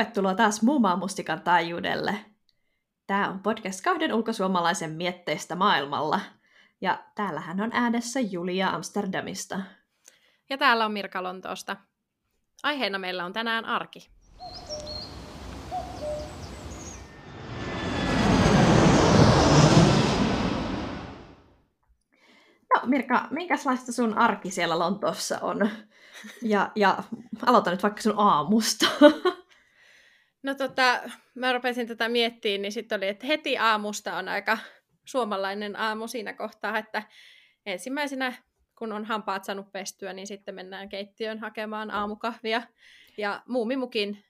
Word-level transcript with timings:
Tervetuloa 0.00 0.34
taas 0.34 0.62
Muumaa 0.62 0.96
mustikan 0.96 1.40
taajuudelle. 1.42 2.16
Tämä 3.06 3.28
on 3.28 3.40
podcast 3.40 3.80
kahden 3.84 4.14
ulkosuomalaisen 4.14 4.90
mietteistä 4.90 5.56
maailmalla. 5.56 6.20
Ja 6.80 7.04
täällähän 7.14 7.60
on 7.60 7.70
äänessä 7.72 8.20
Julia 8.20 8.70
Amsterdamista. 8.70 9.60
Ja 10.50 10.58
täällä 10.58 10.84
on 10.84 10.92
Mirka 10.92 11.22
Lontoosta. 11.22 11.76
Aiheena 12.62 12.98
meillä 12.98 13.24
on 13.24 13.32
tänään 13.32 13.64
arki. 13.64 14.10
No 22.74 22.80
Mirka, 22.84 23.26
minkälaista 23.30 23.92
sun 23.92 24.18
arki 24.18 24.50
siellä 24.50 24.78
Lontoossa 24.78 25.38
on? 25.42 25.70
Ja, 26.42 26.70
ja 26.76 27.02
aloita 27.46 27.70
nyt 27.70 27.82
vaikka 27.82 28.02
sun 28.02 28.14
aamusta. 28.16 28.86
No 30.42 30.54
tota, 30.54 31.00
mä 31.34 31.52
rupesin 31.52 31.86
tätä 31.86 32.08
miettimään, 32.08 32.62
niin 32.62 32.72
sitten 32.72 32.96
oli, 32.96 33.08
että 33.08 33.26
heti 33.26 33.58
aamusta 33.58 34.16
on 34.16 34.28
aika 34.28 34.58
suomalainen 35.04 35.76
aamu 35.76 36.08
siinä 36.08 36.32
kohtaa, 36.32 36.78
että 36.78 37.02
ensimmäisenä 37.66 38.32
kun 38.78 38.92
on 38.92 39.04
hampaat 39.04 39.44
saanut 39.44 39.72
pestyä, 39.72 40.12
niin 40.12 40.26
sitten 40.26 40.54
mennään 40.54 40.88
keittiöön 40.88 41.38
hakemaan 41.38 41.90
aamukahvia. 41.90 42.62
Ja 43.18 43.42
muumimukin 43.48 44.24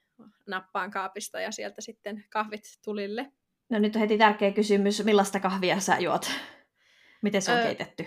nappaan 0.46 0.90
kaapista 0.90 1.40
ja 1.40 1.52
sieltä 1.52 1.80
sitten 1.80 2.24
kahvit 2.30 2.78
tulille. 2.84 3.32
No 3.68 3.78
nyt 3.78 3.94
on 3.96 4.00
heti 4.00 4.18
tärkeä 4.18 4.52
kysymys, 4.52 5.04
millaista 5.04 5.40
kahvia 5.40 5.80
sä 5.80 5.98
juot? 5.98 6.30
Miten 7.22 7.42
se 7.42 7.52
on 7.52 7.58
öö, 7.58 7.64
keitetty? 7.64 8.06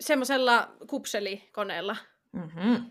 Semmoisella 0.00 0.76
kupselikoneella. 0.90 1.96
Mm-hmm. 2.32 2.90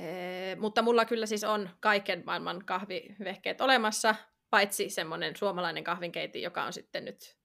Ee, 0.00 0.56
mutta 0.56 0.82
mulla 0.82 1.04
kyllä 1.04 1.26
siis 1.26 1.44
on 1.44 1.70
kaiken 1.80 2.22
maailman 2.26 2.64
kahvivehkeet 2.64 3.60
olemassa, 3.60 4.14
paitsi 4.50 4.90
semmoinen 4.90 5.36
suomalainen 5.36 5.84
kahvinkeitin, 5.84 6.42
joka 6.42 6.64
on 6.64 6.72
sitten 6.72 7.04
nyt 7.04 7.36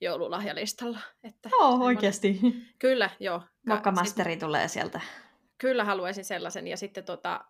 joululahjalistalla. 0.00 0.98
Että 1.24 1.48
oh, 1.60 1.80
oikeasti? 1.80 2.40
Kyllä, 2.78 3.10
joo. 3.20 3.42
Mokkamasteri 3.66 4.36
tulee 4.36 4.68
sieltä. 4.68 5.00
Kyllä 5.58 5.84
haluaisin 5.84 6.24
sellaisen. 6.24 6.66
Ja 6.68 6.76
sitten 6.76 7.04
tota, 7.04 7.44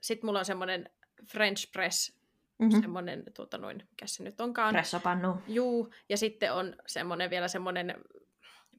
sit 0.00 0.22
mulla 0.22 0.38
on 0.38 0.44
semmoinen 0.44 0.90
French 1.32 1.72
press, 1.72 2.18
mm-hmm. 2.58 2.80
semmoinen, 2.80 3.24
tuota 3.34 3.58
noin, 3.58 3.76
mikä 3.90 4.06
se 4.06 4.22
nyt 4.22 4.40
onkaan. 4.40 4.72
Pressopannu. 4.72 5.34
Juu, 5.48 5.92
ja 6.08 6.16
sitten 6.16 6.52
on 6.52 6.76
semmoinen 6.86 7.30
vielä 7.30 7.48
semmoinen, 7.48 7.94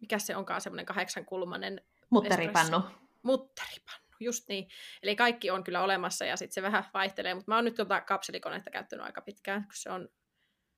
mikä 0.02 0.20
se 0.20 0.36
onkaan, 0.36 0.62
semmoinen 0.62 0.86
kahdeksankulmanen. 0.86 1.82
Mutteripannu. 2.10 2.78
Espresso. 2.78 3.00
Mutteripannu 3.24 4.03
just 4.20 4.48
niin. 4.48 4.68
Eli 5.04 5.16
kaikki 5.16 5.52
on 5.52 5.64
kyllä 5.64 5.84
olemassa 5.84 6.26
ja 6.26 6.38
sitten 6.38 6.54
se 6.54 6.62
vähän 6.62 6.86
vaihtelee, 6.94 7.34
mutta 7.34 7.52
mä 7.52 7.56
oon 7.56 7.66
nyt 7.66 7.76
tuota 7.76 8.02
kapselikonetta 8.02 8.72
käyttänyt 8.72 9.06
aika 9.06 9.22
pitkään, 9.22 9.64
kun 9.64 9.74
se 9.76 9.92
on, 9.92 10.10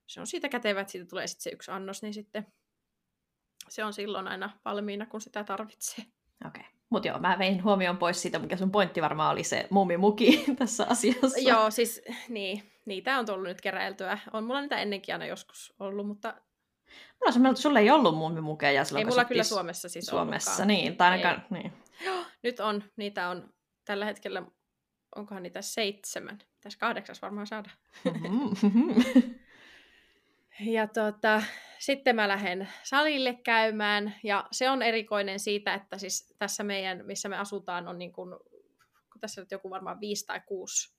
se 0.06 0.20
on 0.20 0.26
siitä 0.26 0.48
kätevä, 0.48 0.80
että 0.80 0.90
siitä 0.92 1.06
tulee 1.06 1.26
sitten 1.26 1.42
se 1.42 1.50
yksi 1.50 1.70
annos, 1.70 2.02
niin 2.02 2.14
sitten 2.14 2.46
se 3.68 3.84
on 3.84 3.92
silloin 3.92 4.28
aina 4.28 4.50
valmiina, 4.64 5.06
kun 5.06 5.20
sitä 5.20 5.44
tarvitsee. 5.44 6.04
Okei. 6.46 6.60
Okay. 6.60 6.76
Mutta 6.90 7.08
joo, 7.08 7.18
mä 7.18 7.36
vein 7.38 7.64
huomioon 7.64 7.98
pois 7.98 8.22
siitä, 8.22 8.38
mikä 8.38 8.56
sun 8.56 8.70
pointti 8.70 9.02
varmaan 9.02 9.32
oli 9.32 9.44
se 9.44 9.66
muumimuki 9.70 10.44
tässä 10.58 10.86
asiassa. 10.88 11.38
Joo, 11.40 11.70
siis 11.70 12.02
niin, 12.28 12.72
niitä 12.84 13.18
on 13.18 13.26
tullut 13.26 13.48
nyt 13.48 13.60
keräiltyä. 13.60 14.18
On 14.32 14.44
mulla 14.44 14.60
niitä 14.60 14.78
ennenkin 14.78 15.14
aina 15.14 15.26
joskus 15.26 15.74
ollut, 15.80 16.06
mutta... 16.06 16.28
Mulla 16.88 17.26
on 17.26 17.32
semmoinen, 17.32 17.50
että 17.50 17.62
sulla 17.62 17.78
ei 17.78 17.90
ollut 17.90 18.16
muumimukeja 18.16 18.84
silloin, 18.84 19.06
Ei 19.06 19.10
mulla 19.10 19.24
kyllä 19.24 19.42
Suomessa 19.42 19.88
siis 19.88 20.06
Suomessa, 20.06 20.50
ollutkaan. 20.50 20.68
niin, 20.68 20.96
tai 20.96 21.10
ainakaan, 21.10 21.46
ei. 21.52 21.62
niin. 21.62 21.72
Joo, 22.04 22.24
nyt 22.42 22.60
on, 22.60 22.84
niitä 22.96 23.28
on 23.28 23.54
tällä 23.84 24.04
hetkellä, 24.04 24.42
onkohan 25.16 25.42
niitä 25.42 25.62
seitsemän, 25.62 26.38
tässä 26.60 26.78
kahdeksas 26.78 27.22
varmaan 27.22 27.46
saada. 27.46 27.70
Mm-hmm. 28.04 29.34
ja 30.60 30.86
tota, 30.86 31.42
sitten 31.78 32.16
mä 32.16 32.28
lähden 32.28 32.68
salille 32.82 33.34
käymään, 33.34 34.14
ja 34.22 34.46
se 34.52 34.70
on 34.70 34.82
erikoinen 34.82 35.40
siitä, 35.40 35.74
että 35.74 35.98
siis 35.98 36.34
tässä 36.38 36.64
meidän, 36.64 37.06
missä 37.06 37.28
me 37.28 37.36
asutaan, 37.36 37.88
on 37.88 37.98
niin 37.98 38.12
kuin, 38.12 38.34
tässä 39.20 39.40
on 39.40 39.46
joku 39.50 39.70
varmaan 39.70 40.00
viisi 40.00 40.26
tai 40.26 40.40
kuusi 40.46 40.96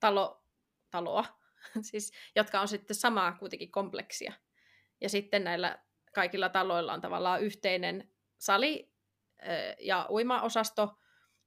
talo, 0.00 0.44
taloa, 0.90 1.24
siis, 1.90 2.12
jotka 2.36 2.60
on 2.60 2.68
sitten 2.68 2.96
samaa 2.96 3.32
kuitenkin 3.32 3.72
kompleksia. 3.72 4.32
Ja 5.00 5.08
sitten 5.08 5.44
näillä 5.44 5.78
kaikilla 6.14 6.48
taloilla 6.48 6.92
on 6.92 7.00
tavallaan 7.00 7.42
yhteinen 7.42 8.10
sali, 8.38 8.91
ja 9.80 10.06
uimaosasto, 10.10 10.98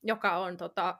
joka 0.03 0.37
on 0.37 0.57
tota, 0.57 0.97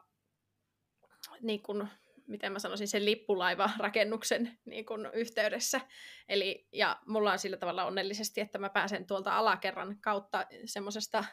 niin 1.41 1.63
kuin, 1.63 1.87
miten 2.27 2.51
mä 2.51 2.59
sanoisin, 2.59 2.87
sen 2.87 3.05
lippulaiva-rakennuksen 3.05 4.57
niin 4.65 4.85
kuin, 4.85 5.09
yhteydessä. 5.13 5.81
Eli, 6.29 6.67
ja 6.71 6.99
mulla 7.07 7.31
on 7.31 7.39
sillä 7.39 7.57
tavalla 7.57 7.85
onnellisesti, 7.85 8.41
että 8.41 8.57
mä 8.57 8.69
pääsen 8.69 9.07
tuolta 9.07 9.37
alakerran 9.37 9.97
kautta 10.01 10.45
semmoisesta 10.65 11.25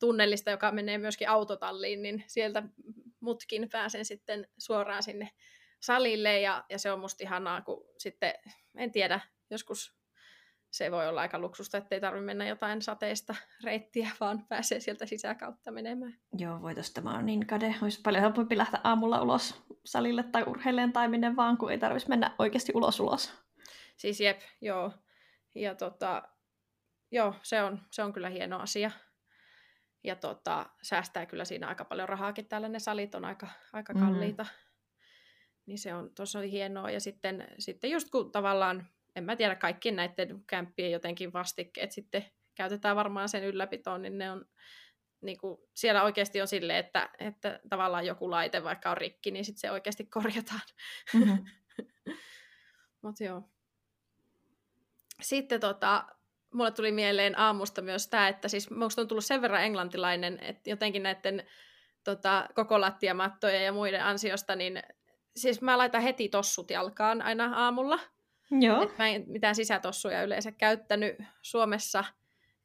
tunnelista, 0.00 0.50
joka 0.50 0.72
menee 0.72 0.98
myöskin 0.98 1.28
autotalliin, 1.28 2.02
niin 2.02 2.24
sieltä 2.26 2.62
mutkin 3.20 3.68
pääsen 3.72 4.04
sitten 4.04 4.48
suoraan 4.58 5.02
sinne 5.02 5.30
salille, 5.80 6.40
ja, 6.40 6.64
ja 6.68 6.78
se 6.78 6.92
on 6.92 7.00
musta 7.00 7.24
ihanaa, 7.24 7.62
kun 7.62 7.84
sitten, 7.98 8.34
en 8.76 8.92
tiedä, 8.92 9.20
joskus 9.50 9.95
se 10.70 10.90
voi 10.90 11.08
olla 11.08 11.20
aika 11.20 11.38
luksusta, 11.38 11.78
ettei 11.78 12.00
tarvitse 12.00 12.24
mennä 12.24 12.46
jotain 12.46 12.82
sateista 12.82 13.34
reittiä, 13.64 14.10
vaan 14.20 14.46
pääsee 14.48 14.80
sieltä 14.80 15.06
sisäkautta 15.06 15.70
menemään. 15.72 16.18
Joo, 16.38 16.62
voi 16.62 16.74
tämä 16.94 17.18
on 17.18 17.26
niin 17.26 17.46
kade. 17.46 17.74
Olisi 17.82 18.00
paljon 18.00 18.22
helpompi 18.22 18.58
lähteä 18.58 18.80
aamulla 18.84 19.22
ulos 19.22 19.62
salille 19.84 20.22
tai 20.22 20.44
urheileen 20.46 20.92
tai 20.92 21.08
minne 21.08 21.36
vaan, 21.36 21.58
kun 21.58 21.72
ei 21.72 21.78
tarvitsisi 21.78 22.08
mennä 22.08 22.34
oikeasti 22.38 22.72
ulos 22.74 23.00
ulos. 23.00 23.32
Siis 23.96 24.20
jep, 24.20 24.40
joo. 24.60 24.92
Ja 25.54 25.74
tota, 25.74 26.22
joo, 27.10 27.34
se 27.42 27.62
on, 27.62 27.82
se 27.90 28.02
on 28.02 28.12
kyllä 28.12 28.28
hieno 28.28 28.58
asia. 28.58 28.90
Ja 30.04 30.16
tota, 30.16 30.66
säästää 30.82 31.26
kyllä 31.26 31.44
siinä 31.44 31.68
aika 31.68 31.84
paljon 31.84 32.08
rahaakin. 32.08 32.48
Täällä 32.48 32.68
ne 32.68 32.78
salit 32.78 33.14
on 33.14 33.24
aika, 33.24 33.48
aika 33.72 33.92
mm. 33.92 34.00
kalliita. 34.00 34.42
Mm. 34.42 34.48
Niin 35.66 35.78
se 35.78 35.94
on 35.94 36.14
tosi 36.14 36.50
hienoa. 36.50 36.90
Ja 36.90 37.00
sitten, 37.00 37.48
sitten 37.58 37.90
just 37.90 38.10
kun 38.10 38.32
tavallaan 38.32 38.86
en 39.16 39.24
mä 39.24 39.36
tiedä, 39.36 39.54
kaikkien 39.54 39.96
näiden 39.96 40.44
kämppien 40.46 40.90
jotenkin 40.90 41.32
vastikkeet 41.32 41.92
sitten 41.92 42.24
käytetään 42.54 42.96
varmaan 42.96 43.28
sen 43.28 43.44
ylläpitoon, 43.44 44.02
niin 44.02 44.18
ne 44.18 44.30
on 44.30 44.44
niin 45.20 45.38
kuin, 45.38 45.60
siellä 45.74 46.02
oikeasti 46.02 46.40
on 46.40 46.48
silleen, 46.48 46.78
että, 46.78 47.10
että 47.18 47.60
tavallaan 47.68 48.06
joku 48.06 48.30
laite 48.30 48.64
vaikka 48.64 48.90
on 48.90 48.96
rikki, 48.96 49.30
niin 49.30 49.44
sitten 49.44 49.60
se 49.60 49.70
oikeasti 49.70 50.04
korjataan. 50.04 50.60
Mm-hmm. 51.14 51.44
Mutta 53.02 53.24
joo. 53.24 53.42
Sitten 55.22 55.60
tota, 55.60 56.06
mulle 56.54 56.70
tuli 56.70 56.92
mieleen 56.92 57.38
aamusta 57.38 57.82
myös 57.82 58.08
tämä, 58.08 58.28
että 58.28 58.48
siis 58.48 58.70
musta 58.70 59.00
on 59.00 59.08
tullut 59.08 59.24
sen 59.24 59.42
verran 59.42 59.64
englantilainen, 59.64 60.38
että 60.42 60.70
jotenkin 60.70 61.02
näiden 61.02 61.46
tota, 62.04 62.48
koko 62.54 62.80
lattiamattoja 62.80 63.60
ja 63.62 63.72
muiden 63.72 64.04
ansiosta, 64.04 64.56
niin 64.56 64.82
siis 65.36 65.62
mä 65.62 65.78
laitan 65.78 66.02
heti 66.02 66.28
tossut 66.28 66.70
jalkaan 66.70 67.22
aina 67.22 67.64
aamulla. 67.64 67.98
Joo. 68.50 68.82
Et 68.82 68.98
mä 68.98 69.08
en 69.08 69.24
mitään 69.26 69.54
sisätossuja 69.54 70.22
yleensä 70.22 70.52
käyttänyt 70.52 71.16
Suomessa, 71.42 72.04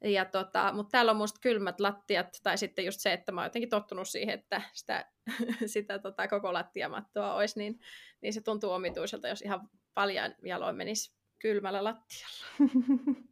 ja 0.04 0.24
tota, 0.24 0.72
mutta 0.72 0.90
täällä 0.90 1.10
on 1.10 1.16
musta 1.16 1.40
kylmät 1.40 1.80
lattiat, 1.80 2.40
tai 2.42 2.58
sitten 2.58 2.84
just 2.84 3.00
se, 3.00 3.12
että 3.12 3.32
mä 3.32 3.40
oon 3.40 3.46
jotenkin 3.46 3.68
tottunut 3.68 4.08
siihen, 4.08 4.34
että 4.34 4.62
sitä, 4.72 5.10
sitä 5.66 5.98
tota, 5.98 6.28
koko 6.28 6.52
lattiamattoa 6.52 7.34
olisi, 7.34 7.58
niin, 7.58 7.80
niin 8.20 8.32
se 8.32 8.40
tuntuu 8.40 8.70
omituiselta, 8.70 9.28
jos 9.28 9.42
ihan 9.42 9.68
paljon 9.94 10.34
jaloin 10.44 10.76
menisi 10.76 11.14
kylmällä 11.38 11.84
lattialla. 11.84 12.46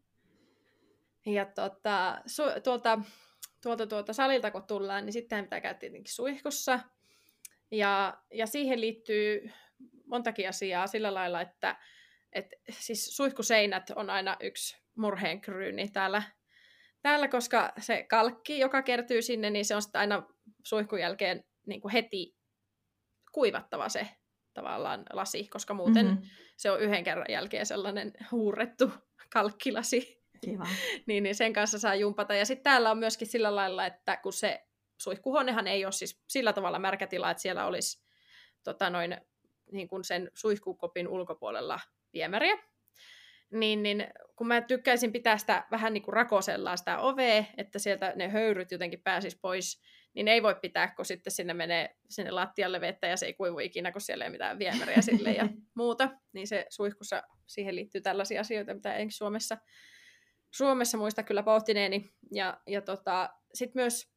ja 1.27 1.47
tota, 1.47 2.23
su, 2.27 2.43
tuolta, 2.65 3.01
tuolta, 3.63 3.87
tuolta 3.87 4.13
salilta 4.13 4.51
kun 4.51 4.67
tullaan, 4.67 5.07
niin 5.07 5.13
sitten 5.13 5.45
pitää 5.45 5.61
käydä 5.61 5.79
tietenkin 5.79 6.15
suihkussa. 6.15 6.81
Ja, 7.71 8.23
ja 8.35 8.47
siihen 8.47 8.81
liittyy 8.81 9.51
montakin 10.07 10.49
asiaa 10.49 10.87
sillä 10.87 11.15
lailla, 11.15 11.41
että 11.41 11.77
et, 12.33 12.47
siis 12.71 13.17
suihkuseinät 13.17 13.91
on 13.97 14.11
aina 14.11 14.37
yksi 14.41 14.77
murheenkryyni 14.95 15.89
täällä, 15.89 16.23
täällä, 17.03 17.29
koska 17.29 17.73
se 17.79 18.03
kalkki, 18.03 18.59
joka 18.59 18.83
kertyy 18.83 19.23
sinne, 19.23 19.51
niin 19.51 19.65
se 19.65 19.75
on 19.75 19.83
sitten 19.83 20.01
aina 20.01 20.23
suihkun 20.65 21.01
jälkeen 21.01 21.45
niin 21.67 21.81
kuin 21.81 21.93
heti 21.93 22.37
kuivattava 23.33 23.89
se 23.89 24.09
tavallaan 24.55 25.03
lasi, 25.13 25.49
koska 25.49 25.75
muuten 25.75 26.07
mm-hmm. 26.07 26.29
se 26.57 26.71
on 26.71 26.81
yhden 26.81 27.05
kerran 27.05 27.27
jälkeen 27.29 27.67
sellainen 27.67 28.13
huurrettu 28.31 28.93
kalkkilasi. 29.33 30.21
Kiva. 30.45 30.67
niin, 31.07 31.23
niin 31.23 31.35
sen 31.35 31.53
kanssa 31.53 31.79
saa 31.79 31.95
jumpata. 31.95 32.35
Ja 32.35 32.47
sitten 32.47 32.65
täällä 32.65 32.91
on 32.91 32.99
myöskin 32.99 33.27
sillä 33.27 33.57
lailla, 33.57 33.87
että 33.87 34.17
kun 34.17 34.33
se 34.33 34.67
suihkuhuonehan 34.99 35.67
ei 35.67 35.85
ole 35.85 35.93
siis 35.93 36.23
sillä 36.29 36.53
tavalla 36.53 36.79
märkä 36.79 37.07
tila, 37.07 37.31
että 37.31 37.43
siellä 37.43 37.67
olisi 37.67 38.05
tota 38.65 38.91
noin, 38.91 39.17
niin 39.73 39.89
kuin 39.89 40.05
sen 40.05 40.31
suihkukopin 40.35 41.09
ulkopuolella 41.09 41.81
viemäriä, 42.13 42.59
niin, 43.51 43.83
niin 43.83 44.07
kun 44.37 44.47
mä 44.47 44.61
tykkäisin 44.61 45.13
pitää 45.13 45.39
sitä 45.39 45.67
vähän 45.71 45.93
niin 45.93 46.03
kuin 46.03 46.13
rakosellaan 46.13 46.79
sitä 46.79 46.99
ovea, 46.99 47.45
että 47.57 47.79
sieltä 47.79 48.13
ne 48.17 48.29
höyryt 48.29 48.71
jotenkin 48.71 49.03
pääsis 49.03 49.39
pois, 49.43 49.83
niin 50.15 50.29
ei 50.29 50.43
voi 50.43 50.55
pitää, 50.55 50.95
kun 50.95 51.05
sitten 51.05 51.33
sinne 51.33 51.55
menee 51.55 51.97
sinne 52.09 52.31
lattialle 52.31 52.81
vettä 52.81 53.07
ja 53.07 53.17
se 53.17 53.27
ei 53.27 53.35
kuivu 53.35 53.59
ikinä, 53.59 53.93
kun 53.93 54.01
siellä 54.01 54.25
ei 54.25 54.31
mitään 54.31 54.59
viemäriä 54.59 55.03
sille 55.03 55.33
ja 55.33 55.49
muuta. 55.75 56.09
Niin 56.33 56.47
se 56.47 56.67
suihkussa, 56.69 57.23
siihen 57.47 57.77
liittyy 57.77 58.01
tällaisia 58.01 58.41
asioita, 58.41 58.75
mitä 58.75 58.95
en 58.95 59.11
Suomessa, 59.11 59.59
Suomessa 60.51 60.99
muista 60.99 61.23
kyllä 61.23 61.43
pohtineeni. 61.43 62.11
Ja, 62.33 62.61
ja 62.67 62.83
tota, 62.83 63.31
sitten 63.55 63.83
myös 63.83 64.13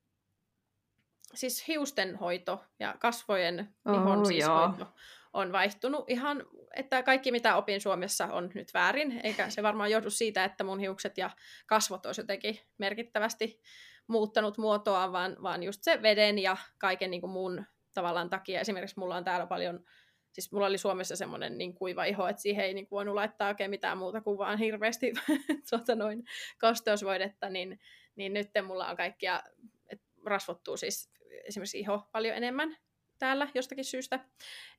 siis 1.33 1.67
hiustenhoito 1.67 2.63
ja 2.79 2.95
kasvojen 2.99 3.75
ihon 3.93 4.19
oh, 4.19 4.25
siis 4.25 4.47
hoito 4.47 4.93
on 5.33 5.51
vaihtunut 5.51 6.09
ihan, 6.09 6.45
että 6.75 7.03
kaikki 7.03 7.31
mitä 7.31 7.55
opin 7.55 7.81
Suomessa 7.81 8.25
on 8.25 8.51
nyt 8.53 8.73
väärin, 8.73 9.21
eikä 9.23 9.49
se 9.49 9.63
varmaan 9.63 9.91
johdu 9.91 10.09
siitä, 10.09 10.43
että 10.43 10.63
mun 10.63 10.79
hiukset 10.79 11.17
ja 11.17 11.29
kasvot 11.67 12.05
olisi 12.05 12.21
jotenkin 12.21 12.59
merkittävästi 12.77 13.61
muuttanut 14.07 14.57
muotoa, 14.57 15.11
vaan, 15.11 15.37
vaan 15.43 15.63
just 15.63 15.83
se 15.83 16.01
veden 16.01 16.39
ja 16.39 16.57
kaiken 16.77 17.11
niin 17.11 17.21
kuin 17.21 17.31
muun 17.31 17.65
tavallaan 17.93 18.29
takia. 18.29 18.59
Esimerkiksi 18.59 18.99
mulla 18.99 19.15
on 19.15 19.23
täällä 19.23 19.45
paljon, 19.45 19.85
siis 20.31 20.51
mulla 20.51 20.65
oli 20.65 20.77
Suomessa 20.77 21.15
semmoinen 21.15 21.57
niin 21.57 21.75
kuiva 21.75 22.03
iho, 22.03 22.27
että 22.27 22.41
siihen 22.41 22.65
ei 22.65 22.73
niin 22.73 22.87
kuin 22.87 22.97
voinut 22.97 23.15
laittaa 23.15 23.47
oikein 23.47 23.69
mitään 23.69 23.97
muuta 23.97 24.21
kuin 24.21 24.37
vaan 24.37 24.57
hirveästi 24.57 25.13
tuota 25.69 25.95
noin 25.95 26.23
kosteusvoidetta, 26.59 27.49
niin, 27.49 27.79
niin 28.15 28.33
nyt 28.33 28.49
mulla 28.67 28.87
on 28.87 28.97
kaikkia, 28.97 29.43
että 29.89 30.05
rasvottuu 30.25 30.77
siis 30.77 31.11
esimerkiksi 31.43 31.79
iho 31.79 32.09
paljon 32.11 32.35
enemmän 32.35 32.77
täällä 33.23 33.47
jostakin 33.53 33.85
syystä. 33.85 34.19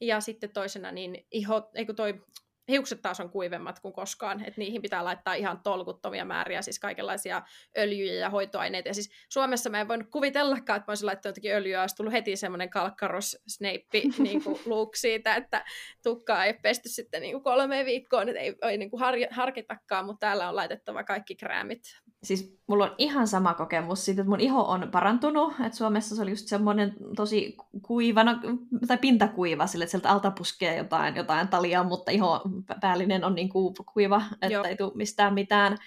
Ja 0.00 0.20
sitten 0.20 0.52
toisena 0.52 0.93
niin 0.93 1.26
iho, 1.31 1.70
eikö 1.75 1.94
toi 1.94 2.20
hiukset 2.69 3.02
taas 3.02 3.20
on 3.20 3.31
kuivemmat 3.31 3.81
kuin 3.81 3.94
koskaan, 3.94 4.41
että 4.41 4.61
niihin 4.61 4.82
pitää 4.82 5.05
laittaa 5.05 5.35
ihan 5.35 5.61
tolkuttomia 5.62 6.25
määriä, 6.25 6.62
siis 6.62 6.79
kaikenlaisia 6.79 7.43
öljyjä 7.79 8.14
ja 8.14 8.31
hoitoaineita. 8.31 8.88
Ja 8.88 8.94
siis 8.94 9.11
Suomessa 9.29 9.70
mä 9.70 9.81
en 9.81 9.88
voinut 9.88 10.11
kuvitellakaan, 10.11 10.76
että 10.76 10.91
mä 10.91 10.91
olisin 10.91 11.06
laittanut 11.06 11.37
jotakin 11.37 11.55
öljyä, 11.55 11.81
olisi 11.81 11.96
tullut 11.96 12.12
heti 12.12 12.37
semmoinen 12.37 12.70
kalkkaros 12.70 13.37
snape 13.49 14.00
niin 14.25 14.43
look 14.67 14.97
siitä, 14.97 15.35
että 15.35 15.64
tukkaa 16.02 16.44
ei 16.44 16.55
pesty 16.55 16.88
sitten 16.88 17.23
niin 17.23 17.32
kuin 17.32 17.44
kolme 17.44 17.85
viikkoa, 17.85 18.23
että 18.23 18.40
ei, 18.40 18.55
ei 18.62 18.79
niin 18.79 18.90
kuin 18.90 19.00
har, 19.00 19.14
harkitakaan, 19.31 20.06
mutta 20.06 20.26
täällä 20.26 20.49
on 20.49 20.56
laitettava 20.56 21.05
kaikki 21.05 21.35
kräämit 21.35 21.82
siis 22.25 22.59
mulla 22.67 22.85
on 22.85 22.94
ihan 22.99 23.29
sama 23.29 23.55
kokemus 23.55 24.05
siitä, 24.05 24.23
että 24.23 24.31
mun 24.31 24.41
iho 24.41 24.62
on 24.62 24.88
parantunut, 24.93 25.53
että 25.67 25.79
Suomessa 25.79 26.17
se 26.17 26.23
oli 26.23 26.31
just 26.31 26.49
semmoinen 26.49 26.94
tosi 27.17 27.56
kuiva, 27.82 28.25
no, 28.25 28.32
tai 28.87 28.99
pintakuiva, 28.99 29.67
sille, 29.67 29.85
että 29.85 29.91
sieltä 29.91 30.11
alta 30.11 30.31
puskee 30.31 30.76
jotain, 30.76 31.17
jotain 31.17 31.49
talia, 31.49 31.85
mutta 31.85 32.11
iho 32.11 32.41
päällinen 32.81 33.25
on 33.25 33.35
niin 33.35 33.49
kuiva, 33.94 34.23
että 34.32 34.53
Joo. 34.53 34.65
ei 34.65 34.76
tule 34.76 34.93
mistään 34.94 35.35
mitään. 35.35 35.79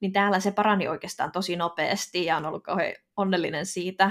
Niin 0.00 0.12
täällä 0.12 0.40
se 0.40 0.50
parani 0.50 0.88
oikeastaan 0.88 1.32
tosi 1.32 1.56
nopeasti 1.56 2.24
ja 2.24 2.36
on 2.36 2.46
ollut 2.46 2.62
kauhean 2.62 2.94
onnellinen 3.16 3.66
siitä. 3.66 4.10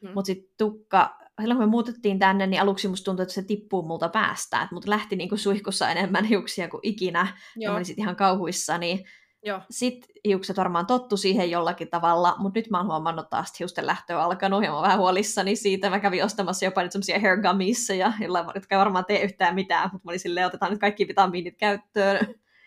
Mm. 0.00 0.10
Mutta 0.14 0.26
sitten 0.26 0.54
tukka, 0.58 1.16
silloin 1.40 1.58
kun 1.58 1.66
me 1.66 1.70
muutettiin 1.70 2.18
tänne, 2.18 2.46
niin 2.46 2.62
aluksi 2.62 2.88
musta 2.88 3.04
tuntui, 3.04 3.22
että 3.22 3.34
se 3.34 3.42
tippuu 3.42 3.82
multa 3.82 4.08
päästä. 4.08 4.62
Että 4.62 4.74
mut 4.74 4.88
lähti 4.88 5.16
niinku 5.16 5.36
suihkussa 5.36 5.90
enemmän 5.90 6.24
hiuksia 6.24 6.68
kuin 6.68 6.80
ikinä. 6.82 7.20
Joo. 7.20 7.34
Ja 7.56 7.68
mä 7.68 7.74
olin 7.74 7.84
sit 7.84 7.98
ihan 7.98 8.16
kauhuissani. 8.16 9.04
Joo. 9.42 9.60
Sitten 9.70 10.10
hiukset 10.24 10.56
varmaan 10.56 10.86
tottu 10.86 11.16
siihen 11.16 11.50
jollakin 11.50 11.90
tavalla, 11.90 12.34
mutta 12.38 12.58
nyt 12.58 12.70
mä 12.70 12.78
oon 12.78 12.86
huomannut 12.86 13.30
taas, 13.30 13.48
että 13.48 13.56
hiusten 13.58 13.86
lähtö 13.86 14.16
on 14.16 14.22
alkanut 14.22 14.62
ja 14.62 14.68
mä 14.70 14.74
oon 14.74 14.82
vähän 14.82 14.98
huolissani 14.98 15.56
siitä. 15.56 15.90
Mä 15.90 16.00
kävin 16.00 16.24
ostamassa 16.24 16.64
jopa 16.64 16.82
nyt 16.82 16.92
semmosia 16.92 17.20
hair 17.20 17.42
gummies, 17.42 17.90
ja, 17.90 18.12
jotka 18.54 18.74
ei 18.74 18.78
varmaan 18.78 19.04
tee 19.04 19.22
yhtään 19.22 19.54
mitään, 19.54 19.90
mutta 19.92 20.04
mä 20.04 20.10
olin 20.10 20.20
silleen, 20.20 20.46
otetaan 20.46 20.72
nyt 20.72 20.80
kaikki 20.80 21.08
vitamiinit 21.08 21.56
käyttöön. 21.58 22.18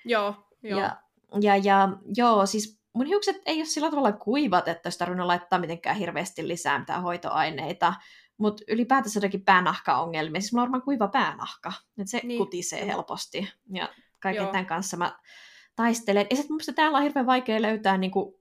Joo, 0.05 0.35
joo. 0.63 0.79
Ja, 0.79 0.97
ja, 1.41 1.57
ja 1.57 1.89
joo, 2.17 2.45
siis 2.45 2.79
mun 2.93 3.05
hiukset 3.05 3.41
ei 3.45 3.57
ole 3.57 3.65
sillä 3.65 3.89
tavalla 3.89 4.11
kuivat, 4.11 4.67
että 4.67 4.87
olisi 4.87 4.99
tarvinnut 4.99 5.27
laittaa 5.27 5.59
mitenkään 5.59 5.95
hirveästi 5.95 6.47
lisää 6.47 6.79
mitään 6.79 7.03
hoitoaineita, 7.03 7.93
mutta 8.37 8.63
ylipäätänsä 8.67 9.17
jotenkin 9.17 9.45
päänahka-ongelmia. 9.45 10.41
Siis 10.41 10.53
mulla 10.53 10.63
on 10.63 10.67
varmaan 10.67 10.83
kuiva 10.83 11.07
päänahka, 11.07 11.73
että 11.97 12.11
se 12.11 12.21
niin. 12.23 12.37
kutisee 12.37 12.87
helposti. 12.87 13.51
Ja 13.73 13.89
kaiken 14.19 14.43
Joo. 14.43 14.51
tämän 14.51 14.65
kanssa 14.65 14.97
mä 14.97 15.19
taistelen. 15.75 16.27
Ja 16.29 16.35
sitten 16.35 16.53
mielestäni 16.53 16.75
täällä 16.75 16.97
on 16.97 17.03
hirveän 17.03 17.25
vaikea 17.25 17.61
löytää 17.61 17.97
niin 17.97 18.11
kuin, 18.11 18.35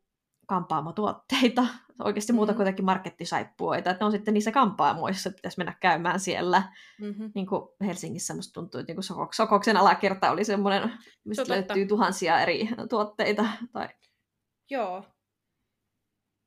kampaamotuotteita, 0.47 1.67
oikeasti 2.05 2.33
muuta 2.33 2.53
mm-hmm. 2.53 2.57
kuitenkin 2.57 2.85
markettisaippuoita, 2.85 3.91
että 3.91 4.05
ne 4.05 4.07
on 4.07 4.13
sitten 4.13 4.35
niissä 4.35 4.53
kampaamoissa, 4.53 5.29
että 5.29 5.37
pitäisi 5.37 5.59
mennä 5.59 5.75
käymään 5.81 6.21
siellä. 6.21 6.63
Mm-hmm. 7.01 7.33
Niin 7.35 7.47
kuin 7.47 7.69
Helsingissä 7.81 8.35
musta 8.35 8.53
tuntuu, 8.53 8.81
että 8.81 8.91
niin 8.91 8.97
kuin 8.97 9.29
Sokoksen 9.35 9.77
alakerta 9.77 10.31
oli 10.31 10.45
semmoinen, 10.45 10.93
mistä 11.25 11.43
Totta. 11.43 11.55
löytyy 11.55 11.87
tuhansia 11.87 12.41
eri 12.41 12.69
tuotteita. 12.91 13.47
Tai... 13.73 13.89
Joo. 14.71 15.05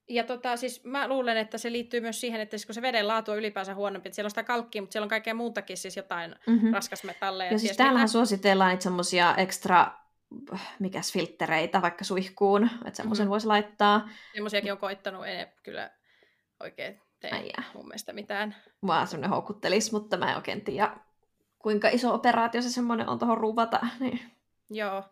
Ja 0.10 0.24
tota, 0.24 0.58
siis 0.58 0.84
mä 0.84 1.08
luulen, 1.08 1.38
että 1.38 1.58
se 1.58 1.72
liittyy 1.72 2.02
myös 2.02 2.22
siihen, 2.22 2.42
että 2.42 2.58
kun 2.66 2.76
se 2.76 2.82
veden 2.82 3.08
laatu 3.08 3.32
on 3.32 3.38
ylipäänsä 3.38 3.76
huonompi, 3.76 4.10
että 4.10 4.16
siellä 4.16 4.28
on 4.28 4.32
sitä 4.32 4.44
kalkkia, 4.44 4.82
mutta 4.82 4.94
siellä 4.94 5.06
on 5.06 5.10
kaikkea 5.10 5.34
muutakin, 5.34 5.78
siis 5.78 5.98
jotain 5.98 6.36
mm-hmm. 6.48 6.74
raskasmetalleja. 6.74 7.52
Ja 7.52 7.60
siis 7.60 7.78
täällähän 7.78 8.06
mitä. 8.06 8.12
suositellaan 8.12 8.70
niitä 8.70 8.84
semmoisia 8.84 9.36
ekstra 9.36 10.05
mikäs 10.80 11.14
filttereitä 11.14 11.82
vaikka 11.82 12.04
suihkuun, 12.04 12.70
että 12.86 12.98
semmoisen 12.98 13.28
mm. 13.28 13.30
voisi 13.30 13.48
laittaa. 13.48 14.10
Semmoisiakin 14.34 14.72
on 14.72 14.78
koittanut, 14.78 15.26
ei 15.26 15.46
kyllä 15.64 15.92
oikein 16.60 17.02
tee 17.20 17.32
Äijä. 17.32 17.64
mun 17.74 17.86
mielestä 17.86 18.14
mitään. 18.14 18.56
Mua 18.82 19.06
semmoinen 19.06 19.30
houkuttelis, 19.30 19.92
mutta 19.92 20.18
mä 20.18 20.30
en 20.30 20.36
oikein 20.36 20.62
tiedä, 20.62 20.98
kuinka 21.60 21.90
iso 21.90 22.14
operaatio 22.14 22.62
se 22.62 22.70
semmoinen 22.70 23.10
on 23.10 23.20
tuohon 23.20 23.38
ruuvata. 23.38 23.80
Niin. 24.00 24.20
Joo, 24.70 25.04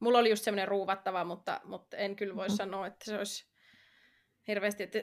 mulla 0.00 0.18
oli 0.18 0.30
just 0.30 0.44
semmoinen 0.44 0.68
ruuvattava, 0.68 1.24
mutta, 1.24 1.60
mutta 1.64 1.96
en 1.96 2.16
kyllä 2.16 2.36
voi 2.36 2.48
mm. 2.48 2.54
sanoa, 2.54 2.86
että 2.86 3.04
se 3.04 3.18
olisi 3.18 3.51
hirveästi, 4.48 4.82
että 4.82 4.98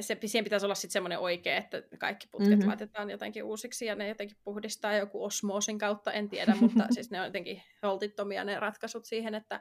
se, 0.00 0.18
siihen 0.24 0.44
pitäisi 0.44 0.66
olla 0.66 0.74
sitten 0.74 0.92
semmoinen 0.92 1.18
oikea, 1.18 1.56
että 1.56 1.82
kaikki 1.98 2.26
putket 2.30 2.50
mm-hmm. 2.50 2.68
laitetaan 2.68 3.10
jotenkin 3.10 3.44
uusiksi 3.44 3.86
ja 3.86 3.94
ne 3.94 4.08
jotenkin 4.08 4.36
puhdistaa 4.44 4.94
joku 4.94 5.24
osmoosin 5.24 5.78
kautta, 5.78 6.12
en 6.12 6.28
tiedä, 6.28 6.56
mutta 6.60 6.86
siis 6.90 7.10
ne 7.10 7.20
on 7.20 7.26
jotenkin 7.26 7.62
holtittomia 7.82 8.44
ne 8.44 8.60
ratkaisut 8.60 9.04
siihen, 9.04 9.34
että 9.34 9.60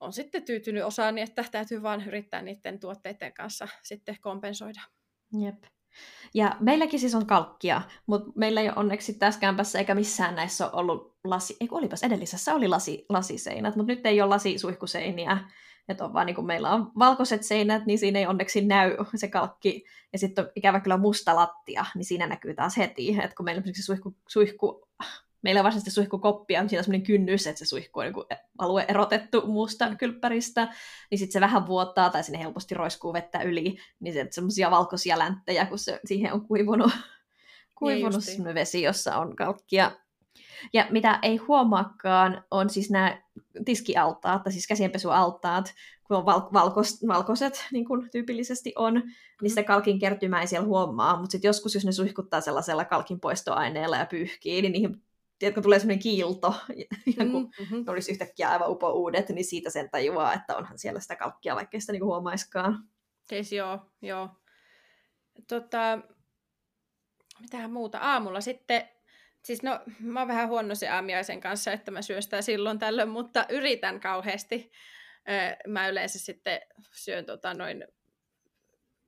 on 0.00 0.12
sitten 0.12 0.44
tyytynyt 0.44 0.84
osaan, 0.84 1.14
niin 1.14 1.28
että 1.28 1.44
täytyy 1.50 1.82
vaan 1.82 2.08
yrittää 2.08 2.42
niiden 2.42 2.80
tuotteiden 2.80 3.34
kanssa 3.34 3.68
sitten 3.82 4.16
kompensoida. 4.20 4.80
Jep. 5.40 5.64
Ja 6.34 6.56
meilläkin 6.60 7.00
siis 7.00 7.14
on 7.14 7.26
kalkkia, 7.26 7.82
mutta 8.06 8.32
meillä 8.36 8.60
ei 8.60 8.68
ole 8.68 8.76
onneksi 8.76 9.14
tässä 9.14 9.40
kämpässä 9.40 9.78
eikä 9.78 9.94
missään 9.94 10.34
näissä 10.34 10.66
ole 10.66 10.80
ollut 10.80 11.18
lasi, 11.24 11.56
ei 11.60 11.68
olipas 11.70 12.02
edellisessä 12.02 12.54
oli 12.54 12.68
lasi, 12.68 13.06
lasiseinät, 13.08 13.76
mutta 13.76 13.92
nyt 13.92 14.06
ei 14.06 14.20
ole 14.20 14.28
lasisuihkuseiniä, 14.28 15.38
että 15.88 16.04
on 16.04 16.12
vaan 16.12 16.26
niin 16.26 16.34
kuin 16.34 16.46
meillä 16.46 16.70
on 16.70 16.92
valkoiset 16.98 17.42
seinät, 17.42 17.86
niin 17.86 17.98
siinä 17.98 18.18
ei 18.18 18.26
onneksi 18.26 18.60
näy 18.60 18.96
se 19.14 19.28
kalkki. 19.28 19.84
Ja 20.12 20.18
sitten 20.18 20.44
on 20.44 20.50
ikävä 20.54 20.80
kyllä 20.80 20.96
musta 20.96 21.36
lattia, 21.36 21.84
niin 21.94 22.04
siinä 22.04 22.26
näkyy 22.26 22.54
taas 22.54 22.76
heti. 22.76 23.18
Että 23.22 23.36
kun 23.36 23.44
meillä 23.44 23.62
on 23.66 23.74
se 23.74 23.82
suihku, 23.82 24.16
suihku 24.28 24.88
meillä 25.42 25.58
on 25.58 25.64
varsinaisesti 25.64 25.94
suihkukoppia, 25.94 26.60
mutta 26.60 26.70
siinä 26.70 26.80
on 26.80 26.84
sellainen 26.84 27.06
kynnys, 27.06 27.46
että 27.46 27.58
se 27.58 27.64
suihku 27.64 28.00
on 28.00 28.06
niin 28.06 28.38
alue 28.58 28.84
erotettu 28.88 29.46
muusta 29.46 29.94
kylppäristä, 29.94 30.74
niin 31.10 31.18
sitten 31.18 31.32
se 31.32 31.40
vähän 31.40 31.66
vuottaa 31.66 32.10
tai 32.10 32.24
sinne 32.24 32.38
helposti 32.38 32.74
roiskuu 32.74 33.12
vettä 33.12 33.42
yli, 33.42 33.76
niin 34.00 34.14
se 34.14 34.26
semmoisia 34.30 34.70
valkoisia 34.70 35.18
länttejä, 35.18 35.66
kun 35.66 35.78
se 35.78 36.00
siihen 36.04 36.32
on 36.32 36.46
kuivunut, 36.46 36.92
kuivunut 37.74 38.24
niin 38.26 38.54
vesi, 38.54 38.82
jossa 38.82 39.16
on 39.16 39.36
kalkkia. 39.36 39.90
Ja 40.72 40.86
mitä 40.90 41.18
ei 41.22 41.36
huomaakaan, 41.36 42.44
on 42.50 42.70
siis 42.70 42.90
nämä 42.90 43.22
tiskialtaat, 43.64 44.42
tai 44.42 44.52
siis 44.52 44.66
käsienpesualtaat, 44.66 45.74
kun 46.04 46.16
on 46.16 46.26
val- 46.26 46.50
valkos- 46.52 47.06
valkoiset, 47.08 47.64
niin 47.72 47.84
kuin 47.84 48.10
tyypillisesti 48.10 48.72
on, 48.76 48.94
niin 48.94 49.04
mm-hmm. 49.04 49.48
sitä 49.48 49.62
kalkin 49.62 49.98
kertymää 49.98 50.40
ei 50.40 50.46
siellä 50.46 50.66
huomaa, 50.66 51.16
mutta 51.16 51.32
sitten 51.32 51.48
joskus, 51.48 51.74
jos 51.74 51.84
ne 51.84 51.92
suihkuttaa 51.92 52.40
sellaisella 52.40 52.84
kalkin 52.84 53.20
poistoaineella 53.20 53.96
ja 53.96 54.06
pyyhkii, 54.06 54.62
niin 54.62 54.72
niihin 54.72 55.02
tiedätkö, 55.38 55.62
tulee 55.62 55.78
sellainen 55.78 56.02
kiilto, 56.02 56.54
ja 57.18 57.24
kun 57.30 57.50
mm-hmm. 57.60 57.84
olisi 57.88 58.12
yhtäkkiä 58.12 58.50
aivan 58.50 58.70
upo 58.70 58.90
uudet, 58.90 59.28
niin 59.28 59.44
siitä 59.44 59.70
sen 59.70 59.90
tajuaa, 59.90 60.34
että 60.34 60.56
onhan 60.56 60.78
siellä 60.78 61.00
sitä 61.00 61.16
kalkkia, 61.16 61.56
vaikka 61.56 61.80
sitä 61.80 61.92
niin 61.92 62.04
huomaiskaan. 62.04 62.88
Siis 63.22 63.52
joo, 63.52 63.78
joo. 64.02 64.28
Tota, 65.48 65.98
mitä 67.40 67.68
muuta? 67.68 67.98
Aamulla 67.98 68.40
sitten 68.40 68.88
Siis 69.44 69.62
no, 69.62 69.80
mä 70.00 70.20
oon 70.20 70.28
vähän 70.28 70.48
huono 70.48 70.74
se 70.74 70.88
aamiaisen 70.88 71.40
kanssa, 71.40 71.72
että 71.72 71.90
mä 71.90 72.02
syön 72.02 72.22
sitä 72.22 72.42
silloin 72.42 72.78
tällöin, 72.78 73.08
mutta 73.08 73.46
yritän 73.48 74.00
kauheasti. 74.00 74.72
Mä 75.66 75.88
yleensä 75.88 76.18
sitten 76.18 76.60
syön 76.92 77.26
tota 77.26 77.54
noin 77.54 77.84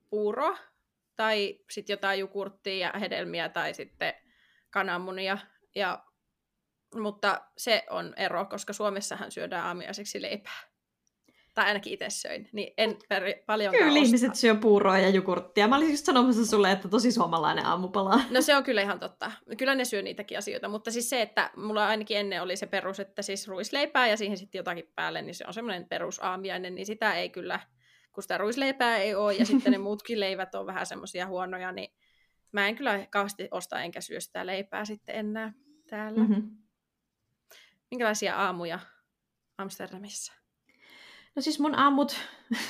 puuroa 0.09 0.57
tai 1.15 1.59
sitten 1.69 1.93
jotain 1.93 2.19
jukurttia 2.19 2.87
ja 2.87 2.99
hedelmiä 2.99 3.49
tai 3.49 3.73
sitten 3.73 4.13
kananmunia. 4.69 5.37
Ja, 5.75 6.05
mutta 6.95 7.41
se 7.57 7.83
on 7.89 8.13
ero, 8.17 8.45
koska 8.45 8.73
Suomessahan 8.73 9.31
syödään 9.31 9.65
aamiaiseksi 9.65 10.21
leipää. 10.21 10.59
Tai 11.55 11.65
ainakin 11.65 11.93
itse 11.93 12.09
söin, 12.09 12.49
niin 12.51 12.73
en 12.77 12.97
paljon 13.45 13.71
Kyllä 13.71 13.87
osta. 13.87 13.99
ihmiset 13.99 14.35
syö 14.35 14.55
puuroa 14.55 14.99
ja 14.99 15.09
jogurttia. 15.09 15.67
Mä 15.67 15.75
olin 15.75 15.91
just 15.91 16.05
sanomassa 16.05 16.45
sulle, 16.45 16.71
että 16.71 16.87
tosi 16.87 17.11
suomalainen 17.11 17.65
aamupala. 17.65 18.21
No 18.29 18.41
se 18.41 18.55
on 18.55 18.63
kyllä 18.63 18.81
ihan 18.81 18.99
totta. 18.99 19.31
Kyllä 19.57 19.75
ne 19.75 19.85
syö 19.85 20.01
niitäkin 20.01 20.37
asioita, 20.37 20.67
mutta 20.67 20.91
siis 20.91 21.09
se, 21.09 21.21
että 21.21 21.51
mulla 21.55 21.87
ainakin 21.87 22.17
ennen 22.17 22.41
oli 22.41 22.55
se 22.55 22.65
perus, 22.65 22.99
että 22.99 23.21
siis 23.21 23.47
ruisleipää 23.47 24.07
ja 24.07 24.17
siihen 24.17 24.37
sitten 24.37 24.59
jotakin 24.59 24.91
päälle, 24.95 25.21
niin 25.21 25.35
se 25.35 25.45
on 25.47 25.53
semmoinen 25.53 25.87
perusaamiainen, 25.89 26.75
niin 26.75 26.85
sitä 26.85 27.13
ei 27.13 27.29
kyllä, 27.29 27.59
kun 28.11 28.23
sitä 28.23 28.37
ruisleipää 28.37 28.97
ei 28.97 29.15
ole 29.15 29.33
ja 29.33 29.45
sitten 29.45 29.71
ne 29.71 29.77
muutkin 29.87 30.19
leivät 30.19 30.55
on 30.55 30.65
vähän 30.65 30.85
semmoisia 30.85 31.27
huonoja, 31.27 31.71
niin 31.71 31.93
mä 32.51 32.67
en 32.67 32.75
kyllä 32.75 33.07
kauheasti 33.09 33.47
osta 33.51 33.81
enkä 33.81 34.01
syö 34.01 34.19
sitä 34.19 34.45
leipää 34.45 34.85
sitten 34.85 35.15
enää 35.15 35.53
täällä. 35.89 36.19
Mm-hmm. 36.19 36.57
Minkälaisia 37.91 38.35
aamuja 38.35 38.79
Amsterdamissa? 39.57 40.44
No 41.35 41.41
siis 41.41 41.59
mun 41.59 41.79
aamut, 41.79 42.15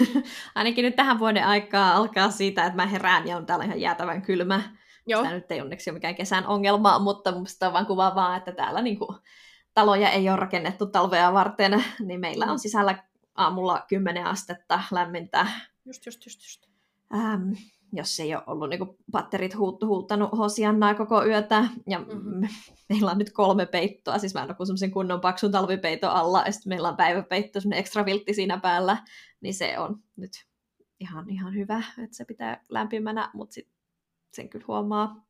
ainakin 0.55 0.85
nyt 0.85 0.95
tähän 0.95 1.19
vuoden 1.19 1.45
aikaa 1.45 1.95
alkaa 1.95 2.31
siitä, 2.31 2.65
että 2.65 2.75
mä 2.75 2.85
herään 2.85 3.27
ja 3.27 3.37
on 3.37 3.45
täällä 3.45 3.65
ihan 3.65 3.81
jäätävän 3.81 4.21
kylmä. 4.21 4.61
Joo. 5.07 5.21
Tämä 5.21 5.33
nyt 5.33 5.51
ei 5.51 5.61
onneksi 5.61 5.89
ole 5.89 5.93
mikään 5.95 6.15
kesän 6.15 6.47
ongelma, 6.47 6.99
mutta 6.99 7.31
musta 7.31 7.67
on 7.67 7.73
vaan 7.73 7.85
kuvaavaa, 7.85 8.35
että 8.35 8.51
täällä 8.51 8.81
niinku 8.81 9.15
taloja 9.73 10.09
ei 10.09 10.29
ole 10.29 10.37
rakennettu 10.37 10.85
talvea 10.85 11.33
varten, 11.33 11.83
niin 12.07 12.19
meillä 12.19 12.45
on 12.45 12.59
sisällä 12.59 13.03
aamulla 13.35 13.85
10 13.87 14.25
astetta 14.25 14.81
lämmintä. 14.91 15.47
Just, 15.85 16.05
just, 16.05 16.25
just, 16.25 16.41
just. 16.41 16.65
Ähm, 17.13 17.51
jos 17.97 18.19
ei 18.19 18.35
ole 18.35 18.43
ollut 18.47 18.69
niin 18.69 18.97
patterit 19.11 19.57
huuttu, 19.57 19.87
huuttanut 19.87 20.31
hosiannaa 20.37 20.95
koko 20.95 21.25
yötä. 21.25 21.67
Ja 21.87 21.99
mm-hmm. 21.99 22.47
meillä 22.89 23.11
on 23.11 23.17
nyt 23.17 23.31
kolme 23.31 23.65
peittoa, 23.65 24.17
siis 24.17 24.33
mä 24.33 24.43
en 24.43 24.49
ole 24.49 24.65
semmoisen 24.65 24.91
kunnon 24.91 25.21
paksun 25.21 25.51
talvipeiton 25.51 26.09
alla, 26.09 26.43
ja 26.45 26.51
sitten 26.51 26.69
meillä 26.69 26.89
on 26.89 26.97
päiväpeitto, 26.97 27.61
semmoinen 27.61 27.79
ekstra 27.79 28.05
viltti 28.05 28.33
siinä 28.33 28.57
päällä, 28.57 28.97
niin 29.41 29.53
se 29.53 29.79
on 29.79 30.03
nyt 30.15 30.31
ihan, 30.99 31.29
ihan 31.29 31.53
hyvä, 31.53 31.83
että 32.03 32.17
se 32.17 32.25
pitää 32.25 32.63
lämpimänä, 32.69 33.29
mutta 33.33 33.53
sit 33.53 33.69
sen 34.33 34.49
kyllä 34.49 34.65
huomaa, 34.67 35.25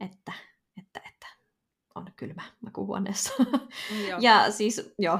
että, 0.00 0.32
että, 0.78 1.00
että 1.08 1.26
on 1.94 2.06
kylmä 2.16 2.42
makuuhuoneessa. 2.60 3.32
Mm, 3.38 4.20
ja 4.20 4.50
siis, 4.50 4.94
joo, 4.98 5.18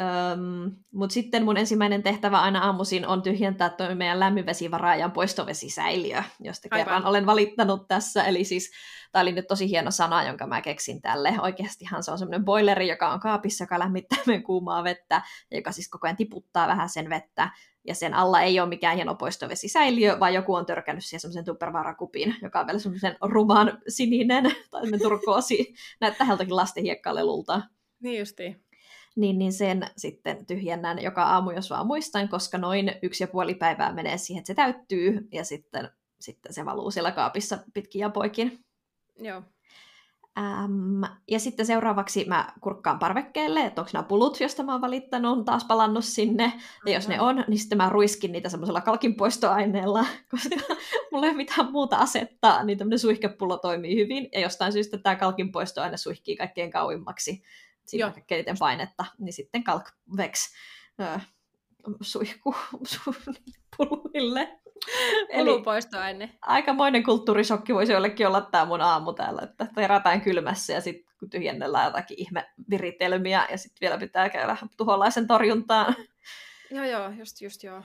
Öm, 0.00 0.72
Mutta 0.90 1.14
sitten 1.14 1.44
mun 1.44 1.56
ensimmäinen 1.56 2.02
tehtävä 2.02 2.40
aina 2.40 2.64
aamuisin 2.64 3.06
on 3.06 3.22
tyhjentää 3.22 3.70
tuo 3.70 3.94
meidän 3.94 4.20
lämminvesivaraajan 4.20 5.12
poistovesisäiliö, 5.12 6.22
josta 6.40 6.68
Aivan. 6.70 6.84
kerran 6.84 7.06
olen 7.06 7.26
valittanut 7.26 7.88
tässä. 7.88 8.24
Eli 8.24 8.44
siis 8.44 8.72
tämä 9.12 9.22
oli 9.22 9.32
nyt 9.32 9.46
tosi 9.46 9.68
hieno 9.68 9.90
sana, 9.90 10.26
jonka 10.26 10.46
mä 10.46 10.60
keksin 10.60 11.02
tälle. 11.02 11.34
Oikeastihan 11.42 12.02
se 12.02 12.10
on 12.10 12.18
semmoinen 12.18 12.44
boileri, 12.44 12.88
joka 12.88 13.12
on 13.12 13.20
kaapissa, 13.20 13.64
joka 13.64 13.78
lämmittää 13.78 14.18
meidän 14.26 14.42
kuumaa 14.42 14.84
vettä, 14.84 15.22
ja 15.50 15.56
joka 15.56 15.72
siis 15.72 15.88
koko 15.88 16.06
ajan 16.06 16.16
tiputtaa 16.16 16.68
vähän 16.68 16.88
sen 16.88 17.10
vettä. 17.10 17.50
Ja 17.86 17.94
sen 17.94 18.14
alla 18.14 18.40
ei 18.40 18.60
ole 18.60 18.68
mikään 18.68 18.96
hieno 18.96 19.14
poistovesisäiliö, 19.14 20.20
vaan 20.20 20.34
joku 20.34 20.54
on 20.54 20.66
törkännyt 20.66 21.04
siihen 21.04 21.20
semmoisen 21.20 21.44
tuppervarakupin, 21.44 22.36
joka 22.42 22.60
on 22.60 22.66
vielä 22.66 22.78
semmoisen 22.78 23.16
rumaan 23.20 23.78
sininen, 23.88 24.44
tai 24.70 24.82
turkoosi, 25.02 25.74
näyttää 26.00 26.26
heltakin 26.26 26.56
lasten 26.56 26.84
hiekkalelulta. 26.84 27.62
Niin 28.00 28.18
justiin 28.18 28.64
niin, 29.16 29.38
niin 29.38 29.52
sen 29.52 29.86
sitten 29.96 30.46
tyhjennän 30.46 31.02
joka 31.02 31.22
aamu, 31.22 31.50
jos 31.50 31.70
vaan 31.70 31.86
muistan, 31.86 32.28
koska 32.28 32.58
noin 32.58 32.92
yksi 33.02 33.24
ja 33.24 33.28
puoli 33.28 33.54
päivää 33.54 33.92
menee 33.92 34.18
siihen, 34.18 34.40
että 34.40 34.46
se 34.46 34.54
täyttyy, 34.54 35.28
ja 35.32 35.44
sitten, 35.44 35.90
sitten 36.20 36.52
se 36.52 36.64
valuu 36.64 36.90
siellä 36.90 37.12
kaapissa 37.12 37.58
pitkin 37.74 38.00
ja 38.00 38.10
poikin. 38.10 38.64
Joo. 39.18 39.42
Ähm, 40.38 41.02
ja 41.30 41.38
sitten 41.38 41.66
seuraavaksi 41.66 42.24
mä 42.28 42.52
kurkkaan 42.60 42.98
parvekkeelle, 42.98 43.64
että 43.64 43.80
onko 43.80 43.90
nämä 43.92 44.02
pulut, 44.02 44.40
joista 44.40 44.62
mä 44.62 44.72
oon 44.72 44.80
valittanut, 44.80 45.44
taas 45.44 45.64
palannut 45.64 46.04
sinne. 46.04 46.52
Ja 46.86 46.92
jos 46.92 47.08
ne 47.08 47.20
on, 47.20 47.44
niin 47.48 47.58
sitten 47.58 47.78
mä 47.78 47.88
ruiskin 47.88 48.32
niitä 48.32 48.48
semmoisella 48.48 48.80
kalkinpoistoaineella, 48.80 50.06
koska 50.30 50.56
mulla 51.12 51.26
ei 51.26 51.30
ole 51.30 51.36
mitään 51.36 51.72
muuta 51.72 51.96
asettaa, 51.96 52.64
niin 52.64 52.78
tämmöinen 52.78 52.98
suihkepullo 52.98 53.58
toimii 53.58 53.96
hyvin. 53.96 54.28
Ja 54.32 54.40
jostain 54.40 54.72
syystä 54.72 54.98
tämä 54.98 55.16
kalkinpoistoaine 55.16 55.96
suihkii 55.96 56.36
kaikkein 56.36 56.70
kauimmaksi 56.70 57.42
siinä 57.86 58.10
kaikkein 58.10 58.44
painetta, 58.58 59.04
niin 59.18 59.32
sitten 59.32 59.64
kalkvex 59.64 60.54
suihku 62.00 62.54
puluille. 63.76 64.62
Pulupoistoaine. 65.36 66.38
Aikamoinen 66.42 67.02
kulttuurisokki 67.02 67.74
voisi 67.74 67.92
jollekin 67.92 68.26
olla 68.26 68.40
tämä 68.40 68.64
mun 68.64 68.80
aamu 68.80 69.12
täällä, 69.12 69.42
että 69.42 69.66
herätään 69.76 70.20
kylmässä 70.20 70.72
ja 70.72 70.80
sitten 70.80 71.14
kun 71.18 71.30
tyhjennellään 71.30 71.84
jotakin 71.84 72.20
ihme 72.20 72.50
viritelmiä 72.70 73.46
ja 73.50 73.58
sitten 73.58 73.78
vielä 73.80 73.98
pitää 73.98 74.28
käydä 74.28 74.56
tuholaisen 74.76 75.26
torjuntaan. 75.26 75.94
Joo, 76.74 76.84
joo, 76.84 77.10
just, 77.10 77.40
just 77.40 77.62
joo. 77.62 77.82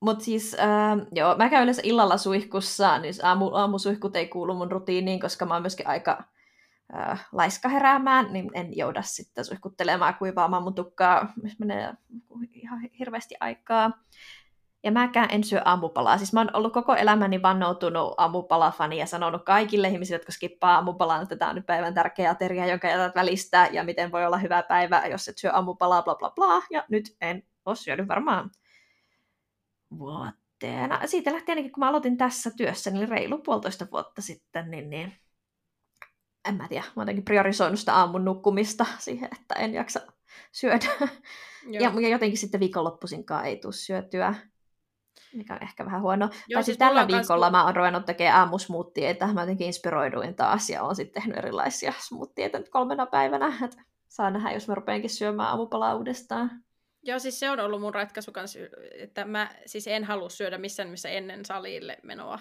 Mutta 0.00 0.24
siis, 0.24 0.54
äh, 0.54 1.06
joo, 1.12 1.36
mä 1.36 1.48
käyn 1.48 1.62
yleensä 1.62 1.82
illalla 1.84 2.16
suihkussa, 2.16 2.98
niin 2.98 3.14
aamu, 3.22 3.54
aamusuihkut 3.54 4.16
ei 4.16 4.28
kuulu 4.28 4.54
mun 4.54 4.72
rutiiniin, 4.72 5.20
koska 5.20 5.46
mä 5.46 5.54
oon 5.54 5.62
myöskin 5.62 5.86
aika 5.86 6.24
äh, 6.96 7.28
laiska 7.32 7.68
heräämään, 7.68 8.32
niin 8.32 8.50
en 8.54 8.76
jouda 8.76 9.02
sitten 9.02 9.44
suihkuttelemaan 9.44 10.14
kuivaamaan 10.14 10.62
mun 10.62 10.74
tukkaa, 10.74 11.32
jos 11.42 11.58
menee 11.58 11.94
ihan 12.52 12.80
hirveästi 12.98 13.34
aikaa. 13.40 13.90
Ja 14.84 14.92
mäkään 14.92 15.28
en 15.30 15.44
syö 15.44 15.62
aamupalaa. 15.64 16.18
Siis 16.18 16.32
mä 16.32 16.40
oon 16.40 16.56
ollut 16.56 16.72
koko 16.72 16.94
elämäni 16.94 17.42
vannoutunut 17.42 18.14
aamupalafani 18.16 18.98
ja 18.98 19.06
sanonut 19.06 19.44
kaikille 19.44 19.88
ihmisille, 19.88 20.18
jotka 20.18 20.32
skippaa 20.32 20.74
aamupalaa, 20.74 21.22
että 21.22 21.36
tämä 21.36 21.48
on 21.48 21.54
nyt 21.54 21.66
päivän 21.66 21.94
tärkeä 21.94 22.30
ateria, 22.30 22.66
jonka 22.66 22.88
jätät 22.88 23.14
välistä, 23.14 23.68
ja 23.72 23.84
miten 23.84 24.12
voi 24.12 24.26
olla 24.26 24.38
hyvä 24.38 24.62
päivä, 24.62 25.06
jos 25.06 25.28
et 25.28 25.38
syö 25.38 25.52
aamupalaa, 25.52 26.02
bla 26.02 26.14
bla 26.14 26.30
bla. 26.30 26.62
Ja 26.70 26.84
nyt 26.90 27.16
en 27.20 27.42
ole 27.66 27.76
syönyt 27.76 28.08
varmaan 28.08 28.50
vuoteena. 29.98 31.00
Siitä 31.06 31.32
lähtien 31.32 31.58
ainakin, 31.58 31.72
kun 31.72 31.80
mä 31.80 31.88
aloitin 31.88 32.16
tässä 32.16 32.50
työssä, 32.56 32.90
niin 32.90 33.08
reilu 33.08 33.38
puolitoista 33.38 33.86
vuotta 33.92 34.22
sitten, 34.22 34.70
niin, 34.70 34.90
niin 34.90 35.12
en 36.48 36.54
mä 36.54 36.68
tiedä, 36.68 36.84
mä 36.96 37.02
jotenkin 37.02 37.24
priorisoinut 37.24 37.78
sitä 37.78 37.94
aamun 37.94 38.24
nukkumista 38.24 38.86
siihen, 38.98 39.28
että 39.40 39.54
en 39.54 39.74
jaksa 39.74 40.00
syödä. 40.52 40.86
Joo. 41.66 42.00
Ja 42.00 42.08
jotenkin 42.08 42.38
sitten 42.38 42.60
viikonloppuisinkaan 42.60 43.44
ei 43.44 43.56
tule 43.56 43.72
syötyä, 43.72 44.34
mikä 45.34 45.54
on 45.54 45.62
ehkä 45.62 45.84
vähän 45.84 46.02
huono. 46.02 46.30
Joo, 46.48 46.56
tai 46.56 46.64
siis 46.64 46.78
tällä 46.78 47.06
viikolla 47.06 47.46
kans... 47.46 47.52
mä 47.52 47.64
oon 47.64 47.76
ruvennut 47.76 48.06
tekemään 48.06 48.38
aamusmuuttieita. 48.38 49.26
Mä 49.26 49.40
jotenkin 49.40 49.66
inspiroiduin 49.66 50.34
taas 50.34 50.70
ja 50.70 50.82
oon 50.82 50.96
sitten 50.96 51.22
tehnyt 51.22 51.38
erilaisia 51.38 51.92
smoothieita 51.98 52.58
nyt 52.58 52.68
kolmena 52.68 53.06
päivänä. 53.06 53.52
Et 53.64 53.76
saa 54.08 54.30
nähdä, 54.30 54.52
jos 54.52 54.68
mä 54.68 54.74
rupeankin 54.74 55.10
syömään 55.10 55.48
aamupalaa 55.48 55.94
uudestaan. 55.94 56.50
Joo, 57.02 57.18
siis 57.18 57.40
se 57.40 57.50
on 57.50 57.60
ollut 57.60 57.80
mun 57.80 57.94
ratkaisu 57.94 58.32
kanssa, 58.32 58.58
että 58.98 59.24
mä 59.24 59.50
siis 59.66 59.86
en 59.86 60.04
halua 60.04 60.28
syödä 60.28 60.58
missään 60.58 60.88
missä 60.88 61.08
ennen 61.08 61.44
salille 61.44 61.98
menoa. 62.02 62.38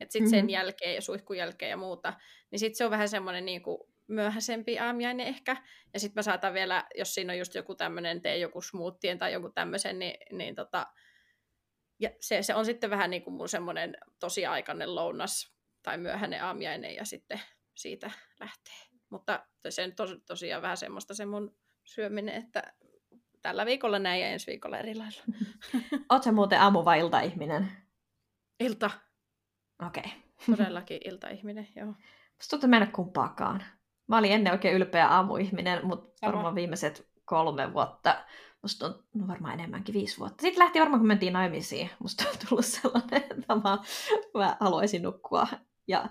Että 0.00 0.12
sitten 0.12 0.30
sen 0.30 0.38
mm-hmm. 0.38 0.48
jälkeen 0.48 0.94
ja 0.94 1.02
suihkun 1.02 1.36
jälkeen 1.36 1.70
ja 1.70 1.76
muuta, 1.76 2.14
niin 2.50 2.58
sitten 2.58 2.76
se 2.76 2.84
on 2.84 2.90
vähän 2.90 3.08
semmoinen 3.08 3.44
niin 3.44 3.62
kuin 3.62 3.78
myöhäisempi 4.06 4.78
aamiainen 4.78 5.26
ehkä. 5.26 5.56
Ja 5.94 6.00
sitten 6.00 6.18
mä 6.18 6.22
saatan 6.22 6.54
vielä, 6.54 6.84
jos 6.94 7.14
siinä 7.14 7.32
on 7.32 7.38
just 7.38 7.54
joku 7.54 7.74
tämmöinen, 7.74 8.22
tee 8.22 8.38
joku 8.38 8.62
smoothien 8.62 9.18
tai 9.18 9.32
joku 9.32 9.50
tämmöisen, 9.50 9.98
niin, 9.98 10.14
niin 10.32 10.54
tota, 10.54 10.86
ja 12.00 12.10
se, 12.20 12.42
se 12.42 12.54
on 12.54 12.64
sitten 12.64 12.90
vähän 12.90 13.10
niin 13.10 13.22
kuin 13.22 13.34
mun 13.34 13.48
semmoinen 13.48 13.96
tosi 14.18 14.46
aikainen 14.46 14.94
lounas 14.94 15.54
tai 15.82 15.98
myöhäinen 15.98 16.44
aamiainen 16.44 16.94
ja 16.94 17.04
sitten 17.04 17.40
siitä 17.74 18.10
lähtee. 18.40 18.74
Mutta 19.10 19.46
se 19.68 19.84
on 19.84 19.94
tos, 19.94 20.10
tosiaan 20.26 20.62
vähän 20.62 20.76
semmoista 20.76 21.14
se 21.14 21.26
mun 21.26 21.56
syöminen, 21.84 22.34
että 22.34 22.72
tällä 23.42 23.66
viikolla 23.66 23.98
näin 23.98 24.20
ja 24.20 24.28
ensi 24.28 24.46
viikolla 24.46 24.78
eri 24.78 24.94
lailla. 24.94 25.22
Oletko 26.10 26.32
muuten 26.32 26.60
aamu- 26.60 26.84
vai 26.84 27.00
ilta-ihminen? 27.00 27.72
Ilta. 28.60 28.90
Okei. 29.86 30.02
Okay. 30.02 30.56
Todellakin 30.56 31.00
iltaihminen, 31.04 31.68
joo. 31.76 31.86
Musta 32.36 32.50
tuntuu 32.50 32.68
mennä 32.68 32.86
kumpaakaan. 32.86 33.62
Mä 34.06 34.18
olin 34.18 34.32
ennen 34.32 34.52
oikein 34.52 34.76
ylpeä 34.76 35.08
aamuihminen, 35.08 35.86
mutta 35.86 36.26
varmaan 36.26 36.54
viimeiset 36.54 37.10
kolme 37.24 37.72
vuotta, 37.72 38.24
musta 38.62 38.86
on 38.86 39.04
no 39.14 39.28
varmaan 39.28 39.54
enemmänkin 39.54 39.94
viisi 39.94 40.18
vuotta. 40.18 40.42
Sitten 40.42 40.64
lähti 40.64 40.80
varmaan, 40.80 41.00
kun 41.00 41.08
mentiin 41.08 41.32
naimisiin. 41.32 41.90
Musta 41.98 42.24
on 42.28 42.36
tullut 42.48 42.64
sellainen, 42.80 43.22
että 43.22 43.54
mä, 43.54 43.78
mä 44.34 44.56
haluaisin 44.60 45.02
nukkua 45.02 45.46
ja 45.86 46.08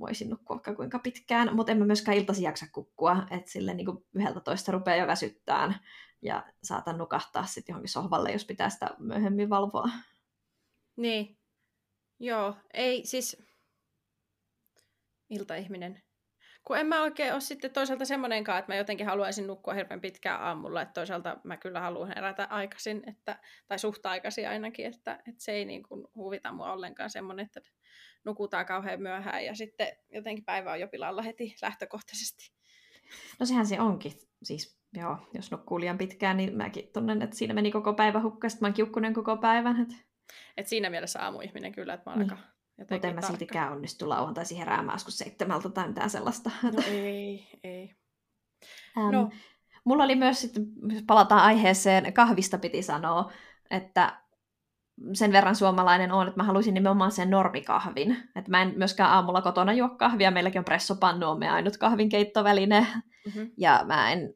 voisin 0.00 0.30
nukkua 0.30 0.56
vaikka 0.56 0.74
kuinka 0.74 0.98
pitkään, 0.98 1.56
mutta 1.56 1.72
en 1.72 1.78
mä 1.78 1.84
myöskään 1.84 2.18
iltasi 2.18 2.42
jaksa 2.42 2.66
kukkua, 2.72 3.26
että 3.30 3.50
sille 3.50 3.74
niin 3.74 3.86
yhdeltä 4.14 4.40
toista 4.40 4.72
rupeaa 4.72 4.96
jo 4.96 5.06
väsyttään 5.06 5.80
ja 6.22 6.44
saatan 6.62 6.98
nukahtaa 6.98 7.46
sitten 7.46 7.72
johonkin 7.72 7.88
sohvalle, 7.88 8.32
jos 8.32 8.44
pitää 8.44 8.70
sitä 8.70 8.90
myöhemmin 8.98 9.50
valvoa. 9.50 9.88
Niin, 10.96 11.39
Joo, 12.20 12.56
ei 12.74 13.06
siis 13.06 13.42
iltaihminen. 15.30 16.02
Kun 16.64 16.78
en 16.78 16.86
mä 16.86 17.02
oikein 17.02 17.32
ole 17.32 17.40
sitten 17.40 17.70
toisaalta 17.70 18.04
semmoinenkaan, 18.04 18.58
että 18.58 18.72
mä 18.72 18.76
jotenkin 18.76 19.06
haluaisin 19.06 19.46
nukkua 19.46 19.74
hirveän 19.74 20.00
pitkään 20.00 20.42
aamulla, 20.42 20.82
että 20.82 20.92
toisaalta 20.92 21.36
mä 21.44 21.56
kyllä 21.56 21.80
haluan 21.80 22.08
herätä 22.08 22.44
aikaisin, 22.44 23.02
että, 23.06 23.38
tai 23.68 23.78
suht 23.78 24.06
aikaisin 24.06 24.48
ainakin, 24.48 24.86
että, 24.86 25.14
että 25.14 25.44
se 25.44 25.52
ei 25.52 25.64
niin 25.64 25.82
kuin 25.82 26.06
huvita 26.14 26.52
mua 26.52 26.72
ollenkaan 26.72 27.10
semmoinen, 27.10 27.46
että 27.46 27.60
nukutaan 28.24 28.66
kauhean 28.66 29.02
myöhään 29.02 29.44
ja 29.44 29.54
sitten 29.54 29.88
jotenkin 30.08 30.44
päivä 30.44 30.72
on 30.72 30.80
jo 30.80 30.88
pilalla 30.88 31.22
heti 31.22 31.54
lähtökohtaisesti. 31.62 32.52
No 33.40 33.46
sehän 33.46 33.66
se 33.66 33.80
onkin. 33.80 34.12
siis 34.42 34.80
joo, 34.92 35.16
jos 35.34 35.50
nukkuu 35.50 35.80
liian 35.80 35.98
pitkään, 35.98 36.36
niin 36.36 36.56
mäkin 36.56 36.92
tunnen, 36.92 37.22
että 37.22 37.36
siinä 37.36 37.54
meni 37.54 37.70
koko 37.70 37.92
päivä 37.92 38.20
hukkaan, 38.20 38.50
mä 38.60 38.66
oon 38.66 38.74
kiukkunen 38.74 39.14
koko 39.14 39.36
päivän. 39.36 39.80
Et... 39.80 40.09
Et 40.56 40.66
siinä 40.66 40.90
mielessä 40.90 41.24
aamuihminen 41.24 41.72
kyllä, 41.72 41.94
että 41.94 42.10
mä 42.10 42.14
oon 42.14 42.20
niin. 42.20 42.30
aika 42.30 42.94
Mutta 42.94 43.08
en 43.08 43.14
mä 43.14 43.20
siltikään 43.20 43.72
onnistu 43.72 44.08
lauantaisin 44.08 44.58
heräämään 44.58 44.94
joskus 44.94 45.18
seitsemältä 45.18 45.68
tai 45.68 45.88
mitään 45.88 46.10
sellaista. 46.10 46.50
No 46.62 46.82
ei, 46.86 47.48
ei. 47.64 47.94
Ähm, 48.98 49.10
no. 49.10 49.30
Mulla 49.84 50.04
oli 50.04 50.16
myös 50.16 50.40
sitten, 50.40 50.66
palataan 51.06 51.42
aiheeseen, 51.42 52.12
kahvista 52.12 52.58
piti 52.58 52.82
sanoa, 52.82 53.32
että 53.70 54.20
sen 55.12 55.32
verran 55.32 55.56
suomalainen 55.56 56.12
on, 56.12 56.28
että 56.28 56.40
mä 56.40 56.44
haluaisin 56.44 56.74
nimenomaan 56.74 57.12
sen 57.12 57.30
normikahvin. 57.30 58.16
Että 58.36 58.50
mä 58.50 58.62
en 58.62 58.74
myöskään 58.76 59.10
aamulla 59.10 59.42
kotona 59.42 59.72
juo 59.72 59.88
kahvia, 59.88 60.30
meilläkin 60.30 60.58
on 60.58 60.64
pressopannu, 60.64 61.30
on 61.30 61.38
me 61.38 61.50
ainut 61.50 61.76
kahvinkeittoväline. 61.76 62.86
Mm-hmm. 63.26 63.50
Ja 63.56 63.80
mä 63.86 64.12
en, 64.12 64.34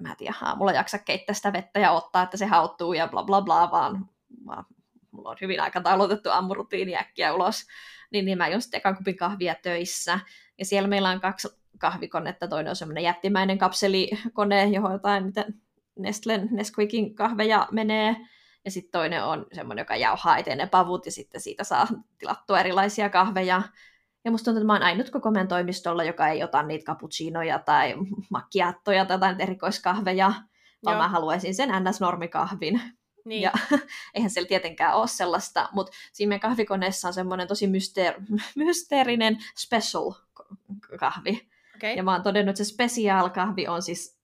mä 0.00 0.10
en 0.10 0.16
tiedä, 0.16 0.34
aamulla 0.42 0.72
jaksa 0.72 0.98
keittää 0.98 1.34
sitä 1.34 1.52
vettä 1.52 1.80
ja 1.80 1.90
ottaa, 1.90 2.22
että 2.22 2.36
se 2.36 2.46
hauttuu 2.46 2.92
ja 2.92 3.08
bla 3.08 3.24
bla 3.24 3.42
bla, 3.42 3.70
vaan, 3.70 4.08
vaan 4.46 4.64
mulla 5.12 5.30
on 5.30 5.36
hyvin 5.40 5.60
aikataulutettu 5.60 6.30
aamurutiini 6.30 6.96
äkkiä 6.96 7.34
ulos. 7.34 7.66
Niin, 8.10 8.24
niin 8.24 8.38
mä 8.38 8.60
sitten 8.60 8.78
ekan 8.78 8.96
kupin 8.96 9.16
kahvia 9.16 9.54
töissä. 9.62 10.20
Ja 10.58 10.64
siellä 10.64 10.88
meillä 10.88 11.10
on 11.10 11.20
kaksi 11.20 11.48
kahvikonetta, 11.78 12.48
toinen 12.48 12.70
on 12.70 12.76
semmoinen 12.76 13.04
jättimäinen 13.04 13.58
kapselikone, 13.58 14.64
johon 14.64 14.92
jotain 14.92 15.32
Nestlen 15.98 16.48
Nesquikin 16.50 17.14
kahveja 17.14 17.68
menee, 17.70 18.16
ja 18.64 18.70
sitten 18.70 18.92
toinen 18.92 19.24
on 19.24 19.46
semmoinen, 19.52 19.82
joka 19.82 19.96
jauhaa 19.96 20.38
eteen 20.38 20.58
ne 20.58 20.66
pavut, 20.66 21.06
ja 21.06 21.12
sitten 21.12 21.40
siitä 21.40 21.64
saa 21.64 21.86
tilattua 22.18 22.60
erilaisia 22.60 23.10
kahveja. 23.10 23.62
Ja 24.24 24.30
musta 24.30 24.44
tuntuu, 24.44 24.58
että 24.58 24.66
mä 24.66 24.72
oon 24.72 24.82
ainut 24.82 25.10
koko 25.10 25.30
meidän 25.30 25.48
toimistolla, 25.48 26.04
joka 26.04 26.28
ei 26.28 26.42
ota 26.42 26.62
niitä 26.62 26.84
cappuccinoja 26.84 27.58
tai 27.58 27.94
macchiattoja 28.30 29.04
tai 29.04 29.14
jotain 29.14 29.40
erikoiskahveja, 29.40 30.32
vaan 30.84 30.94
Joo. 30.94 31.02
mä 31.02 31.08
haluaisin 31.08 31.54
sen 31.54 31.68
ns-normikahvin. 31.68 32.80
Niin. 33.24 33.42
Ja 33.42 33.52
eihän 34.14 34.30
siellä 34.30 34.48
tietenkään 34.48 34.94
ole 34.94 35.06
sellaista, 35.06 35.68
mutta 35.72 35.92
siinä 36.12 36.28
meidän 36.28 36.40
kahvikoneessa 36.40 37.08
on 37.08 37.14
semmoinen 37.14 37.48
tosi 37.48 37.66
mysteer- 37.66 38.22
mysteerinen 38.64 39.38
special 39.56 40.12
kahvi. 40.98 41.48
Okay. 41.76 41.90
Ja 41.90 42.02
mä 42.02 42.12
oon 42.12 42.22
todennut, 42.22 42.50
että 42.50 42.64
se 42.64 42.68
special 42.72 43.30
kahvi 43.30 43.68
on 43.68 43.82
siis 43.82 44.22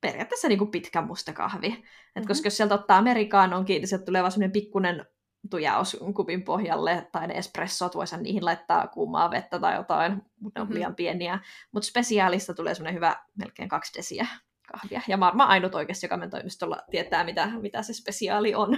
periaatteessa 0.00 0.48
niin 0.48 0.58
kuin 0.58 0.70
pitkä 0.70 1.02
musta 1.02 1.32
kahvi. 1.32 1.66
Et 1.66 1.74
mm-hmm. 1.74 2.28
Koska 2.28 2.46
jos 2.46 2.56
sieltä 2.56 2.74
ottaa 2.74 2.98
amerikaanonkin, 2.98 3.80
niin 3.80 3.88
sieltä 3.88 4.04
tulee 4.04 4.22
vaan 4.22 4.32
semmoinen 4.32 4.52
pikkunen 4.52 5.06
tujaus 5.50 5.96
kupin 6.16 6.42
pohjalle, 6.42 7.08
tai 7.12 7.26
ne 7.26 7.34
espressot, 7.34 7.94
voisi 7.94 8.16
niihin 8.16 8.44
laittaa 8.44 8.86
kuumaa 8.88 9.30
vettä 9.30 9.58
tai 9.58 9.76
jotain, 9.76 10.22
mutta 10.40 10.60
ne 10.60 10.62
on 10.62 10.66
mm-hmm. 10.66 10.74
liian 10.74 10.94
pieniä. 10.94 11.38
Mutta 11.72 11.86
spesiaalista 11.86 12.54
tulee 12.54 12.74
semmoinen 12.74 12.94
hyvä 12.94 13.16
melkein 13.34 13.68
kaksi 13.68 13.98
desiä 13.98 14.26
kahvia. 14.72 15.00
Ja 15.08 15.20
varmaan 15.20 15.48
ainut 15.48 15.74
oikeasti, 15.74 16.06
joka 16.06 16.16
meidän 16.16 16.30
toimistolla 16.30 16.82
tietää, 16.90 17.24
mitä, 17.24 17.46
mitä 17.60 17.82
se 17.82 17.92
spesiaali 17.92 18.54
on. 18.54 18.76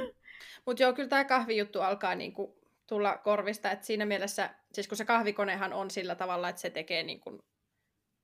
Mutta 0.66 0.82
joo, 0.82 0.92
kyllä 0.92 1.08
tämä 1.08 1.24
kahvijuttu 1.24 1.80
alkaa 1.80 2.14
niinku 2.14 2.62
tulla 2.86 3.18
korvista, 3.18 3.70
että 3.70 3.86
siinä 3.86 4.06
mielessä, 4.06 4.50
siis 4.72 4.88
kun 4.88 4.96
se 4.96 5.04
kahvikonehan 5.04 5.72
on 5.72 5.90
sillä 5.90 6.14
tavalla, 6.14 6.48
että 6.48 6.60
se 6.60 6.70
tekee 6.70 7.02
niinku 7.02 7.44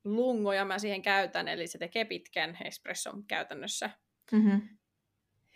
lungoja 0.05 0.65
mä 0.65 0.79
siihen 0.79 1.03
käytän, 1.03 1.49
eli 1.49 1.67
se 1.67 1.79
tekee 1.79 2.05
pitkän 2.05 2.59
espresson 2.65 3.27
käytännössä. 3.27 3.91
Mm-hmm. 4.33 4.69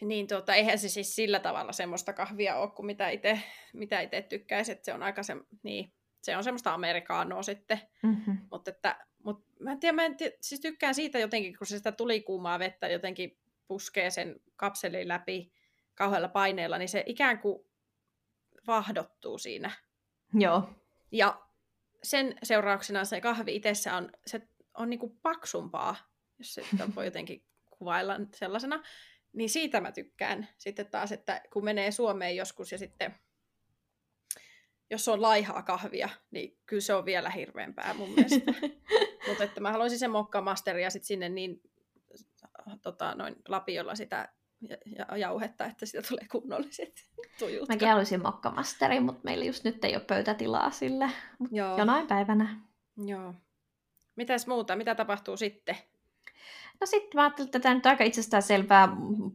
Niin 0.00 0.26
tota, 0.26 0.54
eihän 0.54 0.78
se 0.78 0.88
siis 0.88 1.14
sillä 1.14 1.38
tavalla 1.38 1.73
semmoista 1.73 2.12
kahvia 2.12 2.57
ole 2.57 2.71
kuin 2.71 2.87
mitä 2.87 3.09
itse 3.09 3.40
mitä 3.73 4.00
ite 4.00 4.23
tykkäisi, 4.23 4.73
että 4.73 4.85
se 4.85 4.95
on 4.95 5.02
aika 5.02 5.23
se, 5.23 5.37
niin, 5.62 5.92
se 6.23 6.37
on 6.37 6.45
semmoista 6.45 6.75
amerikaanoa 6.75 7.42
sitten. 7.42 7.81
Mm-hmm. 8.02 8.38
Mutta 8.50 8.71
että, 8.71 9.07
mut, 9.24 9.44
mä 9.60 9.72
en 9.72 9.80
tiedä, 9.80 9.92
mä 9.92 10.04
en 10.04 10.16
tiedä, 10.16 10.36
siis 10.40 10.60
tykkään 10.60 10.94
siitä 10.94 11.18
jotenkin, 11.18 11.58
kun 11.58 11.66
se 11.66 11.76
sitä 11.76 11.92
tulikuumaa 11.92 12.58
vettä 12.58 12.88
jotenkin 12.88 13.38
puskee 13.68 14.10
sen 14.10 14.40
kapselin 14.56 15.08
läpi 15.08 15.52
kauhealla 15.94 16.28
paineella, 16.28 16.78
niin 16.78 16.88
se 16.88 17.02
ikään 17.06 17.38
kuin 17.38 17.64
vahdottuu 18.66 19.38
siinä. 19.38 19.70
Joo. 20.34 20.70
Ja 21.12 21.42
sen 22.02 22.38
seurauksena 22.42 23.04
se 23.04 23.20
kahvi 23.20 23.56
itsessä 23.56 23.96
on, 23.96 24.12
se 24.26 24.48
on 24.74 24.90
niin 24.90 25.00
kuin 25.00 25.18
paksumpaa, 25.22 25.96
jos 26.38 26.54
se 26.54 26.64
voi 26.96 27.04
jotenkin 27.12 27.44
kuvailla 27.70 28.20
sellaisena. 28.34 28.82
Niin 29.32 29.50
siitä 29.50 29.80
mä 29.80 29.92
tykkään 29.92 30.48
sitten 30.58 30.87
taas, 30.87 31.12
että 31.12 31.42
kun 31.52 31.64
menee 31.64 31.90
Suomeen 31.90 32.37
joskus 32.37 32.72
ja 32.72 32.78
sitten 32.78 33.14
jos 34.90 35.08
on 35.08 35.22
laihaa 35.22 35.62
kahvia, 35.62 36.08
niin 36.30 36.58
kyllä 36.66 36.80
se 36.80 36.94
on 36.94 37.04
vielä 37.04 37.30
hirveämpää 37.30 37.94
mun 37.94 38.11
mielestä. 38.11 38.52
Mutta 39.28 39.44
että 39.44 39.61
mä 39.61 39.72
haluaisin 39.72 39.98
sen 39.98 40.11
mokkamasteria 40.11 40.90
sitten 40.90 41.06
sinne 41.06 41.28
niin 41.28 41.61
tota, 42.82 43.14
noin 43.14 43.37
lapiolla 43.48 43.94
sitä 43.94 44.28
ja 44.98 45.16
jauhetta, 45.16 45.64
että 45.64 45.87
siitä 45.87 46.08
tulee 46.08 46.26
kunnolliset 46.32 46.92
tujut. 47.38 47.68
Mäkin 47.68 47.88
haluaisin 47.88 48.22
mokkamasteri, 48.22 49.00
mutta 49.00 49.20
meillä 49.24 49.44
just 49.44 49.64
nyt 49.64 49.85
ei 49.85 49.96
ole 49.96 50.04
pöytätilaa 50.04 50.70
sille. 50.70 51.11
Joo. 51.50 51.78
Jonain 51.78 52.06
päivänä. 52.06 52.61
Joo. 53.06 53.35
Mitäs 54.16 54.46
muuta? 54.46 54.76
Mitä 54.76 54.94
tapahtuu 54.94 55.37
sitten? 55.37 55.76
No 56.80 56.87
sitten 56.87 57.11
mä 57.14 57.22
ajattelin, 57.22 57.48
että 57.48 57.61
tämä 57.61 57.74
nyt 57.74 57.87
on 57.87 57.90
aika 57.90 58.04
itsestään 58.04 58.42
selvää, 58.42 58.88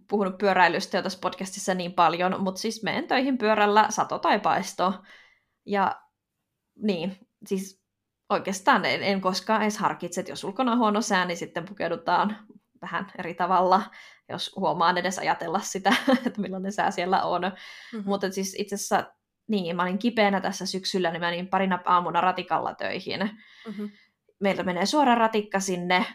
puhunut 0.08 0.38
pyöräilystä 0.38 0.97
jo 0.97 1.04
tässä 1.04 1.19
podcastissa 1.21 1.73
niin 1.73 1.93
paljon, 1.93 2.43
mutta 2.43 2.62
siis 2.62 2.84
menen 2.84 3.08
töihin 3.08 3.38
pyörällä 3.38 3.88
sato 3.89 4.19
tai 4.19 4.39
paisto. 4.39 4.93
Ja 5.65 6.02
niin, 6.76 7.17
siis 7.45 7.87
oikeastaan 8.30 8.86
en, 8.86 9.04
en 9.04 9.22
koskaan 9.22 9.62
edes 9.62 9.78
harkitse, 9.78 10.22
että 10.22 10.32
jos 10.32 10.44
ulkona 10.44 10.72
on 10.72 10.78
huono 10.78 11.02
sää, 11.02 11.26
niin 11.26 11.38
sitten 11.38 11.66
pukeudutaan 11.66 12.38
vähän 12.82 13.12
eri 13.20 13.34
tavalla, 13.34 13.82
jos 14.30 14.56
huomaan 14.56 14.98
edes 14.98 15.20
ajatella 15.20 15.60
sitä, 15.60 15.96
että 16.26 16.42
millainen 16.42 16.72
sää 16.72 16.92
siellä 16.92 17.24
on. 17.24 17.42
Mm-hmm. 17.42 18.04
Mutta 18.06 18.32
siis 18.32 18.56
itse 18.58 18.76
asiassa, 18.76 19.13
niin, 19.48 19.76
mä 19.76 19.84
olin 19.84 20.00
kipeänä 20.00 20.42
tässä 20.42 20.66
syksyllä, 20.66 21.12
niin 21.12 21.22
mä 21.22 21.30
menin 21.30 21.48
parina 21.48 21.80
aamuna 21.86 22.22
ratikalla 22.22 22.76
töihin. 22.76 23.20
Mm-hmm. 23.68 23.90
Meiltä 24.40 24.63
menee 24.63 24.86
suora 24.86 25.16
ratikka 25.16 25.60
sinne, 25.60 26.06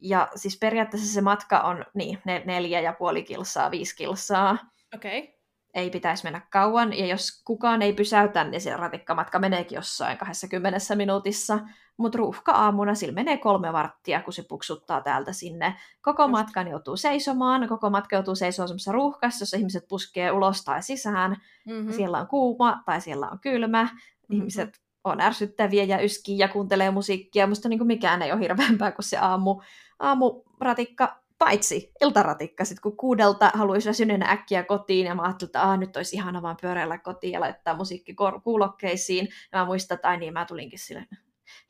ja 0.00 0.28
siis 0.34 0.58
periaatteessa 0.58 1.14
se 1.14 1.20
matka 1.20 1.60
on 1.60 1.84
niin, 1.94 2.18
neljä 2.44 2.80
ja 2.80 2.92
puoli 2.92 3.22
kilsaa, 3.22 3.70
viisi 3.70 3.96
kilsaa. 3.96 4.58
Okei. 4.94 5.18
Okay 5.18 5.41
ei 5.74 5.90
pitäisi 5.90 6.24
mennä 6.24 6.40
kauan, 6.50 6.98
ja 6.98 7.06
jos 7.06 7.42
kukaan 7.44 7.82
ei 7.82 7.92
pysäytä, 7.92 8.44
niin 8.44 8.60
se 8.60 8.76
ratikkamatka 8.76 9.38
meneekin 9.38 9.76
jossain 9.76 10.18
20 10.18 10.78
minuutissa, 10.94 11.58
mutta 11.96 12.18
ruuhka 12.18 12.52
aamuna 12.52 12.94
sillä 12.94 13.14
menee 13.14 13.36
kolme 13.36 13.72
varttia, 13.72 14.22
kun 14.22 14.32
se 14.32 14.42
puksuttaa 14.48 15.00
täältä 15.00 15.32
sinne. 15.32 15.76
Koko 16.02 16.22
Just. 16.22 16.30
matkan 16.30 16.68
joutuu 16.68 16.96
seisomaan, 16.96 17.68
koko 17.68 17.90
matka 17.90 18.16
joutuu 18.16 18.34
seisomaan 18.34 18.68
semmoisessa 18.68 18.92
ruuhkassa, 18.92 19.42
jossa 19.42 19.56
ihmiset 19.56 19.88
puskee 19.88 20.30
ulos 20.30 20.64
tai 20.64 20.82
sisään, 20.82 21.36
mm-hmm. 21.66 21.92
siellä 21.92 22.18
on 22.18 22.26
kuuma 22.26 22.82
tai 22.86 23.00
siellä 23.00 23.28
on 23.28 23.38
kylmä, 23.40 23.82
mm-hmm. 23.82 24.36
ihmiset 24.36 24.80
on 25.04 25.20
ärsyttäviä 25.20 25.84
ja 25.84 26.00
yskii 26.00 26.38
ja 26.38 26.48
kuuntelee 26.48 26.90
musiikkia, 26.90 27.46
musta 27.46 27.68
niin 27.68 27.78
kuin 27.78 27.86
mikään 27.86 28.22
ei 28.22 28.32
ole 28.32 28.40
hirveämpää 28.40 28.92
kuin 28.92 29.04
se 29.04 29.18
aamu, 29.18 29.60
aamuratikka 29.98 31.21
Paitsi 31.44 31.92
iltaratikka, 32.00 32.64
sit 32.64 32.80
kun 32.80 32.96
kuudelta 32.96 33.50
haluaisi 33.54 33.88
väsyneenä 33.88 34.30
äkkiä 34.30 34.62
kotiin, 34.62 35.06
ja 35.06 35.14
mä 35.14 35.22
ajattelin, 35.22 35.48
että 35.48 35.62
ah, 35.62 35.78
nyt 35.78 35.96
olisi 35.96 36.16
ihana 36.16 36.42
vaan 36.42 36.56
pyöräillä 36.60 36.98
kotiin 36.98 37.32
ja 37.32 37.40
laittaa 37.40 37.76
musiikki 37.76 38.14
kuulokkeisiin. 38.44 39.28
Ja 39.52 39.58
mä 39.58 39.64
muistan, 39.64 39.94
että 39.94 40.08
ai 40.08 40.16
niin, 40.16 40.32
mä 40.32 40.44
tulinkin 40.44 40.78
sille 40.78 41.06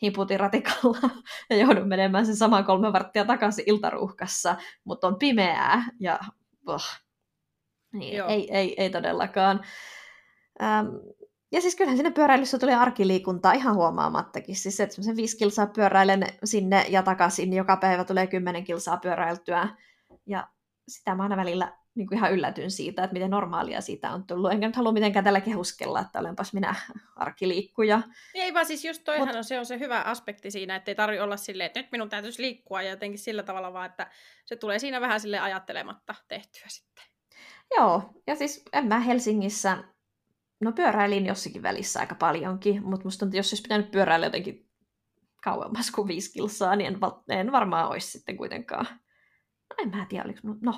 hiputin 0.03 0.41
ratikalla 0.41 0.99
ja 1.51 1.57
joudun 1.57 1.89
menemään 1.89 2.27
sen 2.27 2.37
saman 2.37 2.65
kolme 2.65 2.93
varttia 2.93 3.25
takaisin 3.25 3.65
iltaruuhkassa, 3.67 4.57
mutta 4.85 5.07
on 5.07 5.19
pimeää 5.19 5.85
ja 6.01 6.19
oh. 6.67 6.85
niin, 7.93 8.25
ei, 8.29 8.57
ei, 8.57 8.75
ei 8.83 8.91
todellakaan. 8.91 9.61
Ähm, 10.63 10.87
ja 11.53 11.61
siis 11.61 11.77
kyllähän 11.77 11.97
sinne 11.97 12.11
pyöräilyssä 12.11 12.59
tuli 12.59 12.73
arkiliikuntaa 12.73 13.53
ihan 13.53 13.75
huomaamattakin. 13.75 14.57
Siis 14.57 14.81
että 14.81 14.95
semmoisen 14.95 15.17
viisi 15.17 15.37
kilsaa 15.37 15.67
pyöräilen 15.67 16.27
sinne 16.45 16.87
ja 16.89 17.03
takaisin, 17.03 17.51
niin 17.51 17.59
joka 17.59 17.77
päivä 17.77 18.05
tulee 18.05 18.27
kymmenen 18.27 18.65
kilsaa 18.65 18.97
pyöräiltyä. 18.97 19.69
Ja 20.27 20.49
sitä 20.89 21.15
mä 21.15 21.23
aina 21.23 21.37
välillä 21.37 21.73
niin 21.95 22.09
kuin 22.09 22.19
ihan 22.19 22.33
yllätyn 22.33 22.71
siitä, 22.71 23.05
että 23.05 23.13
miten 23.13 23.31
normaalia 23.31 23.81
siitä 23.81 24.11
on 24.11 24.27
tullut. 24.27 24.53
Enkä 24.53 24.67
nyt 24.67 24.77
halua 24.77 24.93
mitenkään 24.93 25.25
tällä 25.25 25.41
kehuskella, 25.41 26.01
että 26.01 26.19
olenpas 26.19 26.53
minä 26.53 26.75
arkiliikkuja. 27.17 28.03
Ei 28.35 28.55
vaan 28.55 28.67
siis 28.67 28.85
just 28.85 29.05
toihan 29.05 29.29
Mut... 29.29 29.37
on, 29.37 29.45
se 29.45 29.59
on 29.59 29.67
se 29.67 29.79
hyvä 29.79 30.01
aspekti 30.01 30.51
siinä, 30.51 30.77
että 30.77 30.91
ei 30.91 30.95
tarvi 30.95 31.21
olla 31.21 31.37
silleen, 31.37 31.67
että 31.67 31.81
nyt 31.81 31.93
minun 31.93 32.09
täytyisi 32.09 32.43
liikkua 32.43 32.83
ja 32.83 32.91
jotenkin 32.91 33.19
sillä 33.19 33.43
tavalla 33.43 33.73
vaan, 33.73 33.87
että 33.87 34.11
se 34.45 34.57
tulee 34.57 34.79
siinä 34.79 35.01
vähän 35.01 35.21
sille 35.21 35.39
ajattelematta 35.39 36.15
tehtyä 36.29 36.67
sitten. 36.69 37.05
Joo, 37.77 38.03
ja 38.27 38.37
siis 38.37 38.63
en 38.73 38.87
mä 38.87 39.01
Helsingissä 39.01 39.79
No 40.63 40.73
pyöräilin 40.73 41.27
jossakin 41.27 41.63
välissä 41.63 42.01
aika 42.01 42.15
paljonkin, 42.15 42.83
mutta 42.85 43.05
musta 43.05 43.21
tuntuu, 43.21 43.37
jos 43.37 43.53
olisi 43.53 43.63
pitänyt 43.63 43.91
pyöräillä 43.91 44.27
jotenkin 44.27 44.69
kauemmas 45.45 45.91
kuin 45.91 46.09
viisi 46.09 46.33
kilsaa, 46.33 46.77
niin 46.77 46.87
en, 46.95 46.99
en 47.39 47.53
varmaan 47.53 47.89
olisi 47.89 48.11
sitten 48.11 48.37
kuitenkaan. 48.37 48.87
No 49.71 49.77
en 49.83 49.91
mä 49.91 50.07
tiedä, 50.09 50.25
oliko, 50.25 50.41
no 50.61 50.75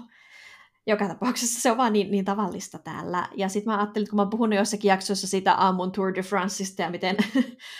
joka 0.86 1.08
tapauksessa 1.08 1.60
se 1.60 1.70
on 1.70 1.76
vaan 1.76 1.92
niin, 1.92 2.10
niin 2.10 2.24
tavallista 2.24 2.78
täällä. 2.78 3.28
Ja 3.36 3.48
sitten 3.48 3.72
mä 3.72 3.78
ajattelin, 3.78 4.04
että 4.04 4.10
kun 4.10 4.16
mä 4.16 4.22
oon 4.22 4.30
puhunut 4.30 4.58
jossakin 4.58 4.88
jaksossa 4.88 5.26
siitä 5.26 5.54
aamun 5.54 5.92
Tour 5.92 6.14
de 6.14 6.22
Franceista 6.22 6.82
ja 6.82 6.90
miten 6.90 7.16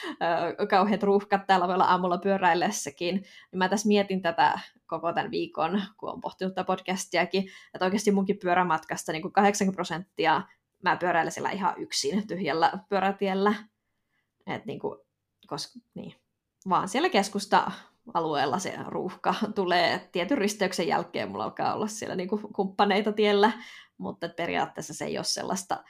kauheat 0.71 1.03
ruuhkat 1.03 1.47
täällä 1.47 1.67
voi 1.67 1.75
olla 1.75 1.85
aamulla 1.85 2.19
pyöräillessäkin, 2.19 3.15
niin 3.15 3.59
mä 3.59 3.69
tässä 3.69 3.89
mietin 3.89 4.23
tätä 4.23 4.59
koko 4.87 5.13
tämän 5.13 5.31
viikon, 5.31 5.83
kun 5.97 6.11
on 6.11 6.21
pohtinut 6.21 6.55
tätä 6.55 6.67
podcastiakin, 6.67 7.45
että 7.75 7.85
oikeasti 7.85 8.11
munkin 8.11 8.39
pyörämatkasta 8.43 9.13
niin 9.13 9.23
kuin 9.23 9.33
80 9.33 9.77
prosenttia 9.77 10.43
mä 10.85 10.97
pyöräilen 10.97 11.33
siellä 11.33 11.51
ihan 11.51 11.75
yksin 11.79 12.27
tyhjällä 12.27 12.73
pyörätiellä. 12.89 13.55
Et 14.47 14.67
niin 14.67 14.79
kuin, 14.79 14.99
koska, 15.47 15.79
niin, 15.95 16.15
vaan 16.69 16.89
siellä 16.89 17.09
keskusta 17.09 17.71
alueella 18.15 18.59
se 18.59 18.75
ruuhka 18.87 19.35
tulee 19.55 20.09
tietyn 20.13 20.39
risteyksen 20.39 20.89
jälkeen, 20.89 21.29
mulla 21.29 21.45
alkaa 21.45 21.75
olla 21.75 21.87
siellä 21.87 22.17
niin 22.17 22.29
kuin 22.29 22.53
kumppaneita 22.53 23.13
tiellä, 23.13 23.53
mutta 23.99 24.29
periaatteessa 24.29 24.95
se 24.95 25.05
ei 25.05 25.19
ole 25.19 25.25
sellaista 25.25 25.85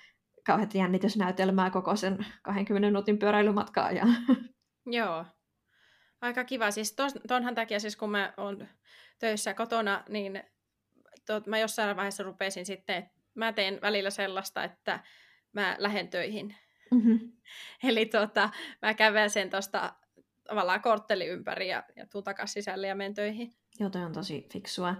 kauhean 0.46 0.70
jännitysnäytelmää 0.74 1.70
koko 1.70 1.96
sen 1.96 2.26
20 2.42 2.86
minuutin 2.86 3.18
pyöräilymatkaa 3.18 3.86
ajan. 3.86 4.16
Joo. 4.86 5.24
Aika 6.20 6.44
kiva. 6.44 6.70
Siis 6.70 6.96
tuonhan 7.28 7.54
takia, 7.54 7.80
siis 7.80 7.96
kun 7.96 8.10
mä 8.10 8.34
oon 8.36 8.68
töissä 9.18 9.54
kotona, 9.54 10.04
niin 10.08 10.42
to, 11.26 11.42
mä 11.46 11.58
jossain 11.58 11.96
vaiheessa 11.96 12.22
rupesin 12.22 12.66
sitten, 12.66 12.96
että 12.96 13.23
mä 13.34 13.52
teen 13.52 13.78
välillä 13.82 14.10
sellaista, 14.10 14.64
että 14.64 15.00
mä 15.52 15.76
lähden 15.78 16.08
töihin. 16.08 16.56
Mm-hmm. 16.90 17.32
Eli 17.88 18.06
tota, 18.06 18.50
mä 18.82 18.94
kävelen 18.94 19.30
sen 19.30 19.50
tuosta 19.50 19.94
tavallaan 20.48 20.82
kortteli 20.82 21.26
ympäri 21.26 21.68
ja, 21.68 21.82
ja 21.96 22.06
tuun 22.06 22.24
takaisin 22.24 22.54
sisälle 22.54 22.86
ja 22.86 22.94
menen 22.94 23.14
töihin. 23.14 23.52
Joo, 23.80 23.90
toi 23.90 24.04
on 24.04 24.12
tosi 24.12 24.46
fiksua. 24.52 24.94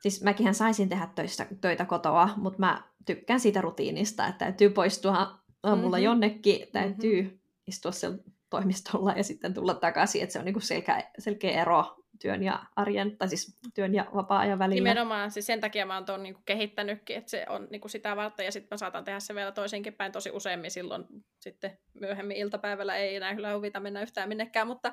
Siis 0.00 0.22
mäkin 0.22 0.54
saisin 0.54 0.88
tehdä 0.88 1.08
töistä, 1.14 1.46
töitä 1.60 1.84
kotoa, 1.84 2.30
mutta 2.36 2.58
mä 2.58 2.82
tykkään 3.06 3.40
siitä 3.40 3.60
rutiinista, 3.60 4.26
että 4.26 4.44
täytyy 4.44 4.70
poistua 4.70 5.40
aamulla 5.62 5.96
mm-hmm. 5.96 6.04
jonnekin, 6.04 6.66
täytyy 6.72 7.22
mm-hmm. 7.22 7.38
istua 7.66 7.92
siellä 7.92 8.18
toimistolla 8.50 9.12
ja 9.12 9.24
sitten 9.24 9.54
tulla 9.54 9.74
takaisin, 9.74 10.22
että 10.22 10.32
se 10.32 10.38
on 10.38 10.44
niinku 10.44 10.60
selkeä, 10.60 11.10
selkeä 11.18 11.62
ero 11.62 11.97
työn 12.18 12.42
ja 12.42 12.64
arjen, 12.76 13.18
tai 13.18 13.28
siis 13.28 13.58
työn 13.74 13.94
ja 13.94 14.06
vapaa-ajan 14.14 14.58
välillä. 14.58 14.88
Nimenomaan, 14.88 15.30
siis 15.30 15.46
sen 15.46 15.60
takia 15.60 15.86
mä 15.86 15.94
oon 15.94 16.04
tuon 16.04 16.22
niinku 16.22 16.40
kehittänytkin, 16.44 17.16
että 17.16 17.30
se 17.30 17.46
on 17.48 17.68
niinku 17.70 17.88
sitä 17.88 18.16
varten, 18.16 18.44
ja 18.44 18.52
sitten 18.52 18.68
mä 18.70 18.76
saatan 18.76 19.04
tehdä 19.04 19.20
se 19.20 19.34
vielä 19.34 19.52
toisinkin 19.52 19.94
päin 19.94 20.12
tosi 20.12 20.30
useammin 20.30 20.70
silloin 20.70 21.04
sitten 21.40 21.78
myöhemmin 21.94 22.36
iltapäivällä 22.36 22.96
ei 22.96 23.16
enää 23.16 23.34
kyllä 23.34 23.54
huvita 23.54 23.80
mennä 23.80 24.02
yhtään 24.02 24.28
minnekään, 24.28 24.66
mutta 24.66 24.92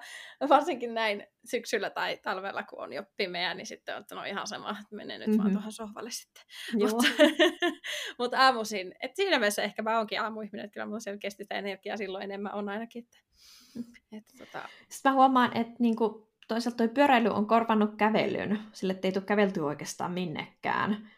varsinkin 0.50 0.94
näin 0.94 1.28
syksyllä 1.46 1.90
tai 1.90 2.18
talvella, 2.18 2.64
kun 2.64 2.84
on 2.84 2.94
jo 2.94 3.04
pimeä, 3.18 3.54
niin 3.54 3.66
sitten 3.66 3.96
on, 3.96 4.02
että 4.02 4.16
no 4.16 4.24
ihan 4.24 4.48
sama, 4.48 4.70
että 4.70 4.96
menee 4.96 5.18
nyt 5.18 5.28
mm-hmm. 5.28 5.44
vaan 5.44 5.54
tuohon 5.54 5.72
sohvalle 5.72 6.12
sitten. 6.12 6.44
Mutta, 6.80 7.04
mutta 8.20 8.38
aamuisin, 8.46 8.96
että 9.00 9.16
siinä 9.16 9.40
mielessä 9.40 9.64
ehkä 9.64 9.82
mä 9.82 9.98
oonkin 9.98 10.22
aamuihminen, 10.22 10.66
että 10.66 10.74
kyllä 10.74 10.86
mulla 10.86 11.00
selkeästi 11.00 11.44
sitä 11.44 11.56
energiaa 11.56 11.98
silloin 11.98 12.24
enemmän 12.24 12.54
on 12.54 12.70
ainakin. 12.70 13.04
Että, 13.04 13.18
mm. 13.76 14.18
että, 14.18 14.34
tota... 14.38 14.70
Sitten 14.90 15.12
mä 15.12 15.16
huomaan, 15.16 15.58
että 15.58 15.74
niinku, 15.80 16.35
toisaalta 16.48 16.78
tuo 16.78 16.88
pyöräily 16.88 17.30
on 17.30 17.48
korvannut 17.48 17.96
kävelyn, 17.96 18.60
sille 18.74 19.00
ei 19.04 19.12
tule 19.12 19.26
kävelty 19.26 19.60
oikeastaan 19.60 20.12
minnekään. 20.12 21.10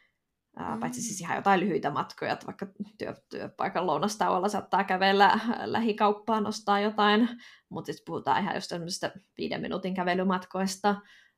Mm. 0.59 0.79
Paitsi 0.79 1.01
siis 1.01 1.21
ihan 1.21 1.35
jotain 1.35 1.59
lyhyitä 1.59 1.91
matkoja, 1.91 2.33
että 2.33 2.45
vaikka 2.45 2.67
työ, 2.97 3.13
työpaikan 3.29 3.87
lounastauolla 3.87 4.49
saattaa 4.49 4.83
kävellä 4.83 5.39
lähikauppaan, 5.65 6.43
nostaa 6.43 6.79
jotain, 6.79 7.29
mutta 7.69 7.93
sitten 7.93 8.05
puhutaan 8.05 8.43
ihan 8.43 8.61
tämmöisistä 8.69 9.11
viiden 9.37 9.61
minuutin 9.61 9.93
kävelymatkoista. 9.93 10.95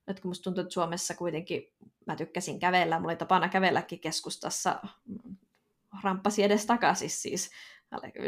Nyt 0.07 0.19
kun 0.19 0.29
musta 0.29 0.43
tuntuu, 0.43 0.61
että 0.61 0.73
Suomessa 0.73 1.13
kuitenkin 1.13 1.63
mä 2.05 2.15
tykkäsin 2.15 2.59
kävellä, 2.59 2.99
mulla 2.99 3.11
oli 3.11 3.17
tapana 3.17 3.49
kävelläkin 3.49 3.99
keskustassa, 3.99 4.79
ramppasi 6.03 6.43
edes 6.43 6.65
takaisin 6.65 7.09
siis 7.09 7.51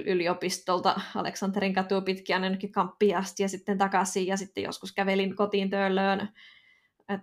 yliopistolta 0.06 1.02
Aleksanterin 1.16 1.74
katua 1.74 2.02
pitkin 2.02 2.36
ainakin 2.36 2.72
kamppiin 2.72 3.18
asti 3.18 3.44
ja 3.44 3.50
sitten 3.50 3.78
takaisin 3.78 4.28
ja 4.28 4.38
sitten 4.38 4.64
joskus 4.64 4.92
kävelin 4.92 5.36
kotiin 5.36 5.70
töölöön. 5.70 6.30
Et 7.10 7.22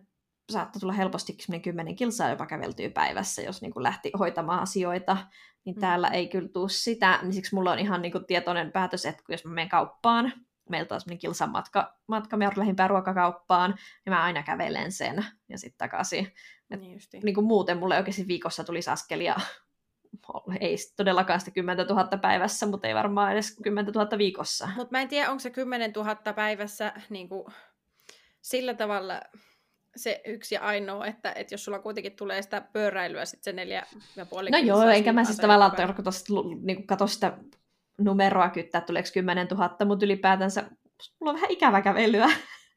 saattoi 0.53 0.81
tulla 0.81 0.93
helposti 0.93 1.37
10 1.65 1.97
kilsaa 1.97 2.31
jopa 2.31 2.47
käveltyä 2.47 2.91
päivässä, 2.91 3.43
jos 3.43 3.63
niin 3.63 3.73
kuin 3.73 3.83
lähti 3.83 4.11
hoitamaan 4.19 4.61
asioita, 4.61 5.17
niin 5.65 5.77
mm. 5.77 5.81
täällä 5.81 6.09
ei 6.09 6.29
kyllä 6.29 6.49
tule 6.49 6.69
sitä. 6.69 7.19
Niin 7.23 7.33
siksi 7.33 7.55
mulla 7.55 7.73
on 7.73 7.79
ihan 7.79 8.03
niin 8.03 8.13
kuin 8.13 8.27
tietoinen 8.27 8.73
päätös, 8.73 9.07
että 9.07 9.23
jos 9.29 9.45
mä 9.45 9.55
menen 9.55 9.69
kauppaan, 9.69 10.33
meiltä 10.71 10.95
on 10.95 11.01
semmoinen 11.01 11.19
kilsan 11.19 11.51
matka, 11.51 11.99
matka 12.07 12.37
me 12.37 12.51
lähimpään 12.57 12.91
ruokakauppaan, 12.91 13.71
niin 13.71 14.15
mä 14.15 14.23
aina 14.23 14.43
kävelen 14.43 14.93
sen 14.93 15.25
ja 15.49 15.59
sitten 15.59 15.79
takaisin. 15.79 16.33
niin, 16.77 17.01
niin 17.23 17.35
kuin 17.35 17.47
muuten 17.47 17.79
mulle 17.79 17.97
oikeasti 17.97 18.29
viikossa 18.29 18.65
tulisi 18.65 18.91
askelia 18.91 19.37
ei 20.61 20.77
todellakaan 20.97 21.41
sitä 21.41 21.51
10 21.51 21.87
000 21.87 22.19
päivässä, 22.23 22.67
mutta 22.67 22.89
ei 22.89 22.95
varmaan 22.95 23.33
edes 23.33 23.57
10 23.63 23.93
000 23.95 24.19
viikossa. 24.19 24.69
Mutta 24.77 24.89
mä 24.91 25.01
en 25.01 25.09
tiedä, 25.09 25.31
onko 25.31 25.41
se 25.41 25.51
10 25.51 25.93
000 25.93 26.17
päivässä 26.35 26.93
niin 27.11 27.29
kuin, 27.29 27.45
sillä 28.41 28.75
tavalla 28.75 29.21
se 29.97 30.21
yksi 30.27 30.55
ja 30.55 30.61
ainoa, 30.61 31.07
että, 31.07 31.33
että 31.33 31.55
jos 31.55 31.65
sulla 31.65 31.79
kuitenkin 31.79 32.17
tulee 32.17 32.43
sitä 32.43 32.61
pyöräilyä, 32.73 33.25
sitten 33.25 33.45
se 33.45 33.53
neljä 33.53 33.87
ja 34.17 34.27
puoli 34.27 34.51
No 34.51 34.59
joo, 34.59 34.83
enkä 34.83 35.13
mä 35.13 35.25
siis 35.25 35.37
tavallaan 35.37 35.77
tarkoita 35.77 36.11
niin 36.63 36.87
katso 36.87 37.07
sitä 37.07 37.39
numeroa 37.99 38.51
kyttää, 38.51 38.81
tuleeko 38.81 39.09
10 39.15 39.47
000, 39.47 39.77
mutta 39.87 40.07
ylipäätänsä 40.07 40.65
mulla 41.21 41.33
on 41.33 41.35
vähän 41.35 41.51
ikävä 41.51 41.83
kävelyä. 41.83 42.29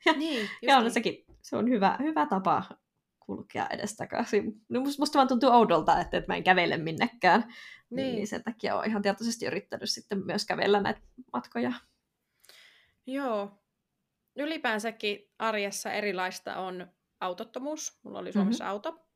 Ja, 0.05 0.13
niin, 0.13 0.49
ja 0.61 0.77
on 0.77 0.83
niin. 0.83 0.93
sekin, 0.93 1.25
se 1.41 1.57
on 1.57 1.69
hyvä, 1.69 1.97
hyvä 1.99 2.25
tapa 2.25 2.63
kulkea 3.35 3.67
edestakaisin. 3.69 4.53
No 4.69 4.79
musta, 4.79 5.01
musta 5.01 5.17
vaan 5.17 5.27
tuntuu 5.27 5.49
oudolta, 5.49 5.99
että, 5.99 6.17
että 6.17 6.33
mä 6.33 6.37
en 6.37 6.43
kävele 6.43 6.77
minnekään. 6.77 7.41
Niin. 7.41 7.55
niin. 7.89 8.15
niin 8.15 8.27
sen 8.27 8.43
takia 8.43 8.75
olen 8.75 8.89
ihan 8.89 9.01
tietoisesti 9.01 9.45
yrittänyt 9.45 9.89
sitten 9.89 10.25
myös 10.25 10.45
kävellä 10.45 10.81
näitä 10.81 11.01
matkoja. 11.33 11.71
Joo. 13.05 13.51
Ylipäänsäkin 14.35 15.29
arjessa 15.39 15.91
erilaista 15.91 16.55
on 16.55 16.87
autottomuus. 17.19 17.99
Mulla 18.03 18.19
oli 18.19 18.31
Suomessa 18.31 18.63
mm-hmm. 18.63 18.71
auto. 18.71 19.07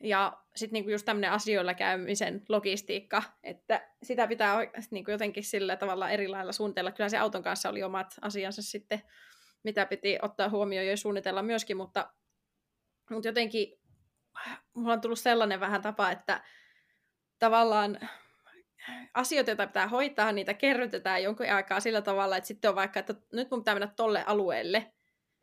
Ja 0.00 0.38
sitten 0.56 0.72
niinku 0.72 0.90
just 0.90 1.04
tämmöinen 1.04 1.32
asioilla 1.32 1.74
käymisen 1.74 2.42
logistiikka, 2.48 3.22
että 3.42 3.88
sitä 4.02 4.26
pitää 4.26 4.56
niinku 4.90 5.10
jotenkin 5.10 5.44
sillä 5.44 5.76
tavalla 5.76 6.10
eri 6.10 6.28
lailla 6.28 6.52
suunnitella. 6.52 6.92
Kyllä 6.92 7.08
se 7.08 7.18
auton 7.18 7.42
kanssa 7.42 7.68
oli 7.68 7.82
omat 7.82 8.14
asiansa 8.20 8.62
sitten, 8.62 9.02
mitä 9.62 9.86
piti 9.86 10.18
ottaa 10.22 10.48
huomioon 10.48 10.86
ja 10.86 10.96
suunnitella 10.96 11.42
myöskin, 11.42 11.76
mutta 11.76 12.12
mutta 13.10 13.28
jotenkin 13.28 13.80
mulla 14.74 14.92
on 14.92 15.00
tullut 15.00 15.18
sellainen 15.18 15.60
vähän 15.60 15.82
tapa, 15.82 16.10
että 16.10 16.44
tavallaan 17.38 17.98
asioita, 19.14 19.50
joita 19.50 19.66
pitää 19.66 19.88
hoitaa, 19.88 20.32
niitä 20.32 20.54
kerrytetään 20.54 21.22
jonkun 21.22 21.50
aikaa 21.50 21.80
sillä 21.80 22.02
tavalla, 22.02 22.36
että 22.36 22.48
sitten 22.48 22.68
on 22.68 22.74
vaikka, 22.74 23.00
että 23.00 23.14
nyt 23.32 23.50
mun 23.50 23.60
pitää 23.60 23.74
mennä 23.74 23.92
tolle 23.96 24.24
alueelle, 24.26 24.92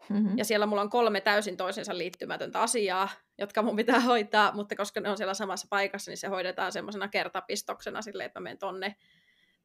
mm-hmm. 0.09 0.37
ja 0.37 0.45
siellä 0.45 0.65
mulla 0.65 0.81
on 0.81 0.89
kolme 0.89 1.21
täysin 1.21 1.57
toisensa 1.57 1.97
liittymätöntä 1.97 2.61
asiaa, 2.61 3.09
jotka 3.37 3.61
mun 3.61 3.75
pitää 3.75 3.99
hoitaa, 3.99 4.51
mutta 4.51 4.75
koska 4.75 4.99
ne 4.99 5.09
on 5.09 5.17
siellä 5.17 5.33
samassa 5.33 5.67
paikassa, 5.69 6.11
niin 6.11 6.17
se 6.17 6.27
hoidetaan 6.27 6.71
semmoisena 6.71 7.07
kertapistoksena 7.07 8.01
silleen, 8.01 8.27
että 8.27 8.39
mä 8.39 8.43
menen 8.43 8.57
tonne. 8.57 8.95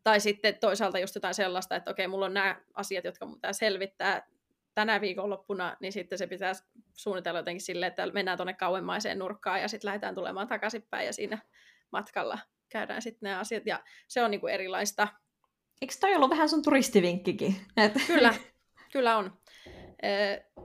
Tai 0.03 0.21
sitten 0.21 0.59
toisaalta 0.59 0.99
just 0.99 1.15
jotain 1.15 1.35
sellaista, 1.35 1.77
että 1.77 1.91
okei, 1.91 2.09
mulla 2.09 2.27
on 2.27 2.35
nämä 2.35 2.57
asiat, 2.75 3.05
jotka 3.05 3.27
mun 3.27 3.35
pitää 3.35 3.53
selvittää 3.53 4.27
tänä 4.75 5.01
viikonloppuna, 5.01 5.77
niin 5.81 5.93
sitten 5.93 6.19
se 6.19 6.27
pitää 6.27 6.53
suunnitella 6.93 7.39
jotenkin 7.39 7.61
silleen, 7.61 7.89
että 7.89 8.07
mennään 8.07 8.39
tuonne 8.39 8.55
kauemmaiseen 8.55 9.19
nurkkaan 9.19 9.61
ja 9.61 9.69
sitten 9.69 9.89
lähdetään 9.89 10.15
tulemaan 10.15 10.49
takaisinpäin 10.49 11.07
ja 11.07 11.13
siinä 11.13 11.39
matkalla 11.93 12.39
käydään 12.69 13.03
sitten 13.03 13.19
nämä 13.23 13.39
asiat 13.39 13.67
ja 13.67 13.85
se 14.09 14.23
on 14.23 14.31
niinku 14.31 14.47
erilaista. 14.47 15.09
Eikö 15.83 15.95
toi 16.01 16.15
ollut 16.15 16.31
vähän 16.31 16.49
sun 16.49 16.63
turistivinkkikin? 16.63 17.57
Kyllä, 18.07 18.35
kyllä 18.93 19.17
on. 19.17 19.39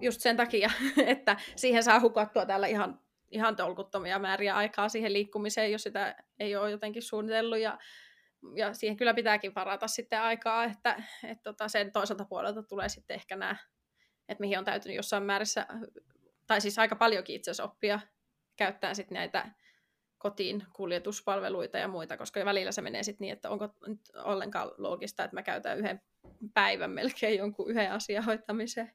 Just 0.02 0.22
sen 0.22 0.38
takia, 0.38 0.72
että 1.06 1.38
siihen 1.56 1.84
saa 1.84 2.00
hukattua 2.00 2.46
täällä 2.46 2.68
ihan, 2.68 3.00
ihan 3.32 3.56
tolkuttomia 3.56 4.20
määriä 4.20 4.56
aikaa 4.56 4.90
siihen 4.90 5.14
liikkumiseen, 5.14 5.72
jos 5.72 5.84
sitä 5.84 6.16
ei 6.40 6.56
ole 6.56 6.72
jotenkin 6.72 7.02
suunnitellut 7.02 7.60
ja 7.60 7.78
ja 8.56 8.74
siihen 8.74 8.98
kyllä 8.98 9.14
pitääkin 9.14 9.56
varata 9.56 9.88
sitten 9.88 10.22
aikaa, 10.22 10.64
että, 10.64 11.04
että 11.24 11.44
tota 11.44 11.68
sen 11.68 11.92
toiselta 11.92 12.26
puolelta 12.26 12.64
tulee 12.64 12.90
sitten 12.90 13.16
ehkä 13.16 13.36
nämä 13.36 13.56
että 14.30 14.42
mihin 14.42 14.60
on 14.60 14.66
täytynyt 14.66 14.96
jossain 14.96 15.24
määrässä, 15.24 15.68
tai 16.48 16.62
siis 16.62 16.80
aika 16.80 16.96
paljonkin 16.96 17.36
itse 17.36 17.52
asiassa 17.52 17.72
oppia 17.72 18.00
käyttää 18.56 18.94
sitten 18.94 19.16
näitä 19.16 19.52
kotiin 20.18 20.64
kuljetuspalveluita 20.74 21.78
ja 21.78 21.88
muita, 21.88 22.18
koska 22.18 22.46
välillä 22.46 22.72
se 22.72 22.82
menee 22.82 23.04
sitten 23.04 23.26
niin, 23.26 23.34
että 23.34 23.50
onko 23.50 23.70
nyt 23.88 24.00
ollenkaan 24.16 24.72
loogista, 24.78 25.24
että 25.24 25.36
mä 25.36 25.44
käytän 25.44 25.78
yhden 25.78 26.02
päivän 26.54 26.92
melkein 26.92 27.38
jonkun 27.38 27.72
yhden 27.72 27.92
asian 27.92 28.24
hoitamiseen. 28.24 28.92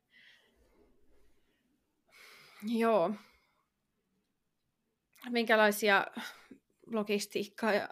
Joo. 2.68 3.14
Minkälaisia 5.30 6.06
logistiikkaa 6.86 7.72
ja 7.72 7.88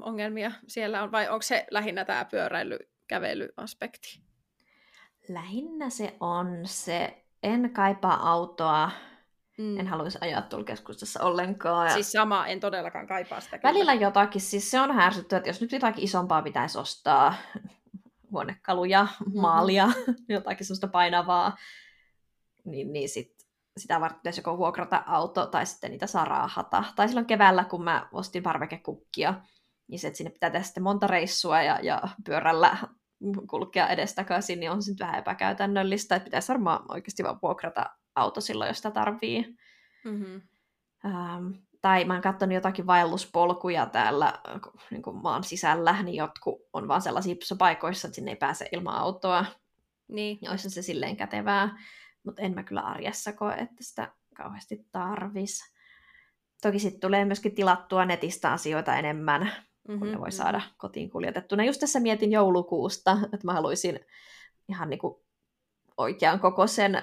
ongelmia 0.00 0.52
siellä 0.66 1.02
on, 1.02 1.12
vai 1.12 1.28
onko 1.28 1.42
se 1.42 1.66
lähinnä 1.70 2.04
tämä 2.04 2.24
pyöräily-kävelyaspekti? 2.24 4.27
Lähinnä 5.28 5.90
se 5.90 6.16
on 6.20 6.60
se, 6.64 7.24
en 7.42 7.70
kaipaa 7.72 8.30
autoa, 8.30 8.90
Mm. 9.58 9.80
En 9.80 9.86
haluaisi 9.86 10.18
ajaa 10.20 10.42
tuolla 10.42 10.64
keskustassa 10.64 11.24
ollenkaan. 11.24 11.86
Ja... 11.86 11.94
Siis 11.94 12.12
sama, 12.12 12.46
en 12.46 12.60
todellakaan 12.60 13.06
kaipaa 13.06 13.40
sitä. 13.40 13.60
Välillä 13.62 13.92
kyllä. 13.92 14.06
jotakin, 14.06 14.40
siis 14.40 14.70
se 14.70 14.80
on 14.80 14.94
härsytty, 14.94 15.36
että 15.36 15.48
jos 15.48 15.60
nyt 15.60 15.72
jotakin 15.72 16.04
isompaa 16.04 16.42
pitäisi 16.42 16.78
ostaa, 16.78 17.34
huonekaluja, 18.30 19.02
mm-hmm. 19.02 19.40
maalia, 19.40 19.88
jotakin 20.28 20.66
sellaista 20.66 20.88
painavaa, 20.88 21.56
niin, 22.64 22.92
niin 22.92 23.08
sit, 23.08 23.34
sitä 23.76 24.00
varten 24.00 24.18
pitäisi 24.18 24.40
joko 24.40 24.58
vuokrata 24.58 25.02
auto 25.06 25.46
tai 25.46 25.66
sitten 25.66 25.90
niitä 25.90 26.06
saa 26.06 26.24
raahata. 26.24 26.84
Tai 26.96 27.08
silloin 27.08 27.26
keväällä, 27.26 27.64
kun 27.64 27.84
mä 27.84 28.08
ostin 28.12 28.42
parvekekukkia, 28.42 29.34
niin 29.88 29.98
se, 29.98 30.06
että 30.06 30.16
sinne 30.18 30.30
pitää 30.30 30.50
tehdä 30.50 30.64
sitten 30.64 30.82
monta 30.82 31.06
reissua 31.06 31.62
ja, 31.62 31.78
ja 31.82 32.02
pyörällä 32.24 32.78
kulkea 33.50 33.88
edestakaisin, 33.88 34.60
niin 34.60 34.70
on 34.70 34.82
se 34.82 34.90
nyt 34.90 35.00
vähän 35.00 35.18
epäkäytännöllistä, 35.18 36.16
että 36.16 36.24
pitäisi 36.24 36.48
varmaan 36.48 36.84
oikeasti 36.88 37.24
vaan 37.24 37.38
vuokrata 37.42 37.86
auto 38.14 38.40
silloin, 38.40 38.68
jos 38.68 38.76
sitä 38.76 38.90
tarvii. 38.90 39.56
Mm-hmm. 40.04 40.42
Ähm, 41.06 41.46
tai 41.80 42.04
mä 42.04 42.12
oon 42.12 42.22
katsonut 42.22 42.54
jotakin 42.54 42.86
vaelluspolkuja 42.86 43.86
täällä 43.86 44.32
niin 44.90 45.02
kuin 45.02 45.16
maan 45.16 45.44
sisällä, 45.44 46.02
niin 46.02 46.16
jotkut 46.16 46.60
on 46.72 46.88
vaan 46.88 47.02
sellaisia 47.02 47.34
paikoissa, 47.58 48.08
että 48.08 48.14
sinne 48.14 48.30
ei 48.30 48.36
pääse 48.36 48.68
ilman 48.72 48.94
autoa. 48.94 49.44
Niin. 50.08 50.38
Ja 50.42 50.50
olisi 50.50 50.70
se 50.70 50.82
silleen 50.82 51.16
kätevää, 51.16 51.78
mutta 52.24 52.42
en 52.42 52.54
mä 52.54 52.62
kyllä 52.62 52.80
arjessa 52.80 53.32
koe, 53.32 53.54
että 53.54 53.84
sitä 53.84 54.12
kauheasti 54.36 54.86
tarvis. 54.92 55.74
Toki 56.62 56.78
sitten 56.78 57.00
tulee 57.00 57.24
myöskin 57.24 57.54
tilattua 57.54 58.04
netistä 58.04 58.52
asioita 58.52 58.96
enemmän, 58.96 59.52
mm-hmm, 59.88 59.98
kun 59.98 60.10
ne 60.10 60.18
voi 60.18 60.28
mm-hmm. 60.28 60.36
saada 60.36 60.60
kotiin 60.76 61.10
kuljetettuna. 61.10 61.64
Just 61.64 61.80
tässä 61.80 62.00
mietin 62.00 62.32
joulukuusta, 62.32 63.18
että 63.22 63.46
mä 63.46 63.52
haluaisin 63.52 64.00
ihan 64.68 64.90
niin 64.90 64.98
kuin 64.98 65.14
oikean 65.96 66.40
kokoisen 66.40 67.02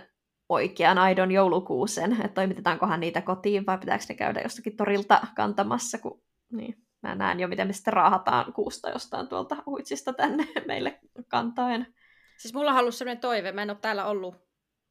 oikean 0.50 0.98
aidon 0.98 1.32
joulukuusen, 1.32 2.12
että 2.12 2.28
toimitetaankohan 2.28 3.00
niitä 3.00 3.22
kotiin 3.22 3.66
vai 3.66 3.78
pitääkö 3.78 4.04
ne 4.10 4.16
käydä 4.16 4.42
jostakin 4.42 4.78
torilta 4.78 5.22
kantamassa, 5.36 5.98
kun 5.98 6.24
niin, 6.52 6.86
mä 7.02 7.16
näen 7.16 7.40
jo, 7.40 7.48
miten 7.48 7.68
me 7.68 7.74
sitten 7.74 7.94
raahataan 7.94 8.54
kuusta 8.54 8.90
jostain 8.90 9.28
tuolta 9.28 9.64
huitsista 9.66 10.14
tänne 10.14 10.48
meille 10.68 11.00
kantaen. 11.28 11.96
Siis 12.38 12.54
mulla 12.54 12.72
on 12.72 12.78
ollut 12.78 12.96
sellainen 12.96 13.22
toive, 13.22 13.52
mä 13.52 13.62
en 13.62 13.70
ole 13.70 13.78
täällä 13.82 14.06
ollut 14.06 14.36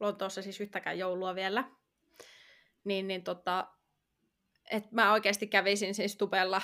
Lontoossa 0.01 0.43
siis 0.43 0.61
yhtäkään 0.61 0.99
joulua 0.99 1.35
vielä, 1.35 1.65
niin, 2.85 3.09
niin 3.09 3.25
tota, 3.25 3.69
että 4.71 4.89
mä 4.93 5.13
oikeasti 5.13 5.47
kävisin 5.47 5.95
siis 5.95 6.17
tupella 6.17 6.63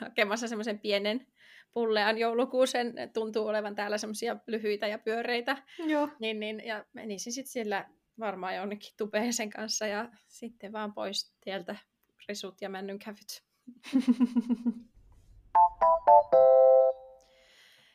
hakemassa 0.00 0.48
semmoisen 0.48 0.78
pienen 0.78 1.26
pullean 1.72 2.18
joulukuusen, 2.18 2.94
tuntuu 3.12 3.46
olevan 3.46 3.74
täällä 3.74 3.98
semmoisia 3.98 4.36
lyhyitä 4.46 4.86
ja 4.86 4.98
pyöreitä. 4.98 5.56
Joo. 5.86 6.08
Niin, 6.18 6.40
niin, 6.40 6.62
ja 6.64 6.84
menisin 6.92 7.32
sitten 7.32 7.52
sillä 7.52 7.88
varmaan 8.20 8.56
jonnekin 8.56 8.92
tupeeseen 8.96 9.50
kanssa 9.50 9.86
ja 9.86 10.08
sitten 10.28 10.72
vaan 10.72 10.94
pois 10.94 11.34
tieltä 11.44 11.76
risut 12.28 12.60
ja 12.60 12.70
kävyt. 13.04 13.42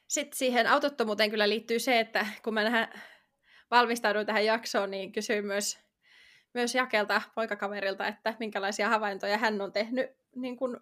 sitten 0.08 0.38
siihen 0.38 0.68
autottomuuteen 0.68 1.30
kyllä 1.30 1.50
liittyy 1.50 1.80
se, 1.80 2.00
että 2.00 2.28
kun 2.44 2.54
mä 2.54 2.64
nähdään, 2.64 3.02
valmistauduin 3.72 4.26
tähän 4.26 4.46
jaksoon, 4.46 4.92
niin 4.92 5.12
kysyin 5.12 5.46
myös, 5.46 5.80
myös 6.54 6.76
Jakelta, 6.76 7.22
poikakaverilta, 7.36 8.08
että 8.08 8.36
minkälaisia 8.40 8.90
havaintoja 8.90 9.38
hän 9.38 9.62
on 9.62 9.72
tehnyt 9.72 10.10
niin 10.36 10.58
kuin 10.58 10.78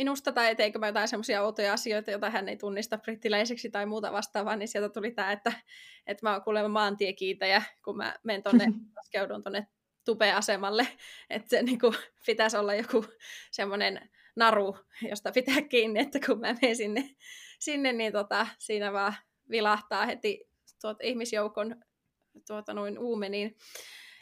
minusta, 0.00 0.32
tai 0.32 0.56
teikö 0.56 0.78
mä 0.78 0.86
jotain 0.86 1.08
semmoisia 1.08 1.42
outoja 1.42 1.72
asioita, 1.72 2.10
joita 2.10 2.30
hän 2.30 2.48
ei 2.48 2.56
tunnista 2.56 2.98
brittiläiseksi 2.98 3.70
tai 3.70 3.86
muuta 3.86 4.12
vastaavaa, 4.12 4.56
niin 4.56 4.68
sieltä 4.68 4.88
tuli 4.88 5.10
tämä, 5.10 5.32
että, 5.32 5.52
että 6.06 6.26
mä 6.26 6.32
oon 6.32 6.42
kuulemma 6.42 6.68
maantiekiitäjä, 6.68 7.62
kun 7.84 7.96
mä 7.96 8.14
menen 8.22 8.42
tonne, 8.42 8.66
laskeudun 8.96 9.42
tonne 9.42 9.66
tupeasemalle, 10.04 10.88
että 11.30 11.48
se 11.48 11.62
niin 11.62 11.78
kuin, 11.78 11.94
pitäisi 12.26 12.56
olla 12.56 12.74
joku 12.74 13.04
semmoinen 13.50 14.10
naru, 14.36 14.76
josta 15.10 15.32
pitää 15.32 15.62
kiinni, 15.62 16.00
että 16.00 16.18
kun 16.26 16.40
mä 16.40 16.54
menen 16.62 16.76
sinne, 16.76 17.10
sinne 17.58 17.92
niin 17.92 18.12
tota, 18.12 18.46
siinä 18.58 18.92
vaan 18.92 19.14
vilahtaa 19.50 20.06
heti 20.06 20.48
tuot 20.80 20.96
ihmisjoukon 21.02 21.76
tuota, 22.46 22.74
noin 22.74 22.98
uumeniin. 22.98 23.56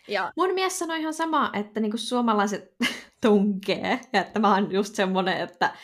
Ja... 0.08 0.32
Mun 0.36 0.54
mies 0.54 0.78
sanoi 0.78 1.00
ihan 1.00 1.14
sama, 1.14 1.50
että 1.54 1.80
niinku 1.80 1.96
suomalaiset 1.96 2.76
tunkee. 3.20 4.00
Ja 4.12 4.20
että 4.20 4.38
mä 4.38 4.54
oon 4.54 4.72
just 4.72 4.94
semmonen, 4.94 5.40
että, 5.40 5.74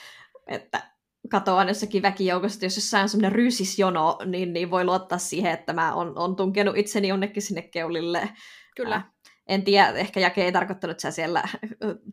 että 0.46 0.82
katoan 1.30 1.68
jossakin 1.68 2.02
väkijoukossa, 2.02 2.64
jos 2.64 2.76
jossain 2.76 3.02
on 3.02 3.08
semmoinen 3.08 3.32
ryysisjono, 3.32 4.18
niin, 4.24 4.52
niin 4.52 4.70
voi 4.70 4.84
luottaa 4.84 5.18
siihen, 5.18 5.52
että 5.52 5.72
mä 5.72 5.94
oon, 5.94 6.18
on 6.18 6.36
tunkenut 6.36 6.76
itseni 6.76 7.08
jonnekin 7.08 7.42
sinne 7.42 7.62
keulille. 7.62 8.30
Kyllä. 8.76 8.96
Äh, 8.96 9.04
en 9.46 9.62
tiedä, 9.62 9.88
ehkä 9.88 10.20
Jake 10.20 10.44
ei 10.44 10.52
tarkoittanut, 10.52 10.92
että 10.92 11.02
sä 11.02 11.10
siellä 11.10 11.42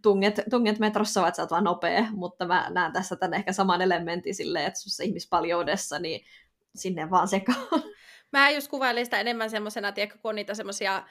tunget, 0.02 0.42
tunget 0.50 0.80
metrossa, 0.80 1.22
vaan 1.22 1.36
sä 1.36 1.42
oot 1.42 1.52
vaan 1.52 1.64
nopea, 1.64 2.06
mutta 2.12 2.46
mä 2.46 2.68
näen 2.70 2.94
tässä 2.94 3.16
tämän 3.16 3.34
ehkä 3.34 3.54
saman 3.54 3.82
elementin 3.82 4.36
silleen, 4.36 4.66
että 4.66 4.80
sussa 4.80 5.04
ihmispaljoudessa, 5.04 6.00
niin 6.00 6.26
sinne 6.76 7.10
vaan 7.10 7.28
sekaan. 7.28 7.68
Mä 8.32 8.50
just 8.50 8.68
kuvailin 8.68 9.06
sitä 9.06 9.20
enemmän 9.20 9.50
semmoisena, 9.50 9.92
tiedätkö, 9.92 10.20
kun 10.22 10.30
on 10.30 10.36
niitä 10.36 10.54
semmoisia 10.54 11.04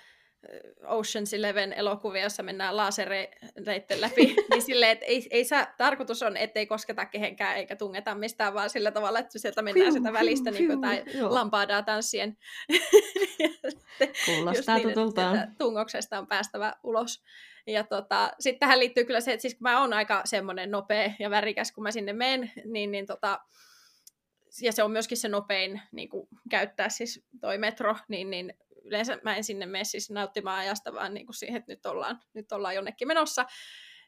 Ocean's 0.85 1.37
Eleven 1.37 1.73
elokuvia, 1.73 2.23
jossa 2.23 2.43
mennään 2.43 2.77
lasereiden 2.77 4.01
läpi, 4.01 4.37
niin 4.51 4.63
silleen, 4.63 4.93
että 4.93 5.05
ei, 5.05 5.27
ei 5.31 5.45
saa, 5.45 5.67
tarkoitus 5.79 6.23
on, 6.23 6.37
ettei 6.37 6.67
kosketa 6.67 7.07
kehenkään 7.07 7.57
eikä 7.57 7.77
tungeta 7.77 8.15
mistään, 8.15 8.55
vaan 8.55 8.71
sillä 8.71 8.91
tavalla, 8.91 9.19
että 9.19 9.39
sieltä 9.39 9.63
mennään 9.63 9.93
sitä 9.93 10.13
välistä 10.13 10.51
niin 10.51 10.81
tai 10.81 11.05
lampaadaa 11.21 11.83
tanssien. 11.83 12.37
Kuulostaa 14.27 14.77
niin, 14.77 14.89
tutulta. 14.89 15.37
Tungoksesta 15.59 16.19
on 16.19 16.27
päästävä 16.27 16.73
ulos. 16.83 17.23
Ja 17.67 17.85
tota, 17.85 18.31
sitten 18.41 18.61
tähän 18.61 18.79
liittyy 18.79 19.05
kyllä 19.05 19.21
se, 19.21 19.33
että 19.33 19.43
siis 19.43 19.55
kun 19.55 19.63
mä 19.63 19.81
oon 19.81 19.93
aika 19.93 20.23
semmoinen 20.25 20.71
nopea 20.71 21.13
ja 21.19 21.31
värikäs, 21.31 21.73
kun 21.73 21.83
mä 21.83 21.91
sinne 21.91 22.13
menen, 22.13 22.53
niin, 22.65 22.91
niin 22.91 23.07
tota, 23.07 23.41
ja 24.63 24.73
se 24.73 24.83
on 24.83 24.91
myöskin 24.91 25.19
se 25.19 25.29
nopein 25.29 25.81
niin 25.93 26.09
kuin, 26.09 26.29
käyttää 26.51 26.89
siis 26.89 27.25
toi 27.41 27.59
metro, 27.59 27.97
niin, 28.09 28.31
niin 28.31 28.55
yleensä 28.91 29.19
mä 29.23 29.37
en 29.37 29.45
sinne 29.45 29.67
mene 29.67 29.85
siis 29.85 30.11
nauttimaan 30.11 30.59
ajasta, 30.59 30.95
vaan 30.95 31.15
niin 31.15 31.27
kuin 31.27 31.35
siihen, 31.35 31.57
että 31.57 31.73
nyt 31.73 31.87
ollaan, 31.87 32.21
nyt 32.35 32.53
ollaan 32.53 32.75
jonnekin 32.75 33.09
menossa. 33.09 33.47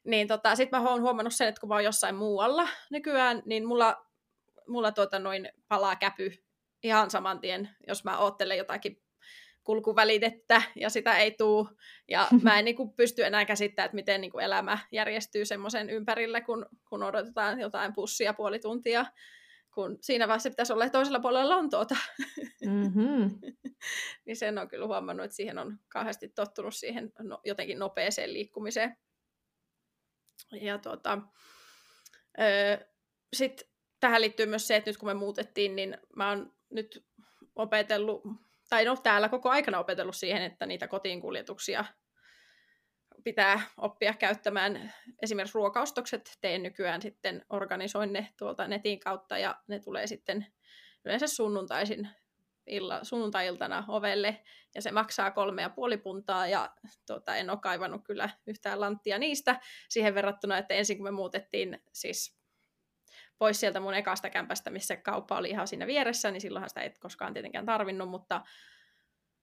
Niin 0.04 0.28
tota, 0.28 0.56
sitten 0.56 0.80
mä 0.80 0.90
oon 0.90 1.00
huomannut 1.00 1.34
sen, 1.34 1.48
että 1.48 1.60
kun 1.60 1.68
mä 1.68 1.74
oon 1.74 1.84
jossain 1.84 2.14
muualla 2.14 2.68
nykyään, 2.90 3.42
niin 3.46 3.66
mulla, 3.66 4.06
mulla 4.68 4.92
tuota 4.92 5.18
noin 5.18 5.48
palaa 5.68 5.96
käpy 5.96 6.32
ihan 6.82 7.10
saman 7.10 7.40
tien, 7.40 7.68
jos 7.86 8.04
mä 8.04 8.18
oottelen 8.18 8.58
jotakin 8.58 9.02
kulkuvälitettä 9.64 10.62
ja 10.76 10.90
sitä 10.90 11.16
ei 11.16 11.30
tuu. 11.30 11.68
Ja 12.08 12.28
mä 12.42 12.58
en 12.58 12.64
niin 12.64 12.76
kuin, 12.76 12.92
pysty 12.92 13.24
enää 13.24 13.44
käsittämään, 13.44 13.86
että 13.86 13.94
miten 13.94 14.20
niin 14.20 14.30
kuin, 14.30 14.44
elämä 14.44 14.78
järjestyy 14.92 15.44
semmoisen 15.44 15.90
ympärillä, 15.90 16.40
kun, 16.40 16.66
kun 16.88 17.02
odotetaan 17.02 17.60
jotain 17.60 17.92
pussia 17.92 18.34
puoli 18.34 18.58
tuntia 18.58 19.06
kun 19.74 19.98
siinä 20.00 20.28
vaiheessa 20.28 20.50
pitäisi 20.50 20.72
olla 20.72 20.88
toisella 20.88 21.20
puolella 21.20 21.56
Lontoota. 21.56 21.96
Mm-hmm. 22.66 23.40
niin 24.26 24.36
sen 24.36 24.58
on 24.58 24.68
kyllä 24.68 24.86
huomannut, 24.86 25.24
että 25.24 25.36
siihen 25.36 25.58
on 25.58 25.78
kauheasti 25.88 26.28
tottunut 26.28 26.74
siihen 26.74 27.12
no, 27.18 27.40
jotenkin 27.44 27.78
nopeeseen 27.78 28.32
liikkumiseen. 28.32 28.96
Ja 30.52 30.78
tuota, 30.78 31.18
sitten 33.32 33.68
tähän 34.00 34.20
liittyy 34.20 34.46
myös 34.46 34.66
se, 34.66 34.76
että 34.76 34.90
nyt 34.90 34.98
kun 34.98 35.08
me 35.08 35.14
muutettiin, 35.14 35.76
niin 35.76 35.98
mä 36.16 36.28
oon 36.28 36.52
nyt 36.70 37.06
opetellut, 37.56 38.22
tai 38.68 38.84
no 38.84 38.96
täällä 38.96 39.28
koko 39.28 39.50
aikana 39.50 39.78
opetellut 39.78 40.16
siihen, 40.16 40.42
että 40.42 40.66
niitä 40.66 40.88
kotiin 40.88 41.20
kuljetuksia 41.20 41.84
pitää 43.24 43.60
oppia 43.76 44.14
käyttämään 44.14 44.92
esimerkiksi 45.22 45.54
ruokaostokset. 45.54 46.38
Teen 46.40 46.62
nykyään 46.62 47.02
sitten, 47.02 47.44
organisoin 47.50 48.12
ne 48.12 48.28
tuolta 48.38 48.68
netin 48.68 49.00
kautta 49.00 49.38
ja 49.38 49.60
ne 49.68 49.80
tulee 49.80 50.06
sitten 50.06 50.46
yleensä 51.04 51.26
sunnuntaisin 51.26 52.08
illa, 52.66 53.04
sunnuntai-iltana 53.04 53.84
ovelle 53.88 54.42
ja 54.74 54.82
se 54.82 54.90
maksaa 54.90 55.30
kolme 55.30 55.62
ja 55.62 55.70
puoli 55.70 55.96
puntaa 55.96 56.46
ja 56.46 56.70
tuota, 57.06 57.36
en 57.36 57.50
ole 57.50 57.58
kaivannut 57.62 58.04
kyllä 58.04 58.30
yhtään 58.46 58.80
lanttia 58.80 59.18
niistä 59.18 59.60
siihen 59.88 60.14
verrattuna, 60.14 60.58
että 60.58 60.74
ensin 60.74 60.96
kun 60.96 61.04
me 61.04 61.10
muutettiin 61.10 61.82
siis 61.92 62.42
pois 63.38 63.60
sieltä 63.60 63.80
mun 63.80 63.94
ekasta 63.94 64.30
kämpästä, 64.30 64.70
missä 64.70 64.96
kauppa 64.96 65.36
oli 65.36 65.50
ihan 65.50 65.68
siinä 65.68 65.86
vieressä, 65.86 66.30
niin 66.30 66.40
silloinhan 66.40 66.68
sitä 66.68 66.80
et 66.80 66.98
koskaan 66.98 67.32
tietenkään 67.32 67.66
tarvinnut, 67.66 68.08
mutta 68.08 68.42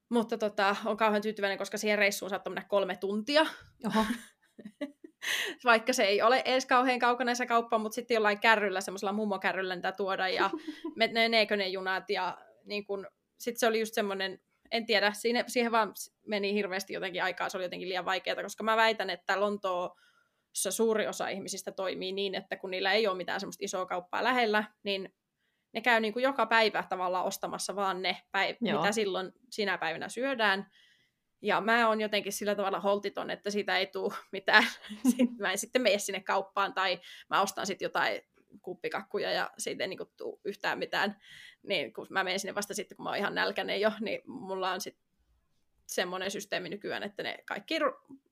mutta 0.09 0.37
tota, 0.37 0.75
on 0.85 0.97
kauhean 0.97 1.21
tyytyväinen, 1.21 1.57
koska 1.57 1.77
siihen 1.77 1.97
reissuun 1.97 2.29
saattaa 2.29 2.51
mennä 2.51 2.67
kolme 2.69 2.95
tuntia. 2.95 3.45
Oho. 3.85 4.05
Vaikka 5.63 5.93
se 5.93 6.03
ei 6.03 6.21
ole 6.21 6.41
edes 6.45 6.65
kauhean 6.65 6.99
kaukana 6.99 7.35
se 7.35 7.45
kauppa, 7.45 7.77
mutta 7.77 7.95
sitten 7.95 8.15
jollain 8.15 8.39
kärryllä, 8.39 8.81
semmoisella 8.81 9.13
mummokärryllä 9.13 9.75
niitä 9.75 9.91
tuoda 9.91 10.27
ja 10.27 10.49
meneekö 11.13 11.57
ne 11.57 11.67
junat 11.67 12.09
ja 12.09 12.37
niin 12.65 12.85
kun, 12.85 13.07
sitten 13.39 13.59
se 13.59 13.67
oli 13.67 13.79
just 13.79 13.93
semmoinen, 13.93 14.39
en 14.71 14.85
tiedä, 14.85 15.13
siihen, 15.13 15.45
siihen 15.47 15.71
vaan 15.71 15.93
meni 16.27 16.53
hirveästi 16.53 16.93
jotenkin 16.93 17.23
aikaa, 17.23 17.49
se 17.49 17.57
oli 17.57 17.65
jotenkin 17.65 17.89
liian 17.89 18.05
vaikeaa, 18.05 18.43
koska 18.43 18.63
mä 18.63 18.77
väitän, 18.77 19.09
että 19.09 19.39
Lontoossa 19.39 20.71
suuri 20.71 21.07
osa 21.07 21.27
ihmisistä 21.27 21.71
toimii 21.71 22.11
niin, 22.11 22.35
että 22.35 22.57
kun 22.57 22.71
niillä 22.71 22.93
ei 22.93 23.07
ole 23.07 23.17
mitään 23.17 23.39
semmoista 23.39 23.65
isoa 23.65 23.85
kauppaa 23.85 24.23
lähellä, 24.23 24.63
niin 24.83 25.13
ne 25.73 25.81
käy 25.81 25.99
niin 25.99 26.13
kuin 26.13 26.23
joka 26.23 26.45
päivä 26.45 26.83
tavallaan 26.89 27.25
ostamassa 27.25 27.75
vaan 27.75 28.01
ne, 28.01 28.21
päiv- 28.37 28.57
mitä 28.61 28.91
silloin 28.91 29.31
sinä 29.49 29.77
päivänä 29.77 30.09
syödään. 30.09 30.71
Ja 31.41 31.61
mä 31.61 31.87
oon 31.87 32.01
jotenkin 32.01 32.33
sillä 32.33 32.55
tavalla 32.55 32.79
holtiton, 32.79 33.29
että 33.29 33.49
siitä 33.49 33.77
ei 33.77 33.87
tule 33.87 34.13
mitään. 34.31 34.63
Sitten 35.17 35.37
mä 35.39 35.51
en 35.51 35.57
sitten 35.57 35.81
mene 35.81 35.99
sinne 35.99 36.21
kauppaan 36.21 36.73
tai 36.73 36.99
mä 37.29 37.41
ostan 37.41 37.65
sitten 37.65 37.85
jotain 37.85 38.21
kuppikakkuja 38.61 39.31
ja 39.31 39.51
siitä 39.57 39.83
ei 39.83 39.87
niin 39.87 39.97
kuin, 39.97 40.09
tule 40.17 40.39
yhtään 40.45 40.79
mitään. 40.79 41.21
Niin 41.63 41.93
kun 41.93 42.07
mä 42.09 42.23
menen 42.23 42.39
sinne 42.39 42.55
vasta 42.55 42.73
sitten, 42.73 42.95
kun 42.95 43.03
mä 43.03 43.09
oon 43.09 43.17
ihan 43.17 43.35
nälkäinen 43.35 43.81
jo, 43.81 43.91
niin 43.99 44.21
mulla 44.25 44.71
on 44.71 44.81
sitten 44.81 45.09
semmoinen 45.85 46.31
systeemi 46.31 46.69
nykyään, 46.69 47.03
että 47.03 47.23
ne 47.23 47.37
kaikki 47.45 47.79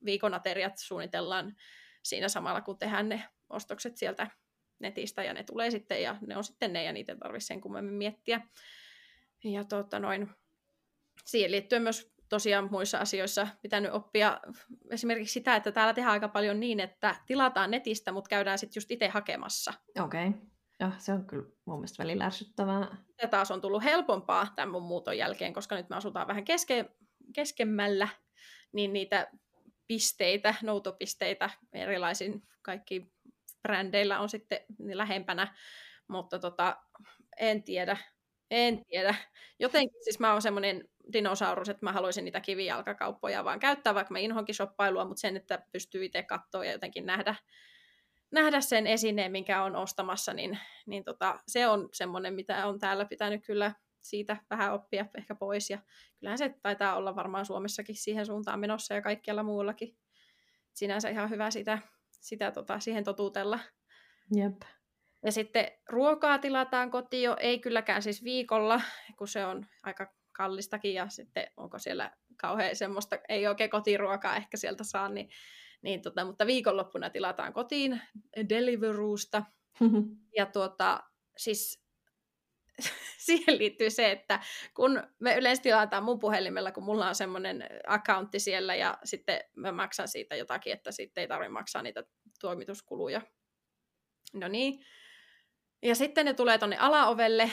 viikon 0.05 0.33
ateriat 0.33 0.77
suunnitellaan 0.77 1.55
siinä 2.03 2.29
samalla, 2.29 2.61
kun 2.61 2.77
tehdään 2.77 3.09
ne 3.09 3.23
ostokset 3.49 3.97
sieltä 3.97 4.27
netistä 4.79 5.23
ja 5.23 5.33
ne 5.33 5.43
tulee 5.43 5.71
sitten 5.71 6.01
ja 6.03 6.15
ne 6.27 6.37
on 6.37 6.43
sitten 6.43 6.73
ne 6.73 6.83
ja 6.83 6.93
niitä 6.93 7.11
ei 7.11 7.17
tarvitse 7.17 7.47
sen 7.47 7.61
kummemmin 7.61 7.93
miettiä. 7.93 8.41
Ja 9.43 9.63
tota 9.63 9.99
noin, 9.99 10.29
siihen 11.25 11.51
liittyen 11.51 11.81
myös 11.81 12.13
tosiaan 12.29 12.67
muissa 12.71 12.97
asioissa 12.97 13.47
pitänyt 13.61 13.91
oppia 13.91 14.39
esimerkiksi 14.91 15.33
sitä, 15.33 15.55
että 15.55 15.71
täällä 15.71 15.93
tehdään 15.93 16.13
aika 16.13 16.27
paljon 16.27 16.59
niin, 16.59 16.79
että 16.79 17.15
tilataan 17.25 17.71
netistä, 17.71 18.11
mutta 18.11 18.29
käydään 18.29 18.59
sitten 18.59 18.79
just 18.79 18.91
itse 18.91 19.07
hakemassa. 19.07 19.73
Okei. 19.99 20.27
Okay. 20.27 20.41
Ja 20.79 20.91
se 20.97 21.13
on 21.13 21.25
kyllä 21.25 21.49
mun 21.65 21.77
mielestä 21.77 22.03
välillä 22.03 22.25
ärsyttävää. 22.25 22.97
Ja 23.21 23.27
taas 23.27 23.51
on 23.51 23.61
tullut 23.61 23.83
helpompaa 23.83 24.47
tämän 24.55 24.71
mun 24.71 24.83
muuton 24.83 25.17
jälkeen, 25.17 25.53
koska 25.53 25.75
nyt 25.75 25.89
me 25.89 25.95
asutaan 25.95 26.27
vähän 26.27 26.45
keske, 26.45 26.85
keskemmällä, 27.35 28.07
niin 28.73 28.93
niitä 28.93 29.31
pisteitä, 29.87 30.55
noutopisteitä 30.63 31.49
erilaisin 31.73 32.43
kaikki 32.61 33.11
brändeillä 33.67 34.19
on 34.19 34.29
sitten 34.29 34.59
lähempänä, 34.93 35.55
mutta 36.07 36.39
tota, 36.39 36.77
en 37.37 37.63
tiedä, 37.63 37.97
en 38.51 38.85
tiedä. 38.85 39.15
Jotenkin 39.59 40.03
siis 40.03 40.19
mä 40.19 40.31
oon 40.31 40.41
semmoinen 40.41 40.89
dinosaurus, 41.13 41.69
että 41.69 41.85
mä 41.85 41.91
haluaisin 41.91 42.25
niitä 42.25 42.41
kivijalkakauppoja 42.41 43.43
vaan 43.43 43.59
käyttää, 43.59 43.95
vaikka 43.95 44.13
mä 44.13 44.19
inhonkin 44.19 44.55
shoppailua, 44.55 45.05
mutta 45.05 45.21
sen, 45.21 45.37
että 45.37 45.61
pystyy 45.71 46.05
itse 46.05 46.23
katsoa 46.23 46.65
ja 46.65 46.71
jotenkin 46.71 47.05
nähdä, 47.05 47.35
nähdä 48.31 48.61
sen 48.61 48.87
esineen, 48.87 49.31
minkä 49.31 49.63
on 49.63 49.75
ostamassa, 49.75 50.33
niin, 50.33 50.59
niin 50.85 51.03
tota, 51.03 51.39
se 51.47 51.67
on 51.67 51.89
semmoinen, 51.93 52.33
mitä 52.33 52.67
on 52.67 52.79
täällä 52.79 53.05
pitänyt 53.05 53.45
kyllä 53.45 53.71
siitä 54.01 54.37
vähän 54.49 54.73
oppia 54.73 55.05
ehkä 55.17 55.35
pois. 55.35 55.69
Ja 55.69 55.79
kyllähän 56.19 56.37
se 56.37 56.55
taitaa 56.61 56.95
olla 56.95 57.15
varmaan 57.15 57.45
Suomessakin 57.45 57.95
siihen 57.95 58.25
suuntaan 58.25 58.59
menossa 58.59 58.93
ja 58.93 59.01
kaikkialla 59.01 59.43
muuallakin. 59.43 59.97
Sinänsä 60.73 61.09
ihan 61.09 61.29
hyvä 61.29 61.51
sitä, 61.51 61.79
sitä 62.19 62.51
tota, 62.51 62.79
siihen 62.79 63.03
totuutella. 63.03 63.59
Jep. 64.35 64.61
Ja 65.25 65.31
sitten 65.31 65.71
ruokaa 65.89 66.39
tilataan 66.39 66.91
kotiin 66.91 67.23
jo, 67.23 67.35
ei 67.39 67.59
kylläkään 67.59 68.01
siis 68.01 68.23
viikolla, 68.23 68.81
kun 69.17 69.27
se 69.27 69.45
on 69.45 69.65
aika 69.83 70.13
kallistakin 70.33 70.93
ja 70.93 71.09
sitten 71.09 71.47
onko 71.57 71.79
siellä 71.79 72.11
kauhean 72.41 72.75
semmoista, 72.75 73.17
ei 73.29 73.47
oikein 73.47 73.69
kotiruokaa 73.69 74.35
ehkä 74.35 74.57
sieltä 74.57 74.83
saa, 74.83 75.09
niin, 75.09 75.29
niin 75.81 76.01
tota, 76.01 76.25
mutta 76.25 76.47
viikonloppuna 76.47 77.09
tilataan 77.09 77.53
kotiin 77.53 78.01
Deliveroosta. 78.49 79.43
ja 80.37 80.45
tuota, 80.45 81.03
siis 81.37 81.86
siihen 83.25 83.57
liittyy 83.57 83.89
se, 83.89 84.11
että 84.11 84.39
kun 84.73 85.03
me 85.19 85.37
yleensä 85.37 85.63
tilataan 85.63 86.03
mun 86.03 86.19
puhelimella, 86.19 86.71
kun 86.71 86.83
mulla 86.83 87.07
on 87.07 87.15
semmoinen 87.15 87.65
accountti 87.87 88.39
siellä 88.39 88.75
ja 88.75 88.97
sitten 89.03 89.39
mä 89.55 89.71
maksan 89.71 90.07
siitä 90.07 90.35
jotakin, 90.35 90.73
että 90.73 90.91
sitten 90.91 91.21
ei 91.21 91.27
tarvitse 91.27 91.51
maksaa 91.51 91.81
niitä 91.81 92.03
toimituskuluja. 92.41 93.21
No 94.33 94.47
niin. 94.47 94.85
Ja 95.81 95.95
sitten 95.95 96.25
ne 96.25 96.33
tulee 96.33 96.57
tonne 96.57 96.77
alaovelle. 96.77 97.51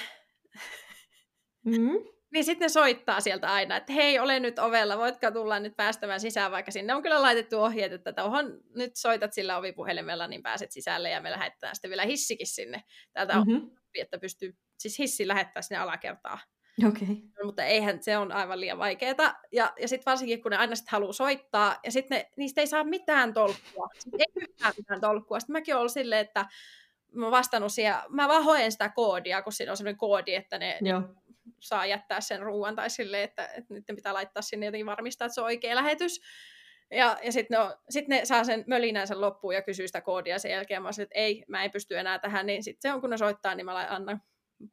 Mm. 1.65 1.91
Niin 2.35 2.45
sitten 2.45 2.65
ne 2.65 2.69
soittaa 2.69 3.21
sieltä 3.21 3.53
aina, 3.53 3.77
että 3.77 3.93
hei, 3.93 4.19
ole 4.19 4.41
nyt 4.41 4.59
ovella, 4.59 4.99
voitko 4.99 5.31
tulla 5.31 5.61
nyt 5.61 5.77
päästämään 5.77 6.21
sisään, 6.21 6.53
vaikka 6.53 6.71
sinne 6.71 6.95
on 6.95 7.03
kyllä 7.03 7.23
laitettu 7.23 7.61
ohjeet, 7.61 7.93
että 7.93 8.13
tuohon 8.13 8.61
nyt 8.77 8.97
soitat 8.97 9.33
sillä 9.33 9.59
ovipuhelimella, 9.59 10.27
niin 10.27 10.43
pääset 10.43 10.73
sisälle 10.73 11.11
ja 11.11 11.21
me 11.21 11.31
lähetetään 11.31 11.77
sitten 11.77 11.89
vielä 11.89 12.05
hissikin 12.05 12.47
sinne. 12.47 12.85
Täältä 13.13 13.35
mm-hmm. 13.35 13.55
on, 13.55 13.77
että 14.03 14.19
pystyy, 14.19 14.57
siis 14.79 14.99
hissi 14.99 15.29
lähettää 15.29 15.63
sinne 15.63 15.79
alakertaan. 15.79 16.39
Okay. 16.89 17.07
No, 17.09 17.45
mutta 17.45 17.65
eihän 17.65 18.03
se 18.03 18.19
on 18.19 18.33
aivan 18.33 18.61
liian 18.61 18.79
vaikeaa. 18.79 19.35
Ja, 19.53 19.73
ja 19.81 19.89
sitten 19.89 20.11
varsinkin, 20.11 20.43
kun 20.43 20.51
ne 20.51 20.57
aina 20.57 20.75
sitten 20.75 20.93
haluaa 20.93 21.13
soittaa, 21.13 21.79
ja 21.85 21.93
sitten 21.93 22.25
niistä 22.37 22.61
ei 22.61 22.67
saa 22.67 22.85
mitään 22.85 23.35
tolkkua. 23.35 23.89
Ei 24.19 24.27
yhtään 24.37 24.73
mitään 24.77 25.01
tolkkua. 25.01 25.41
Sitten 25.41 25.53
mäkin 25.53 25.77
olen 25.77 25.91
silleen, 25.91 26.27
että 26.27 26.47
mä 27.13 27.31
vastannut 27.31 27.73
siihen, 27.73 27.95
mä 28.09 28.29
vaan 28.29 28.45
hoen 28.45 28.73
sitä 28.73 28.89
koodia, 28.89 29.43
kun 29.43 29.53
siinä 29.53 29.73
on 29.73 29.77
sellainen 29.77 29.99
koodi, 29.99 30.35
että 30.35 30.59
ne 30.59 30.79
Joo 30.81 31.03
saa 31.61 31.87
jättää 31.87 32.21
sen 32.21 32.43
ruoan 32.43 32.77
tai 32.77 32.91
sille, 32.91 33.23
että, 33.23 33.47
että 33.47 33.75
nyt 33.75 33.85
pitää 33.87 34.15
laittaa 34.15 34.43
sinne 34.43 34.67
jotenkin 34.67 34.87
varmistaa, 34.87 35.27
että 35.27 35.35
se 35.35 35.41
on 35.41 35.45
oikea 35.45 35.75
lähetys. 35.75 36.21
Ja, 36.91 37.19
ja 37.23 37.33
sitten 37.33 37.59
ne, 37.59 37.75
sit 37.91 38.09
ne 38.09 38.25
saa 38.25 38.45
sen 38.45 38.65
mölinänsä 38.67 39.21
loppuun 39.21 39.55
ja 39.55 39.63
kysyy 39.63 39.87
sitä 39.87 40.01
koodia 40.01 40.39
sen 40.39 40.51
jälkeen. 40.51 40.83
Mä 40.83 40.93
sanoin, 40.93 41.07
että 41.07 41.19
ei, 41.19 41.45
mä 41.49 41.65
en 41.65 41.71
pysty 41.71 41.99
enää 41.99 42.19
tähän. 42.19 42.47
Niin 42.47 42.63
sitten 42.65 42.91
se 42.91 42.95
on, 42.95 43.01
kun 43.01 43.11
ne 43.11 43.17
soittaa, 43.17 43.55
niin 43.55 43.65
mä 43.65 43.87
annan 43.91 44.23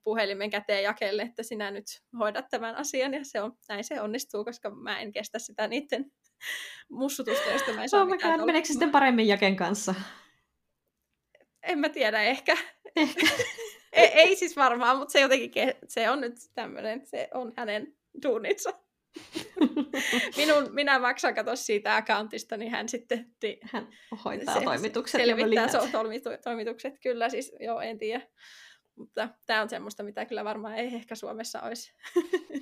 puhelimen 0.03 0.49
käteen 0.49 0.83
jakelle, 0.83 1.21
että 1.21 1.43
sinä 1.43 1.71
nyt 1.71 1.85
hoidat 2.19 2.45
tämän 2.49 2.75
asian. 2.75 3.13
Ja 3.13 3.19
se 3.23 3.41
on, 3.41 3.57
näin 3.69 3.83
se 3.83 4.01
onnistuu, 4.01 4.45
koska 4.45 4.69
mä 4.69 4.99
en 4.99 5.11
kestä 5.11 5.39
sitä 5.39 5.67
niiden 5.67 6.11
mussutusta, 6.89 7.49
josta 7.51 7.73
mä 7.73 7.83
en 7.83 7.89
saa 7.89 8.05
mitään 8.05 8.45
Meneekö 8.45 8.67
se 8.67 8.73
sitten 8.73 8.91
paremmin 8.91 9.27
jaken 9.27 9.55
kanssa? 9.55 9.95
En 11.63 11.79
mä 11.79 11.89
tiedä, 11.89 12.21
ehkä. 12.21 12.57
ehkä. 12.95 13.27
ei, 13.93 14.07
ei 14.07 14.35
siis 14.35 14.55
varmaan, 14.55 14.97
mutta 14.97 15.11
se 15.11 15.19
jotenkin, 15.19 15.73
se 15.87 16.09
on 16.09 16.21
nyt 16.21 16.33
tämmöinen, 16.53 17.05
se 17.05 17.29
on 17.33 17.53
hänen 17.57 17.97
duunitsa. 18.23 18.69
Minun, 20.37 20.73
minä 20.73 20.99
maksan 20.99 21.35
kato 21.35 21.55
siitä 21.55 21.95
accountista, 21.95 22.57
niin 22.57 22.71
hän 22.71 22.89
sitten... 22.89 23.35
Ti, 23.39 23.59
hän 23.63 23.87
hoitaa 24.25 24.59
se, 24.59 24.65
toimitukset. 24.65 25.21
Selvittää 25.21 25.67
so, 25.67 25.79
toimitukset, 26.43 26.99
kyllä 27.03 27.29
siis, 27.29 27.51
joo, 27.59 27.81
en 27.81 27.97
tiedä. 27.97 28.27
Mutta 28.95 29.29
tämä 29.45 29.61
on 29.61 29.69
semmoista, 29.69 30.03
mitä 30.03 30.25
kyllä 30.25 30.43
varmaan 30.43 30.75
ei 30.75 30.87
ehkä 30.87 31.15
Suomessa 31.15 31.61
olisi. 31.61 31.93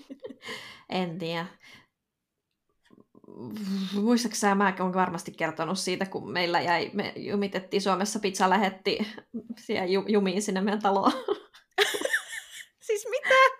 en 0.89 1.17
tiedä 1.17 1.45
muistaakseni 3.93 4.55
mä 4.55 4.75
olen 4.79 4.93
varmasti 4.93 5.31
kertonut 5.31 5.79
siitä, 5.79 6.05
kun 6.05 6.31
meillä 6.31 6.61
jäi, 6.61 6.89
me 6.93 7.13
jumitettiin 7.15 7.81
Suomessa, 7.81 8.19
pizza 8.19 8.49
lähetti 8.49 8.97
siellä 9.57 9.85
jumiin 10.07 10.41
sinne 10.41 10.61
meidän 10.61 10.81
taloon. 10.81 11.11
siis 12.87 13.07
mitä? 13.09 13.58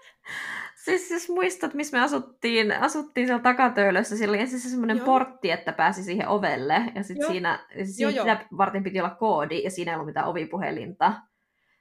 Siis, 0.83 1.07
siis 1.07 1.29
muistat, 1.29 1.73
missä 1.73 1.97
me 1.97 2.03
asuttiin, 2.03 2.71
asuttiin 2.71 3.27
siellä 3.27 3.43
takatöölössä, 3.43 4.17
sillä 4.17 4.31
oli 4.31 4.41
ensin 4.41 4.59
semmoinen 4.59 4.99
portti, 4.99 5.51
että 5.51 5.73
pääsi 5.73 6.03
siihen 6.03 6.27
ovelle, 6.27 6.81
ja 6.95 7.03
sitten 7.03 7.27
siinä, 7.27 7.59
siis 7.75 7.95
siinä 7.95 8.11
joo, 8.11 8.57
varten 8.57 8.83
piti 8.83 8.99
olla 8.99 9.09
koodi, 9.09 9.63
ja 9.63 9.71
siinä 9.71 9.91
ei 9.91 9.95
ollut 9.95 10.05
mitään 10.05 10.27
ovipuhelinta. 10.27 11.13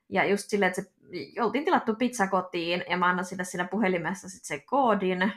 Ja 0.08 0.24
just 0.24 0.44
silleen, 0.48 0.68
että 0.68 0.82
se, 0.82 0.90
oltiin 1.42 1.64
tilattu 1.64 1.94
pizza 1.94 2.26
kotiin, 2.26 2.84
ja 2.90 2.96
mä 2.96 3.06
annan 3.06 3.24
sille 3.24 3.44
siinä 3.44 3.64
puhelimessa 3.64 4.28
sitten 4.28 4.46
sen 4.46 4.66
koodin, 4.66 5.32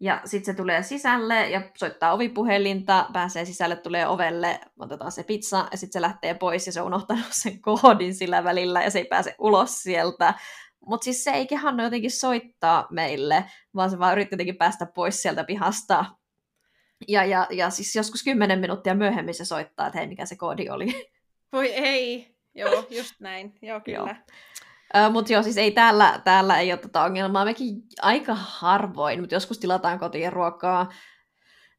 ja 0.00 0.20
sitten 0.24 0.54
se 0.54 0.56
tulee 0.56 0.82
sisälle 0.82 1.50
ja 1.50 1.62
soittaa 1.76 2.12
ovipuhelinta, 2.12 3.06
pääsee 3.12 3.44
sisälle, 3.44 3.76
tulee 3.76 4.08
ovelle, 4.08 4.60
otetaan 4.78 5.12
se 5.12 5.22
pizza 5.22 5.68
ja 5.70 5.78
sitten 5.78 5.92
se 5.92 6.00
lähtee 6.00 6.34
pois 6.34 6.66
ja 6.66 6.72
se 6.72 6.80
on 6.80 6.86
unohtanut 6.86 7.24
sen 7.30 7.60
koodin 7.62 8.14
sillä 8.14 8.44
välillä 8.44 8.82
ja 8.82 8.90
se 8.90 8.98
ei 8.98 9.04
pääse 9.04 9.34
ulos 9.38 9.82
sieltä. 9.82 10.34
Mutta 10.86 11.04
siis 11.04 11.24
se 11.24 11.30
ei 11.30 11.46
kehannut 11.46 11.84
jotenkin 11.84 12.10
soittaa 12.10 12.86
meille, 12.90 13.44
vaan 13.74 13.90
se 13.90 13.98
vaan 13.98 14.12
yritti 14.12 14.34
jotenkin 14.34 14.56
päästä 14.56 14.86
pois 14.86 15.22
sieltä 15.22 15.44
pihasta. 15.44 16.04
Ja, 17.08 17.24
ja, 17.24 17.46
ja 17.50 17.70
siis 17.70 17.96
joskus 17.96 18.22
kymmenen 18.22 18.58
minuuttia 18.58 18.94
myöhemmin 18.94 19.34
se 19.34 19.44
soittaa, 19.44 19.86
että 19.86 19.98
hei, 19.98 20.06
mikä 20.06 20.26
se 20.26 20.36
koodi 20.36 20.68
oli. 20.68 21.10
Voi 21.52 21.72
ei, 21.72 22.36
joo, 22.54 22.86
just 22.90 23.14
näin, 23.20 23.54
joo 23.62 23.80
kyllä. 23.80 23.98
Joo. 23.98 25.10
Mutta 25.10 25.32
joo, 25.32 25.42
siis 25.42 25.56
ei 25.56 25.70
täällä, 25.70 26.20
täällä 26.24 26.58
ei 26.58 26.72
ole 26.72 26.76
tätä 26.76 26.88
tota 26.88 27.04
ongelmaa. 27.04 27.44
Mekin 27.44 27.82
aika 28.02 28.34
harvoin, 28.34 29.20
mutta 29.20 29.34
joskus 29.34 29.58
tilataan 29.58 29.98
kotiin 29.98 30.32
ruokaa. 30.32 30.88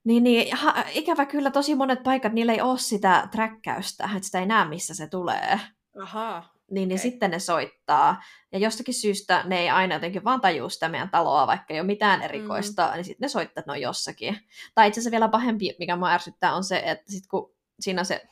Niin, 0.03 0.23
niin 0.23 0.57
ha, 0.57 0.83
ikävä 0.91 1.25
kyllä 1.25 1.51
tosi 1.51 1.75
monet 1.75 2.03
paikat, 2.03 2.33
niillä 2.33 2.53
ei 2.53 2.61
ole 2.61 2.77
sitä 2.77 3.27
träkkäystä, 3.31 4.03
että 4.15 4.25
sitä 4.25 4.39
ei 4.39 4.45
näe, 4.45 4.67
missä 4.67 4.93
se 4.93 5.07
tulee. 5.07 5.59
Aha. 6.01 6.58
Niin, 6.71 6.89
niin 6.89 6.99
sitten 6.99 7.31
ne 7.31 7.39
soittaa. 7.39 8.23
Ja 8.51 8.59
jostakin 8.59 8.93
syystä 8.93 9.43
ne 9.45 9.59
ei 9.59 9.69
aina 9.69 9.95
jotenkin 9.95 10.23
vaan 10.23 10.41
tajua 10.41 10.69
sitä 10.69 10.89
meidän 10.89 11.09
taloa, 11.09 11.47
vaikka 11.47 11.73
ei 11.73 11.79
ole 11.79 11.87
mitään 11.87 12.21
erikoista, 12.21 12.87
mm. 12.87 12.93
niin 12.93 13.05
sitten 13.05 13.25
ne 13.25 13.29
soittaa, 13.29 13.61
että 13.61 13.71
ne 13.71 13.77
on 13.77 13.81
jossakin. 13.81 14.39
Tai 14.75 14.87
itse 14.87 14.99
asiassa 14.99 15.11
vielä 15.11 15.27
pahempi, 15.27 15.75
mikä 15.79 15.95
mua 15.95 16.11
ärsyttää, 16.11 16.55
on 16.55 16.63
se, 16.63 16.81
että 16.85 17.11
sit 17.11 17.27
kun 17.27 17.53
siinä 17.79 18.01
on 18.01 18.05
se 18.05 18.27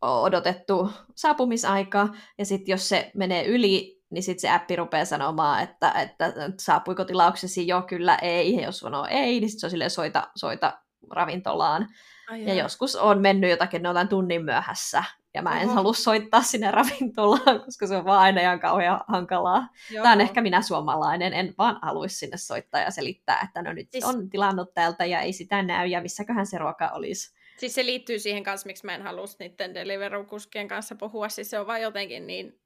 odotettu 0.00 0.90
saapumisaika, 1.14 2.08
ja 2.38 2.46
sitten 2.46 2.72
jos 2.72 2.88
se 2.88 3.10
menee 3.14 3.46
yli, 3.46 4.02
niin 4.10 4.22
sitten 4.22 4.40
se 4.40 4.50
appi 4.50 4.76
rupeaa 4.76 5.04
sanomaan, 5.04 5.62
että, 5.62 5.90
että 5.90 6.32
saapuiko 6.58 7.04
tilauksesi 7.04 7.66
jo, 7.66 7.82
kyllä, 7.82 8.18
ei, 8.22 8.54
ja 8.54 8.62
jos 8.62 8.78
sanoo 8.78 9.06
ei, 9.10 9.40
niin 9.40 9.50
sitten 9.50 9.60
se 9.60 9.66
on 9.66 9.70
silleen 9.70 9.90
soita, 9.90 10.28
soita 10.34 10.78
ravintolaan. 11.10 11.88
Ai 12.28 12.44
ja 12.44 12.54
joskus 12.54 12.96
on 12.96 13.20
mennyt 13.20 13.50
jotakin, 13.50 13.82
ne 13.82 14.06
tunnin 14.08 14.44
myöhässä, 14.44 15.04
ja 15.34 15.42
mä 15.42 15.60
en 15.60 15.66
Oho. 15.66 15.74
halua 15.74 15.92
soittaa 15.92 16.42
sinne 16.42 16.70
ravintolaan, 16.70 17.60
koska 17.64 17.86
se 17.86 17.96
on 17.96 18.04
vaan 18.04 18.20
aina 18.20 18.40
ihan 18.40 18.60
kauhean 18.60 19.00
hankalaa. 19.08 19.68
Joo. 19.90 20.02
Tämä 20.02 20.12
on 20.12 20.20
ehkä 20.20 20.40
minä 20.40 20.62
suomalainen, 20.62 21.32
en 21.32 21.54
vaan 21.58 21.78
haluaisi 21.82 22.16
sinne 22.16 22.36
soittaa 22.36 22.80
ja 22.80 22.90
selittää, 22.90 23.40
että 23.44 23.62
no 23.62 23.72
nyt 23.72 23.88
siis... 23.90 24.04
on 24.04 24.30
tilannut 24.30 24.74
täältä 24.74 25.04
ja 25.04 25.20
ei 25.20 25.32
sitä 25.32 25.62
näy 25.62 25.86
ja 25.86 26.00
missäköhän 26.00 26.46
se 26.46 26.58
ruoka 26.58 26.88
olisi. 26.88 27.34
Siis 27.58 27.74
se 27.74 27.86
liittyy 27.86 28.18
siihen 28.18 28.42
kanssa, 28.42 28.66
miksi 28.66 28.86
mä 28.86 28.94
en 28.94 29.02
halua 29.02 29.24
niiden 29.38 29.74
Deliveroo-kuskien 29.74 30.68
kanssa 30.68 30.94
puhua, 30.94 31.28
siis 31.28 31.50
se 31.50 31.58
on 31.58 31.66
vaan 31.66 31.82
jotenkin 31.82 32.26
niin 32.26 32.60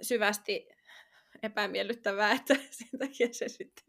syvästi 0.00 0.68
epämiellyttävää, 1.42 2.32
että 2.40 2.54
sen 2.70 2.98
takia 2.98 3.28
se 3.32 3.48
sitten 3.48 3.84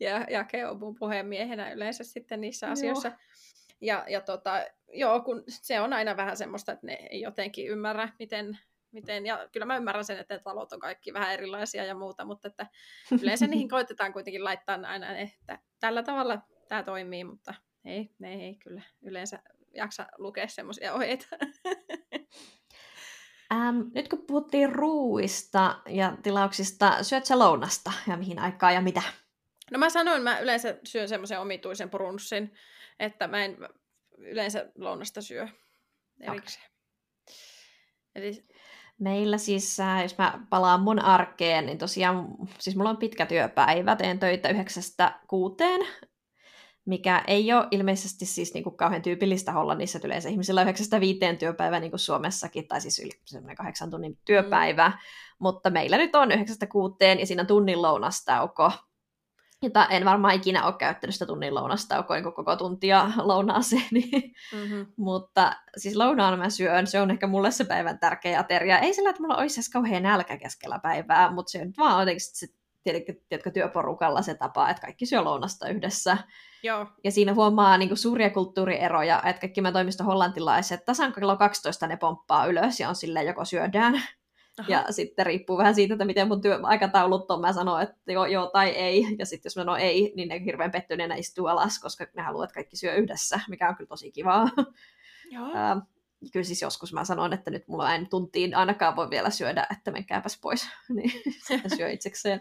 ja 0.00 0.26
Jake 0.30 0.66
on 0.66 0.78
mun 0.78 0.94
puheenmiehenä 0.94 1.72
yleensä 1.72 2.04
sitten 2.04 2.40
niissä 2.40 2.70
asioissa. 2.70 3.08
Joo. 3.08 3.18
Ja, 3.80 4.04
ja 4.08 4.20
tota, 4.20 4.64
joo, 4.92 5.20
kun 5.20 5.44
se 5.48 5.80
on 5.80 5.92
aina 5.92 6.16
vähän 6.16 6.36
semmoista, 6.36 6.72
että 6.72 6.86
ne 6.86 6.98
ei 7.10 7.20
jotenkin 7.20 7.68
ymmärrä, 7.68 8.08
miten, 8.18 8.58
miten, 8.92 9.26
ja 9.26 9.48
kyllä 9.52 9.66
mä 9.66 9.76
ymmärrän 9.76 10.04
sen, 10.04 10.18
että 10.18 10.38
talot 10.38 10.72
on 10.72 10.80
kaikki 10.80 11.12
vähän 11.12 11.32
erilaisia 11.32 11.84
ja 11.84 11.94
muuta, 11.94 12.24
mutta 12.24 12.48
että 12.48 12.66
yleensä 13.22 13.46
niihin 13.46 13.68
koitetaan 13.76 14.12
kuitenkin 14.12 14.44
laittaa 14.44 14.78
aina, 14.86 15.16
että 15.18 15.58
tällä 15.80 16.02
tavalla 16.02 16.38
tämä 16.68 16.82
toimii, 16.82 17.24
mutta 17.24 17.54
ei, 17.84 18.10
ne 18.18 18.34
ei 18.34 18.54
kyllä 18.54 18.82
yleensä 19.02 19.38
jaksa 19.74 20.06
lukea 20.18 20.48
semmoisia 20.48 20.94
ohjeita. 20.94 21.26
Ähm, 23.52 23.80
nyt 23.94 24.08
kun 24.08 24.26
puhuttiin 24.26 24.72
ruuista 24.72 25.78
ja 25.88 26.16
tilauksista, 26.22 27.02
syöt 27.02 27.26
sä 27.26 27.38
lounasta 27.38 27.92
ja 28.08 28.16
mihin 28.16 28.38
aikaa 28.38 28.72
ja 28.72 28.80
mitä? 28.80 29.02
No 29.70 29.78
mä 29.78 29.90
sanoin, 29.90 30.22
mä 30.22 30.38
yleensä 30.38 30.78
syön 30.84 31.08
semmoisen 31.08 31.40
omituisen 31.40 31.90
brunssin, 31.90 32.52
että 33.00 33.28
mä 33.28 33.44
en 33.44 33.56
yleensä 34.18 34.70
lounasta 34.78 35.22
syö 35.22 35.48
erikseen. 36.20 36.66
Okay. 36.66 37.36
Eli... 38.14 38.46
Meillä 38.98 39.38
siis, 39.38 39.80
äh, 39.80 40.02
jos 40.02 40.18
mä 40.18 40.46
palaan 40.50 40.80
mun 40.80 40.98
arkeen, 40.98 41.66
niin 41.66 41.78
tosiaan, 41.78 42.28
siis 42.58 42.76
mulla 42.76 42.90
on 42.90 42.96
pitkä 42.96 43.26
työpäivä, 43.26 43.96
teen 43.96 44.18
töitä 44.18 44.48
yhdeksästä 44.48 45.20
kuuteen, 45.28 45.80
mikä 46.84 47.24
ei 47.26 47.52
ole 47.52 47.66
ilmeisesti 47.70 48.26
siis 48.26 48.54
niin 48.54 48.64
kuin 48.64 48.76
kauhean 48.76 49.02
tyypillistä 49.02 49.52
Hollannissa, 49.52 49.98
että 49.98 50.08
yleensä 50.08 50.28
ihmisillä 50.28 50.60
on 50.60 50.66
9-5 50.66 50.70
työpäivä 51.38 51.80
niin 51.80 51.90
kuin 51.90 52.00
Suomessakin, 52.00 52.68
tai 52.68 52.80
siis 52.80 52.98
yli 52.98 53.10
kahdeksan 53.56 53.90
tunnin 53.90 54.18
työpäivä, 54.24 54.88
mm. 54.88 54.94
mutta 55.38 55.70
meillä 55.70 55.96
nyt 55.96 56.14
on 56.14 56.30
9-6 56.30 56.34
ja 57.20 57.26
siinä 57.26 57.40
on 57.42 57.46
tunnin 57.46 57.82
lounastauko, 57.82 58.72
jota 59.62 59.86
en 59.86 60.04
varmaan 60.04 60.34
ikinä 60.34 60.66
ole 60.66 60.74
käyttänyt 60.78 61.14
sitä 61.14 61.26
tunnin 61.26 61.54
lounastaukoa 61.54 62.16
niin 62.16 62.34
koko 62.34 62.56
tuntia 62.56 63.10
lounaaseen. 63.16 63.82
Mm-hmm. 64.52 64.86
Mutta 64.96 65.56
siis 65.76 65.96
lounaan 65.96 66.38
mä 66.38 66.50
syön, 66.50 66.86
se 66.86 67.00
on 67.00 67.10
ehkä 67.10 67.26
mulle 67.26 67.50
se 67.50 67.64
päivän 67.64 67.98
tärkeä 67.98 68.40
ateria. 68.40 68.78
Ei 68.78 68.94
sillä, 68.94 69.10
että 69.10 69.22
mulla 69.22 69.36
olisi 69.36 69.60
edes 69.60 69.68
kauhean 69.68 70.02
nälkä 70.02 70.36
keskellä 70.36 70.78
päivää, 70.78 71.30
mutta 71.30 71.50
se 71.50 71.62
on 71.62 71.72
vaan 71.78 72.00
jotenkin 72.00 72.20
se, 72.20 72.46
tiedätkö, 73.28 73.50
työporukalla 73.50 74.22
se 74.22 74.34
tapa, 74.34 74.70
että 74.70 74.80
kaikki 74.80 75.06
syö 75.06 75.24
lounasta 75.24 75.68
yhdessä. 75.68 76.18
Joo. 76.62 76.86
Ja 77.04 77.10
siinä 77.10 77.34
huomaa 77.34 77.78
niin 77.78 77.88
kuin, 77.88 77.98
suuria 77.98 78.30
kulttuurieroja, 78.30 79.22
että 79.26 79.40
kaikki 79.40 79.60
meidän 79.60 79.72
toimisto 79.72 80.04
hollantilaiset, 80.04 80.84
tasan 80.84 81.12
kello 81.12 81.36
12 81.36 81.86
ne 81.86 81.96
pomppaa 81.96 82.46
ylös 82.46 82.80
ja 82.80 82.88
on 82.88 82.94
silleen, 82.94 83.26
joko 83.26 83.44
syödään 83.44 84.02
Aha. 84.58 84.70
Ja 84.70 84.84
sitten 84.90 85.26
riippuu 85.26 85.58
vähän 85.58 85.74
siitä, 85.74 85.94
että 85.94 86.04
miten 86.04 86.28
mun 86.28 86.40
työaikataulut 86.40 87.30
on. 87.30 87.40
Mä 87.40 87.52
sanon, 87.52 87.82
että 87.82 88.12
joo, 88.12 88.26
joo 88.26 88.46
tai 88.46 88.68
ei. 88.68 89.06
Ja 89.18 89.26
sitten 89.26 89.46
jos 89.46 89.56
mä 89.56 89.60
sanon 89.60 89.80
ei, 89.80 90.12
niin 90.16 90.28
ne 90.28 90.44
hirveän 90.44 90.70
pettyneenä 90.70 91.14
istuu 91.14 91.46
alas, 91.46 91.78
koska 91.78 92.06
ne 92.16 92.22
haluaa, 92.22 92.44
että 92.44 92.54
kaikki 92.54 92.76
syö 92.76 92.94
yhdessä, 92.94 93.40
mikä 93.48 93.68
on 93.68 93.76
kyllä 93.76 93.88
tosi 93.88 94.12
kivaa. 94.12 94.48
Joo. 95.30 95.48
kyllä 96.32 96.44
siis 96.44 96.62
joskus 96.62 96.92
mä 96.92 97.04
sanon, 97.04 97.32
että 97.32 97.50
nyt 97.50 97.68
mulla 97.68 97.94
en 97.94 98.08
tuntiin 98.08 98.54
ainakaan 98.54 98.96
voi 98.96 99.10
vielä 99.10 99.30
syödä, 99.30 99.66
että 99.72 99.90
menkääpäs 99.90 100.38
pois. 100.42 100.68
niin 100.96 101.12
syö 101.76 101.90
itsekseen. 101.90 102.40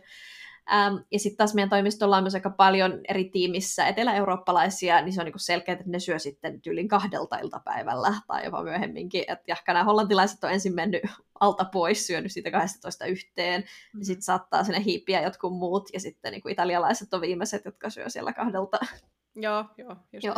Ähm, 0.73 0.95
ja 1.11 1.19
sitten 1.19 1.37
taas 1.37 1.53
meidän 1.53 1.69
toimistolla 1.69 2.17
on 2.17 2.23
myös 2.23 2.35
aika 2.35 2.49
paljon 2.49 3.01
eri 3.09 3.29
tiimissä 3.29 3.87
etelä-eurooppalaisia, 3.87 5.01
niin 5.01 5.13
se 5.13 5.21
on 5.21 5.25
niinku 5.25 5.39
selkeä, 5.39 5.73
että 5.73 5.85
ne 5.87 5.99
syö 5.99 6.19
sitten 6.19 6.61
tyylin 6.61 6.87
kahdelta 6.87 7.37
iltapäivällä 7.37 8.13
tai 8.27 8.45
jopa 8.45 8.63
myöhemminkin. 8.63 9.23
Et 9.27 9.39
jahka 9.47 9.73
nämä 9.73 9.85
hollantilaiset 9.85 10.43
on 10.43 10.51
ensin 10.51 10.75
mennyt 10.75 11.01
alta 11.39 11.65
pois, 11.65 12.07
syönyt 12.07 12.31
siitä 12.31 12.51
12 12.51 13.05
yhteen, 13.05 13.61
mm. 13.61 13.99
ja 13.99 14.05
sitten 14.05 14.21
saattaa 14.21 14.63
sinne 14.63 14.83
hiipiä 14.83 15.21
jotkut 15.21 15.53
muut, 15.53 15.89
ja 15.93 15.99
sitten 15.99 16.31
niinku 16.31 16.49
italialaiset 16.49 17.13
on 17.13 17.21
viimeiset, 17.21 17.65
jotka 17.65 17.89
syö 17.89 18.09
siellä 18.09 18.33
kahdelta. 18.33 18.77
Joo, 19.35 19.65
joo. 19.77 19.95
Just 20.13 20.25
joo. 20.25 20.35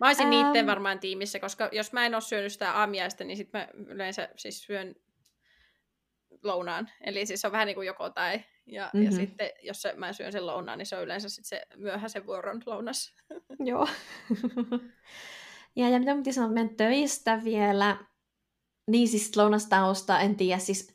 Mä 0.00 0.06
olisin 0.06 0.30
niiden 0.30 0.66
varmaan 0.66 1.00
tiimissä, 1.00 1.40
koska 1.40 1.68
jos 1.72 1.92
mä 1.92 2.06
en 2.06 2.14
ole 2.14 2.20
syönyt 2.20 2.52
sitä 2.52 2.72
aamiaista, 2.72 3.24
niin 3.24 3.36
sitten 3.36 3.60
mä 3.60 3.68
yleensä 3.86 4.28
siis 4.36 4.62
syön 4.62 4.94
lounaan. 6.42 6.90
Eli 7.00 7.26
siis 7.26 7.44
on 7.44 7.52
vähän 7.52 7.66
niin 7.66 7.74
kuin 7.74 7.86
joko 7.86 8.10
tai. 8.10 8.40
Ja, 8.70 8.90
mm-hmm. 8.94 9.04
ja 9.04 9.12
sitten 9.12 9.50
jos 9.62 9.82
se, 9.82 9.94
mä 9.96 10.12
syön 10.12 10.32
sen 10.32 10.46
lounaan, 10.46 10.78
niin 10.78 10.86
se 10.86 10.96
on 10.96 11.02
yleensä 11.02 11.28
sit 11.28 11.44
se 11.44 11.62
myöhäisen 11.76 12.26
vuoron 12.26 12.62
lounas. 12.66 13.14
Joo. 13.70 13.88
ja, 15.76 15.88
ja 15.88 15.98
mitä 15.98 16.14
piti 16.14 16.32
sanoa 16.32 16.50
meidän 16.50 16.76
töistä 16.76 17.40
vielä? 17.44 17.96
Niin 18.86 19.08
siis 19.08 19.36
lounastausta, 19.36 20.20
en 20.20 20.36
tiedä, 20.36 20.58
siis 20.58 20.94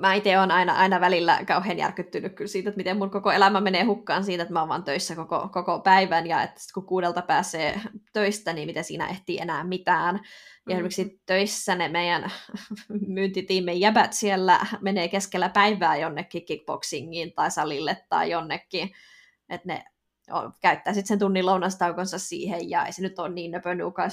mä 0.00 0.14
itse 0.14 0.38
olen 0.38 0.50
aina, 0.50 0.76
aina 0.76 1.00
välillä 1.00 1.44
kauhean 1.46 1.78
järkyttynyt 1.78 2.34
kyllä 2.34 2.48
siitä, 2.48 2.68
että 2.68 2.76
miten 2.76 2.96
mun 2.96 3.10
koko 3.10 3.32
elämä 3.32 3.60
menee 3.60 3.84
hukkaan 3.84 4.24
siitä, 4.24 4.42
että 4.42 4.52
mä 4.52 4.60
oon 4.60 4.68
vaan 4.68 4.84
töissä 4.84 5.16
koko, 5.16 5.48
koko 5.52 5.80
päivän 5.80 6.26
ja 6.26 6.42
että 6.42 6.60
kun 6.74 6.86
kuudelta 6.86 7.22
pääsee 7.22 7.80
töistä, 8.12 8.52
niin 8.52 8.68
miten 8.68 8.84
siinä 8.84 9.08
ehtii 9.08 9.38
enää 9.38 9.64
mitään. 9.64 10.14
Ja 10.14 10.20
mm-hmm. 10.20 10.72
esimerkiksi 10.72 11.22
töissä 11.26 11.74
ne 11.74 11.88
meidän 11.88 12.32
myyntitiimen 13.06 13.80
jäbät 13.80 14.12
siellä 14.12 14.60
menee 14.80 15.08
keskellä 15.08 15.48
päivää 15.48 15.96
jonnekin 15.96 16.44
kickboxingiin 16.44 17.32
tai 17.32 17.50
salille 17.50 17.96
tai 18.08 18.30
jonnekin, 18.30 18.90
että 19.48 19.68
ne 19.68 19.84
on, 20.30 20.52
käyttää 20.60 20.92
sitten 20.92 21.08
sen 21.08 21.18
tunnin 21.18 21.46
lounastaukonsa 21.46 22.18
siihen, 22.18 22.70
ja 22.70 22.86
ei 22.86 22.92
se 22.92 23.02
nyt 23.02 23.18
ole 23.18 23.28
niin 23.28 23.50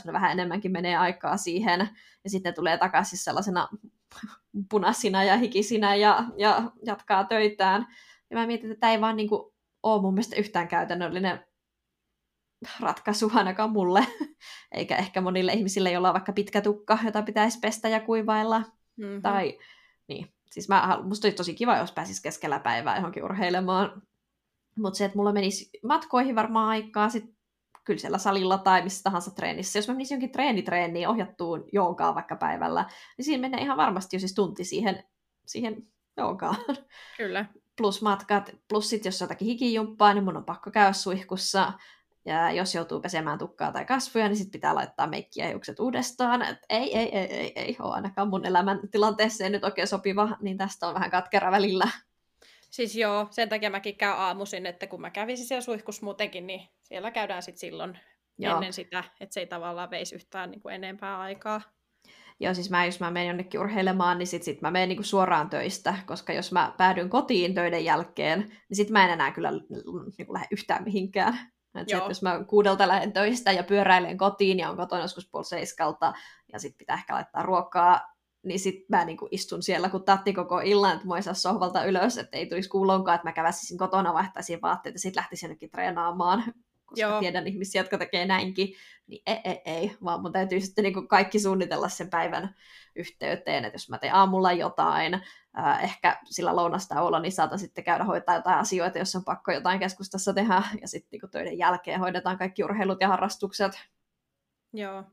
ne 0.06 0.14
vähän 0.14 0.32
enemmänkin 0.32 0.72
menee 0.72 0.98
aikaa 0.98 1.38
siihen, 1.38 1.89
ja 2.24 2.30
sitten 2.30 2.50
ne 2.50 2.54
tulee 2.54 2.78
takaisin 2.78 3.20
sellaisena 3.20 3.68
punaisina 4.72 5.24
ja 5.24 5.38
hikisinä 5.38 5.96
ja, 5.96 6.24
ja 6.38 6.72
jatkaa 6.86 7.24
töitään. 7.24 7.88
Ja 8.30 8.38
mä 8.38 8.48
mietin, 8.48 8.72
että 8.72 8.80
tämä 8.80 8.91
ei 8.91 9.02
vaan 9.02 9.16
niin 9.16 9.30
kuin, 9.30 9.54
ole 9.84 10.02
mun 10.02 10.14
mielestä 10.14 10.36
yhtään 10.36 10.68
käytännöllinen 10.68 11.46
ratkaisu 12.80 13.32
ainakaan 13.34 13.72
mulle, 13.72 14.07
eikä 14.72 14.95
ehkä 14.95 15.22
monille 15.22 15.53
ihmisille, 15.53 15.91
joilla 15.91 16.09
on 16.09 16.13
vaikka 16.13 16.34
pitkä 16.34 16.61
tukka, 16.61 16.97
jota 17.05 17.22
pitäisi 17.22 17.59
pestä 17.59 17.89
ja 17.89 17.99
kuivailla. 17.99 18.59
Mm-hmm. 18.97 19.22
Tai, 19.22 19.59
niin. 20.07 20.36
Siis 20.51 20.70
mä, 20.70 20.99
musta 21.03 21.26
olisi 21.26 21.38
tosi 21.38 21.53
kiva, 21.53 21.78
jos 21.78 21.91
pääsis 21.91 22.22
keskellä 22.22 22.59
päivää 22.59 22.95
johonkin 22.95 23.24
urheilemaan. 23.24 24.01
Mutta 24.78 24.97
se, 24.97 25.05
että 25.05 25.18
mulla 25.18 25.34
menisi 25.34 25.70
matkoihin 25.84 26.36
varmaan 26.36 26.68
aikaa, 26.68 27.09
sit 27.09 27.36
kyllä 27.86 27.99
siellä 27.99 28.18
salilla 28.18 28.57
tai 28.57 28.84
missä 28.84 29.03
tahansa 29.03 29.32
treenissä. 29.32 29.80
Jos 29.80 29.88
mä 29.88 29.93
menisin 29.93 30.16
jonkin 30.16 30.32
treenitreeniin 30.32 31.09
ohjattuun 31.09 31.66
jonkaan 31.72 32.16
vaikka 32.16 32.36
päivällä, 32.36 32.89
niin 33.18 33.26
siinä 33.26 33.41
menee 33.41 33.61
ihan 33.61 33.78
varmasti 33.78 34.16
jo 34.16 34.20
siis 34.20 34.34
tunti 34.34 34.63
siihen, 34.63 35.03
siihen 35.45 35.88
jonkaan. 36.18 36.55
Kyllä. 37.18 37.45
Plus 37.78 38.01
matkat, 38.01 38.51
plus 38.68 38.89
sitten 38.89 39.07
jos 39.07 39.22
jotakin 39.22 39.45
hikijumppaa, 39.45 40.13
niin 40.13 40.24
mun 40.24 40.38
on 40.38 40.45
pakko 40.45 40.72
käydä 40.72 40.93
suihkussa. 40.93 41.74
Ja 42.26 42.52
jos 42.52 42.76
joutuu 42.76 43.02
pesemään 43.02 43.38
tukkaa 43.38 43.72
tai 43.72 43.86
kasvoja, 43.86 44.28
niin 44.28 44.36
sitten 44.36 44.52
pitää 44.52 44.76
laittaa 44.76 45.08
meikkiä 45.08 45.46
ja 45.46 45.50
hiukset 45.50 45.80
uudestaan. 45.80 46.42
Et 46.42 46.58
ei, 46.70 46.98
ei, 46.98 47.18
ei, 47.18 47.34
ei, 47.34 47.54
ei 47.56 47.76
ole 47.80 47.94
ainakaan 47.94 48.28
mun 48.28 48.46
elämän 48.46 48.80
tilanteeseen 48.92 49.52
nyt 49.52 49.64
oikein 49.64 49.88
sopiva, 49.88 50.38
niin 50.42 50.58
tästä 50.58 50.88
on 50.88 50.94
vähän 50.94 51.12
katkera 51.12 51.52
välillä. 51.52 51.88
Siis 52.70 52.96
joo, 52.96 53.28
sen 53.32 53.50
takia 53.50 53.70
mäkin 53.70 53.98
käyn 53.98 54.18
aamuisin, 54.18 54.66
että 54.66 54.88
kun 54.88 55.02
mä 55.02 55.10
kävisin 55.10 55.46
siellä 55.46 55.62
suihkus 55.62 56.02
muutenkin, 56.02 56.48
niin 56.48 56.62
siellä 56.84 57.12
käydään 57.12 57.44
sitten 57.44 57.60
silloin 57.60 58.00
joo. 58.38 58.54
ennen 58.54 58.74
sitä, 58.74 59.04
että 59.20 59.34
se 59.34 59.40
ei 59.40 59.48
tavallaan 59.48 59.90
veisi 59.90 60.16
yhtään 60.16 60.52
niin 60.52 60.62
kuin 60.62 60.76
enempää 60.76 61.20
aikaa. 61.20 61.62
Joo, 62.40 62.54
siis 62.54 62.70
mä, 62.70 62.86
jos 62.86 63.00
mä 63.00 63.12
menen 63.12 63.28
jonnekin 63.28 63.60
urheilemaan, 63.60 64.18
niin 64.18 64.28
sit, 64.28 64.44
sit 64.44 64.62
mä 64.62 64.72
menen 64.72 64.90
niinku 64.90 65.04
suoraan 65.04 65.50
töistä, 65.50 65.96
koska 66.06 66.34
jos 66.34 66.52
mä 66.52 66.74
päädyn 66.78 67.10
kotiin 67.10 67.54
töiden 67.54 67.86
jälkeen, 67.86 68.40
niin 68.40 68.76
sit 68.76 68.90
mä 68.90 69.06
en 69.06 69.12
enää 69.12 69.32
kyllä 69.32 69.52
niinku 70.18 70.34
lähde 70.34 70.48
yhtään 70.52 70.84
mihinkään. 70.84 71.40
Et 71.82 71.90
se, 71.90 71.98
että 71.98 72.10
jos 72.10 72.22
mä 72.22 72.44
kuudelta 72.48 72.88
lähden 72.88 73.14
töistä 73.14 73.52
ja 73.52 73.64
pyöräilen 73.64 74.18
kotiin 74.18 74.60
ja 74.60 74.70
on 74.70 74.78
kotona 74.78 75.02
joskus 75.02 75.30
puoli 75.32 75.46
seiskalta, 75.46 76.14
ja 76.54 76.60
sitten 76.60 76.78
pitää 76.78 76.96
ehkä 76.96 77.14
laittaa 77.14 77.44
ruokaa 77.44 78.16
niin 78.46 78.60
sit 78.60 78.90
mä 78.90 79.06
niinku 79.06 79.28
istun 79.32 79.64
siellä, 79.64 79.90
kun 79.90 80.04
tatti 80.04 80.34
koko 80.34 80.60
illan, 80.60 80.96
että 80.96 81.08
mä 81.08 81.22
saa 81.22 81.34
sohvalta 81.34 81.86
ylös, 81.86 82.18
että 82.18 82.38
ei 82.38 82.50
tulisi 82.50 82.70
kuulonkaan, 82.70 83.16
että 83.16 83.28
mä 83.28 83.34
käväsisin 83.34 83.78
kotona, 83.78 84.14
vaihtaisin 84.14 84.62
vaatteita 84.62 84.96
ja 84.96 85.00
sitten 85.00 85.22
lähtisin 85.22 85.48
jonnekin 85.48 85.70
treenaamaan, 85.70 86.44
koska 86.96 87.10
Joo. 87.10 87.20
tiedän 87.20 87.48
ihmisiä, 87.48 87.82
jotka 87.82 87.98
tekee 87.98 88.26
näinkin, 88.26 88.74
niin 89.08 89.24
ei, 89.28 89.39
ei, 89.43 89.62
ei, 89.66 89.98
vaan 90.04 90.22
mun 90.22 90.32
täytyy 90.32 90.62
sitten 90.62 90.84
niinku 90.84 91.08
kaikki 91.08 91.39
suunnitella 91.39 91.89
sen 91.89 92.10
päivän 92.10 92.56
yhteyteen, 92.96 93.66
että 93.66 93.76
jos 93.76 93.89
mä 93.89 93.98
teen 93.98 94.14
aamulla 94.14 94.52
jotain, 94.52 95.14
äh, 95.60 95.84
ehkä 95.84 96.20
sillä 96.30 96.52
olla, 96.52 97.20
niin 97.20 97.32
saatan 97.32 97.60
sitten 97.60 97.84
käydä 97.84 98.04
hoitaa 98.04 98.36
jotain 98.36 98.60
asioita, 98.60 98.98
jos 98.98 99.16
on 99.16 99.26
pakko 99.26 99.52
jotain 99.52 99.80
keskustassa 99.80 100.34
tehdä, 100.34 100.64
ja 100.82 100.88
sitten 100.88 101.10
niinku 101.12 101.28
töiden 101.28 101.58
jälkeen 101.58 102.00
hoidetaan 102.00 102.38
kaikki 102.38 102.64
urheilut 102.64 103.02
ja 103.02 103.08
harrastukset. 103.08 103.72
Joo, 104.74 105.04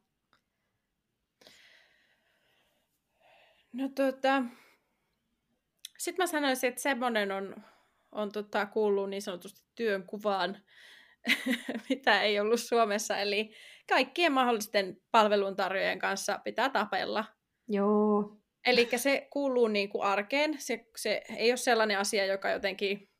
No 3.72 3.88
tota, 3.88 4.42
sitten 5.98 6.22
mä 6.22 6.26
sanoisin, 6.26 6.68
että 6.68 6.82
semmoinen 6.82 7.32
on, 7.32 7.56
on 8.12 8.32
tota, 8.32 8.66
kuuluu 8.66 9.06
niin 9.06 9.22
sanotusti 9.22 9.62
työnkuvaan, 9.74 10.62
mitä 11.88 12.22
ei 12.22 12.40
ollut 12.40 12.60
Suomessa. 12.60 13.18
Eli 13.18 13.54
kaikkien 13.88 14.32
mahdollisten 14.32 14.96
palveluntarjoajien 15.10 15.98
kanssa 15.98 16.40
pitää 16.44 16.68
tapella. 16.68 17.24
Joo. 17.68 18.36
Eli 18.66 18.88
se 18.96 19.26
kuuluu 19.30 19.68
niin 19.68 19.88
kuin 19.88 20.04
arkeen. 20.04 20.54
Se, 20.58 20.86
se 20.96 21.22
ei 21.36 21.50
ole 21.50 21.56
sellainen 21.56 21.98
asia, 21.98 22.26
joka 22.26 22.50
jotenkin 22.50 23.12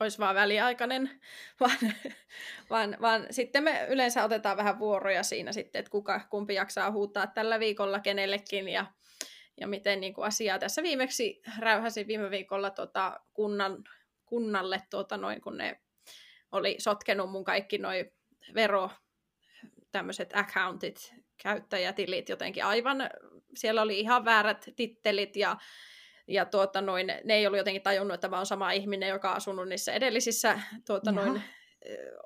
olisi 0.00 0.18
vaan 0.18 0.34
väliaikainen, 0.34 1.10
vaan, 1.60 1.78
vaan, 2.70 2.96
vaan 3.00 3.26
sitten 3.30 3.64
me 3.64 3.86
yleensä 3.88 4.24
otetaan 4.24 4.56
vähän 4.56 4.78
vuoroja 4.78 5.22
siinä 5.22 5.52
sitten, 5.52 5.80
että 5.80 5.90
kuka, 5.90 6.20
kumpi 6.30 6.54
jaksaa 6.54 6.90
huutaa 6.90 7.26
tällä 7.26 7.60
viikolla 7.60 8.00
kenellekin 8.00 8.68
ja, 8.68 8.86
ja 9.60 9.66
miten 9.66 10.00
niin 10.00 10.14
kuin 10.14 10.26
asiaa 10.26 10.58
tässä 10.58 10.82
viimeksi 10.82 11.42
räyhäsin 11.58 12.06
viime 12.06 12.30
viikolla 12.30 12.70
tota 12.70 13.20
kunnan, 13.32 13.84
kunnalle, 14.24 14.82
tuota 14.90 15.16
noin, 15.16 15.40
kun 15.40 15.56
ne 15.56 15.80
oli 16.52 16.76
sotkenut 16.78 17.30
mun 17.30 17.44
kaikki 17.44 17.78
noin 17.78 18.12
vero 18.54 18.90
tämmöiset 19.92 20.30
accountit, 20.34 21.14
käyttäjätilit 21.42 22.28
jotenkin 22.28 22.64
aivan, 22.64 23.10
siellä 23.54 23.82
oli 23.82 24.00
ihan 24.00 24.24
väärät 24.24 24.68
tittelit 24.76 25.36
ja 25.36 25.56
ja 26.28 26.44
tuota, 26.44 26.80
noin, 26.80 27.06
ne 27.06 27.34
ei 27.34 27.46
ollut 27.46 27.58
jotenkin 27.58 27.82
tajunnut, 27.82 28.14
että 28.14 28.28
mä 28.28 28.36
oon 28.36 28.46
sama 28.46 28.70
ihminen, 28.70 29.08
joka 29.08 29.30
on 29.30 29.36
asunut 29.36 29.68
niissä 29.68 29.92
edellisissä 29.92 30.60
tuota, 30.86 31.12
noin, 31.12 31.42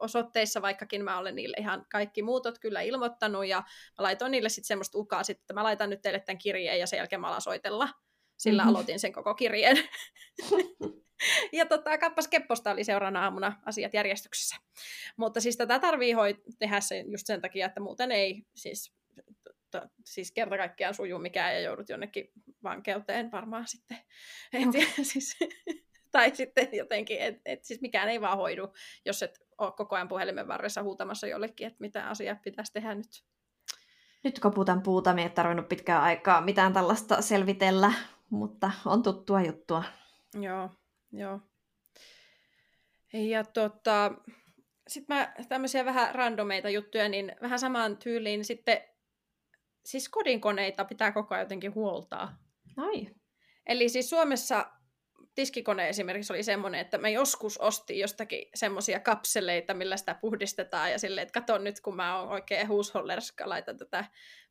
osoitteissa, 0.00 0.62
vaikkakin 0.62 1.04
mä 1.04 1.18
olen 1.18 1.34
niille 1.34 1.56
ihan 1.60 1.86
kaikki 1.90 2.22
muutot 2.22 2.58
kyllä 2.58 2.80
ilmoittanut, 2.80 3.46
ja 3.46 3.58
mä 3.98 4.02
laitoin 4.02 4.30
niille 4.30 4.48
sitten 4.48 4.66
semmoista 4.66 4.98
ukaa, 4.98 5.22
sit, 5.22 5.40
että 5.40 5.54
mä 5.54 5.62
laitan 5.62 5.90
nyt 5.90 6.02
teille 6.02 6.20
tämän 6.20 6.38
kirjeen, 6.38 6.78
ja 6.78 6.86
sen 6.86 6.96
jälkeen 6.96 7.20
mä 7.20 7.28
alan 7.28 7.40
soitella. 7.40 7.88
Sillä 8.38 8.62
mm-hmm. 8.62 8.70
aloitin 8.74 9.00
sen 9.00 9.12
koko 9.12 9.34
kirjeen. 9.34 9.76
ja 11.52 11.66
tota, 11.66 11.98
kappas 11.98 12.28
kepposta 12.28 12.70
oli 12.70 12.84
seuraavana 12.84 13.24
aamuna 13.24 13.60
asiat 13.64 13.94
järjestyksessä. 13.94 14.56
Mutta 15.16 15.40
siis 15.40 15.56
tätä 15.56 15.78
tarvii 15.78 16.12
hoi- 16.12 16.42
tehdä 16.58 16.80
sen 16.80 17.12
just 17.12 17.26
sen 17.26 17.40
takia, 17.40 17.66
että 17.66 17.80
muuten 17.80 18.12
ei 18.12 18.46
siis 18.54 18.94
to, 19.70 19.82
siis 20.04 20.32
kerta 20.32 20.56
kaikkiaan 20.56 20.94
suju 20.94 21.18
mikään 21.18 21.54
ja 21.54 21.60
joudut 21.60 21.88
jonnekin 21.88 22.30
vankeuteen 22.62 23.32
varmaan 23.32 23.68
sitten. 23.68 23.98
Et, 24.52 24.64
no. 24.64 24.72
siis, 25.12 25.38
tai 26.12 26.36
sitten 26.36 26.68
jotenkin, 26.72 27.20
että 27.20 27.40
et 27.44 27.64
siis 27.64 27.80
mikään 27.80 28.08
ei 28.08 28.20
vaan 28.20 28.38
hoidu, 28.38 28.72
jos 29.04 29.22
et 29.22 29.40
ole 29.58 29.72
koko 29.72 29.96
ajan 29.96 30.08
puhelimen 30.08 30.48
varressa 30.48 30.82
huutamassa 30.82 31.26
jollekin, 31.26 31.66
että 31.66 31.80
mitä 31.80 32.08
asiat 32.08 32.42
pitäisi 32.42 32.72
tehdä 32.72 32.94
nyt. 32.94 33.24
Nyt 34.24 34.38
koputan 34.38 34.82
puuta, 34.82 35.14
ei 35.18 35.30
tarvinnut 35.30 35.68
pitkään 35.68 36.02
aikaa 36.02 36.40
mitään 36.40 36.72
tällaista 36.72 37.22
selvitellä, 37.22 37.92
mutta 38.30 38.70
on 38.84 39.02
tuttua 39.02 39.42
juttua. 39.42 39.84
Joo, 40.40 40.70
joo. 41.12 41.40
Ja 43.12 43.44
tota, 43.44 44.12
sitten 44.88 45.16
mä 45.16 45.34
tämmöisiä 45.48 45.84
vähän 45.84 46.14
randomeita 46.14 46.68
juttuja, 46.68 47.08
niin 47.08 47.36
vähän 47.42 47.58
samaan 47.58 47.96
tyyliin 47.96 48.44
sitten 48.44 48.80
siis 49.84 50.08
kodinkoneita 50.08 50.84
pitää 50.84 51.12
koko 51.12 51.34
ajan 51.34 51.44
jotenkin 51.44 51.74
huoltaa. 51.74 52.38
Ai. 52.76 53.08
Eli 53.66 53.88
siis 53.88 54.10
Suomessa 54.10 54.70
tiskikone 55.34 55.88
esimerkiksi 55.88 56.32
oli 56.32 56.42
semmoinen, 56.42 56.80
että 56.80 56.98
mä 56.98 57.08
joskus 57.08 57.58
ostin 57.58 57.98
jostakin 57.98 58.48
semmoisia 58.54 59.00
kapseleita, 59.00 59.74
millä 59.74 59.96
sitä 59.96 60.14
puhdistetaan 60.14 60.90
ja 60.90 60.98
silleen, 60.98 61.22
että 61.22 61.40
kato 61.40 61.58
nyt 61.58 61.80
kun 61.80 61.96
mä 61.96 62.20
oon 62.20 62.28
oikein 62.28 62.68
huushollerska, 62.68 63.48
laitan 63.48 63.76
tätä 63.76 64.04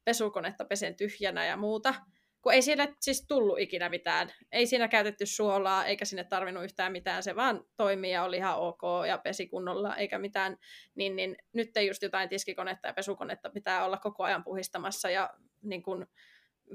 pesukonetta 0.06 0.66
pesen 0.66 0.96
tyhjänä 0.96 1.46
ja 1.46 1.58
muuta 1.58 1.94
kun 2.42 2.54
ei 2.54 2.62
siinä 2.62 2.88
siis 3.00 3.28
tullut 3.28 3.60
ikinä 3.60 3.90
mitään. 3.90 4.30
Ei 4.52 4.66
siinä 4.66 4.88
käytetty 4.88 5.26
suolaa, 5.26 5.86
eikä 5.86 6.06
sinne 6.06 6.24
tarvinnut 6.24 6.64
yhtään 6.64 6.92
mitään, 6.92 7.24
se 7.24 7.36
vaan 7.36 7.64
toimii 7.78 8.12
ja 8.12 8.24
oli 8.24 8.38
ihan 8.38 8.58
ok 8.58 8.82
ja 9.08 9.18
pesi 9.18 9.48
kunnolla, 9.48 9.96
eikä 9.96 10.20
mitään. 10.20 10.58
Niin, 10.96 11.16
niin 11.16 11.38
nyt 11.54 11.78
ei 11.78 11.88
just 11.88 12.04
jotain 12.04 12.30
tiskikonetta 12.30 12.88
ja 12.88 12.94
pesukonetta 12.94 13.50
pitää 13.50 13.86
olla 13.86 13.98
koko 13.98 14.24
ajan 14.24 14.44
puhistamassa 14.44 15.10
ja 15.10 15.30
niin 15.62 15.84
kuin 15.84 16.06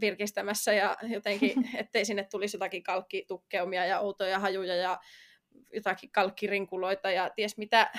virkistämässä 0.00 0.72
ja 0.72 0.96
jotenkin, 1.02 1.52
ettei 1.76 2.04
sinne 2.04 2.26
tulisi 2.30 2.56
jotakin 2.56 2.82
kalkkitukkeumia 2.82 3.86
ja 3.86 4.00
outoja 4.00 4.38
hajuja 4.38 4.76
ja 4.76 5.00
jotakin 5.72 6.10
kalkkirinkuloita 6.10 7.10
ja 7.10 7.30
ties 7.30 7.58
mitä 7.58 7.90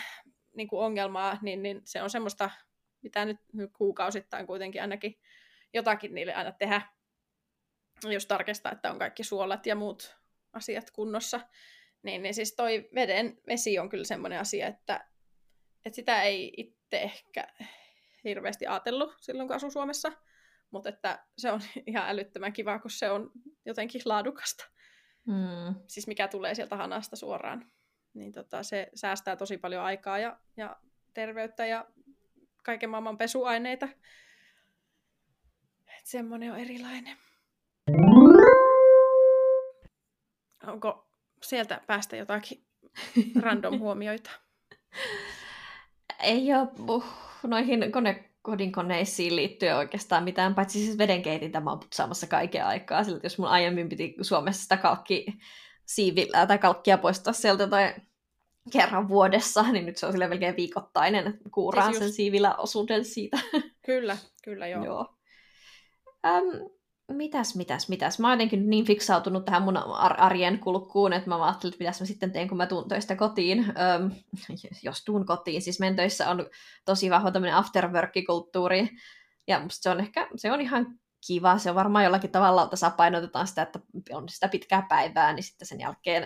niin 0.55 0.67
kuin 0.67 0.85
ongelmaa, 0.85 1.37
niin, 1.41 1.63
niin 1.63 1.81
se 1.85 2.01
on 2.01 2.09
semmoista, 2.09 2.49
mitä 3.01 3.25
nyt 3.25 3.37
kuukausittain 3.77 4.47
kuitenkin 4.47 4.81
ainakin 4.81 5.19
jotakin 5.73 6.15
niille 6.15 6.33
aina 6.33 6.51
tehdä 6.51 6.81
jos 8.03 8.25
tarkistaa, 8.25 8.71
että 8.71 8.91
on 8.91 8.99
kaikki 8.99 9.23
suolat 9.23 9.65
ja 9.65 9.75
muut 9.75 10.17
asiat 10.53 10.91
kunnossa, 10.91 11.39
niin, 12.03 12.23
niin 12.23 12.33
siis 12.33 12.55
toi 12.55 12.89
veden 12.95 13.37
vesi 13.47 13.79
on 13.79 13.89
kyllä 13.89 14.03
semmoinen 14.03 14.39
asia, 14.39 14.67
että, 14.67 15.07
että 15.85 15.95
sitä 15.95 16.21
ei 16.21 16.53
itse 16.57 17.01
ehkä 17.01 17.47
hirveästi 18.23 18.67
ajatellut 18.67 19.15
silloin, 19.21 19.47
kun 19.47 19.55
asui 19.55 19.71
Suomessa, 19.71 20.11
mutta 20.71 20.89
että 20.89 21.25
se 21.37 21.51
on 21.51 21.61
ihan 21.87 22.09
älyttömän 22.09 22.53
kiva, 22.53 22.79
kun 22.79 22.91
se 22.91 23.09
on 23.09 23.31
jotenkin 23.65 24.01
laadukasta. 24.05 24.65
Mm. 25.27 25.75
Siis 25.87 26.07
mikä 26.07 26.27
tulee 26.27 26.55
sieltä 26.55 26.75
hanasta 26.75 27.15
suoraan. 27.15 27.71
Niin 28.13 28.31
tota, 28.31 28.63
se 28.63 28.89
säästää 28.95 29.35
tosi 29.35 29.57
paljon 29.57 29.83
aikaa 29.83 30.19
ja, 30.19 30.39
ja 30.57 30.75
terveyttä 31.13 31.65
ja 31.65 31.85
kaiken 32.63 32.89
maailman 32.89 33.17
pesuaineita. 33.17 33.85
Et 35.97 36.05
semmoinen 36.05 36.51
on 36.51 36.59
erilainen. 36.59 37.17
Onko 40.67 41.07
sieltä 41.43 41.81
päästä 41.87 42.15
jotakin 42.15 42.65
random 43.41 43.79
huomioita? 43.79 44.31
Ei 46.23 46.53
ole 46.53 46.67
uh, 46.89 47.05
noihin 47.43 47.91
kone, 47.91 48.29
kodinkoneisiin 48.41 49.35
liittyen 49.35 49.75
oikeastaan 49.75 50.23
mitään, 50.23 50.55
paitsi 50.55 50.85
siis 50.85 50.97
vedenkeitintä 50.97 51.59
mä 51.59 51.69
oon 51.69 51.79
putsaamassa 51.79 52.27
kaiken 52.27 52.65
aikaa. 52.65 53.03
Sillä 53.03 53.19
jos 53.23 53.37
mun 53.37 53.47
aiemmin 53.47 53.89
piti 53.89 54.15
Suomessa 54.21 54.63
sitä 54.63 54.77
kalkki 54.77 55.25
siivillä 55.85 56.47
tai 56.47 56.57
kalkkia 56.57 56.97
poistaa 56.97 57.33
sieltä 57.33 57.67
tai 57.67 57.93
kerran 58.71 59.07
vuodessa, 59.07 59.63
niin 59.71 59.85
nyt 59.85 59.97
se 59.97 60.05
on 60.05 60.11
sille 60.11 60.27
melkein 60.27 60.55
viikoittainen. 60.55 61.39
Kuuraan 61.51 61.87
siis 61.87 62.01
just... 62.01 62.05
sen 62.05 62.15
siivillä 62.15 62.55
osuuden 62.55 63.05
siitä. 63.05 63.37
Kyllä, 63.85 64.17
kyllä 64.43 64.67
joo. 64.67 64.85
joo. 64.85 65.15
Um, 66.27 66.69
mitäs, 67.11 67.55
mitäs, 67.55 67.89
mitäs. 67.89 68.19
Mä 68.19 68.27
oon 68.27 68.33
jotenkin 68.33 68.69
niin 68.69 68.85
fiksautunut 68.85 69.45
tähän 69.45 69.61
mun 69.61 69.77
arjen 69.77 70.59
kulkuun, 70.59 71.13
että 71.13 71.29
mä 71.29 71.45
ajattelin, 71.45 71.73
että 71.73 71.83
mitäs 71.83 71.99
mä 71.99 72.05
sitten 72.05 72.31
teen, 72.31 72.47
kun 72.47 72.57
mä 72.57 72.67
tuun 72.67 72.87
töistä 72.87 73.15
kotiin. 73.15 73.59
Öm, 73.59 74.11
jos 74.83 75.03
tuun 75.05 75.25
kotiin, 75.25 75.61
siis 75.61 75.79
meidän 75.79 75.95
töissä 75.95 76.29
on 76.29 76.49
tosi 76.85 77.09
vahva 77.09 77.31
tämmöinen 77.31 77.55
afterwork-kulttuuri. 77.55 78.89
Ja 79.47 79.59
musta 79.59 79.83
se 79.83 79.89
on 79.89 79.99
ehkä, 79.99 80.27
se 80.35 80.51
on 80.51 80.61
ihan 80.61 80.99
kiva. 81.27 81.57
Se 81.57 81.69
on 81.69 81.75
varmaan 81.75 82.03
jollakin 82.03 82.31
tavalla 82.31 82.67
tasapainotetaan 82.67 83.47
sitä, 83.47 83.61
että 83.61 83.79
on 84.11 84.29
sitä 84.29 84.47
pitkää 84.47 84.85
päivää, 84.89 85.33
niin 85.33 85.43
sitten 85.43 85.67
sen 85.67 85.79
jälkeen 85.79 86.25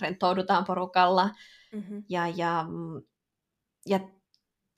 rentoudutaan 0.00 0.64
porukalla. 0.64 1.30
Mm-hmm. 1.72 2.04
Ja, 2.08 2.28
ja, 2.28 2.66
ja 3.86 4.00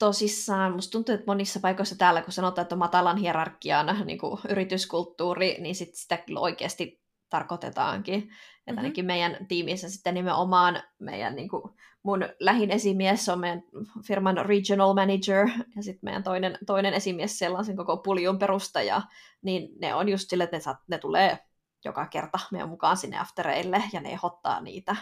tosissaan, 0.03 0.73
musta 0.73 0.91
tuntuu, 0.91 1.15
että 1.15 1.25
monissa 1.27 1.59
paikoissa 1.59 1.97
täällä, 1.97 2.21
kun 2.21 2.33
sanotaan, 2.33 2.63
että 2.63 2.75
on 2.75 2.79
matalan 2.79 3.17
hierarkian 3.17 4.01
niin 4.05 4.17
kuin 4.17 4.41
yrityskulttuuri, 4.49 5.57
niin 5.59 5.75
sit 5.75 5.95
sitä 5.95 6.17
kyllä 6.17 6.39
oikeasti 6.39 7.03
tarkoitetaankin. 7.29 8.19
Mm-hmm. 8.19 8.63
Että 8.67 8.81
ainakin 8.81 9.05
meidän 9.05 9.47
tiimissä 9.47 9.89
sitten 9.89 10.13
nimenomaan 10.13 10.83
meidän 10.99 11.35
niin 11.35 11.49
kuin, 11.49 11.63
mun 12.03 12.19
lähin 12.39 12.71
esimies 12.71 13.29
on 13.29 13.39
meidän 13.39 13.63
firman 14.07 14.45
regional 14.45 14.93
manager, 14.93 15.47
ja 15.75 15.83
sitten 15.83 16.07
meidän 16.07 16.23
toinen, 16.23 16.57
toinen 16.65 16.93
esimies 16.93 17.37
siellä 17.37 17.57
on 17.57 17.65
sen 17.65 17.77
koko 17.77 17.97
puljun 17.97 18.39
perustaja, 18.39 19.01
niin 19.41 19.69
ne 19.81 19.95
on 19.95 20.09
just 20.09 20.29
sille, 20.29 20.43
että 20.43 20.57
ne, 20.57 20.61
saa, 20.61 20.83
ne 20.87 20.97
tulee 20.97 21.39
joka 21.85 22.07
kerta 22.07 22.39
meidän 22.51 22.69
mukaan 22.69 22.97
sinne 22.97 23.19
aftereille, 23.19 23.83
ja 23.93 24.01
ne 24.01 24.09
ehdottaa 24.09 24.61
niitä. 24.61 24.95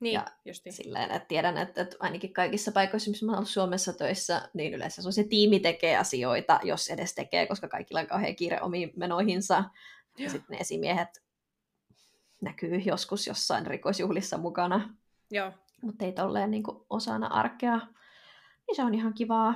Niin, 0.00 0.14
ja 0.14 0.26
justi. 0.44 0.72
silleen, 0.72 1.10
että 1.10 1.28
tiedän, 1.28 1.56
että, 1.56 1.82
että 1.82 1.96
ainakin 2.00 2.32
kaikissa 2.32 2.72
paikoissa, 2.72 3.10
missä 3.10 3.26
mä 3.26 3.32
olen 3.32 3.46
Suomessa 3.46 3.92
töissä, 3.92 4.48
niin 4.54 4.74
yleensä 4.74 5.02
se 5.02 5.08
on 5.08 5.12
se 5.12 5.24
tiimi 5.24 5.60
tekee 5.60 5.96
asioita, 5.96 6.60
jos 6.62 6.88
edes 6.88 7.14
tekee, 7.14 7.46
koska 7.46 7.68
kaikilla 7.68 8.00
on 8.00 8.06
kauhean 8.06 8.36
kiire 8.36 8.62
omiin 8.62 8.92
menoihinsa. 8.96 9.54
Joo. 9.54 10.24
Ja 10.24 10.30
sitten 10.30 10.54
ne 10.54 10.60
esimiehet 10.60 11.22
näkyy 12.40 12.76
joskus 12.76 13.26
jossain 13.26 13.66
rikosjuhlissa 13.66 14.38
mukana. 14.38 14.94
Joo. 15.30 15.52
Mutta 15.82 16.04
ei 16.04 16.12
tolleen 16.12 16.50
niin 16.50 16.64
osana 16.90 17.26
arkea. 17.26 17.80
Niin 18.66 18.76
se 18.76 18.82
on 18.82 18.94
ihan 18.94 19.14
kivaa. 19.14 19.54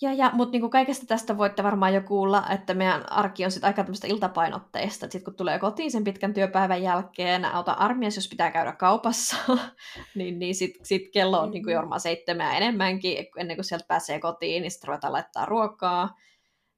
Ja, 0.00 0.12
ja, 0.12 0.30
mutta 0.34 0.52
niinku 0.52 0.70
kaikesta 0.70 1.06
tästä 1.06 1.38
voitte 1.38 1.62
varmaan 1.62 1.94
jo 1.94 2.00
kuulla, 2.00 2.44
että 2.50 2.74
meidän 2.74 3.12
arki 3.12 3.44
on 3.44 3.50
sit 3.50 3.64
aika 3.64 3.82
tämmöistä 3.82 4.06
iltapainotteista. 4.06 5.00
Sitten 5.00 5.24
kun 5.24 5.34
tulee 5.34 5.58
kotiin 5.58 5.90
sen 5.90 6.04
pitkän 6.04 6.34
työpäivän 6.34 6.82
jälkeen, 6.82 7.44
auta 7.44 7.72
armias, 7.72 8.16
jos 8.16 8.28
pitää 8.28 8.50
käydä 8.50 8.72
kaupassa, 8.72 9.36
niin, 10.14 10.38
niin 10.38 10.54
sitten 10.54 10.86
sit 10.86 11.02
kello 11.12 11.40
on 11.40 11.50
niinku 11.50 11.68
mm-hmm. 11.68 11.78
varmaan 11.78 12.00
seitsemää 12.00 12.56
enemmänkin, 12.56 13.26
ennen 13.36 13.56
kuin 13.56 13.64
sieltä 13.64 13.84
pääsee 13.88 14.20
kotiin, 14.20 14.62
niin 14.62 14.70
sitten 14.70 14.88
ruvetaan 14.88 15.12
laittaa 15.12 15.46
ruokaa. 15.46 16.14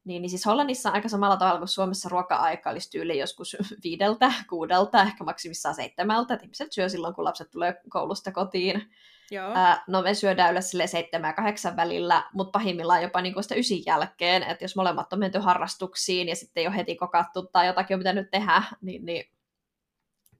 Niin, 0.04 0.22
niin 0.22 0.30
siis 0.30 0.46
Hollannissa 0.46 0.90
aika 0.90 1.08
samalla 1.08 1.36
tavalla 1.36 1.58
kuin 1.58 1.68
Suomessa 1.68 2.08
ruoka-aika 2.08 2.70
olisi 2.70 2.90
tyyli 2.90 3.18
joskus 3.18 3.56
viideltä, 3.84 4.32
kuudelta, 4.48 5.02
ehkä 5.02 5.24
maksimissaan 5.24 5.74
seitsemältä. 5.74 6.34
Että 6.34 6.44
ihmiset 6.44 6.72
syö 6.72 6.88
silloin, 6.88 7.14
kun 7.14 7.24
lapset 7.24 7.50
tulee 7.50 7.80
koulusta 7.88 8.32
kotiin. 8.32 8.90
Joo. 9.30 9.52
Ää, 9.54 9.84
no 9.86 10.02
me 10.02 10.14
syödään 10.14 10.50
yleensä 10.50 10.86
seitsemän 10.86 11.28
ja 11.28 11.32
kahdeksan 11.32 11.76
välillä, 11.76 12.24
mutta 12.32 12.58
pahimmillaan 12.58 13.02
jopa 13.02 13.20
niin 13.20 13.42
sitä 13.42 13.54
ysin 13.54 13.82
jälkeen, 13.86 14.42
että 14.42 14.64
jos 14.64 14.76
molemmat 14.76 15.12
on 15.12 15.18
menty 15.18 15.38
harrastuksiin 15.38 16.28
ja 16.28 16.36
sitten 16.36 16.60
ei 16.60 16.66
ole 16.66 16.76
heti 16.76 16.96
kokattu 16.96 17.46
tai 17.46 17.66
jotakin 17.66 17.94
on 17.94 18.00
pitänyt 18.00 18.30
tehdä, 18.30 18.62
niin, 18.80 19.04
niin 19.04 19.24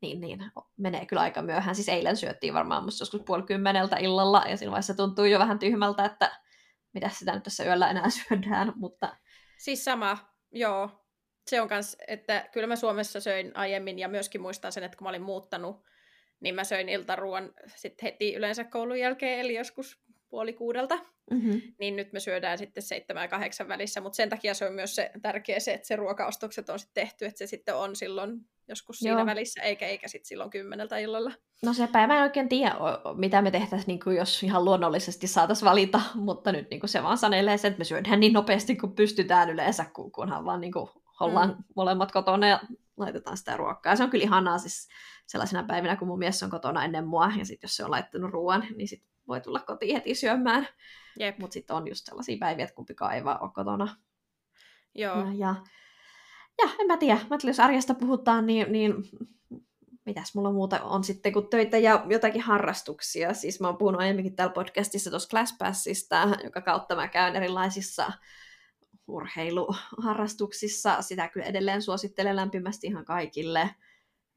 niin, 0.01 0.21
niin 0.21 0.39
menee 0.77 1.07
kyllä 1.07 1.23
aika 1.23 1.43
myöhään. 1.43 1.75
Siis 1.75 1.89
eilen 1.89 2.17
syöttiin 2.17 2.55
varmaan 2.55 2.85
musta 2.85 3.03
joskus 3.03 3.23
puoli 3.27 3.43
kymmeneltä 3.43 3.97
illalla, 3.97 4.45
ja 4.49 4.57
siinä 4.57 4.71
vaiheessa 4.71 4.95
tuntuu 4.95 5.25
jo 5.25 5.39
vähän 5.39 5.59
tyhmältä, 5.59 6.05
että 6.05 6.41
mitä 6.93 7.09
sitä 7.09 7.35
nyt 7.35 7.43
tässä 7.43 7.65
yöllä 7.65 7.91
enää 7.91 8.11
syödään, 8.29 8.73
mutta... 8.77 9.17
Siis 9.59 9.85
sama, 9.85 10.19
joo. 10.53 10.91
Se 11.47 11.61
on 11.61 11.69
kans, 11.69 11.97
että 12.09 12.49
kyllä 12.53 12.67
mä 12.67 12.77
Suomessa 12.77 13.21
söin 13.21 13.57
aiemmin, 13.57 13.99
ja 13.99 14.09
myöskin 14.09 14.41
muistan 14.41 14.73
sen, 14.73 14.85
että 14.85 14.99
kun 14.99 15.05
mä 15.05 15.09
olin 15.09 15.23
muuttanut, 15.23 15.85
niin 16.41 16.55
mä 16.55 16.65
söin 16.65 16.89
iltaruon 16.89 17.53
sitten 17.77 18.07
heti 18.07 18.35
yleensä 18.35 18.65
koulun 18.65 18.99
jälkeen, 18.99 19.41
eli 19.41 19.55
joskus 19.55 20.01
puoli 20.31 20.53
kuudelta, 20.53 20.99
mm-hmm. 21.31 21.63
niin 21.79 21.97
nyt 21.97 22.13
me 22.13 22.21
syödään 22.21 22.59
sitten 22.59 22.83
seitsemän 22.83 23.23
ja 23.23 23.29
kahdeksan 23.29 23.69
välissä, 23.69 24.01
mutta 24.01 24.17
sen 24.17 24.29
takia 24.29 24.55
se 24.55 24.67
on 24.67 24.73
myös 24.73 24.95
se 24.95 25.11
tärkeä 25.23 25.61
se, 25.61 25.75
että 25.75 25.87
se 25.87 25.97
ruokaostokset 25.97 26.71
on 26.71 26.79
sitten 26.79 27.03
tehty, 27.05 27.25
että 27.25 27.39
se 27.39 27.47
sitten 27.47 27.77
on 27.77 27.97
silloin 27.97 28.41
joskus 28.69 29.03
Joo. 29.03 29.17
siinä 29.17 29.27
välissä, 29.27 29.63
eikä, 29.63 29.87
eikä 29.87 30.09
sitten 30.09 30.29
silloin 30.29 30.51
kymmeneltä 30.51 30.99
illalla. 30.99 31.33
No 31.63 31.75
sepä 31.75 32.07
mä 32.07 32.17
en 32.17 32.23
oikein 32.23 32.49
tiedä, 32.49 32.75
mitä 33.17 33.43
me 33.43 33.51
tehtäisiin, 33.51 33.87
niin 33.87 34.01
kuin 34.01 34.17
jos 34.17 34.43
ihan 34.43 34.65
luonnollisesti 34.65 35.27
saataisiin 35.27 35.69
valita, 35.69 36.01
mutta 36.15 36.53
nyt 36.53 36.71
niin 36.71 36.81
kuin 36.81 36.91
se 36.91 37.03
vaan 37.03 37.19
sanelee 37.19 37.59
sen, 37.59 37.69
että 37.69 37.79
me 37.79 37.85
syödään 37.85 38.21
niin 38.21 38.33
nopeasti 38.33 38.77
kuin 38.77 38.93
pystytään 38.93 39.51
yleensä, 39.51 39.85
kunhan 40.13 40.45
vaan 40.45 40.61
niin 40.61 40.73
kuin 40.73 40.91
ollaan 41.21 41.49
mm. 41.49 41.65
molemmat 41.77 42.13
kotona 42.13 42.49
ja 42.49 42.61
laitetaan 43.01 43.37
sitä 43.37 43.57
ruokaa. 43.57 43.93
Ja 43.93 43.97
se 43.97 44.05
on 44.05 44.11
kyllä 44.11 44.25
ihanaa 44.25 44.59
siis 44.59 44.89
sellaisena 45.27 45.65
päivinä, 45.65 45.97
kun 45.97 46.09
mun 46.09 46.19
mies 46.19 46.43
on 46.43 46.51
kotona 46.51 46.85
ennen 46.85 47.07
mua, 47.07 47.33
ja 47.39 47.45
sitten 47.45 47.69
jos 47.69 47.77
se 47.77 47.85
on 47.85 47.91
laittanut 47.91 48.31
ruoan, 48.31 48.67
niin 48.77 48.89
sit 48.89 49.05
voi 49.29 49.41
tulla 49.41 49.61
kotiin 49.61 49.95
heti 49.95 50.15
syömään. 50.15 50.69
Mutta 51.39 51.55
sitten 51.55 51.77
on 51.77 51.89
just 51.89 52.07
sellaisia 52.07 52.37
päiviä, 52.41 52.65
että 52.65 52.75
kumpikaan 52.75 53.15
ei 53.15 53.25
vaan 53.25 53.43
ole 53.43 53.51
kotona. 53.55 53.97
Joo. 54.95 55.17
Ja, 55.17 55.33
ja, 55.33 55.55
ja 56.59 56.69
en 56.79 56.87
mä 56.87 56.97
tiedä, 56.97 57.21
mä 57.31 57.37
jos 57.47 57.61
arjesta 57.61 57.95
puhutaan, 57.95 58.47
niin, 58.47 58.73
niin 58.73 58.95
mitäs 60.07 60.35
mulla 60.35 60.53
muuta 60.53 60.83
on 60.83 61.05
sitten 61.05 61.33
kuin 61.33 61.49
töitä 61.49 61.79
ja 61.79 62.05
jotakin 62.09 62.43
harrastuksia. 62.43 63.35
Siis 63.35 63.61
mä 63.61 63.69
oon 63.69 63.77
puhunut 63.77 64.01
aiemminkin 64.01 64.37
täällä 64.37 64.53
podcastissa 64.53 65.11
tuossa 65.11 65.29
ClassPassista, 65.29 66.29
joka 66.45 66.61
kautta 66.61 66.97
mä 66.97 67.09
käyn 67.09 67.37
erilaisissa 67.37 68.13
urheiluharrastuksissa. 69.11 71.03
Sitä 71.03 71.29
kyllä 71.29 71.47
edelleen 71.47 71.83
suosittelen 71.83 72.37
lämpimästi 72.37 72.87
ihan 72.87 73.05
kaikille. 73.05 73.71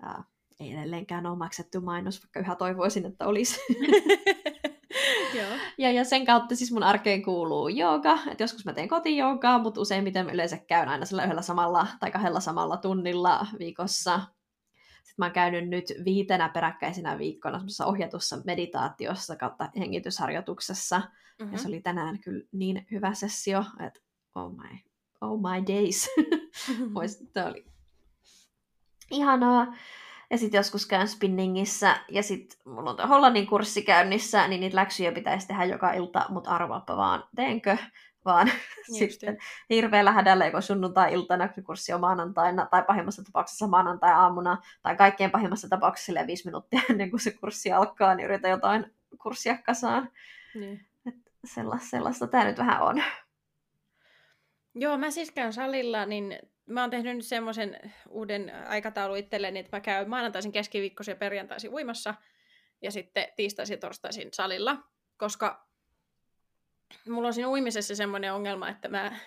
Ja 0.02 0.24
ei 0.60 0.74
edelleenkään 0.74 1.26
ole 1.26 1.38
maksettu 1.38 1.82
mainos, 1.82 2.24
vaikka 2.24 2.40
yhä 2.40 2.56
toivoisin, 2.56 3.06
että 3.06 3.28
olisi. 3.28 3.60
ja, 5.78 5.92
ja 5.92 6.04
sen 6.04 6.26
kautta 6.26 6.56
siis 6.56 6.72
mun 6.72 6.84
arkeen 6.84 7.24
kuuluu 7.24 7.68
jooga, 7.68 8.20
että 8.32 8.44
joskus 8.44 8.66
mä 8.66 8.74
teen 8.74 8.88
kotijoogaa, 8.88 9.60
mutta 9.60 9.82
useimmiten 9.82 10.30
yleensä 10.30 10.58
käyn 10.58 10.90
aina 10.90 11.06
sillä 11.06 11.24
yhdellä 11.24 11.42
samalla 11.42 11.88
tai 12.00 12.12
kahdella 12.12 12.40
samalla 12.40 12.78
tunnilla 12.78 13.48
viikossa. 13.60 14.20
Sitten 15.04 15.16
mä 15.18 15.26
oon 15.26 15.34
käynyt 15.34 15.70
nyt 15.70 15.86
viitenä 16.06 16.50
peräkkäisenä 16.50 17.18
viikkona 17.18 17.58
semmoisessa 17.58 17.86
ohjatussa 17.86 18.38
meditaatiossa 18.46 19.36
kautta 19.36 19.70
hengitysharjoituksessa. 19.78 21.00
Mm-hmm. 21.00 21.54
Ja 21.54 21.60
se 21.60 21.68
oli 21.68 21.82
tänään 21.82 22.20
kyllä 22.20 22.46
niin 22.52 22.88
hyvä 22.92 23.14
sessio, 23.14 23.64
että 23.88 24.00
oh 24.36 24.52
my, 24.52 24.80
oh 25.22 25.40
my 25.40 25.68
days. 25.68 26.10
Tämä 27.34 27.48
oli 27.48 27.66
ihanaa. 29.12 29.76
Ja 30.30 30.38
sitten 30.38 30.60
joskus 30.60 30.86
käyn 30.86 31.08
spinningissä, 31.08 31.98
ja 32.10 32.24
sitten 32.24 32.60
mulla 32.66 32.90
on 32.90 33.10
Hollannin 33.10 33.48
kurssi 33.48 33.82
käynnissä, 33.82 34.48
niin 34.48 34.62
niitä 34.62 34.76
läksyjä 34.76 35.12
pitäisi 35.12 35.48
tehdä 35.48 35.66
joka 35.66 35.94
ilta, 35.94 36.26
mutta 36.30 36.50
arvaappa 36.50 36.98
vaan, 36.98 37.24
teenkö? 37.36 37.78
Vaan 38.26 38.48
niin 38.92 39.12
sitten 39.12 39.38
hirveällä 39.70 40.12
hädällä, 40.12 40.46
joko 40.46 40.62
sunnuntai-iltana, 40.62 41.48
kun 41.48 41.64
kurssi 41.64 41.94
on 41.94 42.00
maanantaina, 42.00 42.66
tai 42.66 42.84
pahimmassa 42.84 43.24
tapauksessa 43.24 43.68
maanantai-aamuna, 43.68 44.58
tai 44.82 44.96
kaikkein 44.96 45.32
pahimmassa 45.32 45.70
tapauksessa 45.70 46.28
viisi 46.28 46.46
minuuttia 46.46 46.82
ennen 46.90 47.10
kuin 47.10 47.20
se 47.20 47.32
kurssi 47.32 47.72
alkaa, 47.72 48.16
niin 48.16 48.26
yritän 48.26 48.52
jotain 48.52 48.86
kurssia 49.22 49.58
kasaan. 49.58 50.10
Niin. 50.56 50.86
Et 51.08 51.16
sellaista, 51.46 51.90
sellaista 51.90 52.28
tämä 52.28 52.46
nyt 52.46 52.58
vähän 52.58 52.82
on. 52.82 53.04
Joo, 54.76 54.98
mä 54.98 55.12
siis 55.12 55.32
käyn 55.32 55.54
salilla, 55.54 56.06
niin 56.06 56.40
mä 56.66 56.82
oon 56.82 56.90
tehnyt 56.90 57.16
nyt 57.16 57.26
semmoisen 57.26 57.94
uuden 58.10 58.52
aikataulun 58.68 59.18
itselleni, 59.18 59.60
että 59.60 59.78
mä 59.78 59.82
käyn 59.82 60.10
maanantaisin, 60.10 60.52
keskiviikkoisin 60.52 61.12
ja 61.12 61.16
perjantaisin 61.16 61.74
uimassa 61.74 62.14
ja 62.82 62.92
sitten 62.92 63.28
tiistaisin 63.36 63.74
ja 63.74 63.80
torstaisin 63.80 64.30
salilla, 64.34 64.78
koska 65.18 65.68
mulla 67.10 67.28
on 67.28 67.34
siinä 67.34 67.50
uimisessa 67.50 67.96
semmoinen 67.96 68.34
ongelma, 68.34 68.70
että 68.70 68.88
mä 68.88 69.18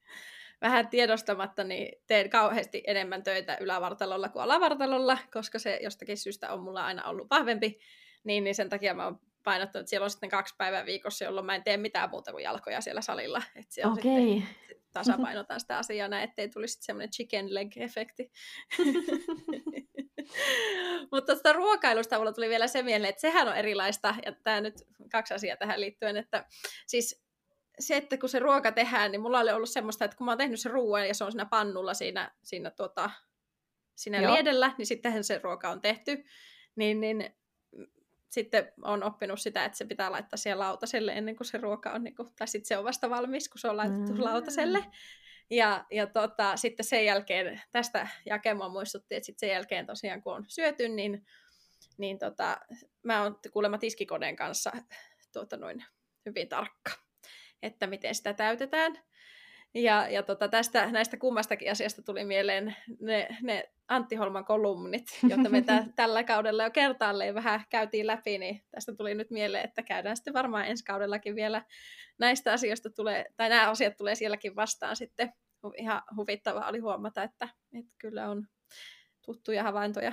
vähän 0.62 0.88
tiedostamatta 0.88 1.64
niin 1.64 2.02
teen 2.06 2.30
kauheasti 2.30 2.82
enemmän 2.86 3.22
töitä 3.22 3.56
ylävartalolla 3.60 4.28
kuin 4.28 4.42
alavartalolla, 4.42 5.18
koska 5.32 5.58
se 5.58 5.78
jostakin 5.82 6.16
syystä 6.16 6.52
on 6.52 6.62
mulla 6.62 6.84
aina 6.84 7.04
ollut 7.04 7.30
vahvempi, 7.30 7.78
niin, 8.24 8.44
niin 8.44 8.54
sen 8.54 8.68
takia 8.68 8.94
mä 8.94 9.04
oon 9.04 9.20
painottanut, 9.44 9.82
että 9.82 9.90
siellä 9.90 10.04
on 10.04 10.10
sitten 10.10 10.30
kaksi 10.30 10.54
päivää 10.58 10.86
viikossa, 10.86 11.24
jolloin 11.24 11.46
mä 11.46 11.54
en 11.54 11.64
tee 11.64 11.76
mitään 11.76 12.10
muuta 12.10 12.32
kuin 12.32 12.44
jalkoja 12.44 12.80
siellä 12.80 13.00
salilla. 13.00 13.42
Että 13.56 13.74
siellä 13.74 13.92
okay. 13.92 14.02
sitten 14.02 14.77
tasapainotaan 14.92 15.60
sitä 15.60 15.78
asiaa 15.78 16.08
näin, 16.08 16.24
ettei 16.24 16.48
tulisi 16.48 16.78
semmoinen 16.80 17.10
chicken 17.10 17.54
leg-efekti. 17.54 18.30
Mutta 21.12 21.32
tuosta 21.32 21.52
ruokailusta 21.52 22.18
mulla 22.18 22.32
tuli 22.32 22.48
vielä 22.48 22.66
se 22.66 22.82
mieleen, 22.82 23.08
että 23.08 23.20
sehän 23.20 23.48
on 23.48 23.56
erilaista, 23.56 24.14
ja 24.26 24.32
tämä 24.32 24.60
nyt 24.60 24.74
kaksi 25.12 25.34
asiaa 25.34 25.56
tähän 25.56 25.80
liittyen, 25.80 26.16
että 26.16 26.44
siis 26.86 27.24
se, 27.78 27.96
että 27.96 28.18
kun 28.18 28.28
se 28.28 28.38
ruoka 28.38 28.72
tehdään, 28.72 29.12
niin 29.12 29.20
mulla 29.20 29.40
oli 29.40 29.50
ollut 29.50 29.70
semmoista, 29.70 30.04
että 30.04 30.16
kun 30.16 30.24
mä 30.24 30.30
oon 30.30 30.38
tehnyt 30.38 30.60
se 30.60 30.68
ruoan 30.68 31.08
ja 31.08 31.14
se 31.14 31.24
on 31.24 31.32
siinä 31.32 31.46
pannulla 31.46 31.94
siinä, 31.94 32.30
siinä, 32.42 32.70
tuota, 32.70 33.10
siinä 33.96 34.32
liedellä, 34.32 34.74
niin 34.78 34.86
sittenhän 34.86 35.24
se 35.24 35.40
ruoka 35.42 35.70
on 35.70 35.80
tehty, 35.80 36.24
niin, 36.76 37.00
niin 37.00 37.34
sitten 38.30 38.72
on 38.82 39.02
oppinut 39.02 39.40
sitä, 39.40 39.64
että 39.64 39.78
se 39.78 39.84
pitää 39.84 40.12
laittaa 40.12 40.36
siellä 40.36 40.64
lautaselle 40.64 41.12
ennen 41.12 41.36
kuin 41.36 41.46
se 41.46 41.58
ruoka 41.58 41.90
on, 41.90 42.04
niin 42.04 42.14
kuin, 42.14 42.28
tai 42.36 42.48
sitten 42.48 42.68
se 42.68 42.78
on 42.78 42.84
vasta 42.84 43.10
valmis, 43.10 43.48
kun 43.48 43.58
se 43.58 43.68
on 43.68 43.76
laitettu 43.76 44.12
mm. 44.12 44.24
lautaselle. 44.24 44.84
Ja, 45.50 45.86
ja 45.90 46.06
tota, 46.06 46.56
sitten 46.56 46.86
sen 46.86 47.04
jälkeen, 47.04 47.60
tästä 47.72 48.08
Jakemo 48.26 48.68
muistutti, 48.68 49.14
että 49.14 49.26
sitten 49.26 49.48
sen 49.48 49.54
jälkeen 49.54 49.86
tosiaan 49.86 50.22
kun 50.22 50.34
on 50.34 50.44
syöty, 50.48 50.88
niin, 50.88 51.26
niin 51.98 52.18
tota, 52.18 52.60
mä 53.02 53.22
oon 53.22 53.38
kuulemma 53.52 53.78
tiskikoneen 53.78 54.36
kanssa 54.36 54.72
tuota, 55.32 55.56
noin 55.56 55.84
hyvin 56.26 56.48
tarkka, 56.48 56.90
että 57.62 57.86
miten 57.86 58.14
sitä 58.14 58.32
täytetään. 58.32 59.07
Ja, 59.74 60.08
ja 60.08 60.22
tota, 60.22 60.48
tästä, 60.48 60.90
näistä 60.92 61.16
kummastakin 61.16 61.70
asiasta 61.70 62.02
tuli 62.02 62.24
mieleen 62.24 62.76
ne, 63.00 63.28
ne 63.42 63.70
Antti 63.88 64.16
Holman 64.16 64.44
kolumnit, 64.44 65.04
joita 65.28 65.48
me 65.48 65.62
tä, 65.62 65.84
tällä 65.96 66.24
kaudella 66.24 66.64
jo 66.64 66.70
kertaalleen 66.70 67.34
vähän 67.34 67.60
käytiin 67.70 68.06
läpi, 68.06 68.38
niin 68.38 68.62
tästä 68.70 68.94
tuli 68.94 69.14
nyt 69.14 69.30
mieleen, 69.30 69.64
että 69.64 69.82
käydään 69.82 70.16
sitten 70.16 70.34
varmaan 70.34 70.66
ensi 70.66 70.84
kaudellakin 70.84 71.34
vielä 71.34 71.64
näistä 72.18 72.52
asioista 72.52 72.90
tulee, 72.90 73.24
tai 73.36 73.48
nämä 73.48 73.70
asiat 73.70 73.96
tulee 73.96 74.14
sielläkin 74.14 74.56
vastaan 74.56 74.96
sitten. 74.96 75.32
Ihan 75.76 76.02
huvittava 76.16 76.68
oli 76.68 76.78
huomata, 76.78 77.22
että, 77.22 77.48
että 77.72 77.94
kyllä 77.98 78.30
on 78.30 78.46
tuttuja 79.24 79.62
havaintoja. 79.62 80.12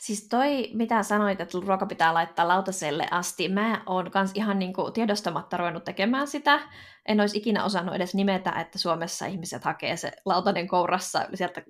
Siis 0.00 0.28
toi, 0.28 0.70
mitä 0.74 1.02
sanoit, 1.02 1.40
että 1.40 1.58
ruoka 1.66 1.86
pitää 1.86 2.14
laittaa 2.14 2.48
lautaselle 2.48 3.08
asti, 3.10 3.48
mä 3.48 3.82
oon 3.86 4.10
kans 4.10 4.30
ihan 4.34 4.58
niinku 4.58 4.90
tiedostamatta 4.90 5.56
ruvennut 5.56 5.84
tekemään 5.84 6.26
sitä. 6.26 6.60
En 7.06 7.20
olisi 7.20 7.38
ikinä 7.38 7.64
osannut 7.64 7.94
edes 7.94 8.14
nimetä, 8.14 8.50
että 8.50 8.78
Suomessa 8.78 9.26
ihmiset 9.26 9.64
hakee 9.64 9.96
se 9.96 10.12
lautanen 10.24 10.68
kourassa 10.68 11.26
sieltä 11.34 11.62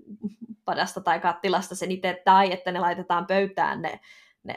padasta 0.64 1.00
tai 1.00 1.20
kattilasta 1.20 1.74
sen 1.74 1.92
itse, 1.92 2.22
tai 2.24 2.52
että 2.52 2.72
ne 2.72 2.80
laitetaan 2.80 3.26
pöytään 3.26 3.82
ne, 3.82 4.00
ne 4.42 4.54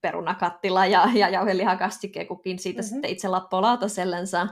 perunakattila 0.00 0.86
ja, 0.86 1.08
ja 1.14 1.28
jauhelihakastike, 1.28 2.24
kukin 2.24 2.58
siitä 2.58 2.82
mm-hmm. 2.82 2.94
sitten 2.94 3.10
itse 3.10 3.28
lappoo 3.28 3.62
lautasellensa. 3.62 4.46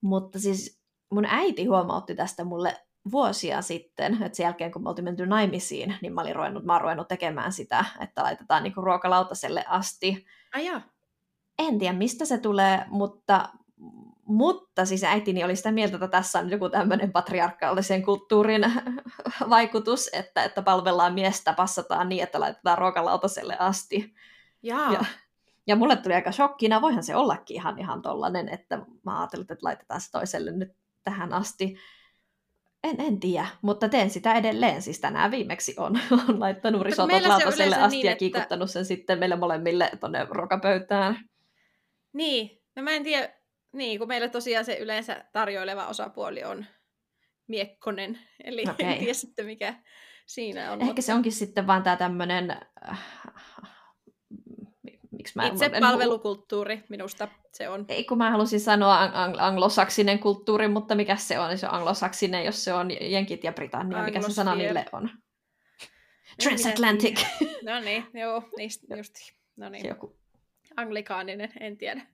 Mutta 0.00 0.38
siis 0.38 0.82
mun 1.10 1.26
äiti 1.28 1.64
huomautti 1.64 2.14
tästä 2.14 2.44
mulle 2.44 2.76
vuosia 3.10 3.62
sitten, 3.62 4.22
että 4.22 4.36
sen 4.36 4.44
jälkeen 4.44 4.72
kun 4.72 4.82
me 4.82 4.88
oltiin 4.88 5.04
menty 5.04 5.26
naimisiin, 5.26 5.94
niin 6.02 6.12
mä 6.12 6.20
olin 6.20 6.36
ruvennut, 6.36 6.64
mä 6.64 6.78
ruvennut 6.78 7.08
tekemään 7.08 7.52
sitä, 7.52 7.84
että 8.00 8.22
laitetaan 8.22 8.62
niinku 8.62 8.80
ruokalautaselle 8.80 9.64
asti. 9.68 10.26
Aja. 10.54 10.80
En 11.58 11.78
tiedä, 11.78 11.98
mistä 11.98 12.24
se 12.24 12.38
tulee, 12.38 12.84
mutta, 12.88 13.48
mutta 14.24 14.84
siis 14.84 15.04
äitini 15.04 15.44
oli 15.44 15.56
sitä 15.56 15.72
mieltä, 15.72 15.96
että 15.96 16.08
tässä 16.08 16.38
on 16.38 16.50
joku 16.50 16.68
tämmöinen 16.68 17.12
patriarkaalisen 17.12 18.02
kulttuurin 18.02 18.62
vaikutus, 19.50 20.10
että, 20.12 20.44
että 20.44 20.62
palvellaan 20.62 21.14
miestä, 21.14 21.52
passataan 21.52 22.08
niin, 22.08 22.22
että 22.22 22.40
laitetaan 22.40 22.78
ruokalautaselle 22.78 23.56
asti. 23.58 24.14
Jaa. 24.62 24.92
Ja, 24.92 25.04
ja 25.66 25.76
mulle 25.76 25.96
tuli 25.96 26.14
aika 26.14 26.32
shokkina, 26.32 26.82
voihan 26.82 27.02
se 27.02 27.16
ollakin 27.16 27.54
ihan, 27.54 27.78
ihan 27.78 28.02
tollanen, 28.02 28.48
että 28.48 28.86
mä 29.04 29.20
ajattelin, 29.20 29.42
että 29.42 29.66
laitetaan 29.66 30.00
se 30.00 30.10
toiselle 30.10 30.50
nyt 30.50 30.72
tähän 31.04 31.32
asti. 31.32 31.76
En, 32.84 33.00
en 33.00 33.20
tiedä, 33.20 33.46
mutta 33.62 33.88
teen 33.88 34.10
sitä 34.10 34.34
edelleen. 34.34 34.82
Siis 34.82 35.00
tänään 35.00 35.30
viimeksi 35.30 35.74
on, 35.78 36.00
on 36.28 36.40
laittanut 36.40 36.82
risotot 36.82 37.26
lautaselle 37.26 37.76
asti 37.76 37.96
niin, 37.96 38.06
ja 38.06 38.16
kiikuttanut 38.16 38.68
että... 38.68 38.72
sen 38.72 38.84
sitten 38.84 39.18
meille 39.18 39.36
molemmille 39.36 39.90
tuonne 40.00 40.26
ruokapöytään. 40.30 41.18
Niin, 42.12 42.62
no 42.76 42.82
mä 42.82 42.90
en 42.90 43.04
tiedä, 43.04 43.28
niin 43.72 43.98
kun 43.98 44.08
meillä 44.08 44.28
tosiaan 44.28 44.64
se 44.64 44.76
yleensä 44.76 45.24
tarjoileva 45.32 45.86
osapuoli 45.86 46.44
on 46.44 46.64
miekkonen, 47.46 48.18
eli 48.44 48.62
okay. 48.62 48.86
en 48.86 48.98
tiedä 48.98 49.14
sitten 49.14 49.46
mikä 49.46 49.74
siinä 50.26 50.72
on. 50.72 50.80
Ehkä 50.80 50.84
mutta... 50.84 51.02
se 51.02 51.14
onkin 51.14 51.32
sitten 51.32 51.66
vaan 51.66 51.82
tämä 51.82 51.96
tämmöinen 51.96 52.50
äh, 52.88 52.98
miksi 55.22 55.32
mä 55.36 55.46
Itse 55.46 55.70
palvelukulttuuri 55.80 56.84
minusta 56.88 57.28
se 57.52 57.68
on. 57.68 57.84
Ei 57.88 58.04
kun 58.04 58.18
mä 58.18 58.30
halusin 58.30 58.60
sanoa 58.60 59.06
ang- 59.06 59.40
anglosaksinen 59.40 60.18
kulttuuri, 60.18 60.68
mutta 60.68 60.94
mikä 60.94 61.16
se 61.16 61.38
on? 61.38 61.58
Se 61.58 61.66
on 61.66 61.74
anglosaksinen, 61.74 62.44
jos 62.44 62.64
se 62.64 62.74
on 62.74 62.90
Jenkit 63.10 63.44
ja 63.44 63.52
Britannia, 63.52 64.02
mikä 64.02 64.22
se 64.22 64.32
sana 64.32 64.54
niille 64.54 64.84
on? 64.92 65.10
Transatlantic. 66.42 67.24
No 67.64 67.80
niin, 67.80 68.06
joo, 68.14 68.42
niistä 68.56 68.96
just. 68.96 69.14
No 69.56 69.68
niin. 69.68 69.86
Joku. 69.86 70.16
Anglikaaninen, 70.76 71.52
en 71.60 71.76
tiedä. 71.76 72.06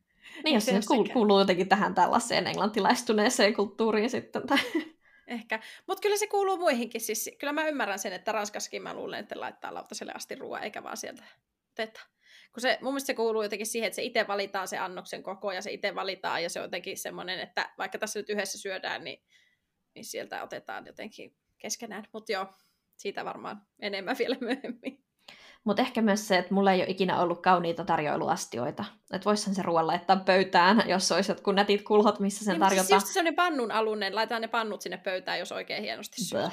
Niin, 0.45 0.55
jos 0.55 0.67
se 0.67 0.81
kuuluu, 0.89 1.13
kuuluu 1.13 1.39
jotenkin 1.39 1.69
tähän 1.69 1.95
tällaiseen 1.95 2.47
englantilaistuneeseen 2.47 3.55
kulttuuriin 3.55 4.11
sitten. 4.11 4.47
Tai... 4.47 4.59
Ehkä. 5.27 5.61
Mutta 5.87 6.01
kyllä 6.01 6.17
se 6.17 6.27
kuuluu 6.27 6.57
muihinkin. 6.57 7.01
Siis, 7.01 7.31
kyllä 7.39 7.53
mä 7.53 7.69
ymmärrän 7.69 7.99
sen, 7.99 8.13
että 8.13 8.33
Ranskassakin 8.33 8.83
mä 8.83 8.95
luulen, 8.95 9.21
että 9.21 9.41
laittaa 9.41 9.75
lautaselle 9.75 10.13
asti 10.13 10.35
ruoaa, 10.35 10.61
eikä 10.61 10.83
vaan 10.83 10.97
sieltä 10.97 11.25
oteta 11.73 12.01
kun 12.53 12.61
se, 12.61 12.79
mun 12.83 12.93
mielestä 12.93 13.07
se 13.07 13.15
kuuluu 13.15 13.43
jotenkin 13.43 13.67
siihen, 13.67 13.87
että 13.87 13.97
se 13.97 14.03
itse 14.03 14.27
valitaan 14.29 14.69
se 14.69 14.79
annoksen 14.79 15.23
koko 15.23 15.53
ja 15.53 15.63
se 15.63 15.73
itse 15.73 15.95
valitaan 15.95 16.43
ja 16.43 16.51
se 16.51 16.61
on 16.61 16.65
jotenkin 16.65 16.99
semmoinen, 16.99 17.41
että 17.41 17.71
vaikka 17.79 17.99
tässä 17.99 18.19
nyt 18.19 18.31
yhdessä 18.31 18.59
syödään, 18.59 19.05
niin, 19.05 19.23
niin 19.95 20.05
sieltä 20.05 20.43
otetaan 20.43 20.87
jotenkin 20.87 21.35
keskenään. 21.59 22.05
Mutta 22.13 22.33
joo, 22.33 22.47
siitä 22.97 23.25
varmaan 23.25 23.63
enemmän 23.81 24.17
vielä 24.19 24.37
myöhemmin. 24.41 25.05
Mutta 25.65 25.83
ehkä 25.83 26.03
myös 26.03 26.29
se, 26.29 26.39
että 26.39 26.55
mulla 26.55 26.73
ei 26.73 26.81
ole 26.81 26.91
ikinä 26.91 27.21
ollut 27.21 27.43
kauniita 27.43 27.85
tarjoiluastioita. 27.85 28.85
Että 29.13 29.25
voisihan 29.25 29.55
se 29.55 29.63
ruoan 29.63 29.87
laittaa 29.87 30.17
pöytään, 30.17 30.83
jos 30.89 31.13
olisi 31.13 31.31
jotkut 31.31 31.55
nätit 31.55 31.83
kulhot, 31.83 32.21
missä 32.21 32.45
sen 32.45 32.53
niin, 32.53 32.61
tarjotaan. 32.61 32.87
Siis 32.87 33.03
just 33.03 33.13
sellainen 33.13 33.35
pannun 33.35 33.73
alunen, 33.73 34.15
laitetaan 34.15 34.43
ne 34.43 34.49
pannut 34.49 34.83
sinne 34.83 34.97
pöytään, 34.97 35.39
jos 35.39 35.53
oikein 35.53 35.83
hienosti 35.83 36.25
syö. 36.25 36.51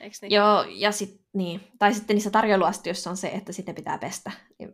Niin? 0.00 0.30
Joo, 0.30 0.64
ja 0.68 0.92
sit, 0.92 1.20
niin. 1.32 1.60
tai 1.78 1.94
sitten 1.94 2.14
niissä 2.14 2.30
tarjoiluastioissa 2.30 3.10
on 3.10 3.16
se, 3.16 3.28
että 3.28 3.52
sitten 3.52 3.74
pitää 3.74 3.98
pestä. 3.98 4.30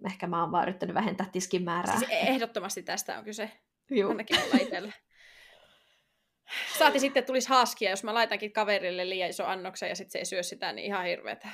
Ehkä 0.06 0.26
mä 0.26 0.40
oon 0.40 0.52
vaan 0.52 0.62
yrittänyt 0.62 0.94
vähentää 0.94 1.28
tiskin 1.32 1.62
määrää. 1.62 1.98
Siis 1.98 2.10
ehdottomasti 2.10 2.82
tästä 2.82 3.18
on 3.18 3.24
kyse. 3.24 3.50
Joo. 3.90 4.10
Ainakin 4.10 4.40
mulla 4.40 4.58
itsellä. 4.60 4.92
Saati 6.78 7.00
sitten 7.00 7.24
tulisi 7.24 7.48
haaskia, 7.48 7.90
jos 7.90 8.04
mä 8.04 8.14
laitankin 8.14 8.52
kaverille 8.52 9.08
liian 9.08 9.30
iso 9.30 9.46
annoksen 9.46 9.88
ja 9.88 9.96
sitten 9.96 10.12
se 10.12 10.18
ei 10.18 10.24
syö 10.24 10.42
sitä, 10.42 10.72
niin 10.72 10.86
ihan 10.86 11.04
hirveetä. 11.04 11.48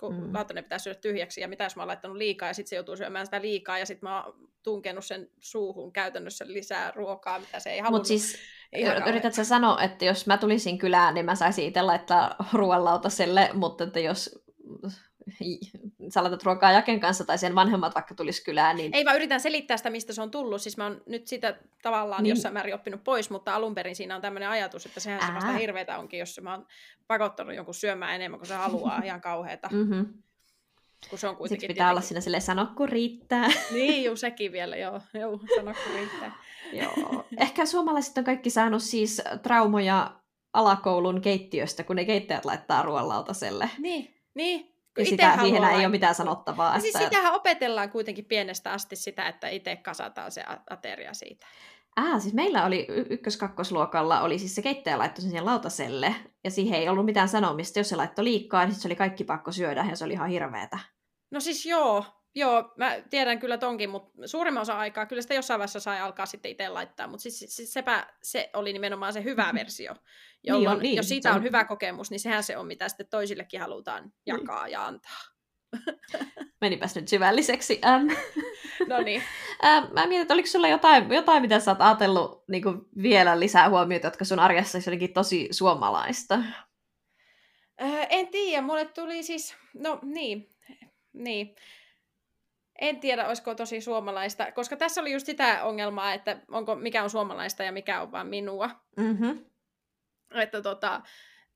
Kun 0.00 0.14
mm. 0.14 0.34
lautanen 0.34 0.64
pitää 0.64 0.78
syödä 0.78 0.98
tyhjäksi 1.00 1.40
ja 1.40 1.48
mitä 1.48 1.64
jos 1.64 1.76
mä 1.76 1.82
oon 1.82 1.88
laittanut 1.88 2.16
liikaa 2.16 2.48
ja 2.48 2.54
sitten 2.54 2.68
se 2.68 2.76
joutuu 2.76 2.96
syömään 2.96 3.26
sitä 3.26 3.40
liikaa 3.40 3.78
ja 3.78 3.86
sitten 3.86 4.08
mä 4.08 4.24
oon 4.24 4.34
tunkenut 4.62 5.04
sen 5.04 5.30
suuhun 5.38 5.92
käytännössä 5.92 6.44
lisää 6.48 6.92
ruokaa, 6.94 7.38
mitä 7.38 7.60
se 7.60 7.70
ei 7.70 7.78
halunnut. 7.78 7.98
Mutta 7.98 8.08
siis 8.08 8.38
Yrität 9.08 9.34
sä 9.34 9.44
sanoa, 9.44 9.82
että 9.82 10.04
jos 10.04 10.26
mä 10.26 10.38
tulisin 10.38 10.78
kylään, 10.78 11.14
niin 11.14 11.26
mä 11.26 11.34
saisin 11.34 11.64
itse 11.64 11.82
laittaa 11.82 12.34
ruoanlautaselle, 12.52 13.50
mutta 13.52 13.84
että 13.84 14.00
jos 14.00 14.44
sä 16.08 16.22
laitat 16.22 16.42
ruokaa 16.42 16.72
Jaken 16.72 17.00
kanssa 17.00 17.24
tai 17.24 17.38
sen 17.38 17.54
vanhemmat 17.54 17.94
vaikka 17.94 18.14
tulisi 18.14 18.44
kylään, 18.44 18.76
niin... 18.76 18.94
Ei, 18.94 19.04
mä 19.04 19.14
yritän 19.14 19.40
selittää 19.40 19.76
sitä, 19.76 19.90
mistä 19.90 20.12
se 20.12 20.22
on 20.22 20.30
tullut. 20.30 20.62
Siis 20.62 20.76
mä 20.76 20.84
oon 20.84 21.02
nyt 21.06 21.26
sitä 21.26 21.58
tavallaan 21.82 22.22
niin. 22.22 22.30
jossain 22.30 22.54
määrin 22.54 22.74
oppinut 22.74 23.04
pois, 23.04 23.30
mutta 23.30 23.54
alun 23.54 23.74
perin 23.74 23.96
siinä 23.96 24.16
on 24.16 24.22
tämmöinen 24.22 24.48
ajatus, 24.48 24.86
että 24.86 25.00
sehän 25.00 25.20
Ää. 25.20 25.26
se 25.26 25.34
vasta 25.34 25.52
hirveetä 25.52 25.98
onkin, 25.98 26.20
jos 26.20 26.40
mä 26.40 26.54
oon 26.54 26.66
pakottanut 27.06 27.54
jonkun 27.54 27.74
syömään 27.74 28.14
enemmän 28.14 28.40
kuin 28.40 28.48
se 28.48 28.54
haluaa, 28.54 29.02
ihan 29.04 29.20
kauheeta. 29.20 29.68
Mm-hmm. 29.72 30.06
Kun 31.10 31.18
se 31.18 31.28
on 31.28 31.36
kuitenkin 31.36 31.60
Sitten 31.60 31.74
pitää 31.74 31.84
tietenkin... 31.84 31.90
olla 31.90 32.00
siinä 32.00 32.20
sille 32.20 32.40
sano, 32.40 32.68
kun 32.76 32.88
riittää. 32.88 33.48
Niin, 33.72 34.04
juu, 34.04 34.16
sekin 34.16 34.52
vielä, 34.52 34.76
joo. 34.76 35.00
joo 35.14 35.40
sano, 35.56 35.74
kun 35.84 35.94
riittää. 35.94 36.32
joo. 36.82 37.24
Ehkä 37.36 37.66
suomalaiset 37.66 38.18
on 38.18 38.24
kaikki 38.24 38.50
saanut 38.50 38.82
siis 38.82 39.22
traumoja 39.42 40.20
alakoulun 40.52 41.20
keittiöstä, 41.20 41.84
kun 41.84 41.96
ne 41.96 42.04
keittäjät 42.04 42.44
laittaa 42.44 42.82
ruoanlautaselle. 42.82 43.70
Niin, 43.78 44.14
niin. 44.34 44.77
Ja 44.98 45.04
sitä, 45.04 45.38
siihen 45.40 45.64
ei 45.64 45.76
ole 45.76 45.88
mitään 45.88 46.14
sanottavaa. 46.14 46.72
Siis 46.72 46.84
että... 46.84 46.98
siis 46.98 47.10
sitähän 47.10 47.34
opetellaan 47.34 47.90
kuitenkin 47.90 48.24
pienestä 48.24 48.72
asti 48.72 48.96
sitä, 48.96 49.28
että 49.28 49.48
itse 49.48 49.76
kasataan 49.76 50.32
se 50.32 50.44
ateria 50.70 51.14
siitä. 51.14 51.46
Ah, 51.96 52.20
siis 52.20 52.34
meillä 52.34 52.64
oli 52.64 52.86
ykkös-kakkosluokalla, 53.10 54.20
oli 54.20 54.38
siis 54.38 54.54
se 54.54 54.62
keittäjä 54.62 54.98
laittoi 54.98 55.22
sen 55.22 55.30
siihen 55.30 55.44
lautaselle, 55.44 56.14
ja 56.44 56.50
siihen 56.50 56.80
ei 56.80 56.88
ollut 56.88 57.04
mitään 57.04 57.28
sanomista. 57.28 57.78
Jos 57.78 57.88
se 57.88 57.96
laittoi 57.96 58.24
liikaa, 58.24 58.66
niin 58.66 58.74
se 58.74 58.88
oli 58.88 58.96
kaikki 58.96 59.24
pakko 59.24 59.52
syödä, 59.52 59.86
ja 59.90 59.96
se 59.96 60.04
oli 60.04 60.12
ihan 60.12 60.28
hirveetä. 60.28 60.78
No 61.30 61.40
siis 61.40 61.66
joo, 61.66 62.04
joo, 62.34 62.72
mä 62.76 62.96
tiedän 63.10 63.38
kyllä 63.38 63.58
tonkin, 63.58 63.90
mutta 63.90 64.10
suurimman 64.26 64.60
osa 64.60 64.78
aikaa 64.78 65.06
kyllä 65.06 65.22
sitä 65.22 65.34
jossain 65.34 65.58
vaiheessa 65.58 65.80
sai 65.80 66.00
alkaa 66.00 66.26
sitten 66.26 66.50
itse 66.50 66.68
laittaa, 66.68 67.06
mutta 67.06 67.22
siis, 67.22 67.44
siis 67.48 67.72
sepä 67.72 68.06
se 68.22 68.50
oli 68.52 68.72
nimenomaan 68.72 69.12
se 69.12 69.24
hyvä 69.24 69.50
versio, 69.58 69.94
jolloin 70.44 70.62
niin 70.62 70.76
on, 70.76 70.82
niin, 70.82 70.96
jos 70.96 71.08
siitä 71.08 71.34
on, 71.34 71.42
hyvä 71.42 71.64
kokemus, 71.64 72.10
niin 72.10 72.20
sehän 72.20 72.44
se 72.44 72.56
on, 72.56 72.66
mitä 72.66 72.88
sitten 72.88 73.08
toisillekin 73.10 73.60
halutaan 73.60 74.02
niin. 74.02 74.12
jakaa 74.26 74.64
niin. 74.64 74.72
ja 74.72 74.86
antaa. 74.86 75.18
Menipäs 76.60 76.94
nyt 76.94 77.08
syvälliseksi. 77.08 77.80
Ähm. 77.84 78.08
No 78.88 79.00
niin. 79.00 79.22
ähm, 79.64 79.84
mä 79.92 80.06
mietin, 80.06 80.22
että 80.22 80.34
oliko 80.34 80.48
sulla 80.48 80.68
jotain, 80.68 81.12
jotain 81.12 81.42
mitä 81.42 81.60
sä 81.60 81.70
oot 81.70 81.80
ajatellut 81.80 82.44
niin 82.48 82.62
vielä 83.02 83.40
lisää 83.40 83.68
huomioita, 83.68 84.06
jotka 84.06 84.24
sun 84.24 84.38
arjessa 84.38 84.78
olisi 84.78 84.90
jotenkin 84.90 85.12
tosi 85.12 85.48
suomalaista? 85.50 86.34
Äh, 87.82 88.06
en 88.10 88.28
tiedä, 88.28 88.62
mulle 88.62 88.84
tuli 88.84 89.22
siis, 89.22 89.56
no 89.74 89.98
niin, 90.02 90.56
niin. 91.12 91.54
En 92.78 93.00
tiedä, 93.00 93.26
olisiko 93.26 93.54
tosi 93.54 93.80
suomalaista, 93.80 94.52
koska 94.52 94.76
tässä 94.76 95.00
oli 95.00 95.12
just 95.12 95.26
sitä 95.26 95.64
ongelmaa, 95.64 96.14
että 96.14 96.40
onko, 96.50 96.74
mikä 96.74 97.02
on 97.02 97.10
suomalaista 97.10 97.62
ja 97.62 97.72
mikä 97.72 98.00
on 98.00 98.12
vaan 98.12 98.26
minua. 98.26 98.70
Mm-hmm. 98.96 99.44
Että 100.34 100.62
tota, 100.62 101.00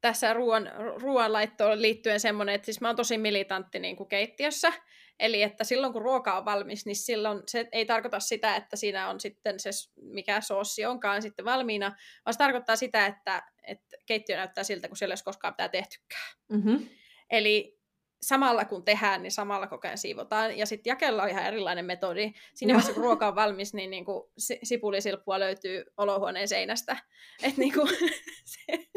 tässä 0.01 0.33
ruoan, 0.33 0.71
ruoanlaittoon 0.97 1.83
liittyen 1.83 2.21
semmoinen, 2.21 2.55
että 2.55 2.65
siis 2.65 2.81
mä 2.81 2.89
oon 2.89 2.97
tosi 2.97 3.19
militantti 3.19 3.79
niin 3.79 3.97
kuin 3.97 4.09
keittiössä, 4.09 4.73
eli 5.21 5.43
että 5.43 5.65
silloin 5.65 5.93
kun 5.93 6.03
ruoka 6.03 6.39
on 6.39 6.45
valmis, 6.45 6.87
niin 6.87 6.97
silloin 6.97 7.43
se 7.47 7.69
ei 7.73 7.87
tarkoita 7.87 8.21
sitä, 8.21 8.57
että 8.57 8.77
siinä 8.77 9.09
on 9.09 9.21
sitten 9.21 9.61
se, 9.61 9.71
mikä 9.97 10.41
soossi 10.41 10.87
onkaan 10.87 11.23
sitten 11.23 11.45
valmiina, 11.45 11.97
vaan 12.27 12.35
se 12.35 12.39
tarkoittaa 12.39 12.77
sitä, 12.77 13.07
että, 13.07 13.43
että 13.63 13.97
keittiö 14.07 14.37
näyttää 14.37 14.65
siltä, 14.65 14.89
kun 14.89 14.97
siellä 14.97 15.13
ei 15.13 15.15
olisi 15.15 15.25
koskaan 15.25 15.55
pitää 15.55 15.69
tehtykään. 15.69 16.37
Mm-hmm. 16.49 16.89
Eli 17.31 17.82
samalla 18.23 18.65
kun 18.65 18.85
tehdään, 18.85 19.23
niin 19.23 19.33
samalla 19.33 19.67
koko 19.67 19.89
ajan 19.89 19.99
siivotaan. 19.99 20.59
Ja 20.59 20.67
sitten 20.67 20.91
jakella 20.91 21.23
on 21.23 21.29
ihan 21.29 21.45
erilainen 21.45 21.85
metodi. 21.85 22.33
Siinä 22.55 22.73
vaiheessa, 22.75 22.93
kun 22.93 23.03
ruoka 23.03 23.29
on 23.29 23.35
valmis, 23.35 23.75
niin, 23.75 23.91
niin 23.91 24.05
kuin 24.05 24.23
sipulisilppua 24.63 25.41
löytyy 25.41 25.85
olohuoneen 25.97 26.49
seinästä. 26.49 26.97
Et 27.43 27.57
niin 27.57 27.73
kuin, 27.73 27.89
se, 28.55 28.89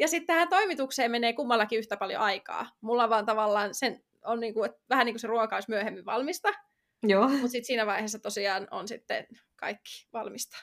ja 0.00 0.08
sitten 0.08 0.26
tähän 0.26 0.48
toimitukseen 0.48 1.10
menee 1.10 1.32
kummallakin 1.32 1.78
yhtä 1.78 1.96
paljon 1.96 2.22
aikaa. 2.22 2.66
Mulla 2.80 3.10
vaan 3.10 3.26
tavallaan 3.26 3.74
sen 3.74 4.04
on 4.24 4.40
niin 4.40 4.54
kuin, 4.54 4.70
että 4.70 4.80
vähän 4.90 5.06
niin 5.06 5.14
kuin 5.14 5.20
se 5.20 5.26
ruoka 5.26 5.56
olisi 5.56 5.70
myöhemmin 5.70 6.04
valmista. 6.04 6.48
Mutta 7.28 7.48
sitten 7.48 7.64
siinä 7.64 7.86
vaiheessa 7.86 8.18
tosiaan 8.18 8.68
on 8.70 8.88
sitten 8.88 9.26
kaikki 9.56 10.08
valmista. 10.12 10.56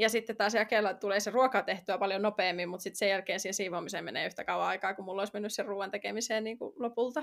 Ja 0.00 0.08
sitten 0.08 0.36
taas 0.36 0.54
jakella 0.54 0.94
tulee 0.94 1.20
se 1.20 1.30
ruoka 1.30 1.62
tehtyä 1.62 1.98
paljon 1.98 2.22
nopeammin, 2.22 2.68
mutta 2.68 2.82
sitten 2.82 2.98
sen 2.98 3.08
jälkeen 3.08 3.40
siihen 3.40 3.54
siivoamiseen 3.54 4.04
menee 4.04 4.26
yhtä 4.26 4.44
kauan 4.44 4.66
aikaa, 4.66 4.94
kun 4.94 5.04
mulla 5.04 5.20
olisi 5.20 5.32
mennyt 5.32 5.52
sen 5.52 5.66
ruoan 5.66 5.90
tekemiseen 5.90 6.44
niin 6.44 6.58
kuin 6.58 6.72
lopulta. 6.76 7.22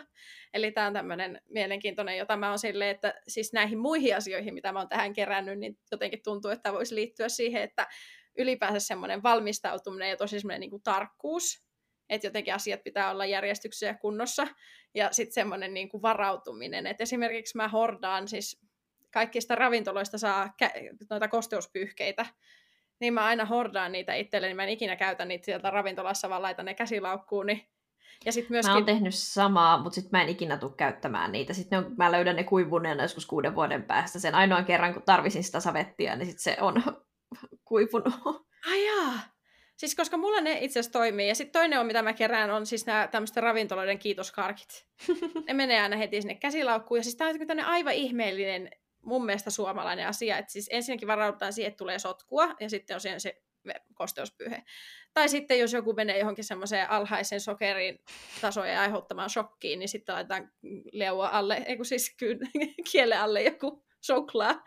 Eli 0.53 0.71
tämä 0.71 0.88
on 0.88 0.93
tämmöinen 0.93 1.41
mielenkiintoinen, 1.49 2.17
jota 2.17 2.38
mä 2.38 2.49
oon 2.49 2.59
silleen, 2.59 2.91
että 2.91 3.21
siis 3.28 3.53
näihin 3.53 3.80
muihin 3.80 4.15
asioihin, 4.15 4.53
mitä 4.53 4.71
mä 4.71 4.80
oon 4.80 4.89
tähän 4.89 5.13
kerännyt, 5.13 5.59
niin 5.59 5.78
jotenkin 5.91 6.23
tuntuu, 6.23 6.51
että 6.51 6.73
voisi 6.73 6.95
liittyä 6.95 7.30
siihen, 7.30 7.61
että 7.61 7.88
ylipäänsä 8.38 8.80
semmoinen 8.80 9.23
valmistautuminen 9.23 10.09
ja 10.09 10.17
tosi 10.17 10.39
semmoinen 10.39 10.59
niin 10.59 10.71
kuin 10.71 10.84
tarkkuus, 10.84 11.63
että 12.09 12.28
jotenkin 12.28 12.53
asiat 12.53 12.84
pitää 12.84 13.11
olla 13.11 13.25
järjestyksessä 13.25 13.86
ja 13.86 13.97
kunnossa, 13.97 14.47
ja 14.93 15.11
sitten 15.11 15.34
semmoinen 15.34 15.73
niin 15.73 15.89
kuin 15.89 16.01
varautuminen, 16.01 16.88
että 16.88 17.03
esimerkiksi 17.03 17.57
mä 17.57 17.67
hordaan 17.67 18.28
siis 18.28 18.61
kaikista 19.11 19.55
ravintoloista 19.55 20.17
saa 20.17 20.53
noita 21.09 21.28
kosteuspyyhkeitä, 21.28 22.25
niin 23.00 23.14
mä 23.14 23.26
aina 23.26 23.45
hordaan 23.45 23.91
niitä 23.91 24.14
itselleni, 24.14 24.54
mä 24.54 24.64
en 24.64 24.70
ikinä 24.70 24.95
käytä 24.95 25.26
niitä 25.26 25.45
sieltä 25.45 25.70
ravintolassa, 25.70 26.30
vaan 26.30 26.41
laitan 26.41 26.66
ne 26.66 26.74
käsilaukkuun, 26.74 27.45
niin 27.45 27.68
ja 28.26 28.32
sit 28.32 28.50
myöskin... 28.50 28.72
Mä 28.72 28.76
oon 28.76 28.86
tehnyt 28.86 29.16
samaa, 29.16 29.78
mutta 29.78 29.95
sitten 29.95 30.20
mä 30.20 30.24
en 30.24 30.30
ikinä 30.30 30.58
tule 30.58 30.72
käyttämään 30.78 31.32
niitä. 31.32 31.54
Sitten 31.54 31.80
on, 31.80 31.95
mä 31.98 32.12
löydän 32.12 32.36
ne 32.36 32.43
kuivuneena 32.43 33.04
joskus 33.04 33.26
kuuden 33.26 33.56
vuoden 33.56 33.84
päästä. 33.84 34.20
Sen 34.20 34.36
ainoan 34.36 34.66
kerran, 34.66 34.93
kun 34.93 35.04
tarvisin 35.04 35.43
sitä 35.43 35.60
savettia, 35.60 36.16
niin 36.16 36.28
sit 36.28 36.39
se 36.39 36.58
on 36.62 36.84
kuivunut. 37.70 38.14
Ai 38.72 38.86
jaa. 38.86 39.14
Siis 39.78 39.95
koska 39.95 40.18
mulla 40.18 40.41
ne 40.41 40.58
itse 40.62 40.80
asiassa 40.80 41.00
toimii. 41.00 41.28
Ja 41.28 41.36
sitten 41.36 41.62
toinen 41.62 41.80
on, 41.80 41.86
mitä 41.86 42.02
mä 42.02 42.14
kerään, 42.14 42.52
on 42.52 42.66
siis 42.66 42.86
nämä 42.86 43.08
tämmöisten 43.08 43.43
ravintoloiden 43.43 44.00
kiitoskarkit. 44.00 44.86
ne 45.48 45.54
menee 45.54 45.82
aina 45.82 45.98
heti 45.98 46.22
sinne 46.22 46.36
käsilaukkuun. 46.36 47.00
Ja 47.00 47.04
siis 47.04 47.16
tää 47.16 47.28
on 47.28 47.60
aivan 47.60 47.93
ihmeellinen 47.93 48.70
mun 49.08 49.26
mielestä 49.26 49.49
suomalainen 49.49 50.08
asia. 50.08 50.38
Että 50.38 50.51
siis 50.51 50.70
ensinnäkin 50.72 51.08
varaudutaan 51.08 51.53
siihen, 51.53 51.68
että 51.68 51.78
tulee 51.78 51.99
sotkua, 51.99 52.55
ja 52.60 52.70
sitten 52.70 52.95
on 52.95 53.01
se 53.20 53.41
kosteuspyyhe. 53.93 54.64
Tai 55.14 55.30
sitten 55.30 55.60
jos 55.60 55.74
joku 55.74 55.93
menee 55.93 56.20
johonkin 56.20 56.43
semmoiseen 56.43 56.89
alhaisen 56.89 57.41
sokerin 57.41 57.99
tasojen 58.41 58.80
aiheuttamaan 58.80 59.30
shokkiin, 59.30 59.80
niin 59.80 59.89
sitten 59.89 60.16
laitetaan 60.16 60.51
leua 60.91 61.28
alle, 61.28 61.64
ei 61.66 61.76
kun 61.76 61.86
siis 61.86 62.16
kyyn, 62.20 62.39
kielen 62.91 63.20
alle 63.20 63.41
joku 63.41 63.86
soklaa. 64.01 64.64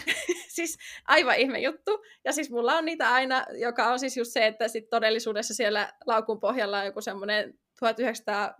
siis 0.56 0.78
aivan 1.08 1.36
ihme 1.36 1.58
juttu. 1.58 2.04
Ja 2.24 2.32
siis 2.32 2.50
mulla 2.50 2.74
on 2.74 2.84
niitä 2.84 3.12
aina, 3.12 3.46
joka 3.60 3.88
on 3.88 3.98
siis 3.98 4.16
just 4.16 4.32
se, 4.32 4.46
että 4.46 4.68
sit 4.68 4.90
todellisuudessa 4.90 5.54
siellä 5.54 5.92
laukun 6.06 6.40
pohjalla 6.40 6.78
on 6.78 6.86
joku 6.86 7.00
semmoinen 7.00 7.58
1900 7.78 8.54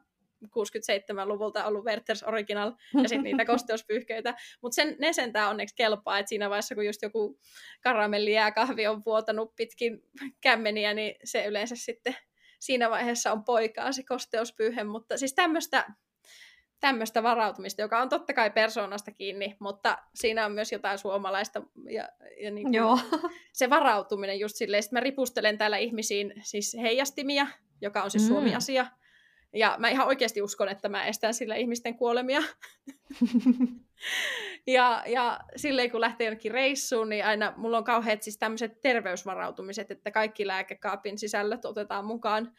67-luvulta 0.46 1.64
ollut 1.64 1.84
Werther's 1.84 2.28
Original 2.28 2.72
ja 3.02 3.08
sitten 3.08 3.22
niitä 3.22 3.44
kosteuspyyhkeitä. 3.52 4.34
Mutta 4.62 4.74
sen, 4.74 4.96
ne 4.98 5.12
sentään 5.12 5.50
onneksi 5.50 5.74
kelpaa, 5.74 6.18
että 6.18 6.28
siinä 6.28 6.50
vaiheessa 6.50 6.74
kun 6.74 6.86
just 6.86 7.02
joku 7.02 7.38
karamelli 7.82 8.32
kahvi 8.54 8.86
on 8.86 9.02
vuotanut 9.06 9.56
pitkin 9.56 10.02
kämmeniä, 10.40 10.94
niin 10.94 11.14
se 11.24 11.46
yleensä 11.46 11.76
sitten 11.76 12.16
siinä 12.60 12.90
vaiheessa 12.90 13.32
on 13.32 13.44
poikaa 13.44 13.92
se 13.92 14.02
kosteuspyyhe. 14.08 14.84
Mutta 14.84 15.18
siis 15.18 15.34
tämmöistä 15.34 15.86
tämmöistä 16.82 17.22
varautumista, 17.22 17.82
joka 17.82 18.02
on 18.02 18.08
totta 18.08 18.34
kai 18.34 18.50
persoonasta 18.50 19.10
kiinni, 19.10 19.56
mutta 19.58 19.98
siinä 20.14 20.46
on 20.46 20.52
myös 20.52 20.72
jotain 20.72 20.98
suomalaista. 20.98 21.62
Ja, 21.90 22.08
ja 22.40 22.50
niin 22.50 22.64
kuin 22.64 22.74
Joo. 22.74 22.98
Se 23.52 23.70
varautuminen 23.70 24.38
just 24.38 24.56
silleen, 24.56 24.78
että 24.84 24.96
mä 24.96 25.00
ripustelen 25.00 25.58
täällä 25.58 25.76
ihmisiin 25.76 26.32
siis 26.42 26.76
heijastimia, 26.82 27.46
joka 27.80 28.02
on 28.02 28.10
siis 28.10 28.22
mm. 28.22 28.28
suomi-asia, 28.28 28.86
ja 29.52 29.76
mä 29.78 29.88
ihan 29.88 30.06
oikeasti 30.06 30.42
uskon, 30.42 30.68
että 30.68 30.88
mä 30.88 31.06
estän 31.06 31.34
sillä 31.34 31.54
ihmisten 31.54 31.96
kuolemia. 31.96 32.42
ja, 34.66 35.02
ja 35.06 35.40
silleen 35.56 35.90
kun 35.90 36.00
lähtee 36.00 36.24
jonnekin 36.24 36.52
reissuun, 36.52 37.08
niin 37.08 37.24
aina 37.24 37.52
mulla 37.56 37.78
on 37.78 37.84
kauheat 37.84 38.22
siis 38.22 38.38
tämmöiset 38.38 38.80
terveysvarautumiset, 38.80 39.90
että 39.90 40.10
kaikki 40.10 40.46
lääkekaapin 40.46 41.18
sisällöt 41.18 41.64
otetaan 41.64 42.04
mukaan, 42.04 42.52